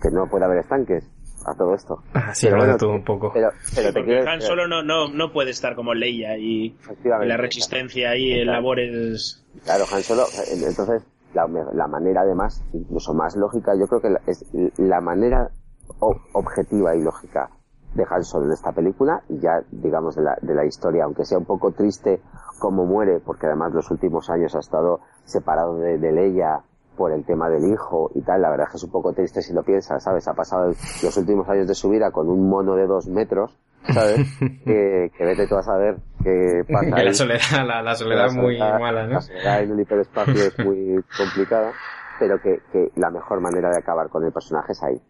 Que 0.00 0.10
no 0.10 0.26
puede 0.28 0.44
haber 0.44 0.58
estanques 0.58 1.04
a 1.46 1.54
todo 1.54 1.74
esto. 1.74 2.02
Ah, 2.14 2.34
sí, 2.34 2.46
Pero 2.46 2.56
lo 2.58 2.62
de 2.62 2.68
bueno, 2.68 2.78
todo 2.78 2.90
un 2.92 3.04
poco. 3.04 3.32
Pero, 3.32 3.50
Sí, 3.62 3.72
pero 3.76 3.88
te 3.88 3.92
porque 4.00 4.06
quiero 4.14 4.30
Han 4.30 4.40
Solo 4.40 4.68
no, 4.68 4.82
no, 4.82 5.08
no 5.08 5.32
puede 5.32 5.50
estar 5.50 5.74
como 5.74 5.92
Leia 5.94 6.36
y 6.38 6.76
la 7.04 7.36
resistencia 7.36 8.10
ahí 8.10 8.32
en 8.32 8.44
Claro. 8.44 8.58
labores... 8.60 9.44
Claro, 9.64 9.84
Han 9.92 10.02
Solo, 10.02 10.24
entonces, 10.64 11.02
la, 11.34 11.46
la 11.74 11.86
manera 11.88 12.20
además, 12.22 12.62
incluso 12.72 13.12
más 13.14 13.36
lógica, 13.36 13.72
yo 13.78 13.86
creo 13.88 14.00
que 14.00 14.10
la- 14.10 14.20
es 14.26 14.44
la 14.78 15.00
manera 15.00 15.50
o- 15.98 16.16
objetiva 16.34 16.94
y 16.94 17.02
lógica 17.02 17.50
de 17.94 18.06
Han 18.08 18.24
Solo 18.24 18.46
en 18.46 18.52
esta 18.52 18.72
película, 18.72 19.22
y 19.28 19.38
ya 19.38 19.62
digamos 19.70 20.14
de 20.16 20.22
la, 20.22 20.38
de 20.40 20.54
la 20.54 20.64
historia, 20.64 21.04
aunque 21.04 21.24
sea 21.24 21.38
un 21.38 21.44
poco 21.44 21.72
triste 21.72 22.20
como 22.58 22.84
muere, 22.86 23.20
porque 23.20 23.46
además 23.46 23.72
los 23.72 23.90
últimos 23.90 24.28
años 24.30 24.54
ha 24.54 24.60
estado 24.60 25.00
separado 25.24 25.76
de, 25.78 25.98
de 25.98 26.12
Leia 26.12 26.60
por 26.96 27.12
el 27.12 27.24
tema 27.24 27.48
del 27.48 27.64
hijo 27.72 28.10
y 28.14 28.20
tal, 28.20 28.42
la 28.42 28.50
verdad 28.50 28.66
es 28.66 28.72
que 28.72 28.76
es 28.76 28.84
un 28.84 28.90
poco 28.90 29.12
triste 29.12 29.40
si 29.42 29.52
lo 29.54 29.62
piensas, 29.62 30.02
¿sabes? 30.02 30.28
Ha 30.28 30.34
pasado 30.34 30.66
el- 30.68 30.76
los 31.02 31.16
últimos 31.16 31.48
años 31.48 31.66
de 31.66 31.74
su 31.74 31.88
vida 31.88 32.10
con 32.10 32.28
un 32.28 32.48
mono 32.48 32.74
de 32.76 32.86
dos 32.86 33.06
metros, 33.08 33.58
¿sabes? 33.94 34.20
que, 34.64 35.10
que 35.16 35.24
vete 35.24 35.46
tú 35.46 35.56
a 35.56 35.62
saber 35.62 35.96
qué 36.22 36.62
pasa 36.70 36.96
Que 36.96 37.02
la 37.04 37.12
soledad, 37.14 37.66
la, 37.66 37.82
la 37.82 37.94
soledad 37.94 38.26
es 38.26 38.34
muy 38.36 38.58
mala, 38.78 39.06
¿no? 39.06 39.14
La 39.14 39.20
soledad 39.22 39.62
en 39.62 39.70
el 39.72 39.80
hiperespacio 39.80 40.44
es 40.46 40.58
muy 40.60 41.02
complicada, 41.16 41.72
pero 42.18 42.38
que, 42.42 42.60
que 42.70 42.92
la 42.96 43.08
mejor 43.10 43.40
manera 43.40 43.70
de 43.70 43.78
acabar 43.78 44.10
con 44.10 44.22
el 44.24 44.32
personaje 44.32 44.72
es 44.72 44.82
ahí. 44.82 45.00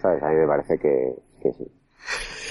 ¿Sabes? 0.00 0.22
A 0.22 0.28
mí 0.28 0.36
me 0.36 0.46
parece 0.46 0.78
que, 0.78 1.16
que 1.42 1.52
sí. 1.54 1.66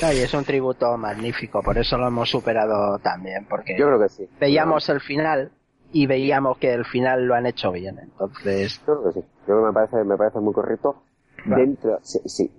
No, 0.01 0.11
y 0.11 0.17
es 0.19 0.33
un 0.33 0.43
tributo 0.43 0.97
magnífico, 0.97 1.61
por 1.61 1.77
eso 1.77 1.97
lo 1.97 2.07
hemos 2.07 2.29
superado 2.29 2.97
también, 2.99 3.45
porque 3.49 3.77
Yo 3.77 3.87
creo 3.87 3.99
que 3.99 4.09
sí. 4.09 4.27
veíamos 4.39 4.89
el 4.89 4.99
final 4.99 5.51
y 5.91 6.07
veíamos 6.07 6.57
que 6.57 6.73
el 6.73 6.85
final 6.85 7.25
lo 7.25 7.35
han 7.35 7.45
hecho 7.45 7.71
bien, 7.71 7.99
entonces... 7.99 8.79
Yo 8.79 8.99
creo 8.99 9.03
que 9.03 9.11
sí. 9.21 9.25
Yo 9.41 9.45
creo 9.45 9.59
que 9.61 9.65
me 9.67 9.73
parece, 9.73 10.03
me 10.03 10.17
parece 10.17 10.39
muy 10.39 10.53
correcto. 10.53 11.03
Dentro, 11.45 11.99
sí, 12.03 12.19
sí, 12.25 12.49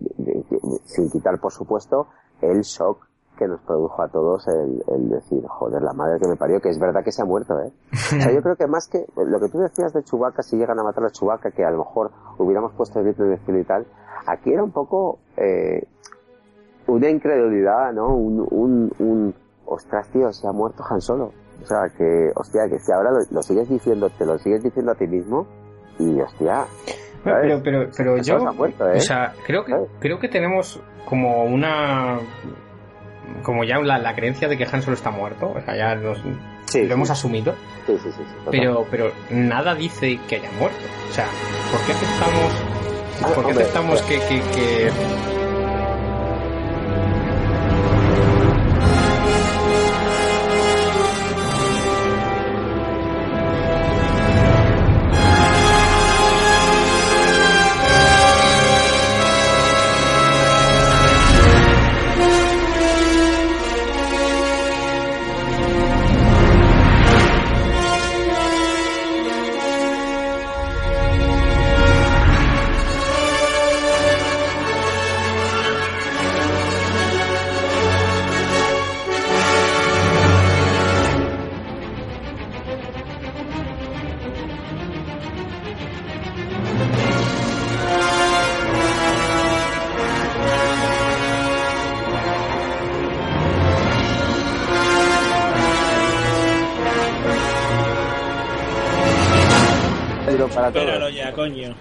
sin 0.85 1.11
quitar, 1.11 1.39
por 1.41 1.53
supuesto, 1.53 2.09
el 2.43 2.61
shock 2.63 3.07
que 3.39 3.49
nos 3.49 3.61
produjo 3.63 4.01
a 4.03 4.09
todos 4.09 4.47
el, 4.47 4.85
el 4.95 5.09
decir, 5.11 5.43
joder, 5.47 5.83
la 5.83 5.93
madre 5.93 6.21
que 6.21 6.29
me 6.29 6.37
parió, 6.37 6.61
que 6.61 6.69
es 6.69 6.79
verdad 6.79 7.03
que 7.03 7.11
se 7.11 7.23
ha 7.23 7.25
muerto, 7.25 7.59
¿eh? 7.61 7.73
O 7.93 7.97
sea, 7.97 8.31
yo 8.33 8.43
creo 8.43 8.57
que 8.57 8.67
más 8.69 8.87
que 8.89 9.07
lo 9.17 9.41
que 9.41 9.49
tú 9.49 9.59
decías 9.59 9.93
de 9.93 10.05
Chewbacca, 10.05 10.43
si 10.43 10.57
llegan 10.57 10.79
a 10.79 10.85
matar 10.85 11.05
a 11.05 11.11
Chewbacca, 11.11 11.51
que 11.51 11.65
a 11.65 11.71
lo 11.71 11.79
mejor 11.79 12.13
hubiéramos 12.39 12.73
puesto 12.75 13.01
el 13.01 13.07
grito 13.07 13.25
de 13.25 13.39
cielo 13.39 13.59
y 13.59 13.65
tal, 13.65 13.87
aquí 14.27 14.53
era 14.53 14.63
un 14.63 14.71
poco 14.71 15.19
eh, 15.37 15.89
una 16.87 17.09
incredulidad, 17.09 17.93
¿no? 17.93 18.09
Un, 18.15 18.47
un, 18.51 18.93
un, 18.99 19.35
ostras, 19.67 20.09
tío, 20.13 20.33
se 20.33 20.47
ha 20.47 20.53
muerto 20.53 20.83
Han 20.89 21.01
Solo. 21.01 21.33
O 21.63 21.67
sea, 21.67 21.79
que, 21.97 22.31
hostia, 22.35 22.63
que 22.69 22.79
si 22.79 22.93
ahora 22.93 23.11
lo, 23.11 23.19
lo 23.31 23.43
sigues 23.43 23.69
diciendo, 23.69 24.11
te 24.11 24.27
lo 24.27 24.39
sigues 24.39 24.63
diciendo 24.63 24.93
a 24.93 24.95
ti 24.97 25.07
mismo, 25.07 25.47
y 25.99 26.21
hostia, 26.21 26.65
Pero, 27.23 27.61
pero, 27.63 27.89
pero 27.97 28.17
Eso 28.17 28.33
yo, 28.33 28.41
se 28.41 28.47
ha 28.47 28.53
muerto, 28.53 28.89
¿eh? 28.89 28.97
o 28.97 29.01
sea, 29.01 29.33
creo 29.47 29.65
que, 29.65 29.73
¿Sabes? 29.73 29.89
creo 30.01 30.19
que 30.19 30.29
tenemos 30.29 30.81
como 31.09 31.45
una, 31.45 32.19
como 33.45 33.65
ya 33.65 33.79
la, 33.79 33.99
la 33.99 34.15
creencia 34.15 34.49
de 34.49 34.59
que 34.59 34.65
Han 34.71 34.83
Solo 34.83 34.95
está 34.97 35.11
muerto, 35.11 35.53
o 35.57 35.61
sea, 35.61 35.77
ya 35.77 35.95
nos, 35.95 36.19
Sí, 36.67 36.81
lo 36.83 36.87
sí. 36.89 36.93
hemos 36.93 37.11
asumido, 37.11 37.55
Sí, 37.87 37.97
sí, 38.03 38.11
sí, 38.11 38.23
sí, 38.27 38.35
pero, 38.51 38.85
pero 38.91 39.11
nada 39.31 39.75
dice 39.75 40.19
que 40.29 40.37
haya 40.37 40.51
muerto. 40.59 40.79
O 41.11 41.13
sea, 41.15 41.27
¿por 41.71 41.81
qué 41.87 41.93
aceptamos, 41.93 42.53
Ah, 43.23 43.27
por 43.35 43.45
qué 43.45 43.51
hombre, 43.51 43.63
aceptamos 43.65 44.03
hombre. 44.03 44.19
que, 44.19 44.29
que, 44.29 44.41
que- 44.51 45.34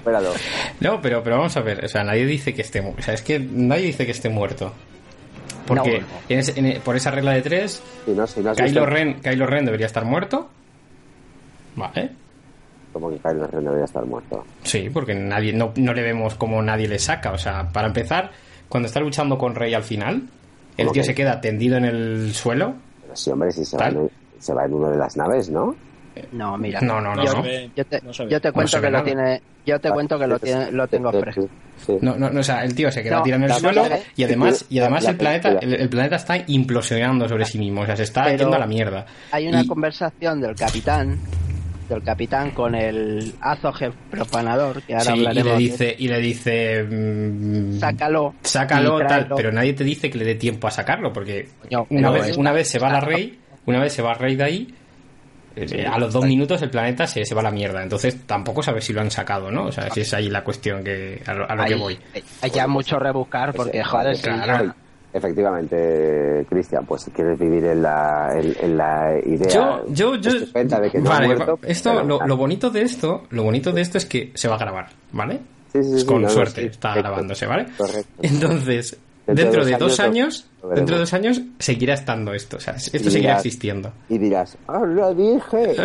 Espéralo. 0.04 0.32
No, 0.82 1.02
pero, 1.02 1.24
pero 1.24 1.38
vamos 1.38 1.56
a 1.56 1.62
ver, 1.62 1.86
o 1.86 1.88
sea, 1.88 2.04
nadie 2.04 2.26
dice 2.26 2.54
que 2.54 2.62
esté 2.62 2.82
mu- 2.82 2.94
O 2.98 3.02
sea, 3.02 3.14
es 3.14 3.22
que 3.22 3.40
nadie 3.40 3.86
dice 3.86 4.06
que 4.06 4.12
esté 4.12 4.28
muerto. 4.28 4.74
Porque 5.66 6.02
No. 6.02 6.06
en 6.28 6.66
en- 6.66 6.82
por 6.82 6.98
esa 6.98 7.10
regla 7.10 7.32
de 7.32 7.42
tres, 7.42 7.82
Si 8.04 8.12
no, 8.12 8.28
si 8.28 8.42
no 8.42 8.50
has 8.52 8.58
Kylo 8.58 8.86
Ren, 8.86 9.22
Kylo 9.22 9.46
Ren 9.48 9.64
debería 9.64 9.86
estar 9.86 10.04
muerto. 10.04 10.50
Vale. 11.76 12.12
Como 12.92 13.10
que 13.10 13.18
Kylo 13.18 13.48
Ren 13.48 13.64
debería 13.64 13.86
estar 13.86 14.06
muerto. 14.06 14.46
Sí, 14.64 14.90
porque 14.94 15.16
nadie, 15.16 15.54
no, 15.54 15.72
no 15.78 15.94
le 15.94 16.02
vemos 16.04 16.36
como 16.36 16.62
nadie 16.62 16.88
le 16.88 17.00
saca. 17.00 17.32
O 17.32 17.38
sea, 17.38 17.70
para 17.70 17.88
empezar, 17.88 18.32
cuando 18.68 18.88
está 18.88 19.00
luchando 19.00 19.38
con 19.38 19.56
Rey 19.56 19.74
al 19.74 19.84
final, 19.84 20.24
el 20.78 20.86
¿Cómo 20.86 20.92
tío 20.94 21.02
que? 21.02 21.08
se 21.08 21.16
queda 21.16 21.40
tendido 21.42 21.78
en 21.78 21.86
el 21.86 22.34
suelo. 22.34 22.76
Pero 23.02 23.16
sí, 23.16 23.32
hombre, 23.32 23.52
si 23.52 23.64
se 23.66 23.78
va, 23.78 23.88
en, 23.88 24.10
se 24.40 24.54
va 24.54 24.66
en 24.66 24.74
una 24.74 24.90
de 24.90 24.98
las 24.98 25.16
naves, 25.16 25.50
¿no? 25.50 25.76
No, 26.32 26.58
mira. 26.58 26.80
No, 26.82 27.00
no, 27.02 27.16
no, 27.16 27.26
yo, 27.26 27.34
no. 27.34 27.44
yo 27.76 27.86
te, 27.86 28.02
No 28.02 28.14
se 28.14 28.26
ve. 28.26 28.32
yo 28.32 28.42
te 28.42 28.48
No 28.50 28.54
cuento 28.54 28.82
que 28.82 28.90
lo 28.90 29.04
tiene. 29.04 29.42
Yo 29.66 29.80
te 29.80 29.90
cuento 29.92 30.20
que 30.20 30.28
lo, 30.28 30.40
tiene, 30.40 30.72
lo 30.72 30.88
tengo 30.88 31.12
fresco. 31.12 31.48
sí. 31.78 31.94
No, 32.02 32.16
no, 32.18 32.30
no, 32.30 32.40
o 32.42 32.44
sea, 32.44 32.64
el 32.66 32.76
tío 32.76 32.92
se 32.92 33.02
queda 33.02 33.18
No, 33.18 33.24
tirado 33.24 33.44
en 33.46 33.50
el 33.52 33.56
suelo 33.58 33.84
y 34.16 34.24
además, 34.24 34.66
y 34.70 34.80
además 34.80 35.04
la- 35.06 35.10
el 35.12 35.16
planeta, 35.18 35.52
la- 35.52 35.60
el, 35.60 35.74
el 35.74 35.90
planeta 35.90 36.16
está 36.18 36.36
implosionando 36.48 37.28
sobre 37.30 37.46
sí 37.46 37.58
mismo. 37.60 37.82
O 37.82 37.86
sea, 37.86 37.96
se 37.96 38.04
está 38.04 38.26
Pero- 38.26 38.38
yendo 38.40 38.56
a 38.56 38.60
la 38.60 38.68
mierda. 38.68 39.06
Hay 39.32 39.48
una 39.48 39.62
Y- 39.64 39.68
conversación 39.68 40.42
del 40.42 40.54
capitán, 40.56 41.18
del 41.88 42.04
capitán 42.04 42.52
con 42.52 42.76
el 42.76 43.34
azoje 43.40 43.92
propanador, 44.12 44.82
que 44.84 44.94
ahora 44.96 45.14
Sí, 45.14 45.20
y 45.20 45.44
le 45.44 45.56
dice, 45.58 45.96
y 45.98 46.08
le 46.10 46.20
dice, 46.20 46.84
mm, 46.84 47.80
sácalo. 47.80 48.36
sácalo, 48.42 49.00
tal, 49.08 49.30
pero 49.36 49.52
nadie 49.52 49.74
te 49.74 49.84
dice 49.84 50.10
que 50.10 50.18
le 50.18 50.26
dé 50.26 50.36
tiempo 50.36 50.68
a 50.68 50.72
sacarlo, 50.72 51.12
porque 51.14 51.48
una 51.90 52.10
vez, 52.12 52.36
una 52.38 52.52
vez 52.52 52.68
se 52.70 52.80
va 52.80 52.90
la 52.92 53.00
Rey, 53.00 53.40
una 53.66 53.80
vez 53.80 53.94
se 53.94 54.02
va 54.02 54.14
Rey 54.14 54.36
de 54.36 54.44
ahí, 54.44 54.76
eh, 55.56 55.86
a 55.86 55.98
los 56.00 56.12
dos 56.14 56.26
minutos 56.26 56.62
el 56.62 56.70
planeta 56.70 57.06
se, 57.08 57.26
se 57.26 57.36
va 57.36 57.42
a 57.42 57.46
la 57.46 57.52
mierda. 57.52 57.82
Entonces 57.84 58.26
tampoco 58.26 58.62
sabes 58.64 58.84
si 58.86 58.94
lo 58.94 59.02
han 59.02 59.12
sacado, 59.12 59.52
¿no? 59.52 59.66
O 59.66 59.72
sea, 59.72 59.90
si 59.90 60.02
es 60.02 60.14
ahí 60.14 60.30
la 60.30 60.44
cuestión 60.44 60.84
que 60.84 61.22
a 61.26 61.34
lo, 61.34 61.50
a 61.50 61.56
lo 61.56 61.66
que 61.66 61.76
voy. 61.76 62.00
hay 62.42 62.50
ya 62.52 62.68
mucho 62.68 62.98
rebuscar 63.00 63.54
porque, 63.54 63.80
Ese- 63.80 63.84
joder, 63.90 64.16
si 64.16 64.24
claro. 64.24 64.66
ya- 64.66 64.76
Efectivamente, 65.16 66.46
Cristian, 66.50 66.86
pues 66.88 67.04
si 67.04 67.12
quieres 67.12 67.38
vivir 67.38 67.64
en 67.66 67.84
la, 67.84 68.30
en, 68.36 68.56
en 68.60 68.78
la 68.78 69.14
idea 69.26 69.50
Yo, 69.54 69.86
yo, 69.90 70.16
yo. 70.16 70.32
estupenda 70.32 70.80
de 70.80 70.90
que 70.90 71.00
no 71.00 71.12
ha 71.12 71.14
vale, 71.20 71.28
muerto, 71.28 71.60
esto, 71.64 72.04
lo, 72.04 72.20
lo 72.26 72.38
bonito 72.38 72.70
de 72.72 72.82
esto, 72.82 73.24
lo 73.30 73.44
bonito 73.44 73.72
de 73.72 73.82
esto 73.82 74.00
es 74.00 74.06
que 74.06 74.32
se 74.34 74.48
va 74.48 74.56
a 74.56 74.58
grabar, 74.58 74.90
¿vale? 75.12 75.40
Sí, 75.72 75.84
sí, 75.84 76.00
sí, 76.00 76.06
Con 76.06 76.22
no, 76.24 76.28
no, 76.28 76.34
suerte 76.34 76.62
sí, 76.62 76.68
está 76.68 76.90
correcto, 76.90 77.10
grabándose, 77.10 77.46
¿vale? 77.46 77.66
correcto. 77.78 78.12
Entonces, 78.22 78.98
Dentro 79.26 79.44
dentro, 79.46 79.66
de 79.66 79.72
de 79.72 79.78
dos 79.78 79.92
dos 79.92 80.00
años 80.02 80.48
dentro 80.76 80.96
de 80.96 81.00
dos 81.00 81.14
años 81.14 81.42
seguirá 81.60 81.94
estando 81.94 82.34
esto, 82.34 82.58
o 82.58 82.60
sea, 82.60 82.74
esto 82.74 82.98
Y 82.98 83.00
seguirá 83.00 83.20
dirás- 83.20 83.46
existiendo. 83.46 83.94
Y 84.10 84.18
dirás, 84.18 84.58
¡ah, 84.68 84.80
lo 84.86 85.14
dije! 85.16 85.76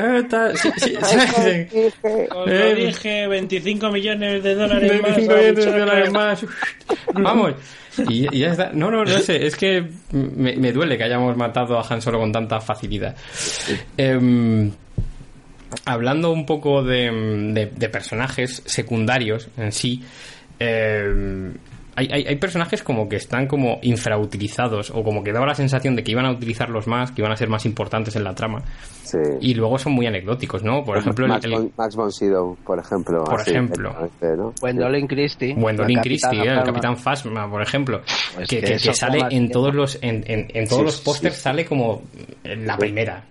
Os 2.35 2.47
lo 2.47 2.75
dije, 2.75 3.27
25 3.29 3.91
millones 3.91 4.43
de 4.43 4.55
dólares 4.55 4.93
más. 5.03 5.17
25 5.17 5.33
a 5.33 5.37
millones 5.37 5.65
de 5.65 5.79
dólares 5.79 6.13
más. 6.13 6.47
Vamos. 7.15 7.55
Y, 8.09 8.35
y 8.37 8.41
ya 8.41 8.53
está. 8.53 8.71
No, 8.73 8.91
no, 8.91 9.05
no 9.05 9.19
sé. 9.19 9.45
Es 9.47 9.57
que 9.57 9.85
me, 10.13 10.57
me 10.57 10.73
duele 10.73 10.97
que 10.97 11.05
hayamos 11.05 11.37
matado 11.37 11.79
a 11.79 11.87
Han 11.89 12.01
Solo 12.03 12.19
con 12.21 12.31
tanta 12.33 12.61
facilidad. 12.61 13.17
Em, 13.97 14.71
hablando 15.85 16.31
un 16.31 16.47
poco 16.47 16.83
de, 16.83 17.11
de- 17.55 17.73
de 17.75 17.89
personajes 17.89 18.63
secundarios 18.67 19.49
en 19.57 19.73
sí, 19.73 20.03
em, 20.61 21.55
hay, 21.99 22.09
hay- 22.13 22.25
hay 22.27 22.37
personajes 22.37 22.83
como 22.83 23.09
que 23.09 23.17
están 23.17 23.47
como 23.47 23.79
infrautilizados 23.83 24.91
o 24.91 25.03
como 25.03 25.23
que 25.25 25.33
daba 25.33 25.47
la 25.47 25.55
sensación 25.55 25.97
de 25.97 26.03
que 26.05 26.13
iban 26.13 26.27
a 26.27 26.31
utilizarlos 26.31 26.87
más, 26.87 27.11
que 27.13 27.21
iban 27.23 27.33
a 27.33 27.37
ser 27.37 27.49
más 27.49 27.67
importantes 27.67 28.15
en 28.17 28.25
la 28.25 28.35
trama 28.35 28.63
Sí. 29.05 29.19
y 29.41 29.55
luego 29.55 29.79
son 29.79 29.93
muy 29.95 30.07
anecdóticos, 30.07 30.63
¿no? 30.63 30.85
Por 30.85 30.99
ejemplo, 30.99 31.25
el- 31.25 31.33
Max, 31.33 31.45
el, 31.45 31.51
von, 31.53 31.73
Max 31.77 31.97
von 31.97 32.13
Sydow, 32.13 32.57
por 32.65 32.79
ejemplo. 32.79 33.25
Por 33.25 33.41
así, 33.41 33.51
ejemplo. 33.51 33.91
¿no? 34.01 34.09
Christie. 35.09 35.55
Gwendolyn 35.55 35.97
la 35.97 36.03
Christie, 36.03 36.41
¿eh? 36.43 36.53
el. 36.59 36.63
Capitán 36.65 36.97
Phasma, 36.97 37.51
por 37.51 37.63
ejemplo, 37.63 38.03
Pues 38.35 38.49
que, 38.49 38.61
que 38.61 38.67
que- 38.67 38.75
eso 38.75 38.91
que 38.91 38.95
sale 38.97 39.21
en 39.31 39.51
todos 39.51 39.75
los 39.75 39.99
en, 40.03 40.25
en- 40.27 40.47
en 40.55 40.69
todos 40.69 40.81
Sí, 40.81 40.85
los 40.85 41.01
pósters 41.01 41.37
sí. 41.37 41.41
sale 41.43 41.65
como 41.65 42.03
en 42.45 42.67
la 42.67 42.77
primera 42.77 43.25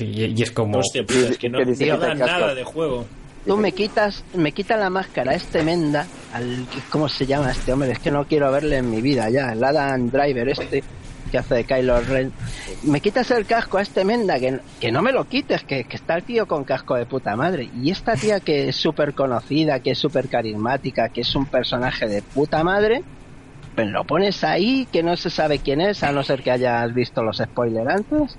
y, 0.00 0.24
y 0.36 0.42
es 0.42 0.50
como 0.50 0.78
Hostia, 0.78 1.02
puta, 1.04 1.28
es 1.30 1.38
que 1.38 1.48
no, 1.48 1.58
no 1.60 2.14
nada 2.16 2.54
de 2.54 2.64
juego. 2.64 3.04
Tú 3.44 3.56
me 3.56 3.72
quitas, 3.72 4.24
me 4.34 4.52
quita 4.52 4.76
la 4.76 4.88
máscara 4.88 5.34
este 5.34 5.64
Menda, 5.64 6.06
al, 6.32 6.64
¿cómo 6.90 7.08
se 7.08 7.26
llama 7.26 7.50
este 7.50 7.72
hombre? 7.72 7.92
Es 7.92 7.98
que 7.98 8.12
no 8.12 8.24
quiero 8.26 8.52
verle 8.52 8.76
en 8.76 8.90
mi 8.90 9.02
vida 9.02 9.28
ya, 9.30 9.52
el 9.52 9.64
Adam 9.64 10.10
Driver 10.10 10.48
este 10.48 10.84
que 11.32 11.38
hace 11.38 11.54
de 11.54 11.64
Kylo 11.64 11.98
Ren. 12.02 12.30
Me 12.82 13.00
quitas 13.00 13.30
el 13.30 13.46
casco 13.46 13.78
a 13.78 13.82
este 13.82 14.04
Menda, 14.04 14.38
que, 14.38 14.60
que 14.78 14.92
no 14.92 15.00
me 15.00 15.12
lo 15.12 15.24
quites, 15.24 15.64
que, 15.64 15.84
que 15.84 15.96
está 15.96 16.16
el 16.16 16.24
tío 16.24 16.46
con 16.46 16.62
casco 16.62 16.94
de 16.94 17.06
puta 17.06 17.34
madre. 17.36 17.70
Y 17.82 17.90
esta 17.90 18.14
tía 18.14 18.38
que 18.38 18.68
es 18.68 18.76
súper 18.76 19.14
conocida, 19.14 19.80
que 19.80 19.92
es 19.92 19.98
súper 19.98 20.28
carismática, 20.28 21.08
que 21.08 21.22
es 21.22 21.34
un 21.34 21.46
personaje 21.46 22.06
de 22.06 22.20
puta 22.20 22.62
madre, 22.62 23.02
pues 23.74 23.88
lo 23.88 24.04
pones 24.04 24.44
ahí, 24.44 24.86
que 24.92 25.02
no 25.02 25.16
se 25.16 25.30
sabe 25.30 25.58
quién 25.58 25.80
es, 25.80 26.02
a 26.02 26.12
no 26.12 26.22
ser 26.22 26.42
que 26.42 26.50
hayas 26.50 26.92
visto 26.92 27.22
los 27.22 27.38
spoilers 27.38 27.88
antes. 27.88 28.36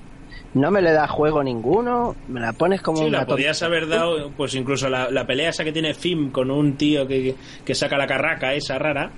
No 0.53 0.69
me 0.69 0.81
le 0.81 0.91
da 0.91 1.07
juego 1.07 1.43
ninguno, 1.43 2.15
me 2.27 2.39
la 2.39 2.53
pones 2.53 2.81
como 2.81 2.99
Sí, 2.99 3.05
una 3.05 3.19
la 3.19 3.25
podías 3.25 3.63
haber 3.63 3.87
dado, 3.87 4.29
pues 4.37 4.53
incluso 4.53 4.87
la, 4.89 5.09
la 5.09 5.25
pelea 5.25 5.49
esa 5.49 5.63
que 5.63 5.71
tiene 5.71 5.93
Fim 5.95 6.31
con 6.31 6.51
un 6.51 6.77
tío 6.77 7.07
que, 7.07 7.35
que 7.65 7.73
saca 7.75 7.97
la 7.97 8.05
carraca 8.05 8.53
esa 8.53 8.77
rara 8.77 9.11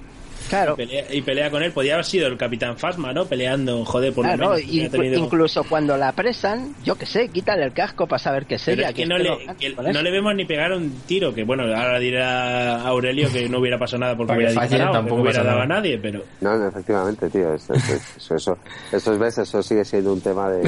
Claro. 0.50 0.74
y 0.74 0.76
pelea, 0.78 1.06
y 1.12 1.22
pelea 1.22 1.50
con 1.52 1.64
él. 1.64 1.72
Podía 1.72 1.94
haber 1.94 2.06
sido 2.06 2.28
el 2.28 2.38
Capitán 2.38 2.78
Fasma, 2.78 3.12
¿no? 3.14 3.26
Peleando, 3.26 3.84
joder, 3.86 4.14
por 4.14 4.26
Claro, 4.26 4.52
menos. 4.56 5.18
incluso 5.18 5.64
cuando 5.64 5.98
la 5.98 6.10
apresan, 6.10 6.76
yo 6.84 6.96
que 6.96 7.06
sé, 7.06 7.30
quítale 7.30 7.64
el 7.64 7.74
casco 7.74 8.08
para 8.08 8.20
saber 8.20 8.46
que 8.46 8.58
Pero 8.64 8.82
ella. 8.82 8.90
es 8.90 8.96
que, 8.96 9.04
es 9.04 9.10
no, 9.10 9.16
que 9.16 9.24
le, 9.24 9.56
que 9.76 9.94
no 9.94 10.02
le 10.02 10.12
vemos 10.12 10.36
ni 10.36 10.46
pegar 10.46 10.72
un 10.74 10.92
tiro, 11.08 11.34
que 11.34 11.44
bueno, 11.44 11.64
ahora 11.64 12.00
dirá 12.00 12.82
Aurelio 12.82 13.32
que 13.32 13.50
no 13.50 13.60
hubiera 13.60 13.78
pasado 13.80 14.00
nada 14.00 14.16
porque 14.16 14.34
que 14.34 14.38
hubiera 14.38 14.52
disparado, 14.52 14.92
que 14.92 14.98
tampoco 14.98 15.16
no 15.18 15.22
hubiera 15.24 15.44
dado 15.44 15.62
a 15.62 15.66
nadie, 15.66 15.98
pero... 15.98 16.22
No, 16.42 16.58
no, 16.58 16.68
efectivamente, 16.68 17.30
tío. 17.30 17.54
Eso, 17.54 17.74
eso, 17.74 17.94
eso, 18.18 18.36
eso, 18.36 18.58
eso, 18.92 19.20
ves, 19.20 19.38
eso 19.38 19.64
sigue 19.64 19.84
siendo 19.86 20.14
un 20.14 20.22
tema 20.22 20.50
de, 20.50 20.62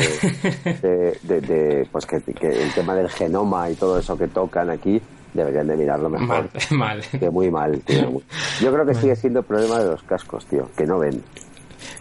de, 0.81 1.18
de- 1.23 1.41
de, 1.41 1.88
pues 1.91 2.06
que, 2.06 2.22
que 2.34 2.47
el 2.47 2.73
tema 2.73 2.95
del 2.95 3.10
genoma 3.10 3.69
y 3.69 3.76
todo 3.76 3.99
eso 3.99 4.18
que 4.18 4.27
tocan 4.27 4.69
aquí 4.69 5.01
deberían 5.38 5.68
de 5.68 5.77
mirarlo 5.77 6.09
mejor. 6.09 6.27
mal, 6.27 6.49
mal. 6.72 7.01
Que 7.19 7.30
muy 7.30 7.49
mal, 7.49 7.80
tío. 7.81 8.11
muy- 8.11 8.23
Yo 8.61 8.73
creo 8.73 8.85
que 8.85 8.93
sigue 8.95 9.15
siendo 9.15 9.39
el 9.39 9.45
problema 9.45 9.80
de 9.80 9.85
los 9.91 10.03
cascos, 10.03 10.45
tío, 10.47 10.69
que 10.76 10.85
no 10.85 10.99
ven. 10.99 11.23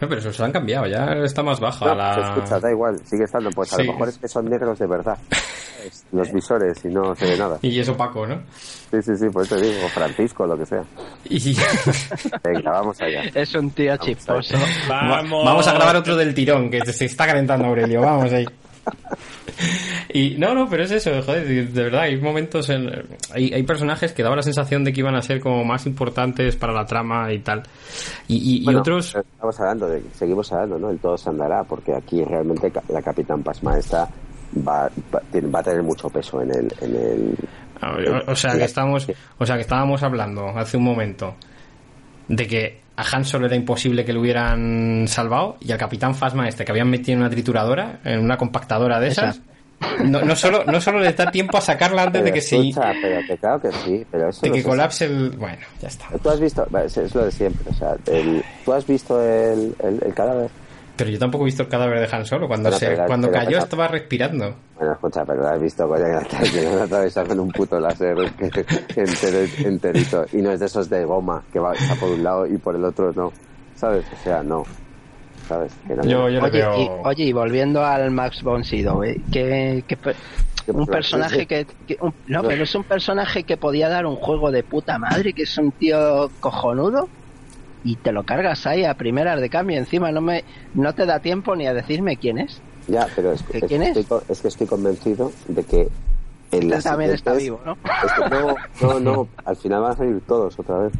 No, 0.00 0.08
pero 0.08 0.20
eso 0.20 0.32
se 0.32 0.42
han 0.42 0.52
cambiado, 0.52 0.86
ya 0.86 1.12
está 1.24 1.42
más 1.42 1.60
baja 1.60 1.84
No, 1.86 1.94
la 1.94 2.14
se 2.14 2.20
escucha, 2.20 2.60
da 2.60 2.70
igual, 2.70 2.98
sigue 3.04 3.24
estando. 3.24 3.50
Pues 3.50 3.72
a 3.72 3.76
Sí. 3.76 3.84
lo 3.84 3.92
mejor 3.92 4.08
es 4.08 4.18
que 4.18 4.28
son 4.28 4.46
negros 4.48 4.78
de 4.78 4.86
verdad. 4.86 5.16
Los 6.10 6.32
visores 6.32 6.84
y 6.84 6.88
no 6.88 7.14
se 7.14 7.26
ve 7.26 7.38
nada. 7.38 7.58
y 7.62 7.78
es 7.78 7.88
opaco, 7.88 8.26
¿no? 8.26 8.40
Sí, 8.90 9.00
sí, 9.02 9.12
sí, 9.16 9.26
por 9.30 9.44
eso 9.44 9.56
digo, 9.56 9.84
o 9.84 9.88
Francisco, 9.88 10.44
lo 10.44 10.58
que 10.58 10.66
sea. 10.66 10.82
Y 11.26 11.56
Venga, 12.42 12.72
vamos 12.72 13.00
allá. 13.00 13.22
Es 13.34 13.54
un 13.54 13.70
tío 13.70 13.96
chisposo. 13.98 14.56
Va- 14.90 15.08
Vamos. 15.08 15.44
vamos 15.44 15.66
a 15.68 15.72
grabar 15.74 15.96
otro 15.96 16.16
del 16.16 16.34
tirón, 16.34 16.70
que 16.70 16.80
se 16.92 17.04
está 17.04 17.26
calentando 17.26 17.66
Aurelio, 17.66 18.00
vamos 18.00 18.32
ahí. 18.32 18.46
Y 20.12 20.36
no, 20.38 20.54
no, 20.54 20.68
pero 20.68 20.84
es 20.84 20.90
eso, 20.90 21.10
joder, 21.22 21.46
de 21.72 21.82
verdad, 21.82 22.02
hay 22.02 22.20
momentos 22.20 22.68
en... 22.70 22.88
Hay, 23.34 23.52
hay 23.52 23.62
personajes 23.64 24.12
que 24.12 24.22
daban 24.22 24.36
la 24.36 24.42
sensación 24.42 24.84
de 24.84 24.92
que 24.92 25.00
iban 25.00 25.14
a 25.14 25.22
ser 25.22 25.40
como 25.40 25.64
más 25.64 25.86
importantes 25.86 26.56
para 26.56 26.72
la 26.72 26.84
trama 26.86 27.32
y 27.32 27.38
tal. 27.40 27.62
Y, 28.28 28.36
y- 28.36 28.60
y 28.62 28.64
Bueno, 28.64 28.80
otros... 28.80 29.14
Estamos 29.14 29.60
hablando, 29.60 29.88
de, 29.88 30.02
seguimos 30.14 30.52
hablando, 30.52 30.78
¿no? 30.78 30.90
El 30.90 30.98
todo 30.98 31.16
se 31.16 31.28
andará, 31.30 31.64
porque 31.64 31.94
aquí 31.94 32.22
realmente 32.24 32.72
la 32.88 33.02
Capitán 33.02 33.42
Pasma 33.42 33.78
esta 33.78 34.08
va, 34.66 34.88
va, 35.14 35.22
va 35.54 35.60
a 35.60 35.62
tener 35.62 35.82
mucho 35.82 36.08
peso 36.08 36.40
en 36.42 36.50
el. 36.50 36.72
En 36.80 36.96
el 36.96 37.36
O, 38.26 38.32
o 38.32 38.36
sea 38.36 38.56
que 38.56 38.64
estamos, 38.64 39.06
o 39.38 39.46
sea 39.46 39.56
que 39.56 39.62
estábamos 39.62 40.02
hablando 40.02 40.48
hace 40.48 40.76
un 40.76 40.84
momento 40.84 41.34
de 42.28 42.46
que 42.46 42.80
a 42.96 43.16
Han 43.16 43.24
Solo 43.24 43.46
era 43.46 43.56
imposible 43.56 44.04
que 44.04 44.12
lo 44.12 44.20
hubieran 44.20 45.06
salvado 45.06 45.56
y 45.60 45.72
al 45.72 45.78
Capitán 45.78 46.14
Phasma 46.14 46.48
este 46.48 46.64
que 46.64 46.72
habían 46.72 46.88
metido 46.88 47.14
en 47.14 47.20
una 47.20 47.30
trituradora, 47.30 48.00
en 48.04 48.20
una 48.20 48.36
compactadora 48.36 48.98
de 48.98 49.08
esas, 49.08 49.40
no, 50.04 50.22
no 50.22 50.34
solo 50.34 50.64
no 50.64 50.80
solo 50.80 51.00
le 51.00 51.12
da 51.12 51.30
tiempo 51.30 51.58
a 51.58 51.60
sacarla 51.60 52.04
antes 52.04 52.22
de 52.22 52.30
Pero 52.30 52.34
que 52.34 52.40
se 52.40 52.56
escucha, 52.56 52.92
pero 53.00 53.26
que 53.26 53.36
claro 53.36 53.60
que 53.60 53.72
sí, 53.72 54.06
pero 54.10 54.30
eso 54.30 54.40
de 54.40 54.52
que 54.52 54.62
se 54.62 54.68
colapse 54.68 55.04
el 55.04 55.30
bueno, 55.30 55.58
ya 55.80 55.88
está. 55.88 56.06
Tú 56.22 56.30
has 56.30 56.40
visto, 56.40 56.66
es 56.84 57.14
lo 57.14 57.24
de 57.24 57.32
siempre, 57.32 57.70
o 57.70 57.74
sea, 57.74 57.96
el, 58.06 58.42
tú 58.64 58.72
has 58.72 58.86
visto 58.86 59.20
el, 59.22 59.74
el, 59.82 60.02
el 60.04 60.14
cadáver. 60.14 60.50
Pero 60.96 61.10
yo 61.10 61.18
tampoco 61.18 61.44
he 61.44 61.46
visto 61.46 61.62
el 61.62 61.68
cadáver 61.68 62.00
de 62.08 62.16
Han 62.16 62.24
Solo 62.24 62.48
cuando 62.48 62.70
Pero, 62.70 62.78
se 62.78 62.86
pero, 62.86 63.06
cuando 63.06 63.26
pero, 63.28 63.38
cayó 63.38 63.50
pero- 63.50 63.62
estaba 63.64 63.88
respirando. 63.88 64.56
Bueno, 64.76 64.92
escucha, 64.94 65.24
pero 65.24 65.42
lo 65.42 65.48
has 65.48 65.60
visto, 65.60 65.86
coño, 65.88 66.04
que 66.52 66.66
atravesado 66.82 67.26
con 67.28 67.40
un 67.40 67.50
puto 67.50 67.78
láser 67.80 68.16
entero- 68.16 69.66
enterito. 69.66 70.24
Y 70.32 70.38
no 70.38 70.52
es 70.52 70.60
de 70.60 70.66
esos 70.66 70.88
de 70.88 71.04
goma, 71.04 71.42
que 71.52 71.58
va 71.58 71.72
está 71.74 71.94
por 71.96 72.10
un 72.10 72.22
lado 72.24 72.46
y 72.46 72.56
por 72.58 72.74
el 72.76 72.84
otro 72.84 73.12
no. 73.14 73.32
¿Sabes? 73.74 74.04
O 74.12 74.22
sea, 74.24 74.42
no. 74.42 74.64
¿Sabes? 75.48 75.72
Que 75.86 75.94
no. 75.94 76.02
Yo, 76.04 76.28
yo 76.28 76.40
Oye, 76.42 76.50
veo 76.50 76.80
y, 76.80 76.88
oye, 77.04 77.24
y 77.24 77.32
volviendo 77.32 77.84
al 77.84 78.10
Max 78.10 78.42
von 78.42 78.64
Sydow, 78.64 79.02
¿eh? 79.04 79.20
que, 79.32 79.84
que 79.86 79.96
pe- 79.96 80.14
¿Qué 80.64 80.72
un 80.72 80.86
personaje? 80.86 81.46
personaje 81.46 81.46
que, 81.46 81.94
que- 81.94 82.02
un- 82.02 82.14
no, 82.26 82.42
pero 82.42 82.64
es 82.64 82.74
un 82.74 82.82
personaje 82.84 83.44
que 83.44 83.56
podía 83.56 83.88
dar 83.88 84.06
un 84.06 84.16
juego 84.16 84.50
de 84.50 84.62
puta 84.64 84.98
madre, 84.98 85.32
que 85.34 85.42
es 85.42 85.56
un 85.58 85.70
tío 85.72 86.30
cojonudo 86.40 87.08
y 87.86 87.96
te 87.96 88.10
lo 88.12 88.24
cargas 88.24 88.66
ahí 88.66 88.84
a 88.84 88.94
primeras 88.94 89.40
de 89.40 89.48
cambio. 89.48 89.78
Encima 89.78 90.10
no 90.10 90.20
me, 90.20 90.44
no 90.74 90.92
te 90.94 91.06
da 91.06 91.20
tiempo 91.20 91.54
ni 91.54 91.66
a 91.66 91.72
decirme 91.74 92.16
quién 92.16 92.38
es. 92.38 92.60
Ya, 92.88 93.06
pero 93.14 93.32
es, 93.32 93.42
¿Que 93.44 93.58
es- 93.58 93.64
quién 93.64 93.82
es? 93.82 93.96
estoy 93.96 94.18
es 94.28 94.40
que 94.40 94.48
estoy 94.48 94.66
convencido 94.66 95.32
de 95.48 95.62
que 95.64 95.88
En 96.52 96.72
Él 96.72 96.82
también 96.82 97.10
está 97.10 97.32
vivo, 97.34 97.60
¿no? 97.66 97.72
es 98.04 98.12
que 98.12 98.30
no, 98.30 98.54
no, 98.80 99.00
no, 99.00 99.28
al 99.44 99.56
final 99.56 99.82
van 99.82 99.92
a 99.92 99.96
salir 99.96 100.20
todos 100.26 100.56
otra 100.58 100.78
vez. 100.78 100.92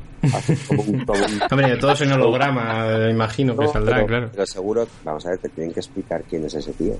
Como 0.67 0.83
un- 0.83 1.05
como 1.05 1.21
un- 1.25 1.41
Hombre, 1.51 1.77
todo 1.77 1.93
es 1.93 2.01
un 2.01 2.13
holograma, 2.13 2.87
eh, 2.89 3.11
imagino 3.11 3.57
que 3.57 3.65
No, 3.67 3.73
saldrá, 3.73 3.95
pero, 3.97 4.07
claro. 4.09 4.29
pero 4.33 4.47
seguro, 4.47 4.89
vamos 5.05 5.25
a 5.27 5.31
ver, 5.31 5.39
te 5.39 5.49
tienen 5.51 5.73
que 5.73 5.81
explicar 5.81 6.23
quién 6.29 6.45
es 6.45 6.55
ese 6.55 6.73
tío. 6.73 6.95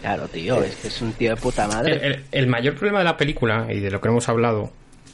Claro, 0.00 0.26
tío, 0.26 0.60
es 0.64 0.74
que 0.76 0.88
es 0.88 1.00
un 1.02 1.12
tío 1.12 1.30
de 1.30 1.36
puta 1.36 1.62
El, 1.64 1.68
madre. 1.70 2.06
el- 2.06 2.24
el 2.32 2.46
mayor 2.48 2.74
problema 2.74 2.98
de 2.98 3.04
la 3.04 3.16
película, 3.16 3.68
y 3.72 3.78
de 3.78 3.90
lo 3.92 4.00
que 4.00 4.08
hemos 4.08 4.28
hablado, 4.28 4.70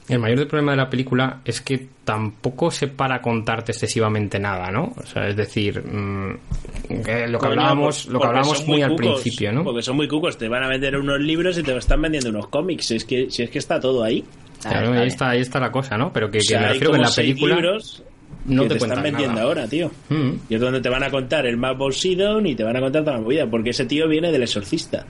el 0.09 0.19
mayor 0.19 0.49
problema 0.49 0.73
de 0.73 0.79
la 0.79 0.89
película 0.89 1.41
es 1.45 1.61
que 1.61 1.87
tampoco 2.05 2.71
se 2.71 2.89
para 2.89 3.17
a 3.17 3.23
contarte 3.23 3.73
excesivamente 3.73 4.39
nada, 4.39 4.71
¿no? 4.71 4.95
O 4.97 5.07
sea, 5.07 5.29
es 5.29 5.37
decir, 5.37 5.83
mm, 5.83 7.03
que 7.05 7.27
lo 7.29 7.39
que 7.39 7.47
hablábamos, 7.47 8.07
lo 8.07 8.19
que 8.19 8.27
hablábamos 8.27 8.67
muy 8.67 8.83
al 8.83 8.93
cucos, 8.93 9.21
principio, 9.21 9.53
¿no? 9.53 9.65
Porque 9.65 9.83
son 9.83 9.97
muy 9.97 10.09
cucos, 10.09 10.39
te 10.39 10.49
van 10.49 10.63
a 10.63 10.69
vender 10.69 10.97
unos 10.97 11.21
libros 11.21 11.59
y 11.59 11.63
te 11.63 11.77
están 11.77 12.01
vendiendo 12.01 12.31
unos 12.31 12.49
cómics. 12.49 12.91
Es 12.93 13.05
que, 13.05 13.31
si 13.31 13.43
es 13.43 13.51
que 13.51 13.59
está 13.59 13.79
todo 13.79 14.03
ahí. 14.03 14.25
Claro, 14.63 14.93
ahí 14.93 15.09
está, 15.09 15.31
ahí 15.31 15.41
está 15.41 15.61
la 15.61 15.71
cosa, 15.71 15.99
¿no? 15.99 16.13
Pero 16.13 16.31
que, 16.31 16.39
O 16.39 16.41
que 16.41 16.47
sea, 16.47 16.61
me 16.61 16.69
refiero 16.69 16.91
que 16.93 16.97
en 16.97 17.03
la 17.03 17.11
película 17.11 17.55
libros 17.55 18.03
no 18.47 18.63
que 18.63 18.69
te, 18.69 18.75
te, 18.77 18.87
están 18.87 19.03
vendiendo 19.03 19.35
nada. 19.35 19.47
ahora, 19.47 19.69
tío. 19.69 19.91
Mm. 20.09 20.31
Y 20.49 20.55
es 20.55 20.61
donde 20.61 20.81
te 20.81 20.89
van 20.89 21.03
a 21.03 21.11
contar 21.11 21.47
el 21.47 21.57
Map 21.59 21.79
Sidon 21.93 22.47
y 22.47 22.55
te 22.55 22.65
van 22.65 22.77
a 22.77 22.81
contar 22.81 23.03
toda 23.05 23.17
la 23.17 23.23
movida, 23.23 23.47
porque 23.47 23.71
ese 23.71 23.85
tío 23.85 24.09
viene 24.09 24.33
del 24.33 24.43
exorcista. 24.43 25.07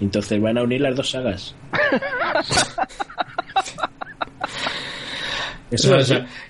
Entonces 0.00 0.40
van 0.40 0.58
a 0.58 0.62
unir 0.62 0.80
las 0.80 0.94
dos 0.94 1.10
sagas. 1.10 1.54
Eso 5.72 5.98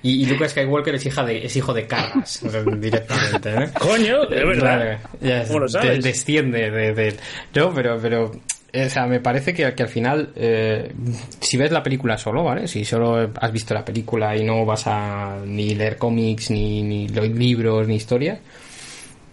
y, 0.02 0.22
y 0.22 0.26
Luke 0.26 0.48
Skywalker 0.48 0.94
es, 0.96 1.06
hija 1.06 1.24
de, 1.24 1.44
es 1.46 1.56
hijo 1.56 1.72
de 1.72 1.86
Carras, 1.86 2.40
directamente, 2.80 3.52
¿no? 3.52 3.72
Coño, 3.78 4.26
de 4.26 4.44
verdad. 4.44 4.98
Claro, 4.98 4.98
ya 5.20 5.46
¿Cómo 5.46 5.60
lo 5.60 5.66
de- 5.66 5.72
sabes? 5.72 6.04
desciende 6.04 6.70
de, 6.70 6.92
de- 6.94 7.16
No, 7.54 7.72
pero, 7.72 7.98
pero 8.00 8.32
eh, 8.72 8.86
o 8.86 8.90
sea, 8.90 9.06
me 9.06 9.20
parece 9.20 9.52
que, 9.54 9.72
que 9.74 9.82
al 9.82 9.88
final, 9.88 10.30
eh, 10.34 10.92
si 11.40 11.56
ves 11.56 11.70
la 11.70 11.82
película 11.82 12.16
solo, 12.18 12.42
¿vale? 12.44 12.66
Si 12.66 12.84
solo 12.84 13.30
has 13.40 13.52
visto 13.52 13.74
la 13.74 13.84
película 13.84 14.36
y 14.36 14.44
no 14.44 14.64
vas 14.64 14.84
a 14.86 15.38
ni 15.44 15.74
leer 15.74 15.96
cómics, 15.98 16.50
ni, 16.50 16.82
ni 16.82 17.06
libros, 17.08 17.86
ni 17.86 17.96
historia, 17.96 18.40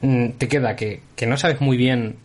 mm, 0.02 0.30
te 0.38 0.48
queda 0.48 0.76
que, 0.76 1.02
que 1.16 1.26
no 1.26 1.38
sabes 1.38 1.62
muy 1.62 1.78
bien 1.78 2.16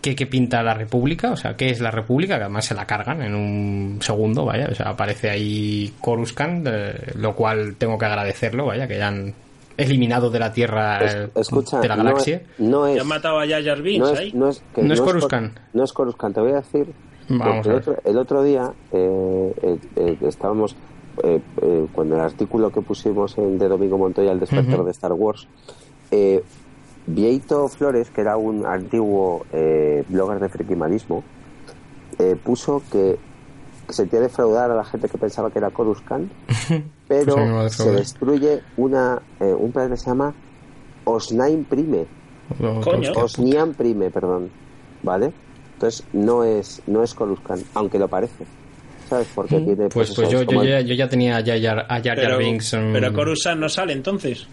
qué, 0.00 0.14
qué 0.14 0.26
pinta 0.26 0.62
la 0.62 0.74
República, 0.74 1.30
o 1.32 1.36
sea, 1.36 1.56
qué 1.56 1.70
es 1.70 1.80
la 1.80 1.90
República, 1.90 2.36
que 2.36 2.42
además 2.44 2.64
se 2.66 2.74
la 2.74 2.86
cargan 2.86 3.22
en 3.22 3.34
un 3.34 3.98
segundo, 4.00 4.44
vaya, 4.44 4.68
o 4.70 4.74
sea, 4.74 4.90
aparece 4.90 5.30
ahí 5.30 5.92
Coruscant, 6.00 6.66
eh, 6.70 7.12
lo 7.16 7.34
cual 7.34 7.76
tengo 7.76 7.98
que 7.98 8.04
agradecerlo, 8.06 8.66
vaya, 8.66 8.86
que 8.86 8.94
hayan 8.94 9.34
eliminado 9.76 10.28
de 10.30 10.38
la 10.40 10.52
Tierra, 10.52 10.98
Es- 11.04 11.28
escucha, 11.36 11.80
de 11.80 11.88
la 11.88 11.96
no 11.96 12.04
galaxia. 12.04 12.36
es, 12.36 12.60
no 12.60 12.86
es, 12.86 12.96
¿Ya 12.96 13.02
han 13.02 13.08
matado 13.08 13.38
a 13.40 13.46
Jar 13.46 13.80
Binks 13.82 14.10
no 14.12 14.16
ahí? 14.18 14.28
es, 14.28 14.34
no 14.34 14.48
es, 14.48 14.62
que 14.74 14.82
No 14.82 14.94
es 14.94 15.00
Cor- 15.00 15.08
Coruscant. 15.14 15.58
No 15.72 15.84
es 15.84 15.92
Coruscant, 15.92 16.34
te 16.34 16.40
voy 16.40 16.52
a 16.52 16.56
decir. 16.56 16.86
Vamos 17.28 17.66
a 17.66 17.70
el 17.70 17.76
ver. 17.76 17.88
otro, 17.88 17.96
el 18.04 18.18
otro 18.18 18.42
día 18.42 18.72
eh, 18.92 19.52
eh, 19.62 19.78
eh, 19.96 20.16
estábamos, 20.22 20.74
eh, 21.22 21.40
eh, 21.62 21.86
cuando 21.92 22.14
el 22.16 22.22
artículo 22.22 22.70
que 22.70 22.80
pusimos 22.80 23.36
en, 23.38 23.58
de 23.58 23.68
Domingo 23.68 23.98
Montoya, 23.98 24.32
el 24.32 24.40
despertar 24.40 24.76
Ujú. 24.76 24.84
de 24.84 24.90
Star 24.92 25.12
Wars, 25.12 25.46
eh, 26.10 26.42
Vieito 27.08 27.68
Flores, 27.68 28.10
que 28.10 28.20
era 28.20 28.36
un 28.36 28.66
antiguo 28.66 29.46
eh, 29.52 30.04
blogger 30.08 30.40
de 30.40 30.48
frikimanismo, 30.48 31.24
eh, 32.18 32.36
puso 32.42 32.82
que 32.92 33.16
sentía 33.88 34.20
defraudar 34.20 34.70
a 34.70 34.74
la 34.74 34.84
gente 34.84 35.08
que 35.08 35.16
pensaba 35.16 35.50
que 35.50 35.58
era 35.58 35.70
Coruscant, 35.70 36.30
pero 37.08 37.34
Pues 37.34 37.72
se 37.74 37.90
destruye 37.90 38.60
una, 38.76 39.20
eh, 39.40 39.54
un 39.56 39.72
planeta 39.72 39.94
que 39.94 40.00
se 40.00 40.10
llama 40.10 40.34
Osnaim 41.04 41.64
Prime. 41.64 42.06
Coño. 42.58 42.80
hostia. 42.80 43.12
Osnian 43.24 43.74
Prime, 43.74 44.10
perdón. 44.10 44.50
¿Vale? 45.02 45.32
Entonces 45.74 46.04
no 46.12 46.44
es, 46.44 46.82
no 46.86 47.02
es 47.02 47.14
Coruscant, 47.14 47.64
aunque 47.74 47.98
lo 47.98 48.08
parece. 48.08 48.44
¿Sabes? 49.08 49.28
Porque 49.34 49.60
tiene. 49.60 49.88
Pues, 49.88 50.14
pues 50.14 50.28
yo, 50.28 50.42
yo, 50.42 50.62
ya, 50.64 50.80
yo 50.80 50.94
ya 50.94 51.08
tenía 51.08 51.38
a 51.38 51.42
Jar 51.44 51.60
Jar, 51.60 51.78
a 51.88 51.94
Jar 51.94 52.02
Jar 52.04 52.16
Pero, 52.16 52.38
Binks. 52.38 52.76
pero 52.92 53.12
Coruscant 53.14 53.60
no 53.60 53.68
sale 53.68 53.92
entonces. 53.94 54.46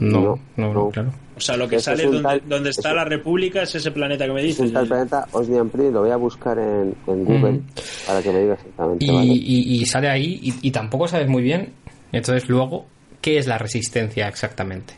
No, 0.00 0.38
No, 0.56 0.72
no, 0.74 0.88
claro. 0.90 1.10
O 1.36 1.40
sea, 1.40 1.56
lo 1.56 1.68
que 1.68 1.78
sale 1.78 1.98
es 2.02 2.04
es 2.06 2.12
donde, 2.12 2.28
tal- 2.28 2.42
donde 2.48 2.70
está 2.70 2.88
es 2.90 2.94
la 2.96 3.04
República 3.04 3.62
es 3.62 3.74
ese 3.74 3.90
planeta 3.92 4.26
que 4.26 4.32
me 4.32 4.40
Es 4.40 4.46
dices. 4.46 4.66
un 4.66 4.72
tal 4.72 4.88
planeta 4.88 5.26
Osnian 5.32 5.70
lo 5.92 6.00
voy 6.00 6.10
a 6.10 6.16
buscar 6.16 6.58
en, 6.58 6.94
en 7.06 7.24
Google 7.24 7.52
Mm. 7.52 7.62
para 8.06 8.22
que 8.22 8.32
me 8.32 8.40
diga 8.40 8.54
exactamente. 8.54 9.04
Y, 9.04 9.10
¿vale? 9.14 9.26
y- 9.26 9.80
y 9.80 9.86
sale 9.86 10.08
ahí 10.08 10.40
y, 10.42 10.54
y 10.68 10.70
tampoco 10.72 11.06
sabes 11.06 11.28
muy 11.28 11.42
bien, 11.42 11.72
entonces 12.12 12.48
luego, 12.48 12.86
¿qué 13.20 13.38
es 13.38 13.46
la 13.46 13.56
resistencia 13.58 14.26
exactamente? 14.28 14.94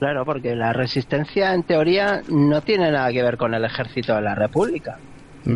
Claro, 0.00 0.24
porque 0.24 0.54
la 0.54 0.72
resistencia 0.72 1.52
en 1.54 1.64
teoría 1.64 2.22
no 2.28 2.60
tiene 2.62 2.90
nada 2.90 3.10
que 3.12 3.22
ver 3.22 3.36
con 3.36 3.52
el 3.54 3.64
ejército 3.64 4.14
de 4.14 4.22
la 4.22 4.34
República. 4.34 4.96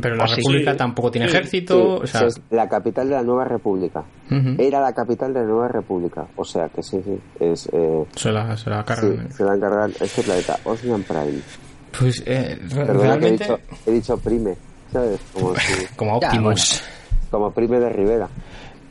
Pero 0.01 0.17
la 0.17 0.27
sí, 0.27 0.37
República 0.37 0.73
sí. 0.73 0.77
tampoco 0.79 1.11
tiene 1.11 1.29
Sí, 1.29 1.35
ejército, 1.37 1.99
Sí, 1.99 2.03
o 2.05 2.07
sea... 2.07 2.27
es 2.27 2.41
la 2.51 2.69
capital 2.69 3.09
de 3.09 3.15
la 3.17 3.23
nueva 3.23 3.45
república. 3.45 4.03
Era 4.59 4.81
la 4.81 4.93
capital 4.95 5.35
de 5.35 5.41
la 5.41 5.47
nueva 5.47 5.69
república. 5.69 6.27
O 6.37 6.45
sea 6.45 6.69
que 6.71 6.83
sí, 6.83 6.99
sí. 7.05 7.19
Es, 7.39 7.69
eh, 7.73 8.05
se 8.17 8.33
la, 8.33 8.57
se 8.57 8.71
la 8.71 8.79
sí, 8.81 8.85
cargan. 8.87 9.33
se 9.33 9.45
la 9.45 9.55
encargan 9.55 9.93
este 10.01 10.23
planeta, 10.23 10.59
Osnian 10.65 11.03
Prime. 11.03 11.41
Pues 11.99 12.23
eh, 12.25 12.59
que 13.21 13.27
he 13.27 13.31
dicho, 13.33 13.61
he 13.87 13.91
dicho 13.91 14.17
Prime, 14.19 14.55
¿sabes? 14.91 15.21
Como, 15.35 15.55
si- 15.57 15.87
como 15.97 16.21
Ya, 16.21 16.29
Optimus, 16.29 16.83
como 17.31 17.51
Prime 17.53 17.79
de 17.81 17.89
Rivera. 17.91 18.29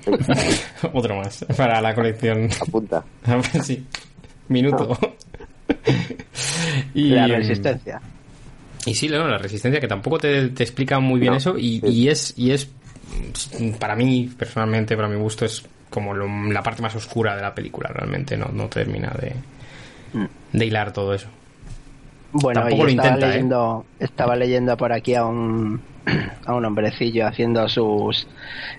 otro 0.94 1.15
más 1.15 1.45
para 1.57 1.82
la 1.82 1.95
colección. 1.95 2.48
Apunta. 2.61 3.03
sí, 3.64 3.86
minuto. 4.49 4.98
y, 6.94 7.10
La 7.10 7.26
em, 7.26 7.32
resistencia. 7.32 8.02
Y 8.85 8.95
sí, 8.95 9.07
no, 9.07 9.27
la 9.27 9.37
resistencia, 9.37 9.79
que 9.79 9.87
tampoco 9.87 10.17
te, 10.17 10.49
te 10.49 10.63
explica 10.63 10.99
muy 10.99 11.19
bien 11.19 11.33
No, 11.33 11.37
eso, 11.37 11.57
y, 11.57 11.79
sí. 11.81 11.87
y 11.87 12.07
es, 12.09 12.33
y 12.37 12.51
es, 12.51 12.67
mm, 13.59 13.73
para 13.73 13.95
mí, 13.95 14.29
personalmente, 14.37 14.95
para 14.95 15.07
mi 15.07 15.17
gusto, 15.17 15.45
es 15.45 15.63
como 15.89 16.13
lo- 16.13 16.27
la 16.51 16.63
parte 16.63 16.81
más 16.81 16.95
oscura 16.95 17.35
de 17.35 17.41
la 17.41 17.53
película, 17.53 17.89
realmente, 17.93 18.37
no, 18.37 18.45
no 18.53 18.67
termina 18.69 19.09
de, 19.21 19.33
de 20.53 20.65
hilar 20.65 20.93
todo 20.93 21.13
eso. 21.13 21.27
Bueno, 22.33 22.61
Tampoco 22.61 22.83
y 22.87 22.95
lo 22.95 23.01
estaba 23.01 23.17
¿eh? 23.17 23.27
leyendo, 23.29 23.85
estaba 23.99 24.35
leyendo 24.37 24.77
por 24.77 24.93
aquí 24.93 25.15
a 25.15 25.25
un 25.25 25.81
a 26.45 26.55
un 26.55 26.65
hombrecillo 26.65 27.27
haciendo 27.27 27.67
sus 27.69 28.25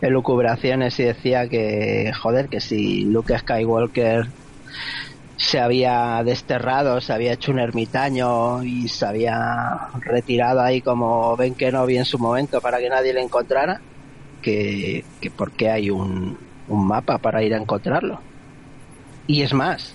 elucubraciones 0.01 0.99
y 0.99 1.05
decía 1.05 1.49
que 1.49 2.11
joder, 2.21 2.49
que 2.49 2.61
si 2.61 3.05
Luke 3.05 3.39
Skywalker 3.39 4.27
se 5.43 5.59
había 5.59 6.23
desterrado, 6.25 7.01
se 7.01 7.13
había 7.13 7.33
hecho 7.33 7.51
un 7.51 7.59
ermitaño 7.59 8.63
y 8.63 8.87
se 8.87 9.05
había 9.05 9.89
retirado 10.01 10.61
ahí 10.61 10.81
como 10.81 11.37
Ben 11.37 11.55
Kenobi 11.57 11.97
en 11.97 12.05
su 12.05 12.17
momento 12.19 12.61
para 12.61 12.79
que 12.79 12.89
nadie 12.89 13.13
le 13.13 13.23
encontrara, 13.23 13.81
que, 14.41 15.05
que 15.21 15.31
por 15.33 15.51
qué 15.51 15.69
hay 15.69 15.91
un, 15.91 16.39
un 16.69 16.87
mapa 16.87 17.19
para 17.19 17.43
ir 17.43 17.55
a 17.55 17.59
encontrarlo. 17.59 18.21
Y 19.27 19.43
es 19.43 19.53
más, 19.53 19.95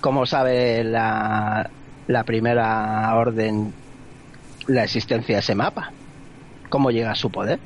¿cómo 0.00 0.26
sabe 0.26 0.84
la, 0.84 1.68
la 2.06 2.22
primera 2.22 3.12
orden 3.16 3.74
la 4.68 4.84
existencia 4.84 5.34
de 5.34 5.40
ese 5.40 5.56
mapa? 5.56 5.90
¿Cómo 6.68 6.92
llega 6.92 7.10
a 7.10 7.16
su 7.16 7.30
poder? 7.30 7.58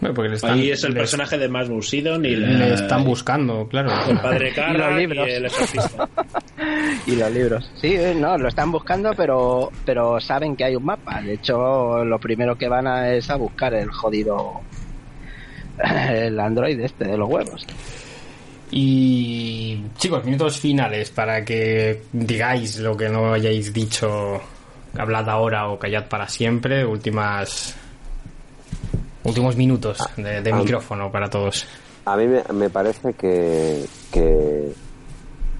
Bueno, 0.00 0.14
porque 0.14 0.30
le 0.30 0.36
están, 0.36 0.52
Ahí 0.52 0.70
es 0.70 0.82
el 0.84 0.94
personaje 0.94 1.36
de 1.36 1.48
Matt 1.48 1.68
Sidon 1.82 2.24
y 2.24 2.34
la- 2.34 2.48
le 2.48 2.74
están 2.74 3.04
buscando, 3.04 3.68
claro. 3.68 3.90
el 4.08 4.18
padre 4.18 4.50
Y 5.02 5.06
los 5.06 5.28
y, 5.28 5.30
el 5.32 5.44
exorcista. 5.46 6.08
Y 7.06 7.16
los 7.16 7.30
libros. 7.30 7.70
Sí, 7.76 7.94
eh, 7.94 8.14
no, 8.14 8.36
lo 8.38 8.48
están 8.48 8.72
buscando, 8.72 9.12
pero, 9.16 9.70
pero 9.84 10.18
saben 10.20 10.56
que 10.56 10.64
hay 10.64 10.76
un 10.76 10.84
mapa. 10.84 11.20
De 11.20 11.34
hecho, 11.34 12.04
lo 12.04 12.18
primero 12.18 12.56
que 12.56 12.68
van 12.68 12.86
a 12.86 13.12
es 13.12 13.28
a 13.30 13.36
buscar 13.36 13.74
el 13.74 13.90
jodido. 13.90 14.60
El 16.10 16.38
androide 16.38 16.84
este 16.84 17.06
de 17.06 17.16
los 17.16 17.28
huevos. 17.28 17.66
Y 18.70 19.82
chicos, 19.96 20.24
minutos 20.24 20.58
finales 20.60 21.10
para 21.10 21.44
que 21.44 22.02
digáis 22.12 22.78
lo 22.78 22.96
que 22.96 23.08
no 23.08 23.32
hayáis 23.32 23.72
dicho, 23.72 24.40
hablad 24.96 25.28
ahora 25.28 25.68
o 25.68 25.78
callad 25.78 26.06
para 26.08 26.28
siempre. 26.28 26.84
Últimas 26.84 27.76
últimos 29.24 29.56
minutos 29.56 29.98
de, 30.16 30.42
de 30.42 30.52
ah. 30.52 30.56
micrófono 30.56 31.10
para 31.10 31.28
todos. 31.28 31.66
A 32.04 32.16
mí 32.16 32.26
me, 32.26 32.42
me 32.52 32.70
parece 32.70 33.12
que, 33.14 33.84
que, 34.10 34.72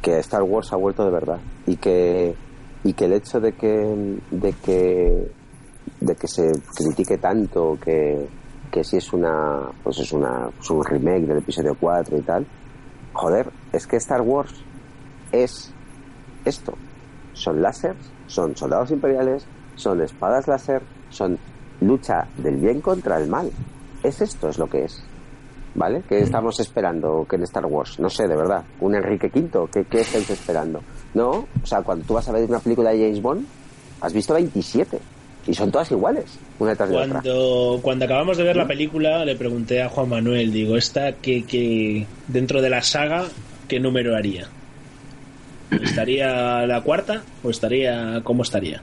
que 0.01 0.19
Star 0.21 0.43
Wars 0.43 0.73
ha 0.73 0.77
vuelto 0.77 1.05
de 1.05 1.11
verdad 1.11 1.39
y 1.67 1.77
que, 1.77 2.35
y 2.85 2.93
que 2.93 3.05
el 3.05 3.13
hecho 3.13 3.41
de 3.41 3.53
que, 3.53 4.19
de 4.31 4.53
que, 4.55 5.31
de 6.01 6.17
que 6.17 6.29
se 6.29 6.51
critique 6.75 7.19
tanto 7.19 7.79
que, 7.83 8.27
que 8.71 8.85
si 8.85 8.97
es 8.97 9.13
una, 9.13 9.71
pues 9.83 9.99
es 9.99 10.13
una, 10.13 10.49
es 10.59 10.71
un 10.71 10.85
remake 10.85 11.27
del 11.27 11.39
episodio 11.39 11.77
4 11.79 12.17
y 12.17 12.23
tal, 12.23 12.47
joder, 13.13 13.51
es 13.73 13.87
que 13.87 13.97
Star 13.97 14.23
Wars 14.23 14.55
es 15.33 15.73
esto. 16.45 16.75
Son 17.35 17.61
láseres, 17.61 18.11
son 18.27 18.57
soldados 18.57 18.91
imperiales, 18.91 19.47
son 19.77 20.01
espadas 20.03 20.49
láser, 20.49 20.83
son 21.11 21.39
lucha 21.81 22.27
del 22.39 22.57
bien 22.57 22.81
contra 22.81 23.19
el 23.19 23.29
mal. 23.29 23.51
Es 24.03 24.21
esto, 24.21 24.49
es 24.49 24.59
lo 24.59 24.69
que 24.69 24.85
es. 24.85 25.03
¿Vale? 25.75 26.03
¿Qué 26.09 26.19
estamos 26.21 26.59
esperando 26.59 27.25
que 27.31 27.37
en 27.37 27.45
Star 27.45 27.65
Wars? 27.67 28.01
No 28.01 28.11
sé, 28.11 28.27
de 28.27 28.35
verdad. 28.37 28.65
¿Un 28.81 28.97
Enrique 28.97 29.31
V? 29.33 29.69
¿Qué, 29.73 29.85
qué 29.85 30.01
estáis 30.01 30.29
esperando? 30.29 30.83
No, 31.15 31.31
o 31.63 31.67
sea, 31.67 31.83
cuando 31.83 32.05
tú 32.05 32.15
vas 32.15 32.29
a 32.29 32.33
ver 32.33 32.45
una 32.49 32.59
película 32.59 32.91
de 32.91 32.99
James 32.99 33.23
Bond, 33.23 33.47
has 34.01 34.13
visto 34.13 34.35
27. 34.35 34.99
y 35.47 35.55
son 35.55 35.71
todas 35.71 35.91
iguales, 35.91 36.39
una 36.59 36.71
detrás 36.71 36.91
de 36.91 36.97
otra. 36.97 37.21
Cuando, 37.23 37.79
cuando 37.83 38.05
acabamos 38.05 38.37
de 38.37 38.45
ver 38.45 38.57
la 38.57 38.67
película, 38.67 39.25
le 39.25 39.37
pregunté 39.37 39.81
a 39.83 39.89
Juan 39.89 40.09
Manuel, 40.09 40.53
digo, 40.53 40.77
esta 40.77 41.13
que, 41.13 41.45
que 41.45 42.07
dentro 42.29 42.61
de 42.61 42.69
la 42.71 42.83
saga, 42.83 43.25
¿qué 43.69 43.79
número 43.81 44.17
haría? 44.17 44.49
¿Estaría 45.71 46.67
la 46.67 46.81
cuarta 46.83 47.23
o 47.45 47.51
estaría 47.51 48.21
cómo 48.25 48.43
estaría? 48.43 48.83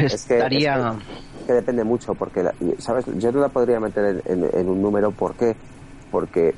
Es 0.00 0.24
que, 0.26 0.34
Estaría... 0.34 0.74
es 0.76 0.80
que- 0.80 1.31
que 1.42 1.52
depende 1.52 1.84
mucho, 1.84 2.14
porque, 2.14 2.42
la- 2.42 2.54
¿sabes? 2.78 3.04
Yo 3.18 3.32
no 3.32 3.40
la 3.40 3.48
podría 3.48 3.80
meter 3.80 4.22
en, 4.26 4.44
en- 4.44 4.50
en 4.58 4.68
un 4.68 4.80
número, 4.82 5.10
¿por 5.10 5.34
qué? 5.34 5.54
Porque 6.10 6.54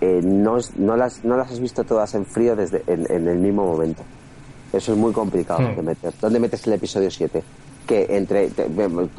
eh, 0.00 0.20
no, 0.22 0.56
no, 0.76 0.96
las, 0.96 1.24
no 1.24 1.36
las 1.36 1.50
has 1.52 1.60
visto 1.60 1.84
todas 1.84 2.14
en 2.14 2.24
frío 2.24 2.56
desde 2.56 2.82
en, 2.86 3.06
en 3.10 3.28
el 3.28 3.38
mismo 3.38 3.64
momento. 3.66 4.02
Eso 4.72 4.92
es 4.92 4.98
muy 4.98 5.12
complicado 5.12 5.60
Hmm. 5.60 5.76
de 5.76 5.82
meter. 5.82 6.12
¿Dónde 6.20 6.38
metes 6.40 6.66
el 6.66 6.72
episodio 6.74 7.10
7? 7.10 7.42
Que 7.86 8.06
entre 8.16 8.48
te- 8.50 8.68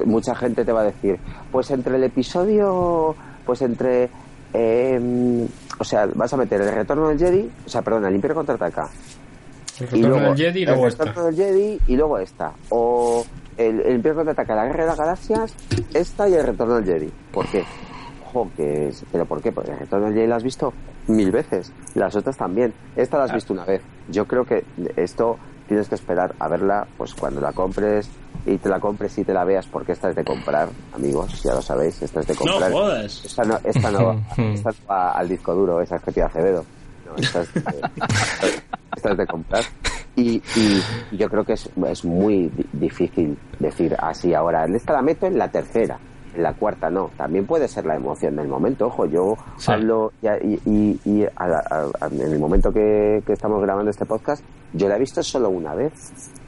mucha 0.06 0.34
gente 0.36 0.64
te 0.66 0.72
va 0.72 0.82
a 0.82 0.86
decir, 0.86 1.20
pues 1.52 1.70
entre 1.72 1.98
el 1.98 2.04
episodio, 2.06 3.16
pues 3.46 3.62
entre 3.62 4.10
eh, 4.54 5.48
o 5.80 5.84
sea, 5.84 6.08
vas 6.16 6.34
a 6.34 6.38
meter 6.38 6.62
el 6.62 6.74
retorno 6.74 7.08
del 7.10 7.18
Jedi, 7.20 7.50
o 7.66 7.70
sea, 7.70 7.82
perdón, 7.82 8.06
el 8.06 8.16
Imperio 8.16 8.36
contraataca, 8.36 8.90
El 9.82 10.04
retorno 10.04 10.22
del 10.30 10.38
Jedi 10.38 10.62
y 10.62 10.66
luego 10.66 10.84
el 10.86 10.92
esta. 10.92 11.04
retorno 11.06 11.26
del 11.32 11.36
Jedi 11.36 11.80
y 11.88 11.96
luego 11.96 12.18
esta. 12.20 12.52
O 12.70 13.26
el, 13.58 13.80
el 13.82 13.96
Imperio 13.96 14.16
contraataca, 14.16 14.56
la 14.56 14.66
guerra 14.66 14.84
de 14.84 14.90
las 14.90 14.98
galaxias, 15.00 15.56
esta 15.94 16.28
y 16.30 16.34
el 16.34 16.46
retorno 16.46 16.76
del 16.76 16.86
Jedi. 16.86 17.12
¿Por 17.32 17.48
qué? 17.48 17.64
Ojo, 18.28 18.50
que 18.56 18.88
es- 18.88 19.04
¿pero 19.12 19.26
por 19.26 19.42
qué? 19.42 19.52
Porque 19.52 19.72
el 19.72 19.80
retorno 19.80 20.06
del 20.08 20.16
Jedi 20.16 20.28
la 20.28 20.38
has 20.38 20.44
visto 20.44 20.74
mil 21.08 21.32
veces. 21.32 21.72
Las 21.96 22.16
otras 22.16 22.38
también. 22.38 22.74
Esta 22.96 23.18
la 23.18 23.26
has 23.26 23.34
visto 23.34 23.54
una 23.54 23.66
vez. 23.66 23.82
Yo 24.10 24.26
creo 24.26 24.46
que 24.46 24.64
esto 24.96 25.38
tienes 25.68 25.88
que 25.90 25.96
esperar 25.96 26.36
a 26.40 26.48
verla, 26.50 26.86
pues 26.98 27.14
cuando 27.14 27.40
la 27.40 27.54
compres 27.54 28.10
y 28.46 28.58
te 28.58 28.68
la 28.68 28.80
compres 28.80 29.18
y 29.18 29.24
te 29.24 29.34
la 29.34 29.46
veas, 29.46 29.68
porque 29.68 29.94
esta 29.94 30.10
es 30.10 30.16
de 30.16 30.24
comprar, 30.26 30.68
amigos, 30.94 31.42
ya 31.44 31.54
lo 31.54 31.62
sabéis, 31.62 32.02
esta 32.02 32.20
es 32.22 32.28
de 32.28 32.34
No 32.34 32.40
comprar. 32.40 32.72
jodas. 32.74 33.22
Esta 33.24 33.44
no, 33.44 33.58
esta 33.64 33.92
no, 33.92 34.22
esta 34.54 34.70
no 34.72 34.76
va 34.90 35.12
al 35.12 35.30
disco 35.30 35.54
duro, 35.54 35.80
esa 35.82 35.96
es 35.98 36.04
que 36.04 36.12
tiene 36.12 36.28
Acevedo. 36.28 36.66
No, 37.12 37.18
esta 37.18 37.42
es, 37.42 37.54
de- 37.54 37.62
esta 38.96 39.12
es 39.12 39.18
de 39.18 39.28
comprar. 39.28 39.64
Y, 40.16 40.42
y 40.56 40.82
yo 41.18 41.30
creo 41.30 41.44
que 41.46 41.54
es, 41.54 41.70
es 41.88 42.06
muy 42.06 42.50
di- 42.50 42.66
difícil 42.74 43.38
decir 43.60 43.96
así 44.00 44.34
ahora. 44.34 44.66
Esta 44.66 44.94
la 44.94 45.02
meto 45.02 45.26
en 45.26 45.38
la 45.38 45.50
tercera, 45.50 45.98
en 46.36 46.44
la 46.44 46.54
cuarta 46.54 46.90
no. 46.90 47.10
También 47.18 47.46
puede 47.46 47.68
ser 47.68 47.86
la 47.86 47.96
emoción 47.96 48.36
del 48.36 48.48
momento. 48.48 48.88
Ojo, 48.88 49.06
yo 49.06 49.36
Sí. 49.58 49.72
hablo 49.72 50.12
ya- 50.22 50.38
y, 50.38 50.60
y, 50.66 51.00
y 51.06 51.24
a- 51.24 51.90
a- 52.00 52.08
en 52.08 52.22
el 52.22 52.40
momento 52.40 52.72
que, 52.74 53.24
que 53.26 53.34
estamos 53.34 53.62
grabando 53.62 53.90
este 53.90 54.06
podcast, 54.06 54.44
yo 54.74 54.88
la 54.90 54.98
he 54.98 55.00
visto 55.00 55.24
solo 55.24 55.50
una 55.50 55.74
vez, 55.76 55.94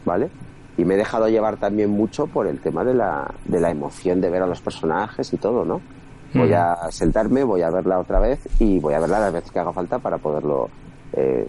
¿vale? 0.05 0.29
Y 0.77 0.85
me 0.85 0.95
he 0.95 0.97
dejado 0.97 1.29
llevar 1.29 1.57
también 1.57 1.89
mucho 1.91 2.25
por 2.27 2.47
el 2.47 2.59
tema 2.59 2.83
de 2.83 2.95
la, 2.95 3.31
de 3.45 3.59
la 3.61 3.69
emoción 3.69 4.19
de 4.21 4.29
ver 4.29 4.41
a 4.41 4.47
los 4.47 4.59
personajes 4.59 5.31
y 5.31 5.37
todo, 5.37 5.63
¿no? 5.63 5.81
Voy 6.33 6.49
Mm. 6.49 6.53
a 6.53 6.91
sentarme, 6.91 7.43
voy 7.43 7.61
a 7.61 7.69
verla 7.69 7.99
otra 7.99 8.19
vez 8.19 8.39
y 8.59 8.79
voy 8.79 8.93
a 8.93 8.99
verla 8.99 9.19
las 9.19 9.33
veces 9.33 9.51
que 9.51 9.59
haga 9.59 9.71
falta 9.73 9.99
para 9.99 10.17
poderlo 10.17 10.69
eh, 11.15 11.45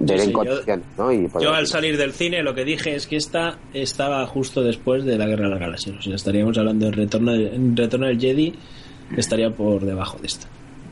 ver 0.00 0.18
Sí, 0.18 0.24
en 0.24 0.26
sí, 0.26 0.26
yo- 0.32 0.32
condiciones, 0.38 0.86
¿no? 0.98 1.12
Y 1.12 1.28
Yo 1.40 1.54
al 1.54 1.66
salir 1.66 1.96
del 1.96 2.12
cine 2.12 2.42
lo 2.42 2.54
que 2.54 2.64
dije 2.64 2.94
es 2.96 3.06
que 3.06 3.16
esta 3.16 3.58
estaba 3.72 4.26
justo 4.26 4.62
después 4.62 5.04
de 5.04 5.16
la 5.16 5.26
Guerra 5.26 5.44
de 5.44 5.50
las 5.50 5.60
Galaxias. 5.60 5.96
O 5.98 6.02
sea, 6.02 6.14
estaríamos 6.16 6.58
hablando 6.58 6.86
del 6.86 6.94
retorno, 6.94 7.32
de- 7.32 7.54
en 7.54 7.76
retorno 7.76 8.06
del 8.06 8.18
Jedi, 8.20 8.54
estaría 9.16 9.50
por 9.50 9.84
debajo 9.84 10.18
de 10.18 10.26
esta. 10.26 10.48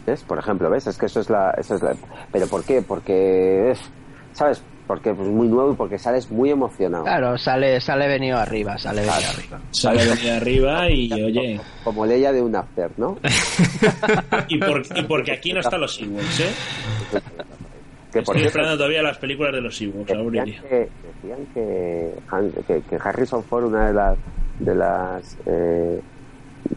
¿Ves? 0.07 0.23
Por 0.23 0.39
ejemplo, 0.39 0.71
¿ves? 0.71 0.87
Es 0.87 0.97
que 0.99 1.07
eso 1.07 1.21
es 1.21 1.31
la... 1.31 1.51
Eso 1.59 1.75
es 1.75 1.83
la... 1.83 1.95
¿Pero 2.31 2.47
por 2.47 2.63
qué? 2.65 2.83
Porque... 2.83 3.71
es- 3.73 3.91
¿Sabes? 4.35 4.63
Porque 4.87 5.15
pues 5.15 5.29
muy 5.29 5.49
nuevo 5.49 5.73
y 5.73 5.77
porque 5.77 5.99
sales 5.99 6.31
muy 6.31 6.51
emocionado. 6.51 7.05
Claro, 7.05 7.39
sale, 7.39 7.81
sale 7.81 8.07
venido 8.07 8.37
arriba, 8.39 8.77
sale 8.77 9.01
venido 9.01 9.17
Claro. 9.19 9.33
arriba. 9.39 9.61
Sale 9.71 10.05
de 10.17 10.31
arriba 10.33 10.91
y 10.91 11.11
oye. 11.23 11.61
Como 11.83 12.05
Leia 12.05 12.33
de 12.33 12.43
un 12.43 12.55
after, 12.55 12.91
¿no? 12.99 13.17
Y, 14.49 14.59
por- 14.59 14.83
y 14.95 15.03
porque 15.05 15.33
aquí 15.33 15.53
no 15.55 15.61
están 15.61 15.81
los 15.81 15.99
Ewoks, 16.01 16.41
¿eh? 16.41 16.51
que 18.13 18.19
Estoy 18.21 18.43
esperando 18.43 18.77
todavía 18.77 19.03
las 19.03 19.19
películas 19.19 19.53
de 19.55 19.61
los 19.63 19.81
Ewoks, 19.81 20.07
decían 20.07 20.45
que, 20.69 20.89
decían 21.23 21.47
que, 21.55 22.15
Han- 22.31 22.53
que, 22.67 22.83
que 22.83 22.97
Harrison 23.03 23.43
Ford, 23.45 23.65
una 23.65 23.87
de 23.89 23.93
las... 23.95 24.19
De 24.59 24.75
las 24.75 25.37
eh, 25.47 26.01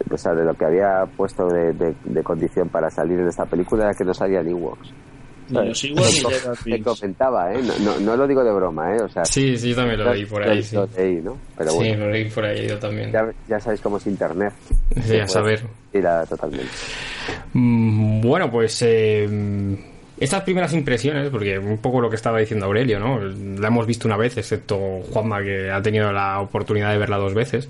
o 0.09 0.17
sea, 0.17 0.33
de 0.33 0.43
lo 0.43 0.53
que 0.55 0.65
había 0.65 1.05
puesto 1.15 1.47
de, 1.47 1.73
de- 1.73 1.95
de 2.05 2.23
condición 2.23 2.69
para 2.69 2.89
salir 2.89 3.19
en 3.19 3.27
esta 3.27 3.45
película 3.45 3.83
era 3.83 3.93
que 3.93 4.03
no 4.03 4.13
salían 4.13 4.47
Ewoks. 4.47 4.91
Ni 5.49 5.59
ni 5.59 5.73
Jar 5.73 6.57
Me 6.65 6.73
Binks. 6.75 6.83
comentaba, 6.85 7.53
¿eh? 7.53 7.61
No, 7.63 7.73
no, 7.79 7.99
no 7.99 8.17
lo 8.17 8.27
digo 8.27 8.43
de 8.43 8.51
broma, 8.51 8.95
¿eh? 8.95 9.01
O 9.01 9.09
sea, 9.09 9.23
Sí, 9.25 9.57
sí, 9.57 9.69
yo 9.69 9.75
también 9.77 9.99
lo 10.03 10.13
leí 10.13 10.25
por 10.25 10.43
ahí, 10.43 10.61
sí. 10.63 10.75
lo 10.75 10.87
leí, 10.97 11.15
¿no? 11.21 11.37
Pero 11.57 11.71
Sí, 11.71 11.93
lo 11.95 12.09
leí 12.09 12.25
por 12.29 12.45
ahí 12.45 12.67
yo 12.67 12.77
también. 12.79 13.11
ya, 13.11 13.25
ya 13.47 13.59
sabéis 13.59 13.81
cómo 13.81 13.97
es 13.97 14.07
Internet. 14.07 14.53
Sí, 15.03 15.17
a 15.19 15.27
saber. 15.27 15.61
Tira 15.91 16.25
totalmente. 16.25 16.69
Mm, 17.53 18.21
Bueno, 18.21 18.51
pues 18.51 18.81
eh, 18.85 19.77
estas 20.19 20.43
primeras 20.43 20.73
impresiones, 20.73 21.29
porque 21.29 21.57
un 21.59 21.77
poco 21.77 22.01
lo 22.01 22.09
que 22.09 22.15
estaba 22.15 22.39
diciendo 22.39 22.65
Aurelio, 22.65 22.99
¿no? 22.99 23.19
La 23.19 23.67
hemos 23.67 23.85
visto 23.85 24.07
una 24.07 24.17
vez, 24.17 24.37
excepto 24.37 24.77
Juanma, 25.11 25.41
que 25.43 25.69
ha 25.71 25.81
tenido 25.81 26.11
la 26.11 26.39
oportunidad 26.41 26.91
de 26.91 26.97
verla 26.97 27.17
dos 27.17 27.33
veces. 27.33 27.69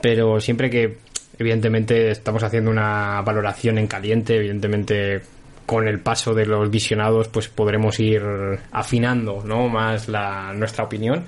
Pero 0.00 0.40
siempre 0.40 0.68
que, 0.68 0.98
evidentemente, 1.38 2.10
estamos 2.10 2.42
haciendo 2.42 2.70
una 2.70 3.22
valoración 3.22 3.78
en 3.78 3.86
caliente, 3.86 4.36
evidentemente 4.36 5.22
con 5.66 5.88
el 5.88 5.98
paso 6.00 6.32
de 6.32 6.46
los 6.46 6.70
visionados 6.70 7.28
pues 7.28 7.48
podremos 7.48 7.98
ir 7.98 8.22
afinando 8.70 9.42
no 9.44 9.68
más 9.68 10.08
la, 10.08 10.52
nuestra 10.54 10.84
opinión. 10.84 11.24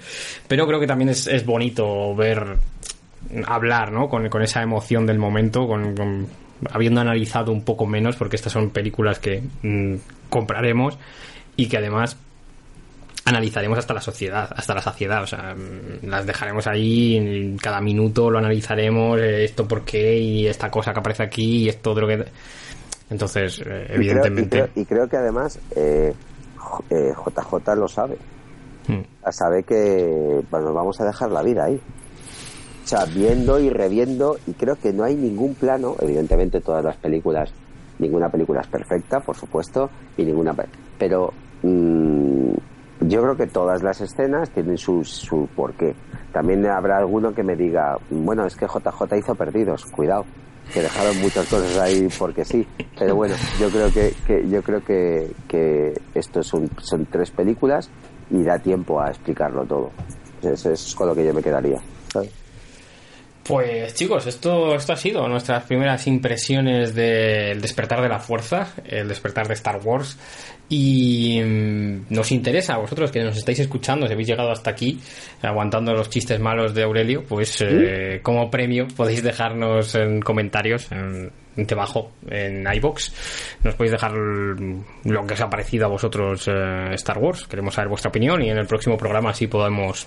Pero 0.46 0.66
creo 0.66 0.78
que 0.80 0.86
también 0.86 1.08
es, 1.10 1.26
es 1.26 1.44
bonito 1.44 2.14
ver 2.14 2.56
hablar, 3.46 3.92
¿no? 3.92 4.08
Con, 4.08 4.28
con 4.28 4.42
esa 4.42 4.62
emoción 4.62 5.04
del 5.06 5.18
momento, 5.18 5.66
con, 5.66 5.94
con- 5.94 6.26
habiendo 6.70 7.00
analizado 7.00 7.52
un 7.52 7.62
poco 7.62 7.86
menos, 7.86 8.16
porque 8.16 8.36
estas 8.36 8.52
son 8.52 8.70
películas 8.70 9.18
que 9.18 9.42
mm, 9.62 9.94
compraremos 10.30 10.98
y 11.56 11.66
que 11.68 11.76
además 11.78 12.16
analizaremos 13.24 13.78
hasta 13.78 13.92
la 13.92 14.00
sociedad, 14.00 14.48
hasta 14.56 14.74
la 14.74 14.80
saciedad, 14.80 15.22
o 15.22 15.26
sea, 15.26 15.54
mm, 15.54 16.06
las 16.06 16.26
dejaremos 16.26 16.66
ahí, 16.66 17.56
cada 17.60 17.80
minuto 17.80 18.30
lo 18.30 18.38
analizaremos, 18.38 19.18
eh, 19.20 19.44
esto 19.44 19.68
por 19.68 19.84
qué 19.84 20.16
y 20.18 20.46
esta 20.46 20.70
cosa 20.70 20.92
que 20.92 21.00
aparece 21.00 21.24
aquí 21.24 21.64
y 21.64 21.68
esto 21.68 21.94
lo 21.94 22.06
que... 22.06 22.24
Entonces, 23.10 23.60
eh, 23.60 23.62
Y 23.64 23.66
creo- 23.86 23.96
evidentemente... 23.96 24.56
Y 24.56 24.60
creo, 24.60 24.68
y 24.82 24.84
creo 24.86 25.08
que 25.08 25.16
además 25.16 25.58
eh, 25.76 26.14
J- 26.56 26.84
eh, 26.90 27.12
JJ 27.14 27.74
lo 27.76 27.88
sabe. 27.88 28.18
Mm. 28.88 29.30
Sabe 29.30 29.62
que 29.64 30.42
bueno, 30.50 30.66
nos 30.66 30.74
vamos 30.74 31.00
a 31.00 31.04
dejar 31.04 31.30
la 31.30 31.42
vida 31.42 31.64
ahí. 31.64 31.80
O 32.84 32.86
sea, 32.88 33.04
viendo 33.04 33.58
y 33.60 33.68
reviendo, 33.68 34.38
y 34.46 34.52
creo 34.54 34.76
que 34.76 34.92
no 34.94 35.04
hay 35.04 35.14
ningún 35.14 35.54
plano, 35.54 35.94
evidentemente 36.00 36.60
todas 36.62 36.82
las 36.82 36.96
películas, 36.96 37.52
ninguna 37.98 38.30
película 38.30 38.62
es 38.62 38.66
perfecta, 38.66 39.20
por 39.20 39.36
supuesto, 39.36 39.90
y 40.16 40.24
ninguna. 40.24 40.54
pe- 40.54 40.64
Pero 40.98 41.32
mm, 41.62 42.52
yo 43.00 43.22
creo 43.22 43.36
que 43.36 43.46
todas 43.46 43.82
las 43.82 44.00
escenas 44.00 44.48
tienen 44.50 44.78
su, 44.78 45.04
su 45.04 45.46
porqué. 45.54 45.94
También 46.32 46.64
habrá 46.66 46.96
alguno 46.98 47.34
que 47.34 47.42
me 47.42 47.56
diga, 47.56 47.98
bueno, 48.10 48.46
es 48.46 48.56
que 48.56 48.66
JJ 48.66 49.16
hizo 49.18 49.34
perdidos, 49.34 49.84
cuidado, 49.86 50.24
que 50.72 50.82
dejaron 50.82 51.20
muchas 51.20 51.46
cosas 51.48 51.76
ahí 51.78 52.08
porque 52.18 52.44
sí. 52.44 52.66
Pero 52.98 53.14
bueno, 53.16 53.34
yo 53.60 53.70
creo 53.70 53.92
que, 53.92 54.14
que 54.26 54.48
yo 54.48 54.62
creo 54.62 54.84
que, 54.84 55.30
que 55.46 55.94
esto 56.14 56.42
son, 56.42 56.70
son 56.80 57.06
tres 57.06 57.30
películas 57.30 57.90
y 58.30 58.42
da 58.42 58.58
tiempo 58.58 59.00
a 59.00 59.10
explicarlo 59.10 59.64
todo. 59.64 59.90
Eso 60.42 60.70
es 60.70 60.94
con 60.94 61.08
lo 61.08 61.14
que 61.14 61.24
yo 61.24 61.34
me 61.34 61.42
quedaría. 61.42 61.80
Pues 63.48 63.94
chicos, 63.94 64.26
esto, 64.26 64.74
esto 64.74 64.92
ha 64.92 64.96
sido 64.96 65.26
nuestras 65.26 65.64
primeras 65.64 66.06
impresiones 66.06 66.94
del 66.94 67.62
despertar 67.62 68.02
de 68.02 68.08
la 68.10 68.18
fuerza, 68.18 68.74
el 68.84 69.08
despertar 69.08 69.48
de 69.48 69.54
Star 69.54 69.80
Wars. 69.82 70.18
Y 70.68 71.40
mm, 71.42 72.08
nos 72.10 72.30
interesa 72.30 72.74
a 72.74 72.76
vosotros 72.76 73.10
que 73.10 73.24
nos 73.24 73.38
estáis 73.38 73.60
escuchando, 73.60 74.06
si 74.06 74.12
habéis 74.12 74.28
llegado 74.28 74.50
hasta 74.50 74.68
aquí, 74.68 75.00
aguantando 75.40 75.94
los 75.94 76.10
chistes 76.10 76.38
malos 76.38 76.74
de 76.74 76.82
Aurelio, 76.82 77.24
pues 77.26 77.62
eh, 77.62 78.20
como 78.22 78.50
premio 78.50 78.86
podéis 78.94 79.22
dejarnos 79.22 79.94
en 79.94 80.20
comentarios 80.20 80.92
en, 80.92 81.32
debajo 81.56 82.12
en 82.28 82.66
iBox. 82.70 83.58
Nos 83.64 83.76
podéis 83.76 83.92
dejar 83.92 84.12
lo 84.12 85.26
que 85.26 85.32
os 85.32 85.40
ha 85.40 85.48
parecido 85.48 85.86
a 85.86 85.88
vosotros 85.88 86.46
eh, 86.48 86.90
Star 86.96 87.16
Wars. 87.16 87.46
Queremos 87.46 87.72
saber 87.72 87.88
vuestra 87.88 88.10
opinión 88.10 88.42
y 88.42 88.50
en 88.50 88.58
el 88.58 88.66
próximo 88.66 88.98
programa 88.98 89.30
así 89.30 89.46
podemos 89.46 90.06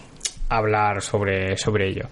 hablar 0.58 1.02
sobre, 1.02 1.58
sobre 1.58 1.90
ello. 1.90 2.08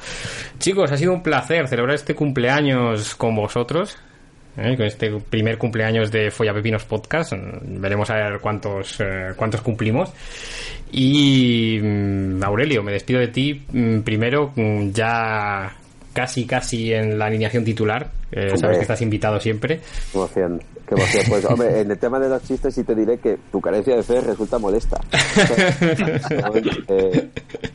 Chicos, 0.58 0.92
ha 0.92 0.98
sido 0.98 1.14
un 1.14 1.22
placer 1.24 1.68
celebrar 1.68 1.96
este 1.96 2.16
cumpleaños 2.16 3.16
con 3.16 3.36
vosotros. 3.36 3.98
¿eh? 4.58 4.76
Con 4.76 4.86
este 4.86 5.12
primer 5.30 5.58
cumpleaños 5.58 6.12
de 6.12 6.32
Folla 6.32 6.54
Pepinos 6.54 6.86
Podcast. 6.86 7.34
Veremos 7.64 8.10
a 8.10 8.16
ver 8.16 8.40
cuántos, 8.40 9.00
eh, 9.00 9.34
cuántos 9.36 9.62
cumplimos. 9.62 10.12
Y 10.92 11.80
mm, 11.82 12.44
Aurelio, 12.44 12.84
me 12.84 12.92
despido 12.92 13.20
de 13.20 13.28
ti. 13.28 13.64
mm, 13.72 14.00
Primero, 14.00 14.52
mm, 14.56 14.90
ya 14.92 15.76
casi, 16.14 16.46
casi 16.46 16.94
en 16.94 17.18
la 17.18 17.26
alineación 17.26 17.64
titular. 17.64 18.10
Eh, 18.32 18.58
sabes 18.58 18.78
que 18.78 18.82
estás 18.84 19.02
invitado 19.02 19.40
siempre. 19.40 19.80
Qué. 20.96 21.24
Pues 21.30 21.46
hombre, 21.46 21.82
en 21.82 21.92
el 21.92 21.98
tema 22.00 22.20
de 22.20 22.28
los 22.30 22.44
chistes 22.44 22.74
sí 22.74 22.84
te 22.84 22.96
diré 22.96 23.20
que 23.20 23.38
tu 23.52 23.62
carencia 23.62 23.96
de 23.96 24.02
fe 24.04 24.22
resulta 24.22 24.58
molesta. 24.58 25.00
Eh, 26.88 27.30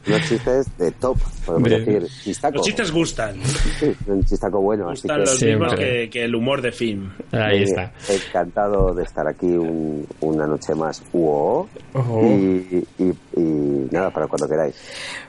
unos 0.07 0.23
chistes 0.29 0.67
de 0.79 0.91
top, 0.93 1.17
podemos 1.47 1.69
Bien. 1.69 1.85
decir. 1.85 2.09
Chistaco. 2.23 2.57
Los 2.57 2.67
chistes 2.67 2.91
gustan. 2.93 3.37
Sí, 3.79 3.95
un 4.07 4.25
chistaco 4.25 4.61
bueno, 4.61 4.91
así 4.91 5.03
Gustan 5.03 5.17
que 5.17 5.31
los 5.31 5.43
mismos 5.43 5.75
que, 5.75 6.11
que 6.11 6.25
el 6.25 6.35
humor 6.35 6.61
de 6.63 6.73
film. 6.73 7.11
Ahí 7.33 7.61
eh, 7.61 7.65
está. 7.65 7.93
encantado 8.09 8.95
de 8.95 9.03
estar 9.05 9.27
aquí 9.29 9.47
un- 9.47 10.07
una 10.21 10.47
noche 10.47 10.75
más. 10.75 11.03
Uo. 11.13 11.69
Y, 11.95 12.85
y- 12.99 13.15
y 13.37 13.89
nada, 13.91 14.11
para 14.11 14.27
cuando 14.27 14.49
queráis. 14.49 14.75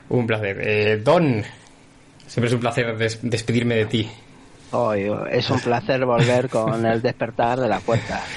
Un 0.08 0.26
placer. 0.26 0.58
Eh, 0.60 0.96
Don, 1.02 1.42
siempre 2.26 2.48
es 2.48 2.52
un 2.54 2.60
placer 2.60 2.96
des- 2.96 3.18
despedirme 3.22 3.76
de 3.76 3.86
ti. 3.86 4.10
Hoy 4.72 5.10
es 5.30 5.48
un 5.50 5.60
placer 5.60 6.04
volver 6.04 6.48
con 6.48 6.84
el 6.84 7.00
despertar 7.00 7.60
de 7.60 7.68
la 7.68 7.80
puerta. 7.80 8.20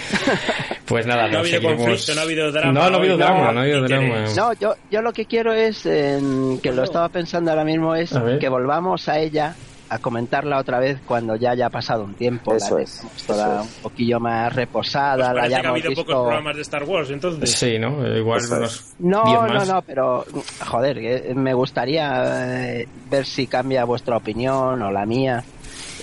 Pues 0.90 1.06
nada, 1.06 1.28
No 1.28 1.38
ha 1.38 1.42
habido 1.42 1.60
seguimos- 1.62 1.76
conflicto, 1.86 2.16
no 2.16 2.22
ha 2.22 2.24
habido 2.24 2.52
drama 2.52 2.72
No, 2.72 2.90
no 2.90 2.96
ha 2.96 3.00
habido 3.00 3.14
hoy, 3.14 3.20
drama, 3.22 3.40
no. 3.46 3.52
no 3.54 3.60
ha 3.60 3.62
habido 3.64 3.82
¿Qué 3.84 3.88
drama. 3.94 4.26
No, 4.36 4.54
yo, 4.54 4.74
yo 4.90 5.02
lo 5.04 5.14
que 5.14 5.26
quiero 5.28 5.54
es, 5.54 5.86
en- 5.86 6.60
que 6.64 6.72
lo 6.72 6.82
estaba 6.84 7.10
pensando 7.10 7.52
ahora 7.52 7.64
mismo, 7.64 7.94
es 7.94 8.12
que 8.40 8.50
volvamos 8.50 9.08
a 9.08 9.20
ella 9.20 9.54
a 9.92 10.00
comentarla 10.00 10.58
otra 10.58 10.80
vez 10.80 10.98
cuando 11.06 11.36
ya 11.36 11.52
haya 11.52 11.70
pasado 11.70 12.04
un 12.06 12.16
tiempo. 12.16 12.56
Eso 12.56 12.78
la 12.78 12.84
es, 12.84 13.04
toda 13.28 13.62
eso 13.62 13.62
es. 13.62 13.76
un 13.78 13.82
poquillo 13.84 14.20
más 14.20 14.52
reposada, 14.56 15.32
Pues 15.32 15.44
la 15.52 15.62
que 15.62 15.68
ha 15.68 15.70
habido 15.70 15.90
visto... 15.90 16.06
pocos 16.06 16.24
programas 16.24 16.56
de 16.56 16.62
Star 16.64 16.84
Wars, 16.84 17.10
entonces. 17.12 17.52
Sí, 17.52 17.78
¿no? 17.78 18.04
Eh, 18.08 18.18
Igual 18.18 18.40
Eso 18.40 18.56
unos 18.58 18.74
es. 18.76 18.96
10 18.98 19.12
No, 19.12 19.24
no, 19.48 19.54
más. 19.54 19.68
no, 19.68 19.82
pero 19.84 20.26
joder, 20.68 21.00
que 21.00 21.34
me 21.36 21.54
gustaría 21.54 22.80
eh, 22.80 22.88
ver 23.12 23.26
si 23.28 23.46
cambia 23.46 23.84
vuestra 23.86 24.18
opinión 24.18 24.82
o 24.82 24.92
la 24.92 25.06
mía. 25.06 25.44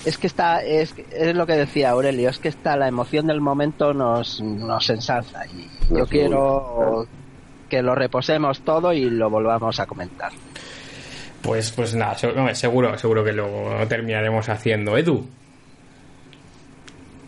Es 0.06 0.18
que 0.18 0.28
está, 0.28 0.62
es, 0.62 0.94
es 1.12 1.34
lo 1.34 1.46
que 1.46 1.54
decía 1.54 1.90
Aurelio, 1.90 2.30
es 2.30 2.38
que 2.38 2.48
está 2.48 2.76
la 2.76 2.88
emoción 2.88 3.26
del 3.26 3.40
momento 3.40 3.92
nos, 3.92 4.40
nos 4.40 4.88
ensalza 4.88 5.44
y 5.46 5.68
yo 5.94 6.06
quiero 6.06 7.06
que 7.68 7.82
lo 7.82 7.94
reposemos 7.94 8.60
todo 8.60 8.92
y 8.92 9.10
lo 9.10 9.28
volvamos 9.28 9.80
a 9.80 9.86
comentar. 9.86 10.30
Pues, 11.42 11.70
pues 11.72 11.94
nada, 11.94 12.16
seguro, 12.54 12.96
seguro 12.96 13.24
que 13.24 13.32
lo 13.32 13.86
terminaremos 13.88 14.48
haciendo. 14.48 14.96
Edu. 14.96 15.26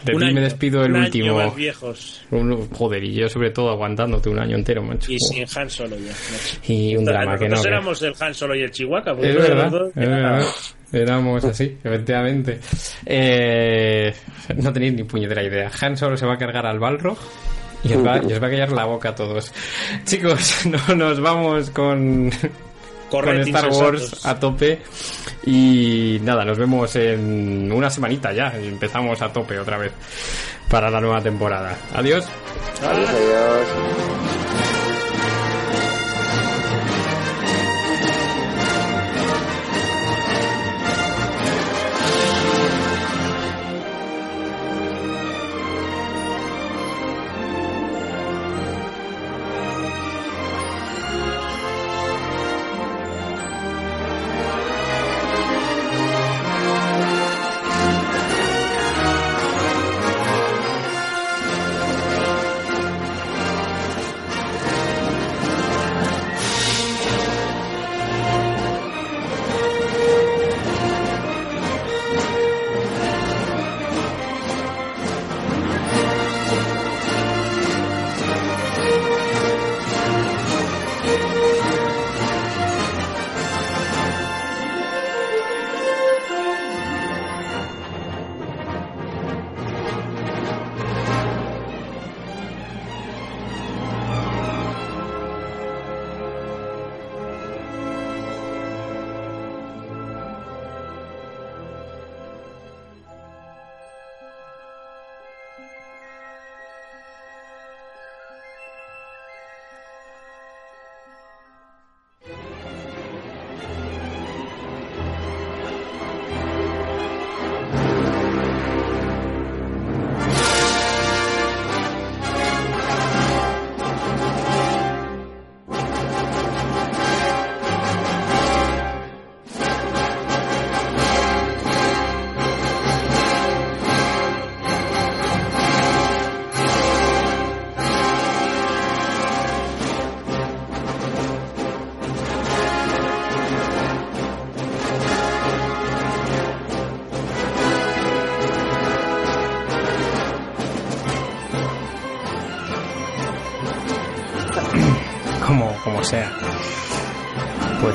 De 0.05 0.13
Un 0.15 0.19
ti 0.21 0.25
me 0.27 0.31
año, 0.33 0.41
despido 0.43 0.85
el 0.85 0.91
un 0.93 0.97
año 0.99 1.07
último. 1.07 1.37
más 1.37 1.57
viejos. 1.57 2.21
Un- 2.31 2.69
joder, 2.71 3.03
y 3.05 3.15
yo 3.15 3.29
sobre 3.29 3.51
todo 3.51 3.71
aguantándote 3.71 4.29
un 4.29 4.39
año 4.39 4.55
entero, 4.57 4.83
macho. 4.83 5.11
Y 5.13 5.19
sin 5.19 5.45
Han 5.57 5.69
Solo 5.69 5.97
ya. 5.97 6.13
macho. 6.13 6.59
Y 6.73 6.97
un 6.97 7.05
drama 7.05 7.37
que 7.37 7.45
no. 7.47 7.51
Nosotros 7.57 7.67
éramos 7.73 8.03
el 8.03 8.15
Han 8.21 8.35
Solo 8.35 8.55
y 8.55 8.63
el 8.63 8.71
Chihuahua. 8.71 9.03
porque 9.15 9.31
Es 9.31 9.37
verdad, 9.37 9.63
los 9.65 9.73
dos- 9.73 9.89
es 9.89 10.09
verdad. 10.09 10.43
Éramos 10.93 11.45
así, 11.45 11.77
efectivamente. 11.85 12.61
Eh, 13.05 14.15
no 14.57 14.73
tenéis 14.73 14.95
ni 14.95 15.03
puñetera 15.05 15.43
idea. 15.43 15.71
Han 15.81 15.97
solo 15.97 16.17
se 16.17 16.25
va 16.27 16.35
a 16.35 16.39
cargar 16.39 16.65
al 16.65 16.79
Balrog 16.79 17.19
y 17.85 17.93
os 17.93 18.07
va, 18.07 18.19
y 18.27 18.33
os 18.33 18.43
va 18.43 18.47
a 18.47 18.51
callar 18.51 18.73
la 18.73 18.85
boca 18.85 19.11
a 19.11 19.15
todos. 19.15 19.53
Chicos, 20.05 20.65
no 20.89 20.95
nos 20.95 21.21
vamos 21.21 21.71
con, 21.71 22.31
con 23.11 23.29
Star. 23.41 23.69
Wars 23.71 24.25
a 24.27 24.39
tope. 24.39 24.81
Y 25.47 26.19
nada, 26.23 26.45
nos 26.45 26.59
vemos 26.59 26.95
en 26.97 27.71
una 27.73 27.91
semanita 27.91 28.33
ya. 28.33 28.53
y 28.63 28.69
Empezamos 28.69 29.21
a 29.23 29.33
tope 29.33 29.59
otra 29.59 29.79
vez 29.79 29.93
para 30.69 30.91
la 30.91 31.01
nueva 31.01 31.21
temporada. 31.21 31.77
Adiós. 31.95 32.27
Adiós, 32.83 33.09
adiós. 33.09 34.28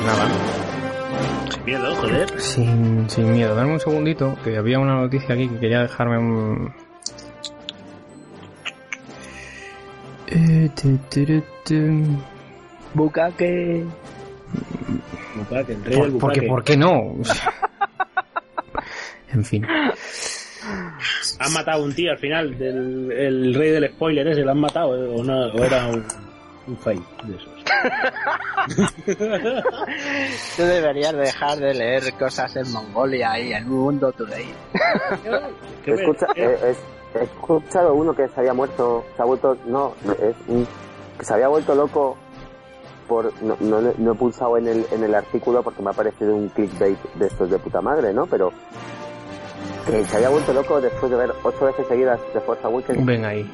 Nada. 0.04 0.28
Sin 1.50 1.64
miedo, 1.64 1.94
joder. 1.96 2.40
Sin, 2.40 3.10
sin 3.10 3.32
miedo. 3.32 3.54
Dame 3.54 3.72
un 3.72 3.80
segundito, 3.80 4.36
que 4.44 4.56
había 4.56 4.78
una 4.78 4.94
noticia 4.94 5.34
aquí 5.34 5.48
que 5.48 5.58
quería 5.58 5.82
dejarme 5.82 6.18
un... 6.18 6.74
Eh, 10.26 10.70
tu, 10.80 10.96
tu, 11.10 11.24
tu, 11.24 11.42
tu. 11.64 12.18
Bucaque. 12.94 13.84
Bucaque, 15.36 15.72
el 15.74 15.84
rey 15.84 15.96
Por- 15.96 16.08
del 16.10 16.18
porque. 16.18 16.42
¿por 16.42 16.64
qué 16.64 16.76
no? 16.76 17.14
en 19.32 19.44
fin. 19.44 19.66
Han 21.40 21.52
matado 21.52 21.82
a 21.82 21.84
un 21.84 21.94
tío 21.94 22.10
al 22.10 22.18
final, 22.18 22.56
del, 22.58 23.12
el 23.12 23.54
rey 23.54 23.70
del 23.70 23.90
spoiler 23.90 24.26
ese, 24.28 24.42
lo 24.42 24.52
han 24.52 24.60
matado, 24.60 24.96
eh, 24.96 25.08
o, 25.14 25.22
no, 25.22 25.46
o 25.48 25.62
era 25.64 25.86
un, 25.88 26.04
un 26.68 26.76
fake 26.78 27.22
de 27.24 27.36
esos. 27.36 27.53
Tú 30.56 30.62
deberías 30.62 31.14
dejar 31.14 31.58
de 31.58 31.74
leer 31.74 32.12
cosas 32.14 32.54
en 32.56 32.70
Mongolia 32.72 33.38
y 33.38 33.52
en 33.52 33.68
Mundo 33.68 34.12
Today. 34.12 34.54
Escucha, 35.84 36.26
eh, 36.34 36.58
es- 36.70 37.20
he 37.20 37.24
escuchado 37.24 37.94
uno 37.94 38.14
que 38.14 38.28
se 38.28 38.40
había 38.40 38.54
muerto, 38.54 39.04
se 39.16 39.22
ha 39.22 39.24
vuelto, 39.24 39.56
no, 39.66 39.94
es 40.20 40.34
un- 40.48 40.66
que 41.18 41.24
se 41.24 41.34
había 41.34 41.48
vuelto 41.48 41.74
loco 41.74 42.16
por, 43.08 43.32
no, 43.42 43.56
no, 43.60 43.80
no 43.98 44.12
he 44.12 44.14
pulsado 44.14 44.56
en 44.56 44.66
el, 44.66 44.86
en 44.90 45.04
el 45.04 45.14
artículo 45.14 45.62
porque 45.62 45.82
me 45.82 45.90
ha 45.90 45.92
parecido 45.92 46.34
un 46.34 46.48
clickbait 46.48 46.98
de 47.14 47.26
estos 47.26 47.50
de 47.50 47.58
puta 47.58 47.80
madre, 47.80 48.12
¿no? 48.14 48.26
Pero 48.26 48.52
que 49.86 50.04
se 50.06 50.16
había 50.16 50.30
vuelto 50.30 50.52
loco 50.54 50.80
después 50.80 51.10
de 51.12 51.18
ver 51.18 51.32
ocho 51.42 51.66
veces 51.66 51.86
seguidas 51.86 52.18
de 52.32 52.40
Force 52.40 52.64
Awakens. 52.66 53.04
Ven 53.04 53.24
ahí. 53.24 53.50